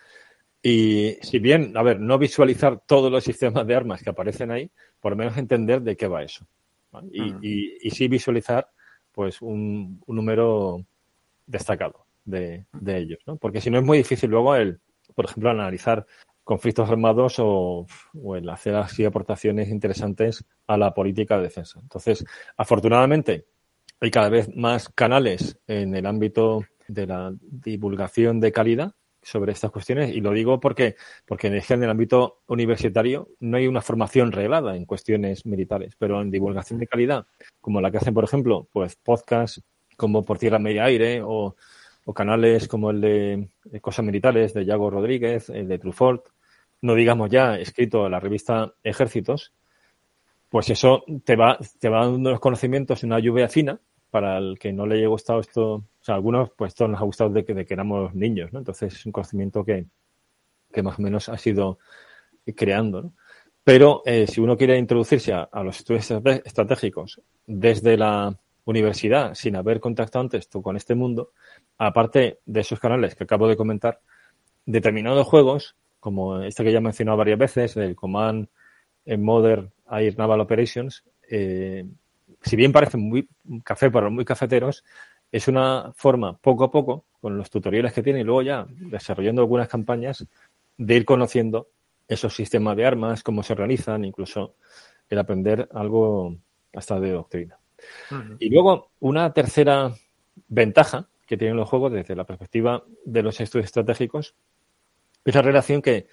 y 0.63 1.17
si 1.23 1.39
bien, 1.39 1.77
a 1.77 1.83
ver, 1.83 2.01
no 2.01 2.19
visualizar 2.19 2.83
todos 2.85 3.13
los 3.13 3.23
sistemas 3.23 3.67
de 3.67 3.75
armas 3.75 4.03
que 4.03 4.11
aparecen 4.11 4.51
ahí, 4.51 4.71
por 5.01 5.13
lo 5.13 5.17
menos 5.17 5.37
entender 5.37 5.83
de 5.83 5.97
qué 5.97 6.09
va 6.09 6.23
eso. 6.23 6.47
Y, 7.13 7.87
y, 7.87 7.91
sí 7.91 8.09
visualizar 8.09 8.69
pues 9.19 9.43
un, 9.43 10.01
número 10.07 10.87
destacado 11.45 12.07
de, 12.25 12.67
ellos, 12.87 13.19
¿no? 13.27 13.35
Porque 13.35 13.61
si 13.61 13.69
no 13.69 13.79
es 13.79 13.85
muy 13.85 13.99
difícil 13.99 14.31
luego 14.31 14.55
el, 14.55 14.79
por 15.13 15.25
ejemplo, 15.25 15.51
analizar 15.51 16.07
conflictos 16.45 16.89
armados 16.89 17.41
o, 17.41 17.85
o, 18.15 18.37
el 18.37 18.49
hacer 18.49 18.77
así 18.77 19.05
aportaciones 19.05 19.71
interesantes 19.71 20.45
a 20.69 20.77
la 20.77 20.95
política 20.95 21.37
de 21.37 21.43
defensa. 21.43 21.81
Entonces, 21.83 22.25
afortunadamente, 22.57 23.47
hay 24.01 24.13
cada 24.13 24.29
vez 24.29 24.55
más 24.55 24.89
canales 24.89 25.59
en 25.67 25.97
el 25.97 26.07
ámbito 26.07 26.61
de 26.87 27.09
la 27.09 27.35
divulgación 27.41 28.39
de 28.39 28.53
calidad 28.53 28.95
sobre 29.29 29.53
estas 29.53 29.71
cuestiones 29.71 30.15
y 30.15 30.21
lo 30.21 30.33
digo 30.33 30.59
porque 30.59 30.97
porque 31.27 31.49
en 31.49 31.83
el 31.83 31.91
ámbito 31.91 32.41
universitario 32.47 33.29
no 33.41 33.59
hay 33.59 33.67
una 33.67 33.83
formación 33.83 34.33
reglada 34.33 34.75
en 34.75 34.87
cuestiones 34.87 35.45
militares, 35.45 35.95
pero 35.99 36.21
en 36.21 36.31
divulgación 36.31 36.79
de 36.79 36.87
calidad, 36.87 37.27
como 37.61 37.81
la 37.81 37.91
que 37.91 37.99
hacen, 37.99 38.15
por 38.15 38.25
ejemplo, 38.25 38.69
pues 38.73 38.97
podcasts 38.97 39.63
como 39.97 40.25
Por 40.25 40.39
Tierra 40.39 40.59
Media 40.59 40.85
Aire 40.85 41.23
o, 41.25 41.55
canales 42.15 42.69
como 42.69 42.91
el 42.91 43.03
de, 43.03 43.81
Cosas 43.83 44.03
Militares 44.03 44.55
de 44.55 44.65
Yago 44.65 44.89
Rodríguez, 44.89 45.51
el 45.51 45.69
de 45.69 45.79
Trufort, 45.79 46.29
no 46.81 46.95
digamos 46.95 47.29
ya 47.29 47.59
escrito 47.59 48.07
en 48.07 48.13
la 48.13 48.21
revista 48.21 48.73
Ejércitos, 48.83 49.53
pues 50.49 50.71
eso 50.71 51.05
te 51.25 51.37
va, 51.37 51.59
te 51.79 51.91
va 51.91 52.07
dando 52.07 52.31
los 52.31 52.41
conocimientos 52.41 53.03
en 53.03 53.11
una 53.11 53.19
lluvia 53.19 53.49
fina 53.49 53.79
para 54.11 54.39
el 54.39 54.59
que 54.59 54.73
no 54.73 54.87
le 54.87 54.95
haya 54.97 55.09
gustado 55.09 55.41
esto, 55.41 55.75
o 55.75 55.85
algunos 56.15 56.51
pues 56.57 56.73
esto 56.73 56.89
nos 56.89 57.01
ha 57.01 57.05
gustado 57.05 57.31
de 57.31 57.45
que, 57.45 57.55
de 57.55 57.65
que 57.65 57.75
éramos 57.75 58.15
niños, 58.15 58.53
¿no? 58.53 58.59
Entonces 58.61 58.95
es 58.95 59.07
un 59.07 59.13
conocimiento 59.13 59.65
que, 59.65 59.87
que 60.73 60.83
más 60.83 60.99
o 60.99 61.03
menos 61.03 61.29
ha 61.29 61.37
sido 61.39 61.79
creando, 62.55 63.03
¿no? 63.03 63.13
Pero 63.69 64.01
eh, 64.07 64.27
si 64.27 64.41
uno 64.41 64.57
quiere 64.57 64.79
introducirse 64.79 65.35
a, 65.35 65.47
los 65.63 65.79
estudios 65.79 66.11
estratégicos 66.43 67.21
desde 67.47 67.99
la 67.99 68.35
universidad 68.65 69.35
sin 69.35 69.57
haber 69.57 69.79
contactado 69.79 70.23
antes 70.23 70.49
con 70.49 70.75
este 70.75 70.95
mundo, 70.95 71.33
aparte 71.77 72.39
de 72.47 72.61
esos 72.61 72.81
canales 72.81 73.15
que 73.15 73.25
acabo 73.25 73.47
de 73.47 73.59
comentar, 73.59 74.01
determinados 74.65 75.27
juegos, 75.27 75.77
como 76.01 76.41
este 76.41 76.65
que 76.65 76.73
ya 76.73 76.79
he 76.79 76.81
mencionado 76.81 77.19
varias 77.19 77.39
veces, 77.39 77.77
el 77.77 77.95
Command 77.95 78.49
en 79.05 79.23
Modern 79.23 79.71
Air 79.91 80.17
Naval 80.17 80.41
Operations, 80.41 81.05
eh, 81.31 81.85
si 82.41 82.57
bien 82.57 82.73
parece 82.73 82.97
muy 82.97 83.29
café 83.65 83.91
para 83.91 84.09
muy 84.09 84.25
cafeteros, 84.25 84.83
es 85.31 85.49
una 85.49 85.93
forma 85.95 86.37
poco 86.39 86.65
a 86.65 86.71
poco, 86.71 87.05
con 87.21 87.37
los 87.37 87.51
tutoriales 87.51 87.93
que 87.93 88.03
tiene 88.03 88.21
y 88.21 88.25
luego 88.25 88.43
ya 88.43 88.67
desarrollando 88.69 89.43
algunas 89.43 89.69
campañas, 89.69 90.27
de 90.77 90.95
ir 90.95 91.05
conociendo 91.05 91.69
esos 92.07 92.35
sistemas 92.35 92.77
de 92.77 92.87
armas, 92.87 93.23
cómo 93.23 93.43
se 93.43 93.53
organizan, 93.53 94.05
incluso 94.05 94.55
el 95.09 95.19
aprender 95.19 95.69
algo 95.73 96.37
hasta 96.73 96.99
de 97.01 97.13
doctrina. 97.13 97.59
Y 98.39 98.49
luego, 98.51 98.91
una 99.01 99.33
tercera 99.33 99.93
ventaja 100.49 101.09
que 101.27 101.37
tienen 101.37 101.57
los 101.57 101.69
juegos 101.69 101.93
desde 101.93 102.17
la 102.17 102.25
perspectiva 102.25 102.85
de 103.05 103.23
los 103.23 103.41
estudios 103.41 103.67
estratégicos 103.67 104.35
es 105.25 105.35
la 105.35 105.43
relación 105.43 105.83
que, 105.83 106.07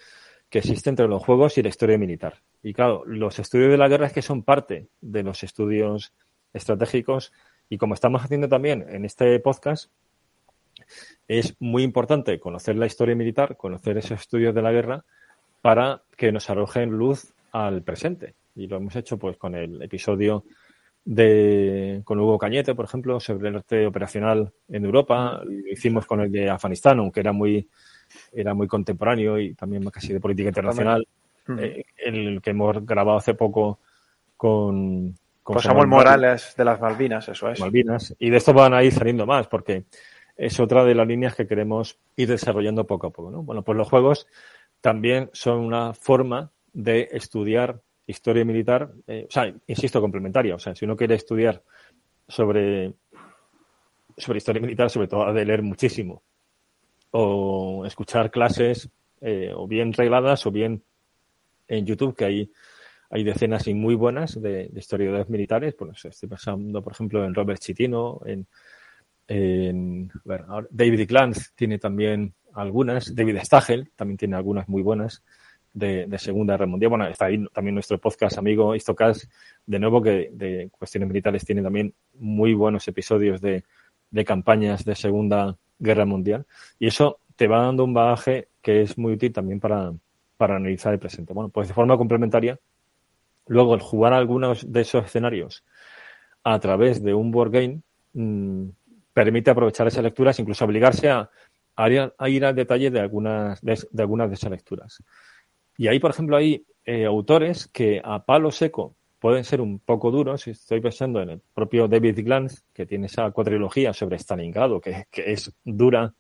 que 0.50 0.60
existe 0.60 0.90
entre 0.90 1.08
los 1.08 1.24
juegos 1.24 1.58
y 1.58 1.64
la 1.64 1.70
historia 1.70 1.98
militar. 1.98 2.42
Y 2.62 2.74
claro, 2.74 3.04
los 3.06 3.40
estudios 3.40 3.72
de 3.72 3.78
la 3.78 3.88
guerra 3.88 4.08
es 4.08 4.14
que 4.14 4.22
son 4.22 4.44
parte 4.44 4.90
de 5.00 5.24
los 5.24 5.44
estudios 5.44 6.14
estratégicos 6.54 7.32
y 7.70 7.78
como 7.78 7.94
estamos 7.94 8.24
haciendo 8.24 8.48
también 8.48 8.86
en 8.90 9.06
este 9.06 9.40
podcast, 9.40 9.92
es 11.28 11.56
muy 11.60 11.84
importante 11.84 12.40
conocer 12.40 12.76
la 12.76 12.86
historia 12.86 13.16
militar, 13.16 13.58
conocer 13.58 13.98
esos 13.98 14.20
estudios 14.20 14.54
de 14.54 14.62
la 14.62 14.72
guerra 14.72 15.04
para 15.62 16.04
que 16.16 16.32
nos 16.32 16.50
arrojen 16.50 16.92
luz 16.92 17.34
al 17.52 17.82
presente. 17.82 18.36
Y 18.56 18.68
lo 18.68 18.78
hemos 18.78 18.96
hecho 18.96 19.18
pues 19.18 19.38
con 19.38 19.56
el 19.56 19.82
episodio 19.82 20.44
de 21.04 22.02
con 22.04 22.20
Hugo 22.20 22.38
Cañete, 22.38 22.76
por 22.76 22.86
ejemplo, 22.86 23.20
sobre 23.20 23.50
el 23.50 23.58
arte 23.58 23.86
operacional 23.86 24.52
en 24.70 24.86
Europa. 24.86 25.42
Lo 25.44 25.72
hicimos 25.72 26.06
con 26.06 26.22
el 26.22 26.32
de 26.32 26.50
Afganistán, 26.50 27.00
aunque 27.00 27.20
era 27.20 27.32
muy 27.32 27.68
era 28.32 28.54
muy 28.54 28.68
contemporáneo 28.68 29.40
y 29.40 29.54
también 29.56 29.84
casi 29.90 30.14
de 30.14 30.20
política 30.20 30.50
internacional. 30.50 31.08
Eh, 31.60 31.84
el 31.98 32.42
que 32.42 32.52
hemos 32.52 32.86
grabado 32.86 33.18
hace 33.18 33.36
poco 33.36 33.80
con, 34.36 35.16
con, 35.46 35.60
Samuel 35.60 35.88
Morales 35.88 36.56
de 36.58 36.66
las 36.66 36.82
Malvinas, 36.82 37.30
eso 37.30 37.52
es. 37.52 37.60
Malvinas. 37.60 38.16
Y 38.18 38.32
de 38.32 38.38
esto 38.38 38.52
van 38.52 38.74
a 38.74 38.84
ir 38.84 38.92
saliendo 38.92 39.28
más, 39.28 39.46
porque 39.48 39.86
es 40.36 40.60
otra 40.60 40.84
de 40.84 40.96
las 40.96 41.06
líneas 41.06 41.36
que 41.36 41.46
queremos 41.46 42.00
ir 42.16 42.30
desarrollando 42.30 42.88
poco 42.88 43.06
a 43.06 43.10
poco. 43.12 43.30
¿no? 43.30 43.44
Bueno, 43.44 43.62
pues 43.62 43.78
los 43.78 43.88
juegos 43.88 44.28
también 44.82 45.30
son 45.34 45.60
una 45.60 45.94
forma 45.94 46.50
de 46.74 47.10
estudiar 47.12 47.80
historia 48.08 48.44
militar, 48.44 48.90
eh, 49.06 49.28
o 49.30 49.32
sea, 49.32 49.54
insisto, 49.68 50.02
complementaria. 50.02 50.56
O 50.56 50.60
sea, 50.60 50.74
si 50.74 50.84
uno 50.84 50.96
quiere 50.98 51.14
estudiar 51.14 51.62
sobre, 52.28 52.96
sobre 54.18 54.38
historia 54.40 54.64
militar, 54.64 54.90
sobre 54.90 55.08
todo 55.08 55.28
ha 55.28 55.32
de 55.32 55.46
leer 55.46 55.62
muchísimo 55.62 56.24
o 57.12 57.86
escuchar 57.86 58.32
clases 58.32 58.90
eh, 59.22 59.52
o 59.56 59.68
bien 59.68 59.94
regladas 59.94 60.44
o 60.48 60.52
bien 60.52 60.82
en 61.68 61.86
YouTube, 61.86 62.16
que 62.16 62.26
hay, 62.26 62.52
hay 63.10 63.24
decenas 63.24 63.68
y 63.68 63.74
muy 63.74 63.96
buenas 63.96 64.42
de, 64.42 64.72
historiadores 64.76 65.30
militares. 65.30 65.76
Pues 65.76 66.06
estoy 66.06 66.30
pensando, 66.30 66.82
por 66.82 66.94
ejemplo, 66.94 67.26
en 67.26 67.34
Robert 67.34 67.60
Chitino, 67.60 68.22
en, 68.26 68.48
en 69.28 70.12
David 70.72 71.08
Glantz 71.08 71.54
tiene 71.56 71.80
también 71.80 72.34
algunas, 72.54 73.14
David 73.14 73.38
Stagel 73.44 73.92
también 73.96 74.18
tiene 74.18 74.36
algunas 74.36 74.68
muy 74.70 74.82
buenas 74.82 75.24
de, 75.76 76.18
Segunda 76.18 76.54
Guerra 76.54 76.66
Mundial. 76.66 76.90
Bueno, 76.90 77.08
está 77.08 77.26
ahí 77.26 77.46
también 77.54 77.76
nuestro 77.76 78.00
podcast 78.00 78.38
amigo 78.38 78.76
Istocas, 78.76 79.30
de 79.66 79.80
nuevo, 79.80 80.02
que 80.02 80.30
de 80.32 80.70
cuestiones 80.72 81.10
militares 81.10 81.46
tiene 81.46 81.62
también 81.62 81.94
muy 82.14 82.54
buenos 82.54 82.88
episodios 82.88 83.42
de, 83.42 83.64
de 84.10 84.26
campañas 84.26 84.86
de 84.86 84.96
Segunda 84.96 85.58
Guerra 85.78 86.06
Mundial. 86.06 86.46
Y 86.80 86.88
eso 86.88 87.20
te 87.36 87.48
va 87.48 87.64
dando 87.64 87.84
un 87.84 87.94
bagaje 87.94 88.48
que 88.62 88.82
es 88.82 88.98
muy 88.98 89.14
útil 89.14 89.34
también 89.34 89.60
para, 89.60 89.94
para 90.38 90.56
analizar 90.56 90.94
el 90.94 91.00
presente. 91.00 91.34
Bueno, 91.34 91.50
pues 91.50 91.68
de 91.68 91.74
forma 91.74 91.98
complementaria, 91.98 92.58
luego 93.48 93.76
el 93.76 93.82
jugar 93.82 94.14
algunos 94.14 94.72
de 94.72 94.82
esos 94.82 95.06
escenarios 95.06 95.64
a 96.44 96.60
través 96.60 97.04
de 97.04 97.14
un 97.14 97.32
board 97.32 97.52
game 97.52 97.82
mmm, 98.14 98.70
permite 99.14 99.52
aprovechar 99.52 99.88
esas 99.88 100.04
lecturas, 100.04 100.40
incluso 100.40 100.66
obligarse 100.66 101.10
a, 101.10 101.30
ir, 101.90 102.46
al 102.46 102.56
detalle 102.56 102.92
de 102.92 103.00
algunas 103.00 103.62
de, 103.62 103.78
algunas 103.98 104.30
de 104.30 104.36
esas 104.36 104.52
lecturas. 104.52 105.04
Y 105.78 105.88
ahí, 105.88 106.00
por 106.00 106.12
ejemplo, 106.12 106.38
hay 106.38 106.66
eh, 106.86 107.06
autores 107.06 107.68
que 107.68 108.02
a 108.04 108.24
palo 108.26 108.52
seco 108.52 108.96
pueden 109.20 109.44
ser 109.44 109.62
un 109.62 109.80
poco 109.80 110.12
duros. 110.12 110.48
Estoy 110.48 110.82
pensando 110.82 111.22
en 111.22 111.30
el 111.32 111.42
propio 111.54 111.88
David 111.88 112.20
Glantz, 112.24 112.64
que 112.74 112.86
tiene 112.86 113.08
esa 113.08 113.32
cuatrilogía 113.32 113.94
sobre 113.94 114.18
Stalingrado, 114.18 114.80
que, 114.80 115.06
que 115.10 115.32
es 115.32 115.52
dura 115.64 116.14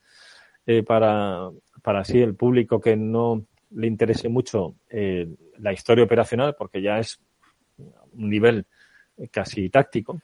eh, 0.66 0.82
para, 0.82 1.50
para 1.84 2.00
así 2.00 2.20
el 2.20 2.36
público 2.36 2.82
que 2.82 2.96
no 2.96 3.46
le 3.72 3.88
interese 3.88 4.30
mucho 4.30 4.76
eh, 4.90 5.28
la 5.60 5.74
historia 5.74 6.04
operacional, 6.04 6.56
porque 6.58 6.82
ya 6.82 7.00
es 7.00 7.20
un 7.78 8.30
nivel 8.30 8.66
casi 9.32 9.70
táctico, 9.70 10.22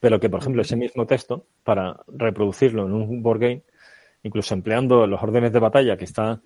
pero 0.00 0.20
que, 0.20 0.28
por 0.28 0.40
ejemplo, 0.40 0.62
ese 0.62 0.76
mismo 0.76 1.06
texto, 1.06 1.46
para 1.62 2.00
reproducirlo 2.08 2.86
en 2.86 2.92
un 2.92 3.22
board 3.22 3.40
game, 3.40 3.62
incluso 4.22 4.54
empleando 4.54 5.06
los 5.06 5.22
órdenes 5.22 5.52
de 5.52 5.58
batalla 5.58 5.96
que 5.96 6.04
está 6.04 6.40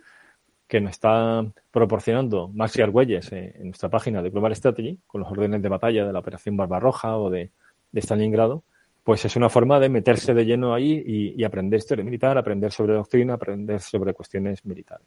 que 0.69 0.83
nos 0.83 0.91
está 0.91 1.51
proporcionando 1.71 2.49
Maxi 2.49 2.83
Argüelles 2.83 3.33
eh, 3.33 3.55
en 3.57 3.69
nuestra 3.69 3.89
página 3.89 4.21
de 4.21 4.29
Global 4.29 4.55
Strategy, 4.55 4.99
con 5.07 5.23
los 5.23 5.31
órdenes 5.31 5.63
de 5.63 5.69
batalla 5.71 6.07
de 6.07 6.13
la 6.13 6.19
Operación 6.19 6.59
Barbarroja 6.59 7.17
o 7.17 7.31
de, 7.31 7.51
de 7.91 8.01
Stalingrado, 8.03 8.65
pues 9.03 9.25
es 9.25 9.35
una 9.37 9.49
forma 9.49 9.81
de 9.81 9.89
meterse 9.89 10.35
de 10.35 10.45
lleno 10.45 10.75
ahí 10.75 11.03
y, 11.35 11.43
aprender 11.43 11.79
historia 11.79 12.05
militar, 12.05 12.37
aprender 12.37 12.71
sobre 12.71 12.93
doctrina, 12.93 13.35
aprender 13.35 13.81
sobre 13.81 14.13
cuestiones 14.13 14.63
militares. 14.67 15.07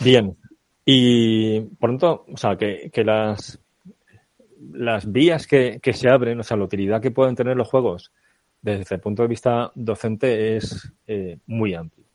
Bien. 0.00 0.36
Y 0.88 1.62
por 1.62 1.90
lo 1.90 1.98
tanto, 1.98 2.24
o 2.32 2.36
sea, 2.36 2.56
que, 2.56 2.90
que 2.92 3.02
las, 3.02 3.60
las 4.72 5.10
vías 5.10 5.48
que, 5.48 5.80
que, 5.82 5.92
se 5.92 6.08
abren, 6.08 6.38
o 6.38 6.44
sea, 6.44 6.56
la 6.56 6.62
utilidad 6.62 7.02
que 7.02 7.10
pueden 7.10 7.34
tener 7.34 7.56
los 7.56 7.68
juegos 7.68 8.12
desde 8.62 8.94
el 8.94 9.00
punto 9.00 9.22
de 9.22 9.28
vista 9.28 9.72
docente 9.74 10.56
es 10.56 10.92
eh, 11.08 11.38
muy 11.46 11.74
amplio. 11.74 12.06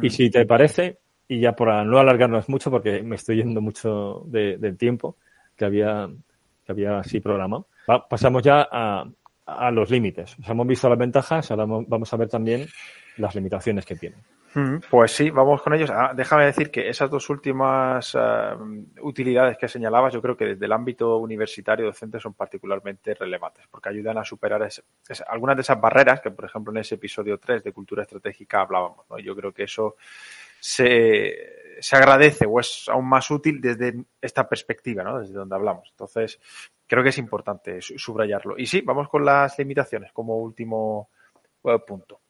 Y 0.00 0.10
si 0.10 0.30
te 0.30 0.46
parece, 0.46 0.98
y 1.26 1.40
ya 1.40 1.56
por 1.56 1.68
no 1.84 1.98
alargarnos 1.98 2.48
mucho, 2.48 2.70
porque 2.70 3.02
me 3.02 3.16
estoy 3.16 3.38
yendo 3.38 3.60
mucho 3.60 4.22
del 4.26 4.76
tiempo 4.78 5.16
que 5.56 5.64
había, 5.64 6.08
que 6.64 6.72
había 6.72 6.98
así 6.98 7.18
programado, 7.18 7.66
pasamos 8.08 8.44
ya 8.44 8.68
a, 8.70 9.10
a 9.44 9.70
los 9.72 9.90
límites. 9.90 10.36
hemos 10.46 10.66
visto 10.68 10.88
las 10.88 10.98
ventajas, 10.98 11.50
ahora 11.50 11.64
vamos 11.66 12.12
a 12.12 12.16
ver 12.16 12.28
también 12.28 12.66
las 13.16 13.34
limitaciones 13.34 13.84
que 13.84 13.96
tienen. 13.96 14.20
Pues 14.88 15.10
sí, 15.10 15.30
vamos 15.30 15.62
con 15.62 15.74
ellos. 15.74 15.90
Ah, 15.90 16.12
déjame 16.14 16.46
decir 16.46 16.70
que 16.70 16.88
esas 16.88 17.10
dos 17.10 17.28
últimas 17.28 18.14
eh, 18.14 18.54
utilidades 19.02 19.58
que 19.58 19.66
señalabas, 19.66 20.12
yo 20.12 20.22
creo 20.22 20.36
que 20.36 20.44
desde 20.46 20.66
el 20.66 20.72
ámbito 20.72 21.18
universitario 21.18 21.86
docente 21.86 22.20
son 22.20 22.34
particularmente 22.34 23.14
relevantes, 23.14 23.66
porque 23.68 23.88
ayudan 23.88 24.18
a 24.18 24.24
superar 24.24 24.68
algunas 25.26 25.56
de 25.56 25.62
esas 25.62 25.80
barreras 25.80 26.20
que, 26.20 26.30
por 26.30 26.44
ejemplo, 26.44 26.72
en 26.72 26.78
ese 26.78 26.94
episodio 26.94 27.38
3 27.38 27.64
de 27.64 27.72
Cultura 27.72 28.02
Estratégica 28.02 28.60
hablábamos. 28.60 29.06
Yo 29.22 29.34
creo 29.34 29.52
que 29.52 29.64
eso 29.64 29.96
se, 30.60 31.76
se 31.80 31.96
agradece 31.96 32.46
o 32.46 32.60
es 32.60 32.88
aún 32.88 33.08
más 33.08 33.28
útil 33.30 33.60
desde 33.60 34.04
esta 34.20 34.48
perspectiva, 34.48 35.02
¿no? 35.02 35.18
desde 35.18 35.34
donde 35.34 35.54
hablamos. 35.56 35.88
Entonces, 35.90 36.38
creo 36.86 37.02
que 37.02 37.08
es 37.08 37.18
importante 37.18 37.80
subrayarlo. 37.80 38.56
Y 38.56 38.66
sí, 38.66 38.82
vamos 38.82 39.08
con 39.08 39.24
las 39.24 39.58
limitaciones 39.58 40.12
como 40.12 40.38
último 40.38 41.10
eh, 41.64 41.78
punto. 41.84 42.20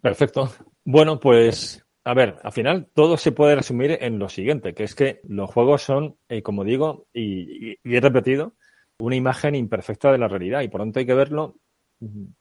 Perfecto. 0.00 0.50
Bueno, 0.84 1.20
pues 1.20 1.84
a 2.04 2.14
ver, 2.14 2.36
al 2.42 2.52
final 2.52 2.88
todo 2.92 3.16
se 3.16 3.32
puede 3.32 3.54
resumir 3.54 3.96
en 4.00 4.18
lo 4.18 4.28
siguiente, 4.28 4.74
que 4.74 4.84
es 4.84 4.94
que 4.94 5.20
los 5.28 5.48
juegos 5.50 5.82
son, 5.82 6.16
eh, 6.28 6.42
como 6.42 6.64
digo, 6.64 7.06
y, 7.12 7.78
he 7.84 8.00
repetido, 8.00 8.54
una 8.98 9.16
imagen 9.16 9.54
imperfecta 9.54 10.10
de 10.10 10.18
la 10.18 10.28
realidad 10.28 10.62
y 10.62 10.68
por 10.68 10.80
lo 10.80 10.86
tanto 10.86 11.00
hay 11.00 11.06
que 11.06 11.14
verlo 11.14 11.56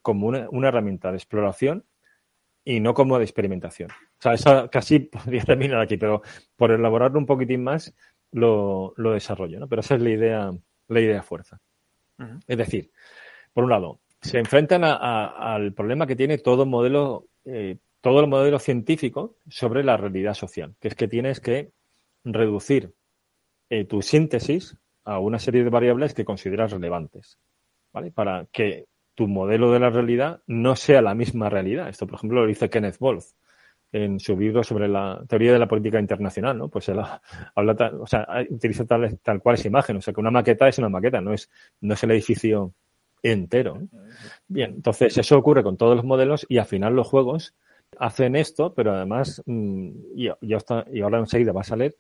como 0.02 0.28
una, 0.28 0.68
herramienta 0.68 1.12
de 1.12 1.18
exploración 1.18 1.86
y 2.64 2.80
no 2.80 2.96
como 2.96 3.18
de 3.18 3.24
experimentación. 3.24 3.92
O 3.92 4.22
sea, 4.22 4.34
eso 4.34 4.70
casi 4.72 5.00
podría 5.00 5.44
terminar 5.44 5.80
aquí, 5.80 5.98
pero 5.98 6.24
por 6.56 6.72
elaborarlo 6.72 7.20
un 7.20 7.28
poquitín 7.28 7.64
más 7.64 7.94
lo, 8.32 8.94
lo 8.98 9.12
desarrollo, 9.12 9.60
¿no? 9.60 9.68
Pero 9.68 9.82
esa 9.82 9.96
es 9.96 10.02
la 10.02 10.10
idea, 10.10 10.52
la 10.88 11.00
idea 11.00 11.22
fuerza. 11.22 11.60
Es 12.48 12.58
decir, 12.58 12.92
por 13.52 13.64
un 13.64 13.72
lado, 13.72 14.00
se 14.22 14.38
enfrentan 14.38 14.84
al 14.84 15.74
problema 15.74 16.06
que 16.06 16.16
tiene 16.16 16.38
todo 16.38 16.68
modelo 16.68 17.28
eh, 17.46 17.78
todo 18.02 18.20
el 18.22 18.28
modelo 18.28 18.60
científico 18.60 19.36
sobre 19.50 19.84
la 19.84 19.98
realidad 19.98 20.34
social, 20.34 20.76
que 20.80 20.88
es 20.88 20.96
que 20.96 21.08
tienes 21.08 21.40
que 21.40 21.72
reducir 22.24 22.94
eh, 23.70 23.86
tu 23.86 24.02
síntesis 24.02 24.78
a 25.04 25.20
una 25.20 25.40
serie 25.40 25.64
de 25.64 25.70
variables 25.70 26.14
que 26.14 26.26
consideras 26.26 26.72
relevantes, 26.72 27.38
¿vale? 27.94 28.12
Para 28.12 28.48
que 28.52 28.88
tu 29.16 29.28
modelo 29.28 29.72
de 29.72 29.80
la 29.80 29.90
realidad 29.90 30.42
no 30.48 30.76
sea 30.76 31.02
la 31.02 31.16
misma 31.16 31.50
realidad. 31.50 31.90
Esto, 31.90 32.08
por 32.08 32.16
ejemplo, 32.16 32.42
lo 32.42 32.48
dice 32.48 32.70
Kenneth 32.70 33.00
Wolf 33.00 33.26
en 33.92 34.20
su 34.20 34.38
libro 34.38 34.64
sobre 34.64 34.88
la 34.88 35.24
teoría 35.28 35.52
de 35.52 35.60
la 35.60 35.68
política 35.68 36.00
internacional, 36.00 36.58
¿no? 36.58 36.70
Pues 36.70 36.90
habla, 37.56 37.92
o 38.00 38.08
sea, 38.08 38.28
utiliza 38.50 38.86
tal, 38.86 39.20
tal 39.20 39.42
cual 39.42 39.56
esa 39.56 39.68
imagen, 39.68 39.98
o 39.98 40.02
sea, 40.02 40.14
que 40.14 40.22
una 40.22 40.32
maqueta 40.32 40.68
es 40.68 40.78
una 40.78 40.90
maqueta, 40.90 41.22
no 41.22 41.34
es, 41.34 41.50
no 41.82 41.94
es 41.94 42.04
el 42.04 42.12
edificio 42.12 42.74
entero. 43.24 43.82
Bien, 44.48 44.72
entonces 44.76 45.18
eso 45.18 45.38
ocurre 45.38 45.64
con 45.64 45.78
todos 45.78 45.96
los 45.96 46.06
modelos 46.06 46.46
y 46.50 46.58
al 46.58 46.66
final 46.66 46.96
los 46.96 47.08
juegos 47.08 47.56
hacen 47.98 48.36
esto, 48.36 48.74
pero 48.74 48.94
además, 48.94 49.42
mm, 49.46 49.90
y, 50.16 50.30
y 50.42 51.02
ahora 51.02 51.20
enseguida 51.20 51.52
va 51.52 51.62
a 51.62 51.66
salir, 51.66 51.96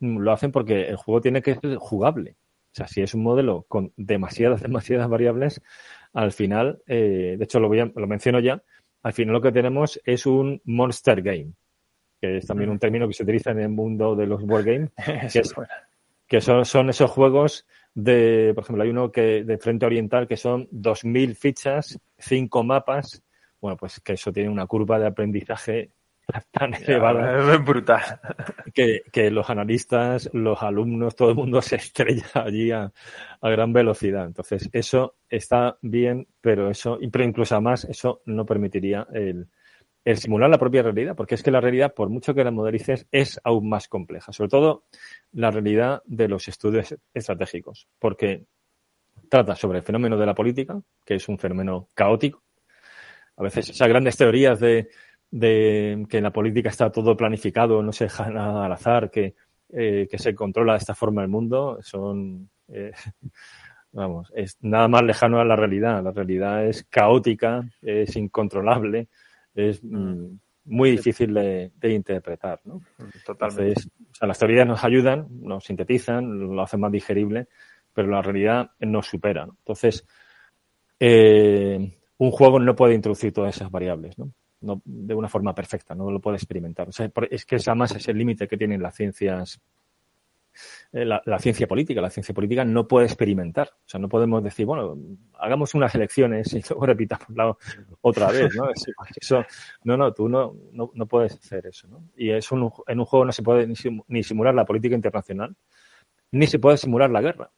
mm, 0.00 0.18
lo 0.18 0.32
hacen 0.32 0.52
porque 0.52 0.88
el 0.88 0.96
juego 0.96 1.20
tiene 1.20 1.42
que 1.42 1.54
ser 1.54 1.76
jugable. 1.76 2.36
O 2.72 2.74
sea, 2.74 2.86
si 2.86 3.02
es 3.02 3.14
un 3.14 3.22
modelo 3.22 3.64
con 3.68 3.92
demasiadas, 3.96 4.62
demasiadas 4.62 5.08
variables, 5.08 5.60
al 6.12 6.32
final, 6.32 6.82
eh, 6.86 7.36
de 7.38 7.44
hecho 7.44 7.60
lo, 7.60 7.68
voy 7.68 7.80
a, 7.80 7.90
lo 7.94 8.06
menciono 8.06 8.40
ya, 8.40 8.62
al 9.02 9.12
final 9.12 9.32
lo 9.32 9.40
que 9.40 9.52
tenemos 9.52 10.00
es 10.04 10.26
un 10.26 10.60
monster 10.64 11.22
game, 11.22 11.52
que 12.20 12.38
es 12.38 12.46
también 12.46 12.70
un 12.70 12.78
término 12.78 13.08
que 13.08 13.14
se 13.14 13.22
utiliza 13.22 13.50
en 13.50 13.60
el 13.60 13.70
mundo 13.70 14.14
de 14.14 14.26
los 14.26 14.42
wargames, 14.42 14.90
que, 15.32 15.42
que 16.26 16.40
son, 16.40 16.64
son 16.64 16.90
esos 16.90 17.10
juegos 17.10 17.66
de, 17.94 18.52
por 18.54 18.64
ejemplo, 18.64 18.84
hay 18.84 18.90
uno 18.90 19.10
que 19.10 19.44
de 19.44 19.58
frente 19.58 19.86
oriental 19.86 20.28
que 20.28 20.36
son 20.36 20.68
2.000 20.70 21.34
fichas, 21.34 21.98
5 22.18 22.64
mapas. 22.64 23.22
Bueno, 23.60 23.76
pues 23.76 24.00
que 24.00 24.14
eso 24.14 24.32
tiene 24.32 24.48
una 24.48 24.66
curva 24.66 24.98
de 24.98 25.06
aprendizaje 25.06 25.90
tan 26.52 26.74
elevada. 26.74 27.54
Es 27.54 27.64
brutal. 27.64 28.02
Que, 28.72 29.02
que, 29.12 29.30
los 29.30 29.50
analistas, 29.50 30.30
los 30.32 30.62
alumnos, 30.62 31.16
todo 31.16 31.30
el 31.30 31.36
mundo 31.36 31.60
se 31.62 31.76
estrella 31.76 32.30
allí 32.34 32.70
a, 32.70 32.92
a, 33.40 33.50
gran 33.50 33.72
velocidad. 33.72 34.26
Entonces, 34.26 34.68
eso 34.72 35.16
está 35.28 35.76
bien, 35.82 36.28
pero 36.40 36.70
eso, 36.70 36.98
pero 37.10 37.24
incluso 37.24 37.54
además, 37.54 37.84
eso 37.84 38.22
no 38.26 38.46
permitiría 38.46 39.06
el, 39.12 39.48
el 40.04 40.16
simular 40.16 40.48
la 40.48 40.58
propia 40.58 40.82
realidad, 40.82 41.14
porque 41.14 41.34
es 41.34 41.42
que 41.42 41.50
la 41.50 41.60
realidad, 41.60 41.94
por 41.94 42.08
mucho 42.08 42.34
que 42.34 42.44
la 42.44 42.50
modelices, 42.50 43.06
es 43.10 43.40
aún 43.44 43.68
más 43.68 43.88
compleja. 43.88 44.32
Sobre 44.32 44.48
todo 44.48 44.84
la 45.32 45.50
realidad 45.50 46.02
de 46.06 46.28
los 46.28 46.48
estudios 46.48 46.96
estratégicos, 47.12 47.88
porque 47.98 48.46
trata 49.28 49.54
sobre 49.54 49.78
el 49.78 49.84
fenómeno 49.84 50.16
de 50.16 50.26
la 50.26 50.34
política, 50.34 50.80
que 51.04 51.14
es 51.14 51.28
un 51.28 51.38
fenómeno 51.38 51.88
caótico. 51.94 52.42
A 53.36 53.42
veces 53.42 53.70
esas 53.70 53.88
grandes 53.88 54.16
teorías 54.16 54.58
de, 54.58 54.88
que 55.30 56.16
en 56.18 56.24
la 56.24 56.32
política 56.32 56.70
está 56.70 56.90
todo 56.90 57.16
planificado, 57.16 57.82
no 57.82 57.92
se 57.92 58.04
deja 58.04 58.30
nada 58.30 58.66
al 58.66 58.72
azar, 58.72 59.10
que, 59.10 59.34
eh, 59.70 60.08
que 60.10 60.18
se 60.18 60.34
controla 60.34 60.72
de 60.72 60.78
esta 60.78 60.94
forma 60.94 61.22
el 61.22 61.28
mundo, 61.28 61.78
son, 61.82 62.50
eh, 62.68 62.92
vamos, 63.92 64.32
es 64.34 64.56
nada 64.62 64.88
más 64.88 65.02
lejano 65.02 65.40
a 65.40 65.44
la 65.44 65.56
realidad. 65.56 66.02
La 66.02 66.10
realidad 66.10 66.66
es 66.66 66.84
caótica, 66.84 67.68
es 67.82 68.16
incontrolable 68.16 69.08
es 69.54 69.82
mm, 69.82 70.38
muy 70.64 70.92
difícil 70.92 71.34
de, 71.34 71.72
interpretar. 71.82 72.60
¿no? 72.64 72.80
Totalmente. 73.24 73.80
o 73.80 74.14
sea, 74.14 74.28
las 74.28 74.38
teorías 74.38 74.66
nos 74.66 74.84
ayudan, 74.84 75.26
nos 75.30 75.64
sintetizan, 75.64 76.54
lo 76.54 76.62
hacen 76.62 76.80
más 76.80 76.92
digerible, 76.92 77.48
pero 77.92 78.08
la 78.08 78.22
realidad 78.22 78.70
nos 78.80 79.06
supera. 79.06 79.44
Entonces, 79.44 80.06
eh, 80.98 81.98
un 82.18 82.30
juego 82.30 82.60
no 82.60 82.76
puede 82.76 82.94
introducir 82.94 83.32
todas 83.32 83.56
esas 83.56 83.70
variables, 83.70 84.18
¿no? 84.18 84.32
no 84.60 84.82
de 84.84 85.14
una 85.14 85.28
forma 85.28 85.54
perfecta, 85.54 85.94
no 85.94 86.10
lo 86.10 86.20
puede 86.20 86.36
experimentar. 86.36 86.88
O 86.88 86.92
sea, 86.92 87.10
es 87.30 87.46
que 87.46 87.56
esa 87.56 87.74
más 87.74 87.94
es 87.94 88.06
el 88.08 88.18
límite 88.18 88.46
que 88.46 88.56
tienen 88.56 88.82
las 88.82 88.94
ciencias 88.94 89.60
eh, 90.92 91.04
la, 91.04 91.38
ciencia 91.38 91.68
política. 91.68 92.00
La 92.00 92.10
ciencia 92.10 92.34
política 92.34 92.64
no 92.64 92.88
puede 92.88 93.06
experimentar. 93.06 93.68
O 93.68 93.88
sea, 93.88 94.00
no 94.00 94.08
podemos 94.08 94.42
decir, 94.42 94.66
bueno, 94.66 94.98
hagamos 95.38 95.74
unas 95.74 95.94
elecciones 95.94 96.52
y 96.52 96.62
luego 96.68 96.86
repitamos 96.86 97.28
la 97.30 97.56
otra 98.00 98.30
vez, 98.30 98.54
¿no? 98.56 98.68
Eso, 99.20 99.44
no, 99.84 99.96
no, 99.96 100.12
tú 100.12 100.28
no, 100.28 100.54
no, 100.72 101.06
puedes 101.06 101.34
hacer 101.34 101.66
eso, 101.66 101.86
¿no? 101.88 102.02
Y 102.16 102.30
es 102.30 102.50
en 102.50 102.60
un 102.60 103.04
juego 103.04 103.24
no 103.24 103.32
se 103.32 103.42
puede 103.42 103.72
ni 104.08 104.22
simular 104.22 104.54
la 104.54 104.64
política 104.64 104.94
internacional, 104.96 105.54
ni 106.32 106.46
se 106.46 106.58
puede 106.58 106.76
simular 106.76 107.10
la 107.10 107.20
guerra. 107.20 107.50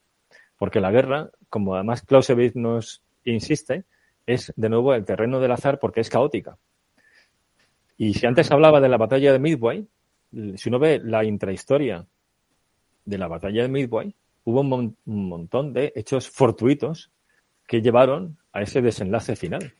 Porque 0.58 0.80
la 0.80 0.90
guerra, 0.90 1.30
como 1.48 1.74
además 1.74 2.02
Clausewitz 2.02 2.54
nos 2.54 3.02
insiste, 3.24 3.84
es 4.26 4.52
de 4.56 4.68
nuevo 4.68 4.94
el 4.94 5.04
terreno 5.04 5.40
del 5.40 5.52
azar 5.52 5.78
porque 5.78 6.00
es 6.00 6.10
caótica. 6.10 6.58
Y 7.96 8.14
si 8.14 8.26
antes 8.26 8.50
hablaba 8.50 8.80
de 8.80 8.88
la 8.88 8.98
batalla 8.98 9.32
de 9.32 9.38
Midway, 9.38 9.88
si 10.56 10.68
uno 10.68 10.78
ve 10.78 11.00
la 11.02 11.24
intrahistoria 11.24 12.06
de 13.04 13.18
la 13.18 13.28
batalla 13.28 13.62
de 13.62 13.68
Midway, 13.68 14.14
hubo 14.44 14.60
un, 14.60 14.96
montón 15.04 15.72
de 15.72 15.92
hechos 15.94 16.28
fortuitos 16.28 17.10
que 17.66 17.82
llevaron 17.82 18.38
a 18.52 18.62
ese 18.62 18.82
desenlace 18.82 19.36
final. 19.36 19.72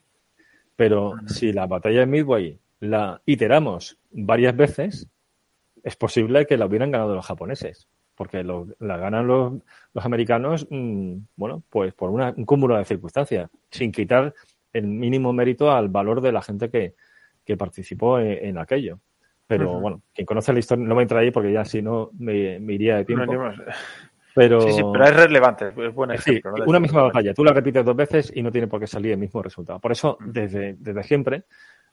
Pero 0.76 1.14
si 1.26 1.52
la 1.52 1.66
batalla 1.66 2.00
de 2.00 2.06
Midway 2.06 2.58
la 2.80 3.20
iteramos 3.26 3.98
varias 4.10 4.56
veces, 4.56 5.08
es 5.82 5.96
posible 5.96 6.46
que 6.46 6.56
la 6.56 6.66
hubieran 6.66 6.90
ganado 6.90 7.14
los 7.14 7.26
japoneses, 7.26 7.88
porque 8.14 8.44
la 8.44 8.96
ganan 8.96 9.26
los, 9.26 9.54
los 9.92 10.04
americanos, 10.04 10.66
mm, 10.70 11.16
bueno, 11.36 11.62
pues 11.68 11.92
por 11.94 12.10
un 12.10 12.44
cúmulo 12.44 12.76
de 12.76 12.84
circunstancias, 12.84 13.50
sin 13.70 13.92
quitar 13.92 14.34
el 14.72 14.86
mínimo 14.86 15.32
mérito 15.32 15.70
al 15.70 15.88
valor 15.88 16.20
de 16.20 16.32
la 16.32 16.42
gente 16.42 16.70
que, 16.70 16.94
que 17.44 17.56
participó 17.56 18.18
en 18.18 18.58
aquello. 18.58 19.00
Pero 19.46 19.80
bueno, 19.80 20.02
quien 20.14 20.26
conoce 20.26 20.52
la 20.52 20.60
historia 20.60 20.86
no 20.86 20.94
me 20.94 21.02
entra 21.02 21.20
ahí 21.20 21.30
porque 21.30 21.52
ya 21.52 21.64
si 21.64 21.82
no 21.82 22.10
me, 22.18 22.56
iría 22.72 22.96
de 22.96 23.04
tiempo. 23.04 23.32
pero... 24.34 24.60
Sí, 24.62 24.72
sí, 24.72 24.82
pero 24.92 25.04
es 25.04 25.14
relevante, 25.14 25.72
es 25.76 25.94
buen 25.94 26.12
ejemplo. 26.12 26.54
una 26.66 26.80
misma 26.80 27.02
batalla, 27.02 27.34
tú 27.34 27.44
la 27.44 27.52
repites 27.52 27.84
dos 27.84 27.96
veces 27.96 28.32
y 28.34 28.42
no 28.42 28.50
tiene 28.50 28.66
por 28.66 28.80
qué 28.80 28.86
salir 28.86 29.12
el 29.12 29.18
mismo 29.18 29.42
resultado. 29.42 29.78
Por 29.78 29.92
eso, 29.92 30.16
desde, 30.20 30.74
desde 30.78 31.02
siempre, 31.02 31.44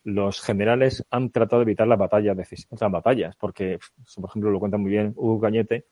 los 0.04 0.42
generales 0.42 1.06
han 1.10 1.32
tratado 1.32 1.60
de 1.60 1.64
evitar 1.64 1.88
las 1.88 2.00
batallas, 2.00 2.38
las 2.38 2.92
batallas, 2.92 3.36
porque, 3.36 3.80
por 4.16 4.30
ejemplo, 4.30 4.52
lo 4.52 4.60
cuenta 4.60 4.78
muy 4.78 4.92
bien 4.92 5.14
Hugo 5.16 5.42
Cañete 5.42 5.86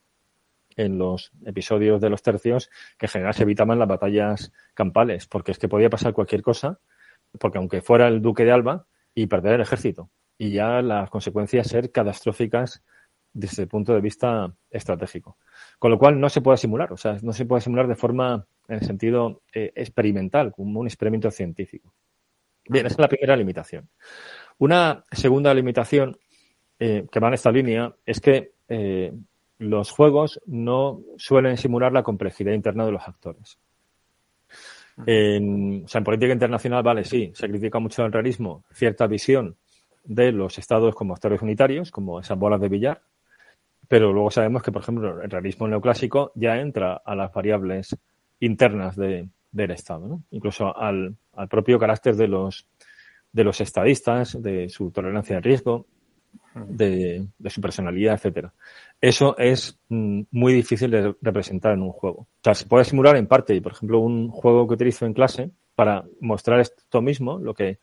en 0.78 0.98
los 0.98 1.32
episodios 1.44 2.00
de 2.00 2.10
los 2.10 2.22
tercios, 2.22 2.70
que 2.98 3.08
en 3.08 3.12
general 3.12 3.34
se 3.34 3.44
evitaban 3.44 3.80
las 3.80 3.88
batallas 3.88 4.54
campales, 4.74 5.28
porque 5.28 5.52
es 5.52 5.60
que 5.60 5.68
podía 5.68 5.90
pasar 5.90 6.14
cualquier 6.14 6.44
cosa, 6.44 6.80
porque 7.40 7.58
aunque 7.58 7.82
fuera 7.82 8.08
el 8.08 8.22
duque 8.22 8.46
de 8.46 8.52
Alba, 8.52 8.86
y 9.14 9.26
perder 9.26 9.56
el 9.56 9.62
ejército, 9.62 10.12
y 10.38 10.52
ya 10.52 10.82
las 10.82 11.10
consecuencias 11.10 11.68
ser 11.68 11.92
catastróficas 11.92 12.84
desde 13.34 13.64
el 13.64 13.68
punto 13.68 13.94
de 13.94 14.02
vista 14.02 14.52
estratégico. 14.70 15.38
Con 15.80 15.92
lo 15.92 16.00
cual 16.00 16.20
no 16.20 16.30
se 16.30 16.42
puede 16.42 16.58
simular, 16.58 16.92
o 16.92 16.98
sea, 16.98 17.18
no 17.22 17.34
se 17.34 17.46
puede 17.46 17.62
simular 17.62 17.88
de 17.88 17.96
forma, 17.96 18.46
en 18.68 18.76
el 18.76 18.86
sentido 18.86 19.42
eh, 19.54 19.72
experimental, 19.76 20.52
como 20.52 20.80
un 20.80 20.88
experimento 20.88 21.30
científico. 21.30 21.94
Bien, 22.68 22.86
esa 22.86 22.96
es 22.96 23.00
la 23.00 23.08
primera 23.08 23.36
limitación. 23.36 23.90
Una 24.58 25.06
segunda 25.12 25.54
limitación 25.54 26.18
eh, 26.80 27.06
que 27.12 27.20
va 27.20 27.28
en 27.30 27.34
esta 27.36 27.52
línea 27.52 27.94
es 28.06 28.20
que 28.20 28.54
eh, 28.68 29.14
los 29.60 29.92
juegos 29.92 30.42
no 30.46 31.02
suelen 31.18 31.58
simular 31.58 31.94
la 31.94 32.04
complejidad 32.04 32.54
interna 32.54 32.86
de 32.86 32.92
los 32.92 33.08
actores. 33.08 33.58
En, 35.06 35.84
o 35.86 35.88
sea, 35.88 36.00
en 36.00 36.06
política 36.06 36.34
internacional, 36.34 36.82
vale, 36.82 37.04
sí, 37.04 37.32
se 37.36 37.48
critica 37.48 37.78
mucho 37.78 38.04
el 38.04 38.12
realismo, 38.12 38.66
cierta 38.74 39.06
visión 39.06 39.56
de 40.08 40.32
los 40.32 40.58
estados 40.58 40.96
como 40.96 41.14
actores 41.14 41.42
unitarios, 41.42 41.92
como 41.92 42.20
esas 42.20 42.40
bolas 42.40 42.62
de 42.62 42.70
billar, 42.70 43.02
pero 43.88 44.12
luego 44.12 44.32
sabemos 44.32 44.64
que, 44.64 44.72
por 44.72 44.82
ejemplo, 44.82 45.22
el 45.22 45.30
realismo 45.30 45.68
neoclásico 45.68 46.32
ya 46.36 46.60
entra 46.60 47.02
a 47.06 47.16
las 47.16 47.32
variables 47.32 47.96
internas 48.40 48.96
de, 48.96 49.30
del 49.52 49.72
Estado, 49.72 50.08
¿no? 50.08 50.24
incluso 50.32 50.76
al, 50.76 51.16
al, 51.34 51.48
propio 51.48 51.78
carácter 51.78 52.16
de 52.16 52.28
los, 52.28 52.68
de 53.32 53.44
los 53.44 53.60
estadistas, 53.62 54.42
de 54.42 54.70
su 54.70 54.92
tolerancia 54.92 55.38
al 55.38 55.44
riesgo, 55.44 55.86
de, 56.54 57.28
de, 57.38 57.50
su 57.50 57.62
personalidad, 57.62 58.16
etcétera. 58.16 58.54
Eso 59.00 59.38
es 59.38 59.78
mm, 59.90 60.22
muy 60.32 60.54
difícil 60.54 60.90
de 60.90 61.16
representar 61.22 61.74
en 61.74 61.82
un 61.82 61.92
juego. 61.92 62.22
O 62.22 62.28
sea, 62.44 62.56
se 62.56 62.66
puede 62.66 62.86
simular 62.86 63.16
en 63.16 63.28
parte, 63.28 63.56
y 63.56 63.62
por 63.62 63.74
ejemplo, 63.74 64.00
un 64.00 64.30
juego 64.30 64.68
que 64.68 64.74
utilizo 64.74 65.06
en 65.06 65.14
clase 65.14 65.52
para 65.76 66.06
mostrar 66.22 66.60
esto 66.60 67.02
mismo, 67.02 67.38
lo 67.38 67.54
que 67.54 67.80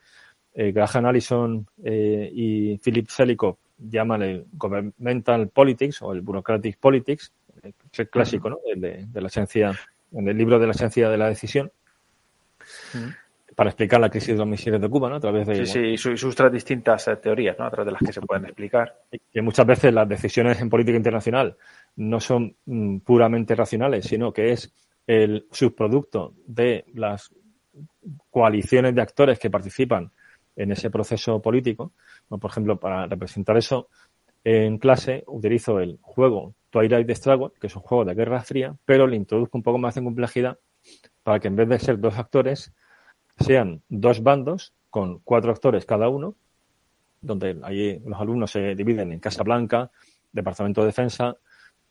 eh, 0.55 0.73
Graham 0.73 1.07
Allison 1.07 1.67
eh, 1.83 2.31
y 2.33 2.79
Philip 2.79 3.09
Selikov 3.09 3.57
llaman 3.79 4.23
el 4.23 4.47
Governmental 4.53 5.49
Politics 5.49 6.03
o 6.03 6.13
el 6.13 6.21
Bureaucratic 6.21 6.79
Politics, 6.79 7.33
es 7.63 7.99
el 7.99 8.09
clásico, 8.09 8.51
¿no? 8.51 8.59
El 8.65 8.81
de, 8.81 9.07
de 9.07 9.21
la 9.21 9.27
esencia, 9.29 9.73
en 10.13 10.29
el 10.29 10.37
libro 10.37 10.59
de 10.59 10.67
la 10.67 10.73
esencia 10.73 11.09
de 11.09 11.19
la 11.19 11.29
decisión, 11.29 11.73
para 13.55 13.71
explicar 13.71 14.01
la 14.01 14.11
crisis 14.11 14.31
de 14.31 14.37
los 14.37 14.47
misiles 14.47 14.81
de 14.81 14.89
Cuba, 14.89 15.09
¿no? 15.09 15.17
A 15.17 15.21
través 15.21 15.47
de... 15.47 15.67
Sí, 15.67 15.97
sí, 15.97 16.11
y, 16.11 16.17
sus 16.17 16.35
tres 16.35 16.53
distintas 16.53 17.07
eh, 17.09 17.17
teorías, 17.17 17.59
¿no? 17.59 17.67
A 17.67 17.71
través 17.71 17.87
de 17.87 17.93
las 17.93 18.03
que 18.03 18.13
se 18.13 18.21
pueden 18.21 18.45
explicar. 18.47 18.97
Que 19.33 19.43
muchas 19.43 19.67
veces 19.67 19.93
las 19.93 20.09
decisiones 20.09 20.61
en 20.61 20.71
política 20.71 20.97
internacional 20.97 21.57
no 21.97 22.21
son 22.21 22.57
mm, 22.67 22.99
puramente 22.99 23.55
racionales, 23.55 24.07
sino 24.07 24.33
que 24.33 24.53
es 24.53 24.73
el 25.07 25.47
subproducto 25.51 26.35
de 26.47 26.85
las 26.95 27.31
coaliciones 28.31 28.95
de 28.95 29.03
actores 29.03 29.39
que 29.39 29.51
participan 29.51 30.11
en 30.57 30.73
ese 30.73 30.91
proceso 30.91 31.41
político. 31.41 31.93
por 32.29 32.51
ejemplo, 32.51 32.79
para 32.79 33.07
representar 33.07 33.57
eso 33.57 33.89
en 34.45 34.79
clase 34.79 35.25
utilizo 35.27 35.81
el 35.81 35.99
juego 36.03 36.55
Twilight 36.71 37.11
Struggle, 37.11 37.53
que 37.61 37.69
es 37.69 37.77
un 37.77 37.83
juego 37.83 38.05
de 38.05 38.15
Guerra 38.15 38.43
Fría, 38.43 38.77
pero 38.85 39.07
le 39.07 39.17
introduzco 39.17 39.57
un 39.57 39.63
poco 39.63 39.79
más 39.79 39.95
de 39.95 40.03
complejidad 40.03 40.59
para 41.23 41.41
que 41.41 41.49
en 41.49 41.57
vez 41.57 41.69
de 41.69 41.79
ser 41.79 41.99
dos 41.99 42.19
actores, 42.19 42.73
sean 43.39 43.83
dos 43.89 44.23
bandos 44.23 44.75
con 44.91 45.19
cuatro 45.21 45.51
actores 45.51 45.87
cada 45.87 46.09
uno, 46.09 46.37
donde 47.21 47.59
ahí 47.63 48.01
los 48.05 48.21
alumnos 48.21 48.51
se 48.51 48.75
dividen 48.75 49.13
en 49.13 49.19
Casa 49.19 49.43
Blanca, 49.43 49.91
Departamento 50.31 50.83
de 50.83 50.89
Defensa, 50.89 51.37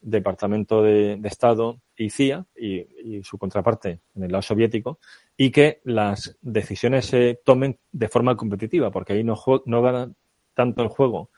Departamento 0.04 0.84
de, 0.84 1.20
Estado 1.24 1.82
y 1.96 2.10
CIA 2.10 2.46
y, 2.56 3.22
su 3.24 3.38
contraparte 3.38 4.02
en 4.16 4.24
el 4.24 4.32
lado 4.32 4.42
soviético 4.42 5.00
y 5.38 5.52
que 5.52 5.82
las 5.84 6.38
decisiones 6.42 7.06
se 7.06 7.40
tomen 7.44 7.80
de 7.92 8.10
forma 8.10 8.36
competitiva 8.36 8.92
porque 8.92 9.14
ahí 9.14 9.24
no, 9.24 9.36
no 9.66 9.82
gana 9.82 10.12
tanto 10.54 10.84
el 10.84 10.90
juego 10.90 11.30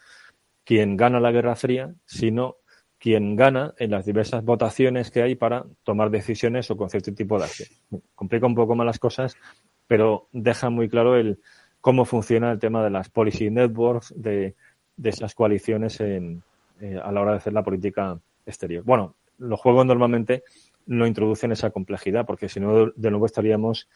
quien 0.64 0.98
gana 0.98 1.20
la 1.20 1.32
Guerra 1.32 1.56
Fría, 1.56 1.94
sino 2.06 2.58
quien 2.98 3.36
gana 3.36 3.76
en 3.78 3.92
las 3.92 4.06
diversas 4.06 4.44
votaciones 4.44 5.12
que 5.12 5.22
hay 5.22 5.36
para 5.36 5.66
tomar 5.84 6.10
decisiones 6.10 6.72
o 6.72 6.78
con 6.78 6.90
cierto 6.90 7.14
tipo 7.14 7.38
de 7.38 7.46
acción. 7.46 7.70
Complica 8.16 8.48
un 8.48 8.56
poco 8.56 8.76
más 8.76 8.86
las 8.86 9.00
cosas, 9.00 9.38
pero 9.86 10.28
deja 10.32 10.72
muy 10.72 10.90
claro 10.90 11.16
el 11.16 11.40
cómo 11.82 12.04
funciona 12.04 12.52
el 12.52 12.60
tema 12.60 12.84
de 12.84 12.90
las 12.90 13.10
policy 13.10 13.52
networks, 13.52 14.12
de, 14.18 14.56
de 14.98 15.10
esas 15.10 15.36
coaliciones 15.36 16.00
en, 16.00 16.42
eh, 16.82 17.00
a 17.02 17.12
la 17.12 17.22
hora 17.22 17.32
de 17.32 17.38
hacer 17.38 17.54
la 17.54 17.64
política 17.64 18.20
exterior. 18.46 18.84
Bueno, 18.84 19.16
los 19.38 19.60
juegos 19.60 19.86
normalmente 19.86 20.44
no 20.86 21.08
introducen 21.08 21.52
esa 21.52 21.72
complejidad, 21.72 22.26
porque 22.26 22.50
si 22.50 22.60
no, 22.60 22.92
de 22.96 23.10
nuevo 23.10 23.26
estaríamos 23.26 23.90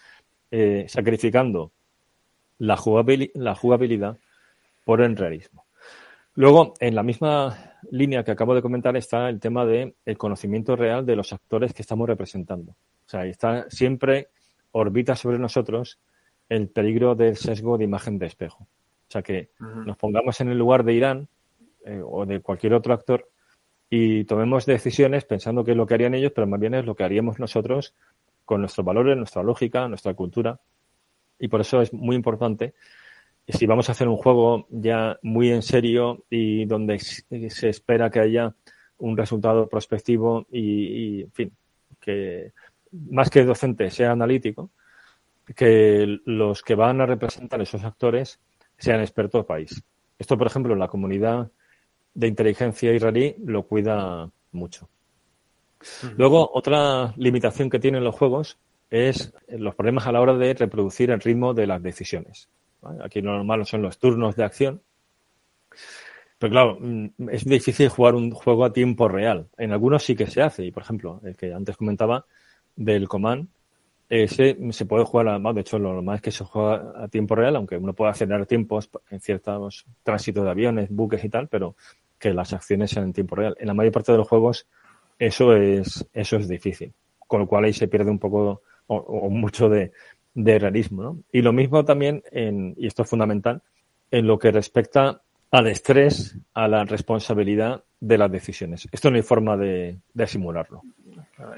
eh, 0.52 0.86
sacrificando 0.88 1.72
la, 2.58 2.78
la 3.36 3.56
jugabilidad 3.56 4.18
por 4.86 5.02
el 5.02 5.16
realismo. 5.16 5.66
Luego, 6.36 6.74
en 6.80 6.96
la 6.96 7.04
misma 7.04 7.76
línea 7.92 8.24
que 8.24 8.32
acabo 8.32 8.56
de 8.56 8.62
comentar 8.62 8.96
está 8.96 9.30
el 9.30 9.40
tema 9.40 9.66
del 9.66 9.96
el 10.06 10.18
conocimiento 10.18 10.76
real 10.76 11.06
de 11.06 11.16
los 11.16 11.34
actores 11.34 11.74
que 11.74 11.82
estamos 11.82 12.08
representando. 12.08 12.72
O 12.72 13.10
sea, 13.10 13.26
está 13.26 13.70
siempre 13.70 14.30
orbita 14.72 15.16
sobre 15.16 15.40
nosotros 15.40 16.00
el 16.48 16.70
peligro 16.70 17.16
del 17.16 17.36
sesgo 17.36 17.78
de 17.78 17.84
imagen 17.84 18.18
de 18.18 18.28
espejo. 18.28 18.64
O 18.64 19.12
sea, 19.12 19.22
que 19.22 19.50
nos 19.60 19.98
pongamos 19.98 20.40
en 20.42 20.50
el 20.50 20.58
lugar 20.58 20.84
de 20.84 20.94
Irán 20.94 21.28
eh, 21.84 22.02
o 22.04 22.26
de 22.26 22.42
cualquier 22.42 22.74
otro 22.74 22.94
actor 22.94 23.28
y 23.90 24.24
tomemos 24.26 24.66
decisiones 24.66 25.26
pensando 25.26 25.64
que 25.64 25.72
es 25.72 25.78
lo 25.78 25.86
que 25.86 25.96
harían 25.96 26.14
ellos, 26.14 26.32
pero 26.34 26.48
más 26.48 26.60
bien 26.60 26.76
es 26.76 26.86
lo 26.86 26.96
que 26.96 27.04
haríamos 27.04 27.40
nosotros 27.40 27.96
con 28.46 28.62
nuestros 28.62 28.86
valores, 28.86 29.18
nuestra 29.18 29.44
lógica, 29.44 29.88
nuestra 29.88 30.14
cultura. 30.14 30.60
Y 31.40 31.48
por 31.48 31.62
eso 31.62 31.82
es 31.82 31.94
muy 31.94 32.16
importante, 32.16 32.74
si 33.48 33.66
vamos 33.66 33.90
a 33.90 33.94
hacer 33.94 34.08
un 34.08 34.18
juego 34.18 34.68
ya 34.70 35.18
muy 35.24 35.50
en 35.50 35.62
serio 35.62 36.26
y 36.30 36.66
donde 36.66 37.00
se 37.00 37.70
espera 37.70 38.10
que 38.10 38.20
haya 38.20 38.54
un 39.00 39.18
resultado 39.18 39.68
prospectivo 39.68 40.46
y, 40.52 41.22
en 41.24 41.32
fin, 41.32 41.52
que 42.00 42.52
más 43.10 43.30
que 43.30 43.44
docente 43.44 43.90
sea 43.90 44.12
analítico, 44.12 44.70
que 45.56 46.20
los 46.26 46.62
que 46.62 46.76
van 46.76 47.02
a 47.02 47.06
representar 47.06 47.62
esos 47.62 47.84
actores 47.84 48.40
sean 48.78 49.02
expertos 49.02 49.46
país. 49.46 49.84
Esto, 50.20 50.38
por 50.38 50.48
ejemplo, 50.48 50.74
en 50.74 50.80
la 50.80 50.88
comunidad 50.88 51.50
de 52.14 52.28
inteligencia 52.28 52.94
israelí 52.94 53.36
lo 53.46 53.64
cuida 53.64 54.30
mucho. 54.52 54.90
Luego, 56.18 56.50
otra 56.54 57.14
limitación 57.18 57.70
que 57.70 57.80
tienen 57.80 58.04
los 58.04 58.16
juegos 58.16 58.58
es 58.90 59.34
los 59.48 59.76
problemas 59.76 60.08
a 60.08 60.12
la 60.12 60.22
hora 60.22 60.34
de 60.34 60.54
reproducir 60.54 61.12
el 61.12 61.22
ritmo 61.22 61.54
de 61.54 61.68
las 61.68 61.82
decisiones. 61.82 62.50
Aquí 63.04 63.22
lo 63.22 63.32
normal 63.32 63.66
son 63.66 63.82
los 63.82 63.98
turnos 63.98 64.36
de 64.36 64.44
acción. 64.44 64.82
Pero 66.38 66.52
claro, 66.52 66.78
mm, 66.80 67.30
es 67.32 67.46
difícil 67.46 67.90
jugar 67.90 68.16
un 68.16 68.32
juego 68.32 68.66
a 68.66 68.74
tiempo 68.74 69.08
real. 69.08 69.50
En 69.58 69.72
algunos 69.72 70.04
sí 70.04 70.16
que 70.16 70.28
se 70.28 70.42
hace. 70.42 70.66
Y 70.66 70.72
por 70.72 70.84
ejemplo, 70.84 71.20
el 71.24 71.36
que 71.36 71.54
antes 71.54 71.78
comentaba 71.78 72.26
del 72.76 73.08
Command, 73.08 73.50
ese 74.10 74.58
se 74.72 74.86
puede 74.86 75.06
jugar, 75.06 75.28
a, 75.28 75.54
de 75.54 75.62
hecho 75.62 75.78
lo 75.78 75.94
normal 75.94 76.16
es 76.16 76.22
que 76.22 76.32
se 76.32 76.44
juega 76.44 76.94
a 76.96 77.08
tiempo 77.08 77.36
real, 77.36 77.56
aunque 77.56 77.78
uno 77.78 77.94
puede 77.94 78.12
acelerar 78.12 78.46
tiempos 78.48 78.90
en 79.12 79.22
ciertos 79.22 79.86
tránsitos 80.04 80.44
de 80.44 80.50
aviones, 80.50 80.90
buques 80.90 81.24
y 81.24 81.30
tal, 81.30 81.48
pero 81.48 81.76
que 82.18 82.34
las 82.34 82.54
acciones 82.54 82.92
sean 82.92 83.06
en 83.06 83.14
tiempo 83.14 83.36
real. 83.36 83.56
En 83.60 83.68
la 83.68 83.74
mayor 83.74 83.94
parte 83.94 84.12
de 84.12 84.18
los 84.18 84.28
juegos 84.28 84.68
eso 85.20 85.54
es, 85.54 86.08
eso 86.14 86.38
es 86.38 86.48
difícil, 86.48 86.94
con 87.20 87.42
lo 87.42 87.48
cual 87.48 87.66
ahí 87.66 87.74
se 87.74 87.88
pierde 87.88 88.10
un 88.10 88.20
poco 88.20 88.64
o, 88.88 89.30
mucho 89.30 89.70
de, 89.70 89.92
realismo. 90.34 91.04
¿no? 91.04 91.20
Y 91.32 91.42
lo 91.42 91.54
mismo 91.54 91.86
también, 91.86 92.24
en, 92.32 92.74
y 92.78 92.88
esto 92.88 93.04
es 93.04 93.10
fundamental, 93.10 93.62
en 94.10 94.26
lo 94.26 94.40
que 94.40 94.52
respecta 94.52 95.22
al 95.52 95.68
estrés, 95.68 96.38
a 96.54 96.68
la 96.68 96.86
responsabilidad 96.86 97.84
de 98.00 98.18
las 98.18 98.32
decisiones. 98.32 98.88
Esto 98.92 99.10
no 99.10 99.18
hay 99.18 99.24
forma 99.24 99.58
de, 99.58 100.00
de 100.14 100.28
simularlo. 100.28 100.84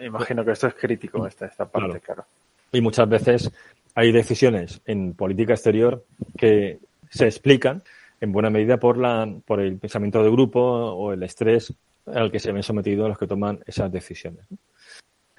Imagino 0.01 0.45
que 0.45 0.51
esto 0.51 0.67
es 0.67 0.75
crítico, 0.75 1.25
esta, 1.25 1.45
esta 1.45 1.65
parte, 1.65 1.99
claro. 1.99 2.25
Y 2.71 2.81
muchas 2.81 3.07
veces 3.09 3.51
hay 3.95 4.11
decisiones 4.11 4.81
en 4.85 5.13
política 5.13 5.53
exterior 5.53 6.05
que 6.37 6.79
se 7.09 7.25
explican 7.25 7.83
en 8.21 8.31
buena 8.31 8.49
medida 8.49 8.77
por, 8.77 8.97
la, 8.97 9.27
por 9.45 9.59
el 9.59 9.77
pensamiento 9.77 10.23
de 10.23 10.29
grupo 10.31 10.61
o 10.61 11.13
el 11.13 11.23
estrés 11.23 11.73
al 12.05 12.31
que 12.31 12.39
se 12.39 12.51
ven 12.51 12.63
sometidos 12.63 13.09
los 13.09 13.17
que 13.17 13.27
toman 13.27 13.59
esas 13.65 13.91
decisiones. 13.91 14.45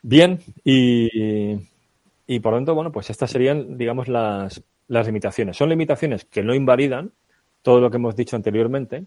Bien, 0.02 0.40
y, 0.64 1.54
y 2.26 2.40
por 2.40 2.52
lo 2.52 2.58
tanto, 2.58 2.74
bueno, 2.74 2.90
pues 2.90 3.08
estas 3.10 3.30
serían, 3.30 3.78
digamos, 3.78 4.08
las, 4.08 4.62
las 4.88 5.06
limitaciones. 5.06 5.56
Son 5.56 5.68
limitaciones 5.68 6.24
que 6.24 6.42
no 6.42 6.54
invalidan 6.54 7.12
todo 7.62 7.80
lo 7.80 7.90
que 7.90 7.96
hemos 7.96 8.16
dicho 8.16 8.36
anteriormente, 8.36 9.04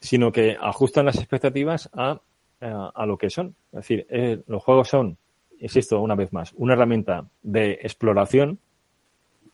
sino 0.00 0.32
que 0.32 0.56
ajustan 0.60 1.06
las 1.06 1.16
expectativas 1.16 1.90
a 1.92 2.20
a 2.62 3.06
lo 3.06 3.18
que 3.18 3.30
son. 3.30 3.54
Es 3.72 3.78
decir, 3.78 4.06
eh, 4.08 4.42
los 4.46 4.62
juegos 4.62 4.88
son, 4.88 5.18
insisto 5.58 6.00
una 6.00 6.14
vez 6.14 6.32
más, 6.32 6.52
una 6.56 6.74
herramienta 6.74 7.26
de 7.42 7.72
exploración 7.82 8.58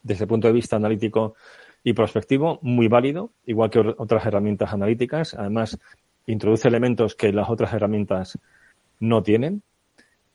desde 0.03 0.25
el 0.25 0.27
punto 0.27 0.47
de 0.47 0.53
vista 0.53 0.75
analítico 0.75 1.35
y 1.83 1.93
prospectivo, 1.93 2.59
muy 2.61 2.87
válido, 2.87 3.31
igual 3.45 3.69
que 3.69 3.79
otras 3.79 4.25
herramientas 4.25 4.73
analíticas. 4.73 5.33
Además, 5.33 5.79
introduce 6.25 6.67
elementos 6.67 7.15
que 7.15 7.31
las 7.31 7.49
otras 7.49 7.73
herramientas 7.73 8.37
no 8.99 9.23
tienen. 9.23 9.63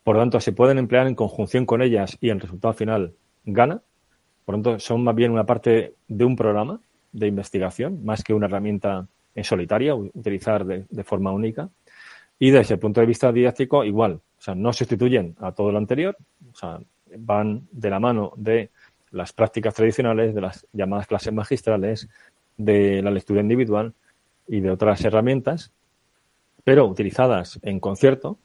Por 0.03 0.15
lo 0.15 0.21
tanto, 0.21 0.39
se 0.39 0.51
pueden 0.51 0.77
emplear 0.77 1.07
en 1.07 1.15
conjunción 1.15 1.65
con 1.65 1.81
ellas 1.81 2.17
y 2.19 2.29
el 2.29 2.39
resultado 2.39 2.73
final 2.73 3.13
gana. 3.45 3.81
Por 4.43 4.57
lo 4.57 4.61
tanto, 4.61 4.79
son 4.79 5.03
más 5.03 5.15
bien 5.15 5.31
una 5.31 5.45
parte 5.45 5.95
de 6.07 6.25
un 6.25 6.35
programa 6.35 6.79
de 7.11 7.27
investigación, 7.27 8.03
más 8.03 8.23
que 8.23 8.33
una 8.33 8.47
herramienta 8.47 9.07
en 9.33 9.43
solitaria, 9.43 9.95
utilizar 9.95 10.65
de, 10.65 10.85
de 10.89 11.03
forma 11.03 11.31
única. 11.31 11.69
Y 12.39 12.51
desde 12.51 12.75
el 12.75 12.79
punto 12.79 12.99
de 13.01 13.07
vista 13.07 13.31
didáctico, 13.31 13.83
igual. 13.83 14.13
O 14.13 14.41
sea, 14.41 14.55
no 14.55 14.73
sustituyen 14.73 15.35
a 15.39 15.51
todo 15.51 15.71
lo 15.71 15.77
anterior. 15.77 16.17
O 16.51 16.55
sea, 16.55 16.79
van 17.17 17.67
de 17.71 17.89
la 17.89 17.99
mano 17.99 18.33
de 18.35 18.69
las 19.11 19.31
prácticas 19.33 19.73
tradicionales, 19.73 20.35
de 20.35 20.41
las 20.41 20.67
llamadas 20.73 21.07
clases 21.07 21.33
magistrales, 21.33 22.09
de 22.57 23.01
la 23.01 23.11
lectura 23.11 23.41
individual 23.41 23.93
y 24.47 24.59
de 24.59 24.71
otras 24.71 25.03
herramientas, 25.03 25.71
pero 26.63 26.85
utilizadas 26.85 27.59
en 27.63 27.79
concierto, 27.79 28.37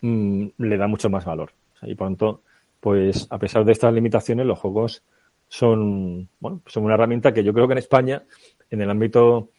mmm, 0.00 0.46
le 0.58 0.76
da 0.76 0.86
mucho 0.86 1.10
más 1.10 1.24
valor. 1.24 1.52
y 1.82 1.94
por 1.94 2.08
tanto, 2.08 2.42
pues 2.80 3.26
a 3.30 3.38
pesar 3.38 3.64
de 3.64 3.72
estas 3.72 3.92
limitaciones, 3.92 4.46
los 4.46 4.58
juegos 4.58 5.02
son, 5.48 6.28
bueno, 6.40 6.62
son 6.66 6.84
una 6.84 6.94
herramienta 6.94 7.32
que 7.32 7.44
yo 7.44 7.52
creo 7.52 7.66
que 7.66 7.72
en 7.72 7.78
España, 7.78 8.22
en 8.70 8.82
el 8.82 8.90
ámbito 8.90 9.50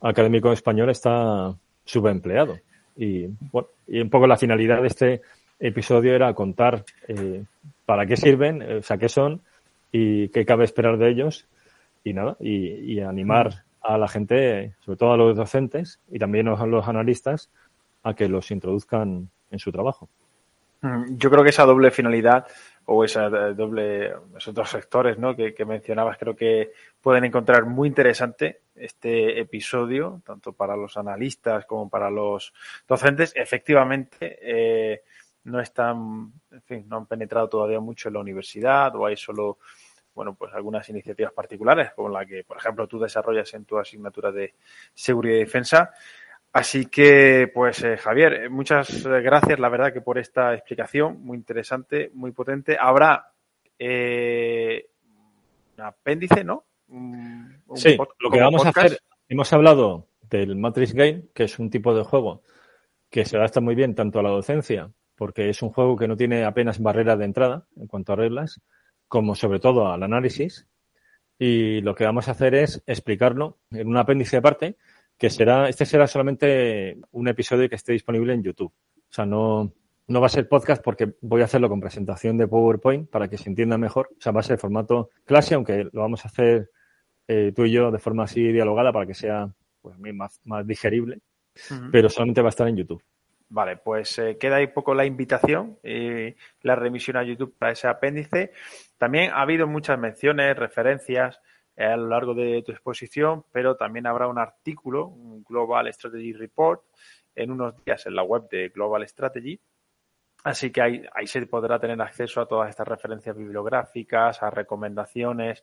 académico 0.00 0.52
español, 0.52 0.90
está 0.90 1.54
subempleado. 1.84 2.58
Y, 3.00 3.28
bueno, 3.50 3.68
y 3.88 3.98
un 3.98 4.10
poco 4.10 4.26
la 4.26 4.36
finalidad 4.36 4.82
de 4.82 4.86
este 4.86 5.22
episodio 5.58 6.14
era 6.14 6.34
contar 6.34 6.84
eh, 7.08 7.42
para 7.86 8.04
qué 8.04 8.14
sirven, 8.14 8.60
eh, 8.60 8.76
o 8.76 8.82
sea, 8.82 8.98
qué 8.98 9.08
son 9.08 9.40
y 9.90 10.28
qué 10.28 10.44
cabe 10.44 10.64
esperar 10.64 10.98
de 10.98 11.08
ellos 11.08 11.46
y 12.04 12.12
nada, 12.12 12.36
y, 12.40 12.92
y 12.92 13.00
animar 13.00 13.64
a 13.80 13.96
la 13.96 14.06
gente, 14.06 14.74
sobre 14.84 14.98
todo 14.98 15.12
a 15.14 15.16
los 15.16 15.34
docentes 15.34 15.98
y 16.10 16.18
también 16.18 16.48
a 16.48 16.66
los 16.66 16.86
analistas, 16.88 17.48
a 18.02 18.12
que 18.12 18.28
los 18.28 18.50
introduzcan 18.50 19.30
en 19.50 19.58
su 19.58 19.72
trabajo. 19.72 20.10
Mm, 20.82 21.16
yo 21.16 21.30
creo 21.30 21.42
que 21.42 21.50
esa 21.50 21.64
doble 21.64 21.90
finalidad 21.90 22.46
o 22.92 23.04
esa 23.04 23.28
doble, 23.28 24.12
esos 24.36 24.52
dos 24.52 24.68
sectores 24.68 25.16
¿no? 25.16 25.36
que, 25.36 25.54
que, 25.54 25.64
mencionabas, 25.64 26.18
creo 26.18 26.34
que 26.34 26.72
pueden 27.00 27.24
encontrar 27.24 27.64
muy 27.64 27.86
interesante 27.86 28.62
este 28.74 29.38
episodio, 29.38 30.20
tanto 30.26 30.52
para 30.52 30.74
los 30.74 30.96
analistas 30.96 31.66
como 31.66 31.88
para 31.88 32.10
los 32.10 32.52
docentes. 32.88 33.32
Efectivamente, 33.36 34.38
eh, 34.42 35.02
no 35.44 35.60
están, 35.60 36.32
en 36.50 36.62
fin, 36.62 36.84
no 36.88 36.96
han 36.96 37.06
penetrado 37.06 37.48
todavía 37.48 37.78
mucho 37.78 38.08
en 38.08 38.14
la 38.14 38.20
universidad 38.20 38.96
o 38.96 39.06
hay 39.06 39.16
solo, 39.16 39.58
bueno, 40.12 40.34
pues 40.34 40.52
algunas 40.52 40.88
iniciativas 40.88 41.32
particulares, 41.32 41.92
como 41.94 42.08
la 42.08 42.26
que, 42.26 42.42
por 42.42 42.56
ejemplo, 42.56 42.88
tú 42.88 42.98
desarrollas 42.98 43.54
en 43.54 43.66
tu 43.66 43.78
asignatura 43.78 44.32
de 44.32 44.54
seguridad 44.92 45.36
y 45.36 45.40
defensa. 45.40 45.92
Así 46.52 46.86
que, 46.86 47.50
pues, 47.54 47.82
eh, 47.84 47.96
Javier, 47.96 48.50
muchas 48.50 49.06
gracias, 49.06 49.58
la 49.60 49.68
verdad, 49.68 49.92
que 49.92 50.00
por 50.00 50.18
esta 50.18 50.54
explicación 50.54 51.22
muy 51.22 51.36
interesante, 51.36 52.10
muy 52.14 52.32
potente. 52.32 52.76
Habrá 52.80 53.32
eh, 53.78 54.86
un 55.76 55.84
apéndice, 55.84 56.42
¿no? 56.42 56.64
Un, 56.88 57.62
un 57.66 57.76
sí, 57.76 57.96
lo 58.18 58.30
que 58.30 58.40
vamos 58.40 58.64
podcast. 58.64 58.76
a 58.76 58.80
hacer, 58.80 58.98
hemos 59.28 59.52
hablado 59.52 60.08
del 60.28 60.56
Matrix 60.56 60.92
Game, 60.92 61.24
que 61.32 61.44
es 61.44 61.58
un 61.58 61.70
tipo 61.70 61.94
de 61.94 62.02
juego 62.02 62.42
que 63.08 63.24
se 63.24 63.36
adapta 63.36 63.60
muy 63.60 63.74
bien 63.74 63.94
tanto 63.94 64.18
a 64.18 64.22
la 64.22 64.30
docencia 64.30 64.90
porque 65.20 65.50
es 65.50 65.60
un 65.60 65.68
juego 65.68 65.96
que 65.96 66.08
no 66.08 66.16
tiene 66.16 66.46
apenas 66.46 66.80
barrera 66.80 67.14
de 67.14 67.26
entrada 67.26 67.66
en 67.76 67.86
cuanto 67.88 68.14
a 68.14 68.16
reglas, 68.16 68.62
como 69.06 69.34
sobre 69.34 69.60
todo 69.60 69.92
al 69.92 70.02
análisis. 70.02 70.66
Y 71.38 71.82
lo 71.82 71.94
que 71.94 72.04
vamos 72.04 72.26
a 72.26 72.30
hacer 72.30 72.54
es 72.54 72.82
explicarlo 72.86 73.58
en 73.70 73.88
un 73.88 73.98
apéndice 73.98 74.38
aparte, 74.38 74.78
que 75.20 75.28
será, 75.28 75.68
este 75.68 75.84
será 75.84 76.06
solamente 76.06 76.96
un 77.12 77.28
episodio 77.28 77.68
que 77.68 77.74
esté 77.74 77.92
disponible 77.92 78.32
en 78.32 78.42
YouTube. 78.42 78.72
O 78.72 79.12
sea, 79.12 79.26
no, 79.26 79.70
no 80.08 80.20
va 80.20 80.26
a 80.26 80.30
ser 80.30 80.48
podcast 80.48 80.82
porque 80.82 81.12
voy 81.20 81.42
a 81.42 81.44
hacerlo 81.44 81.68
con 81.68 81.78
presentación 81.78 82.38
de 82.38 82.48
PowerPoint 82.48 83.10
para 83.10 83.28
que 83.28 83.36
se 83.36 83.50
entienda 83.50 83.76
mejor. 83.76 84.08
O 84.12 84.20
sea, 84.20 84.32
va 84.32 84.40
a 84.40 84.44
ser 84.44 84.56
formato 84.56 85.10
clase, 85.26 85.54
aunque 85.54 85.84
lo 85.92 86.00
vamos 86.00 86.24
a 86.24 86.28
hacer 86.28 86.70
eh, 87.28 87.52
tú 87.54 87.66
y 87.66 87.72
yo 87.72 87.90
de 87.90 87.98
forma 87.98 88.24
así 88.24 88.50
dialogada 88.50 88.94
para 88.94 89.04
que 89.04 89.12
sea 89.12 89.52
pues, 89.82 89.98
más, 89.98 90.40
más 90.44 90.66
digerible, 90.66 91.16
uh 91.70 91.74
-huh. 91.74 91.90
pero 91.92 92.08
solamente 92.08 92.40
va 92.40 92.48
a 92.48 92.56
estar 92.56 92.66
en 92.66 92.78
YouTube. 92.78 93.04
Vale, 93.50 93.76
pues 93.76 94.18
eh, 94.20 94.38
queda 94.38 94.56
ahí 94.56 94.68
poco 94.68 94.94
la 94.94 95.04
invitación 95.04 95.76
y 95.84 96.34
la 96.62 96.76
remisión 96.76 97.18
a 97.18 97.24
YouTube 97.24 97.54
para 97.58 97.72
ese 97.72 97.88
apéndice. 97.88 98.52
También 98.96 99.32
ha 99.32 99.42
habido 99.42 99.66
muchas 99.66 99.98
menciones, 99.98 100.56
referencias 100.56 101.42
a 101.84 101.96
lo 101.96 102.08
largo 102.08 102.34
de 102.34 102.62
tu 102.62 102.72
exposición, 102.72 103.44
pero 103.52 103.76
también 103.76 104.06
habrá 104.06 104.28
un 104.28 104.38
artículo, 104.38 105.06
un 105.06 105.44
Global 105.44 105.92
Strategy 105.92 106.32
Report, 106.32 106.82
en 107.34 107.50
unos 107.50 107.74
días 107.84 108.06
en 108.06 108.14
la 108.14 108.22
web 108.22 108.48
de 108.48 108.68
Global 108.68 109.06
Strategy. 109.08 109.60
Así 110.44 110.70
que 110.70 110.80
ahí, 110.80 111.04
ahí 111.14 111.26
se 111.26 111.44
podrá 111.46 111.78
tener 111.78 112.00
acceso 112.00 112.40
a 112.40 112.46
todas 112.46 112.70
estas 112.70 112.88
referencias 112.88 113.36
bibliográficas, 113.36 114.42
a 114.42 114.50
recomendaciones 114.50 115.62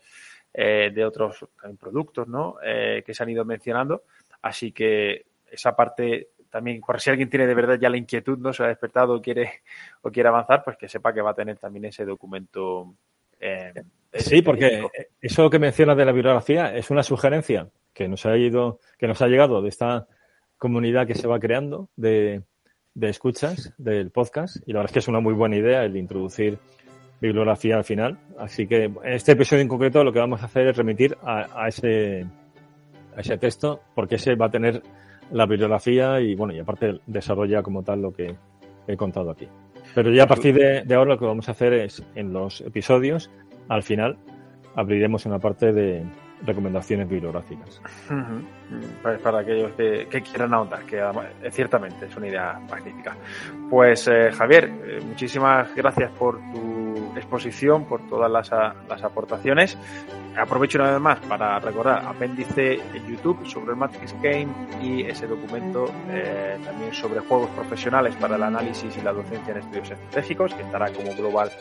eh, 0.53 0.91
de 0.93 1.05
otros 1.05 1.45
productos 1.79 2.27
¿no? 2.27 2.57
Eh, 2.63 3.03
que 3.05 3.13
se 3.13 3.23
han 3.23 3.29
ido 3.29 3.43
mencionando. 3.43 4.03
Así 4.41 4.71
que 4.71 5.25
esa 5.49 5.75
parte 5.75 6.29
también, 6.49 6.81
por 6.81 7.01
si 7.01 7.09
alguien 7.09 7.29
tiene 7.29 7.47
de 7.47 7.55
verdad 7.55 7.79
ya 7.79 7.89
la 7.89 7.97
inquietud, 7.97 8.37
no 8.37 8.53
se 8.53 8.63
ha 8.63 8.67
despertado 8.67 9.15
o 9.15 9.21
quiere, 9.21 9.63
o 10.01 10.11
quiere 10.11 10.29
avanzar, 10.29 10.63
pues 10.63 10.77
que 10.77 10.87
sepa 10.87 11.13
que 11.13 11.21
va 11.21 11.31
a 11.31 11.35
tener 11.35 11.57
también 11.57 11.85
ese 11.85 12.05
documento. 12.05 12.95
Eh, 13.39 13.73
sí, 14.13 14.41
porque 14.41 14.85
eso 15.21 15.49
que 15.49 15.59
mencionas 15.59 15.97
de 15.97 16.05
la 16.05 16.11
bibliografía 16.11 16.75
es 16.75 16.89
una 16.89 17.03
sugerencia 17.03 17.69
que 17.93 18.07
nos 18.07 18.25
ha 18.25 18.37
ido, 18.37 18.79
que 18.97 19.07
nos 19.07 19.21
ha 19.21 19.27
llegado 19.27 19.61
de 19.61 19.69
esta 19.69 20.07
comunidad 20.57 21.07
que 21.07 21.15
se 21.15 21.27
va 21.27 21.39
creando 21.39 21.89
de, 21.95 22.41
de 22.93 23.09
escuchas 23.09 23.73
del 23.77 24.11
podcast 24.11 24.57
y 24.65 24.73
la 24.73 24.79
verdad 24.79 24.89
es 24.89 24.93
que 24.93 24.99
es 24.99 25.07
una 25.07 25.19
muy 25.19 25.33
buena 25.33 25.55
idea 25.55 25.83
el 25.83 25.95
introducir 25.97 26.57
bibliografía 27.21 27.77
al 27.77 27.83
final. 27.83 28.17
Así 28.37 28.67
que 28.67 28.85
en 28.85 29.13
este 29.13 29.33
episodio 29.33 29.61
en 29.61 29.67
concreto 29.67 30.03
lo 30.03 30.13
que 30.13 30.19
vamos 30.19 30.41
a 30.41 30.45
hacer 30.45 30.67
es 30.67 30.77
remitir 30.77 31.17
a, 31.23 31.63
a 31.63 31.67
ese 31.67 32.25
a 33.15 33.21
ese 33.21 33.37
texto 33.37 33.81
porque 33.95 34.15
ese 34.15 34.35
va 34.35 34.47
a 34.47 34.51
tener 34.51 34.81
la 35.31 35.45
bibliografía 35.45 36.19
y 36.21 36.35
bueno, 36.35 36.53
y 36.53 36.59
aparte 36.59 36.99
desarrolla 37.05 37.61
como 37.61 37.83
tal 37.83 38.01
lo 38.01 38.13
que 38.13 38.35
he 38.87 38.95
contado 38.95 39.31
aquí. 39.31 39.47
Pero 39.97 40.11
ya 40.11 40.25
a 40.25 40.27
partir 40.27 40.53
de, 40.53 40.93
ahora 40.93 41.13
lo 41.13 41.17
que 41.17 41.25
vamos 41.25 41.49
a 41.49 41.53
hacer 41.53 41.73
es 41.73 42.03
en 42.13 42.31
los 42.31 42.61
episodios, 42.61 43.31
al 43.67 43.81
final, 43.81 44.15
abriremos 44.75 45.25
una 45.25 45.39
parte 45.39 45.73
de 45.73 46.05
recomendaciones 46.45 47.09
bibliográficas. 47.09 47.81
Pues 49.01 49.19
para 49.21 49.39
aquellos 49.39 49.71
que, 49.71 50.05
quieran 50.21 50.53
ahondar, 50.53 50.83
que 50.83 50.99
eh, 50.99 51.49
ciertamente 51.49 52.05
es 52.05 52.15
una 52.15 52.27
idea 52.27 52.59
magnífica. 52.69 53.17
Pues 53.71 54.07
eh, 54.07 54.29
Javier, 54.33 54.65
eh, 54.85 54.99
muchísimas 55.03 55.73
gracias 55.73 56.11
por 56.11 56.39
tu 56.51 57.13
exposición, 57.15 57.85
por 57.85 58.07
todas 58.07 58.29
las, 58.29 58.51
las 58.87 59.03
aportaciones 59.03 59.79
aprovecho 60.37 60.77
una 60.77 60.91
vez 60.91 61.01
más 61.01 61.19
para 61.21 61.59
recordar 61.59 62.05
apéndice 62.05 62.73
en 62.75 63.07
YouTube 63.07 63.45
sobre 63.47 63.71
el 63.71 63.77
Matrix 63.77 64.13
Game 64.21 64.47
y 64.81 65.01
ese 65.01 65.27
documento 65.27 65.91
eh, 66.09 66.57
también 66.63 66.93
sobre 66.93 67.19
juegos 67.21 67.49
profesionales 67.51 68.15
para 68.15 68.35
el 68.35 68.43
análisis 68.43 68.95
y 68.95 69.01
la 69.01 69.13
docencia 69.13 69.51
en 69.51 69.59
estudios 69.59 69.91
estratégicos 69.91 70.53
que 70.53 70.63
estará 70.63 70.91
como 70.91 71.15
Global 71.15 71.51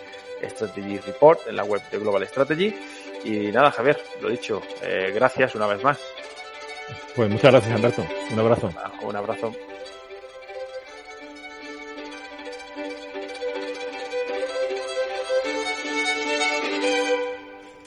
Strategy 0.42 0.98
Report 0.98 1.40
en 1.48 1.56
la 1.56 1.64
web 1.64 1.82
de 1.90 1.98
Global 1.98 2.26
Strategy. 2.26 2.74
Y 3.24 3.50
nada, 3.52 3.70
Javier, 3.70 3.98
lo 4.20 4.28
dicho, 4.28 4.62
eh, 4.82 5.12
gracias 5.14 5.54
una 5.54 5.66
vez 5.66 5.82
más. 5.82 5.98
Pues 7.14 7.30
muchas 7.30 7.50
gracias, 7.50 7.74
Alberto. 7.74 8.06
Un 8.32 8.38
abrazo. 8.38 8.70
Un 9.02 9.16
abrazo. 9.16 9.52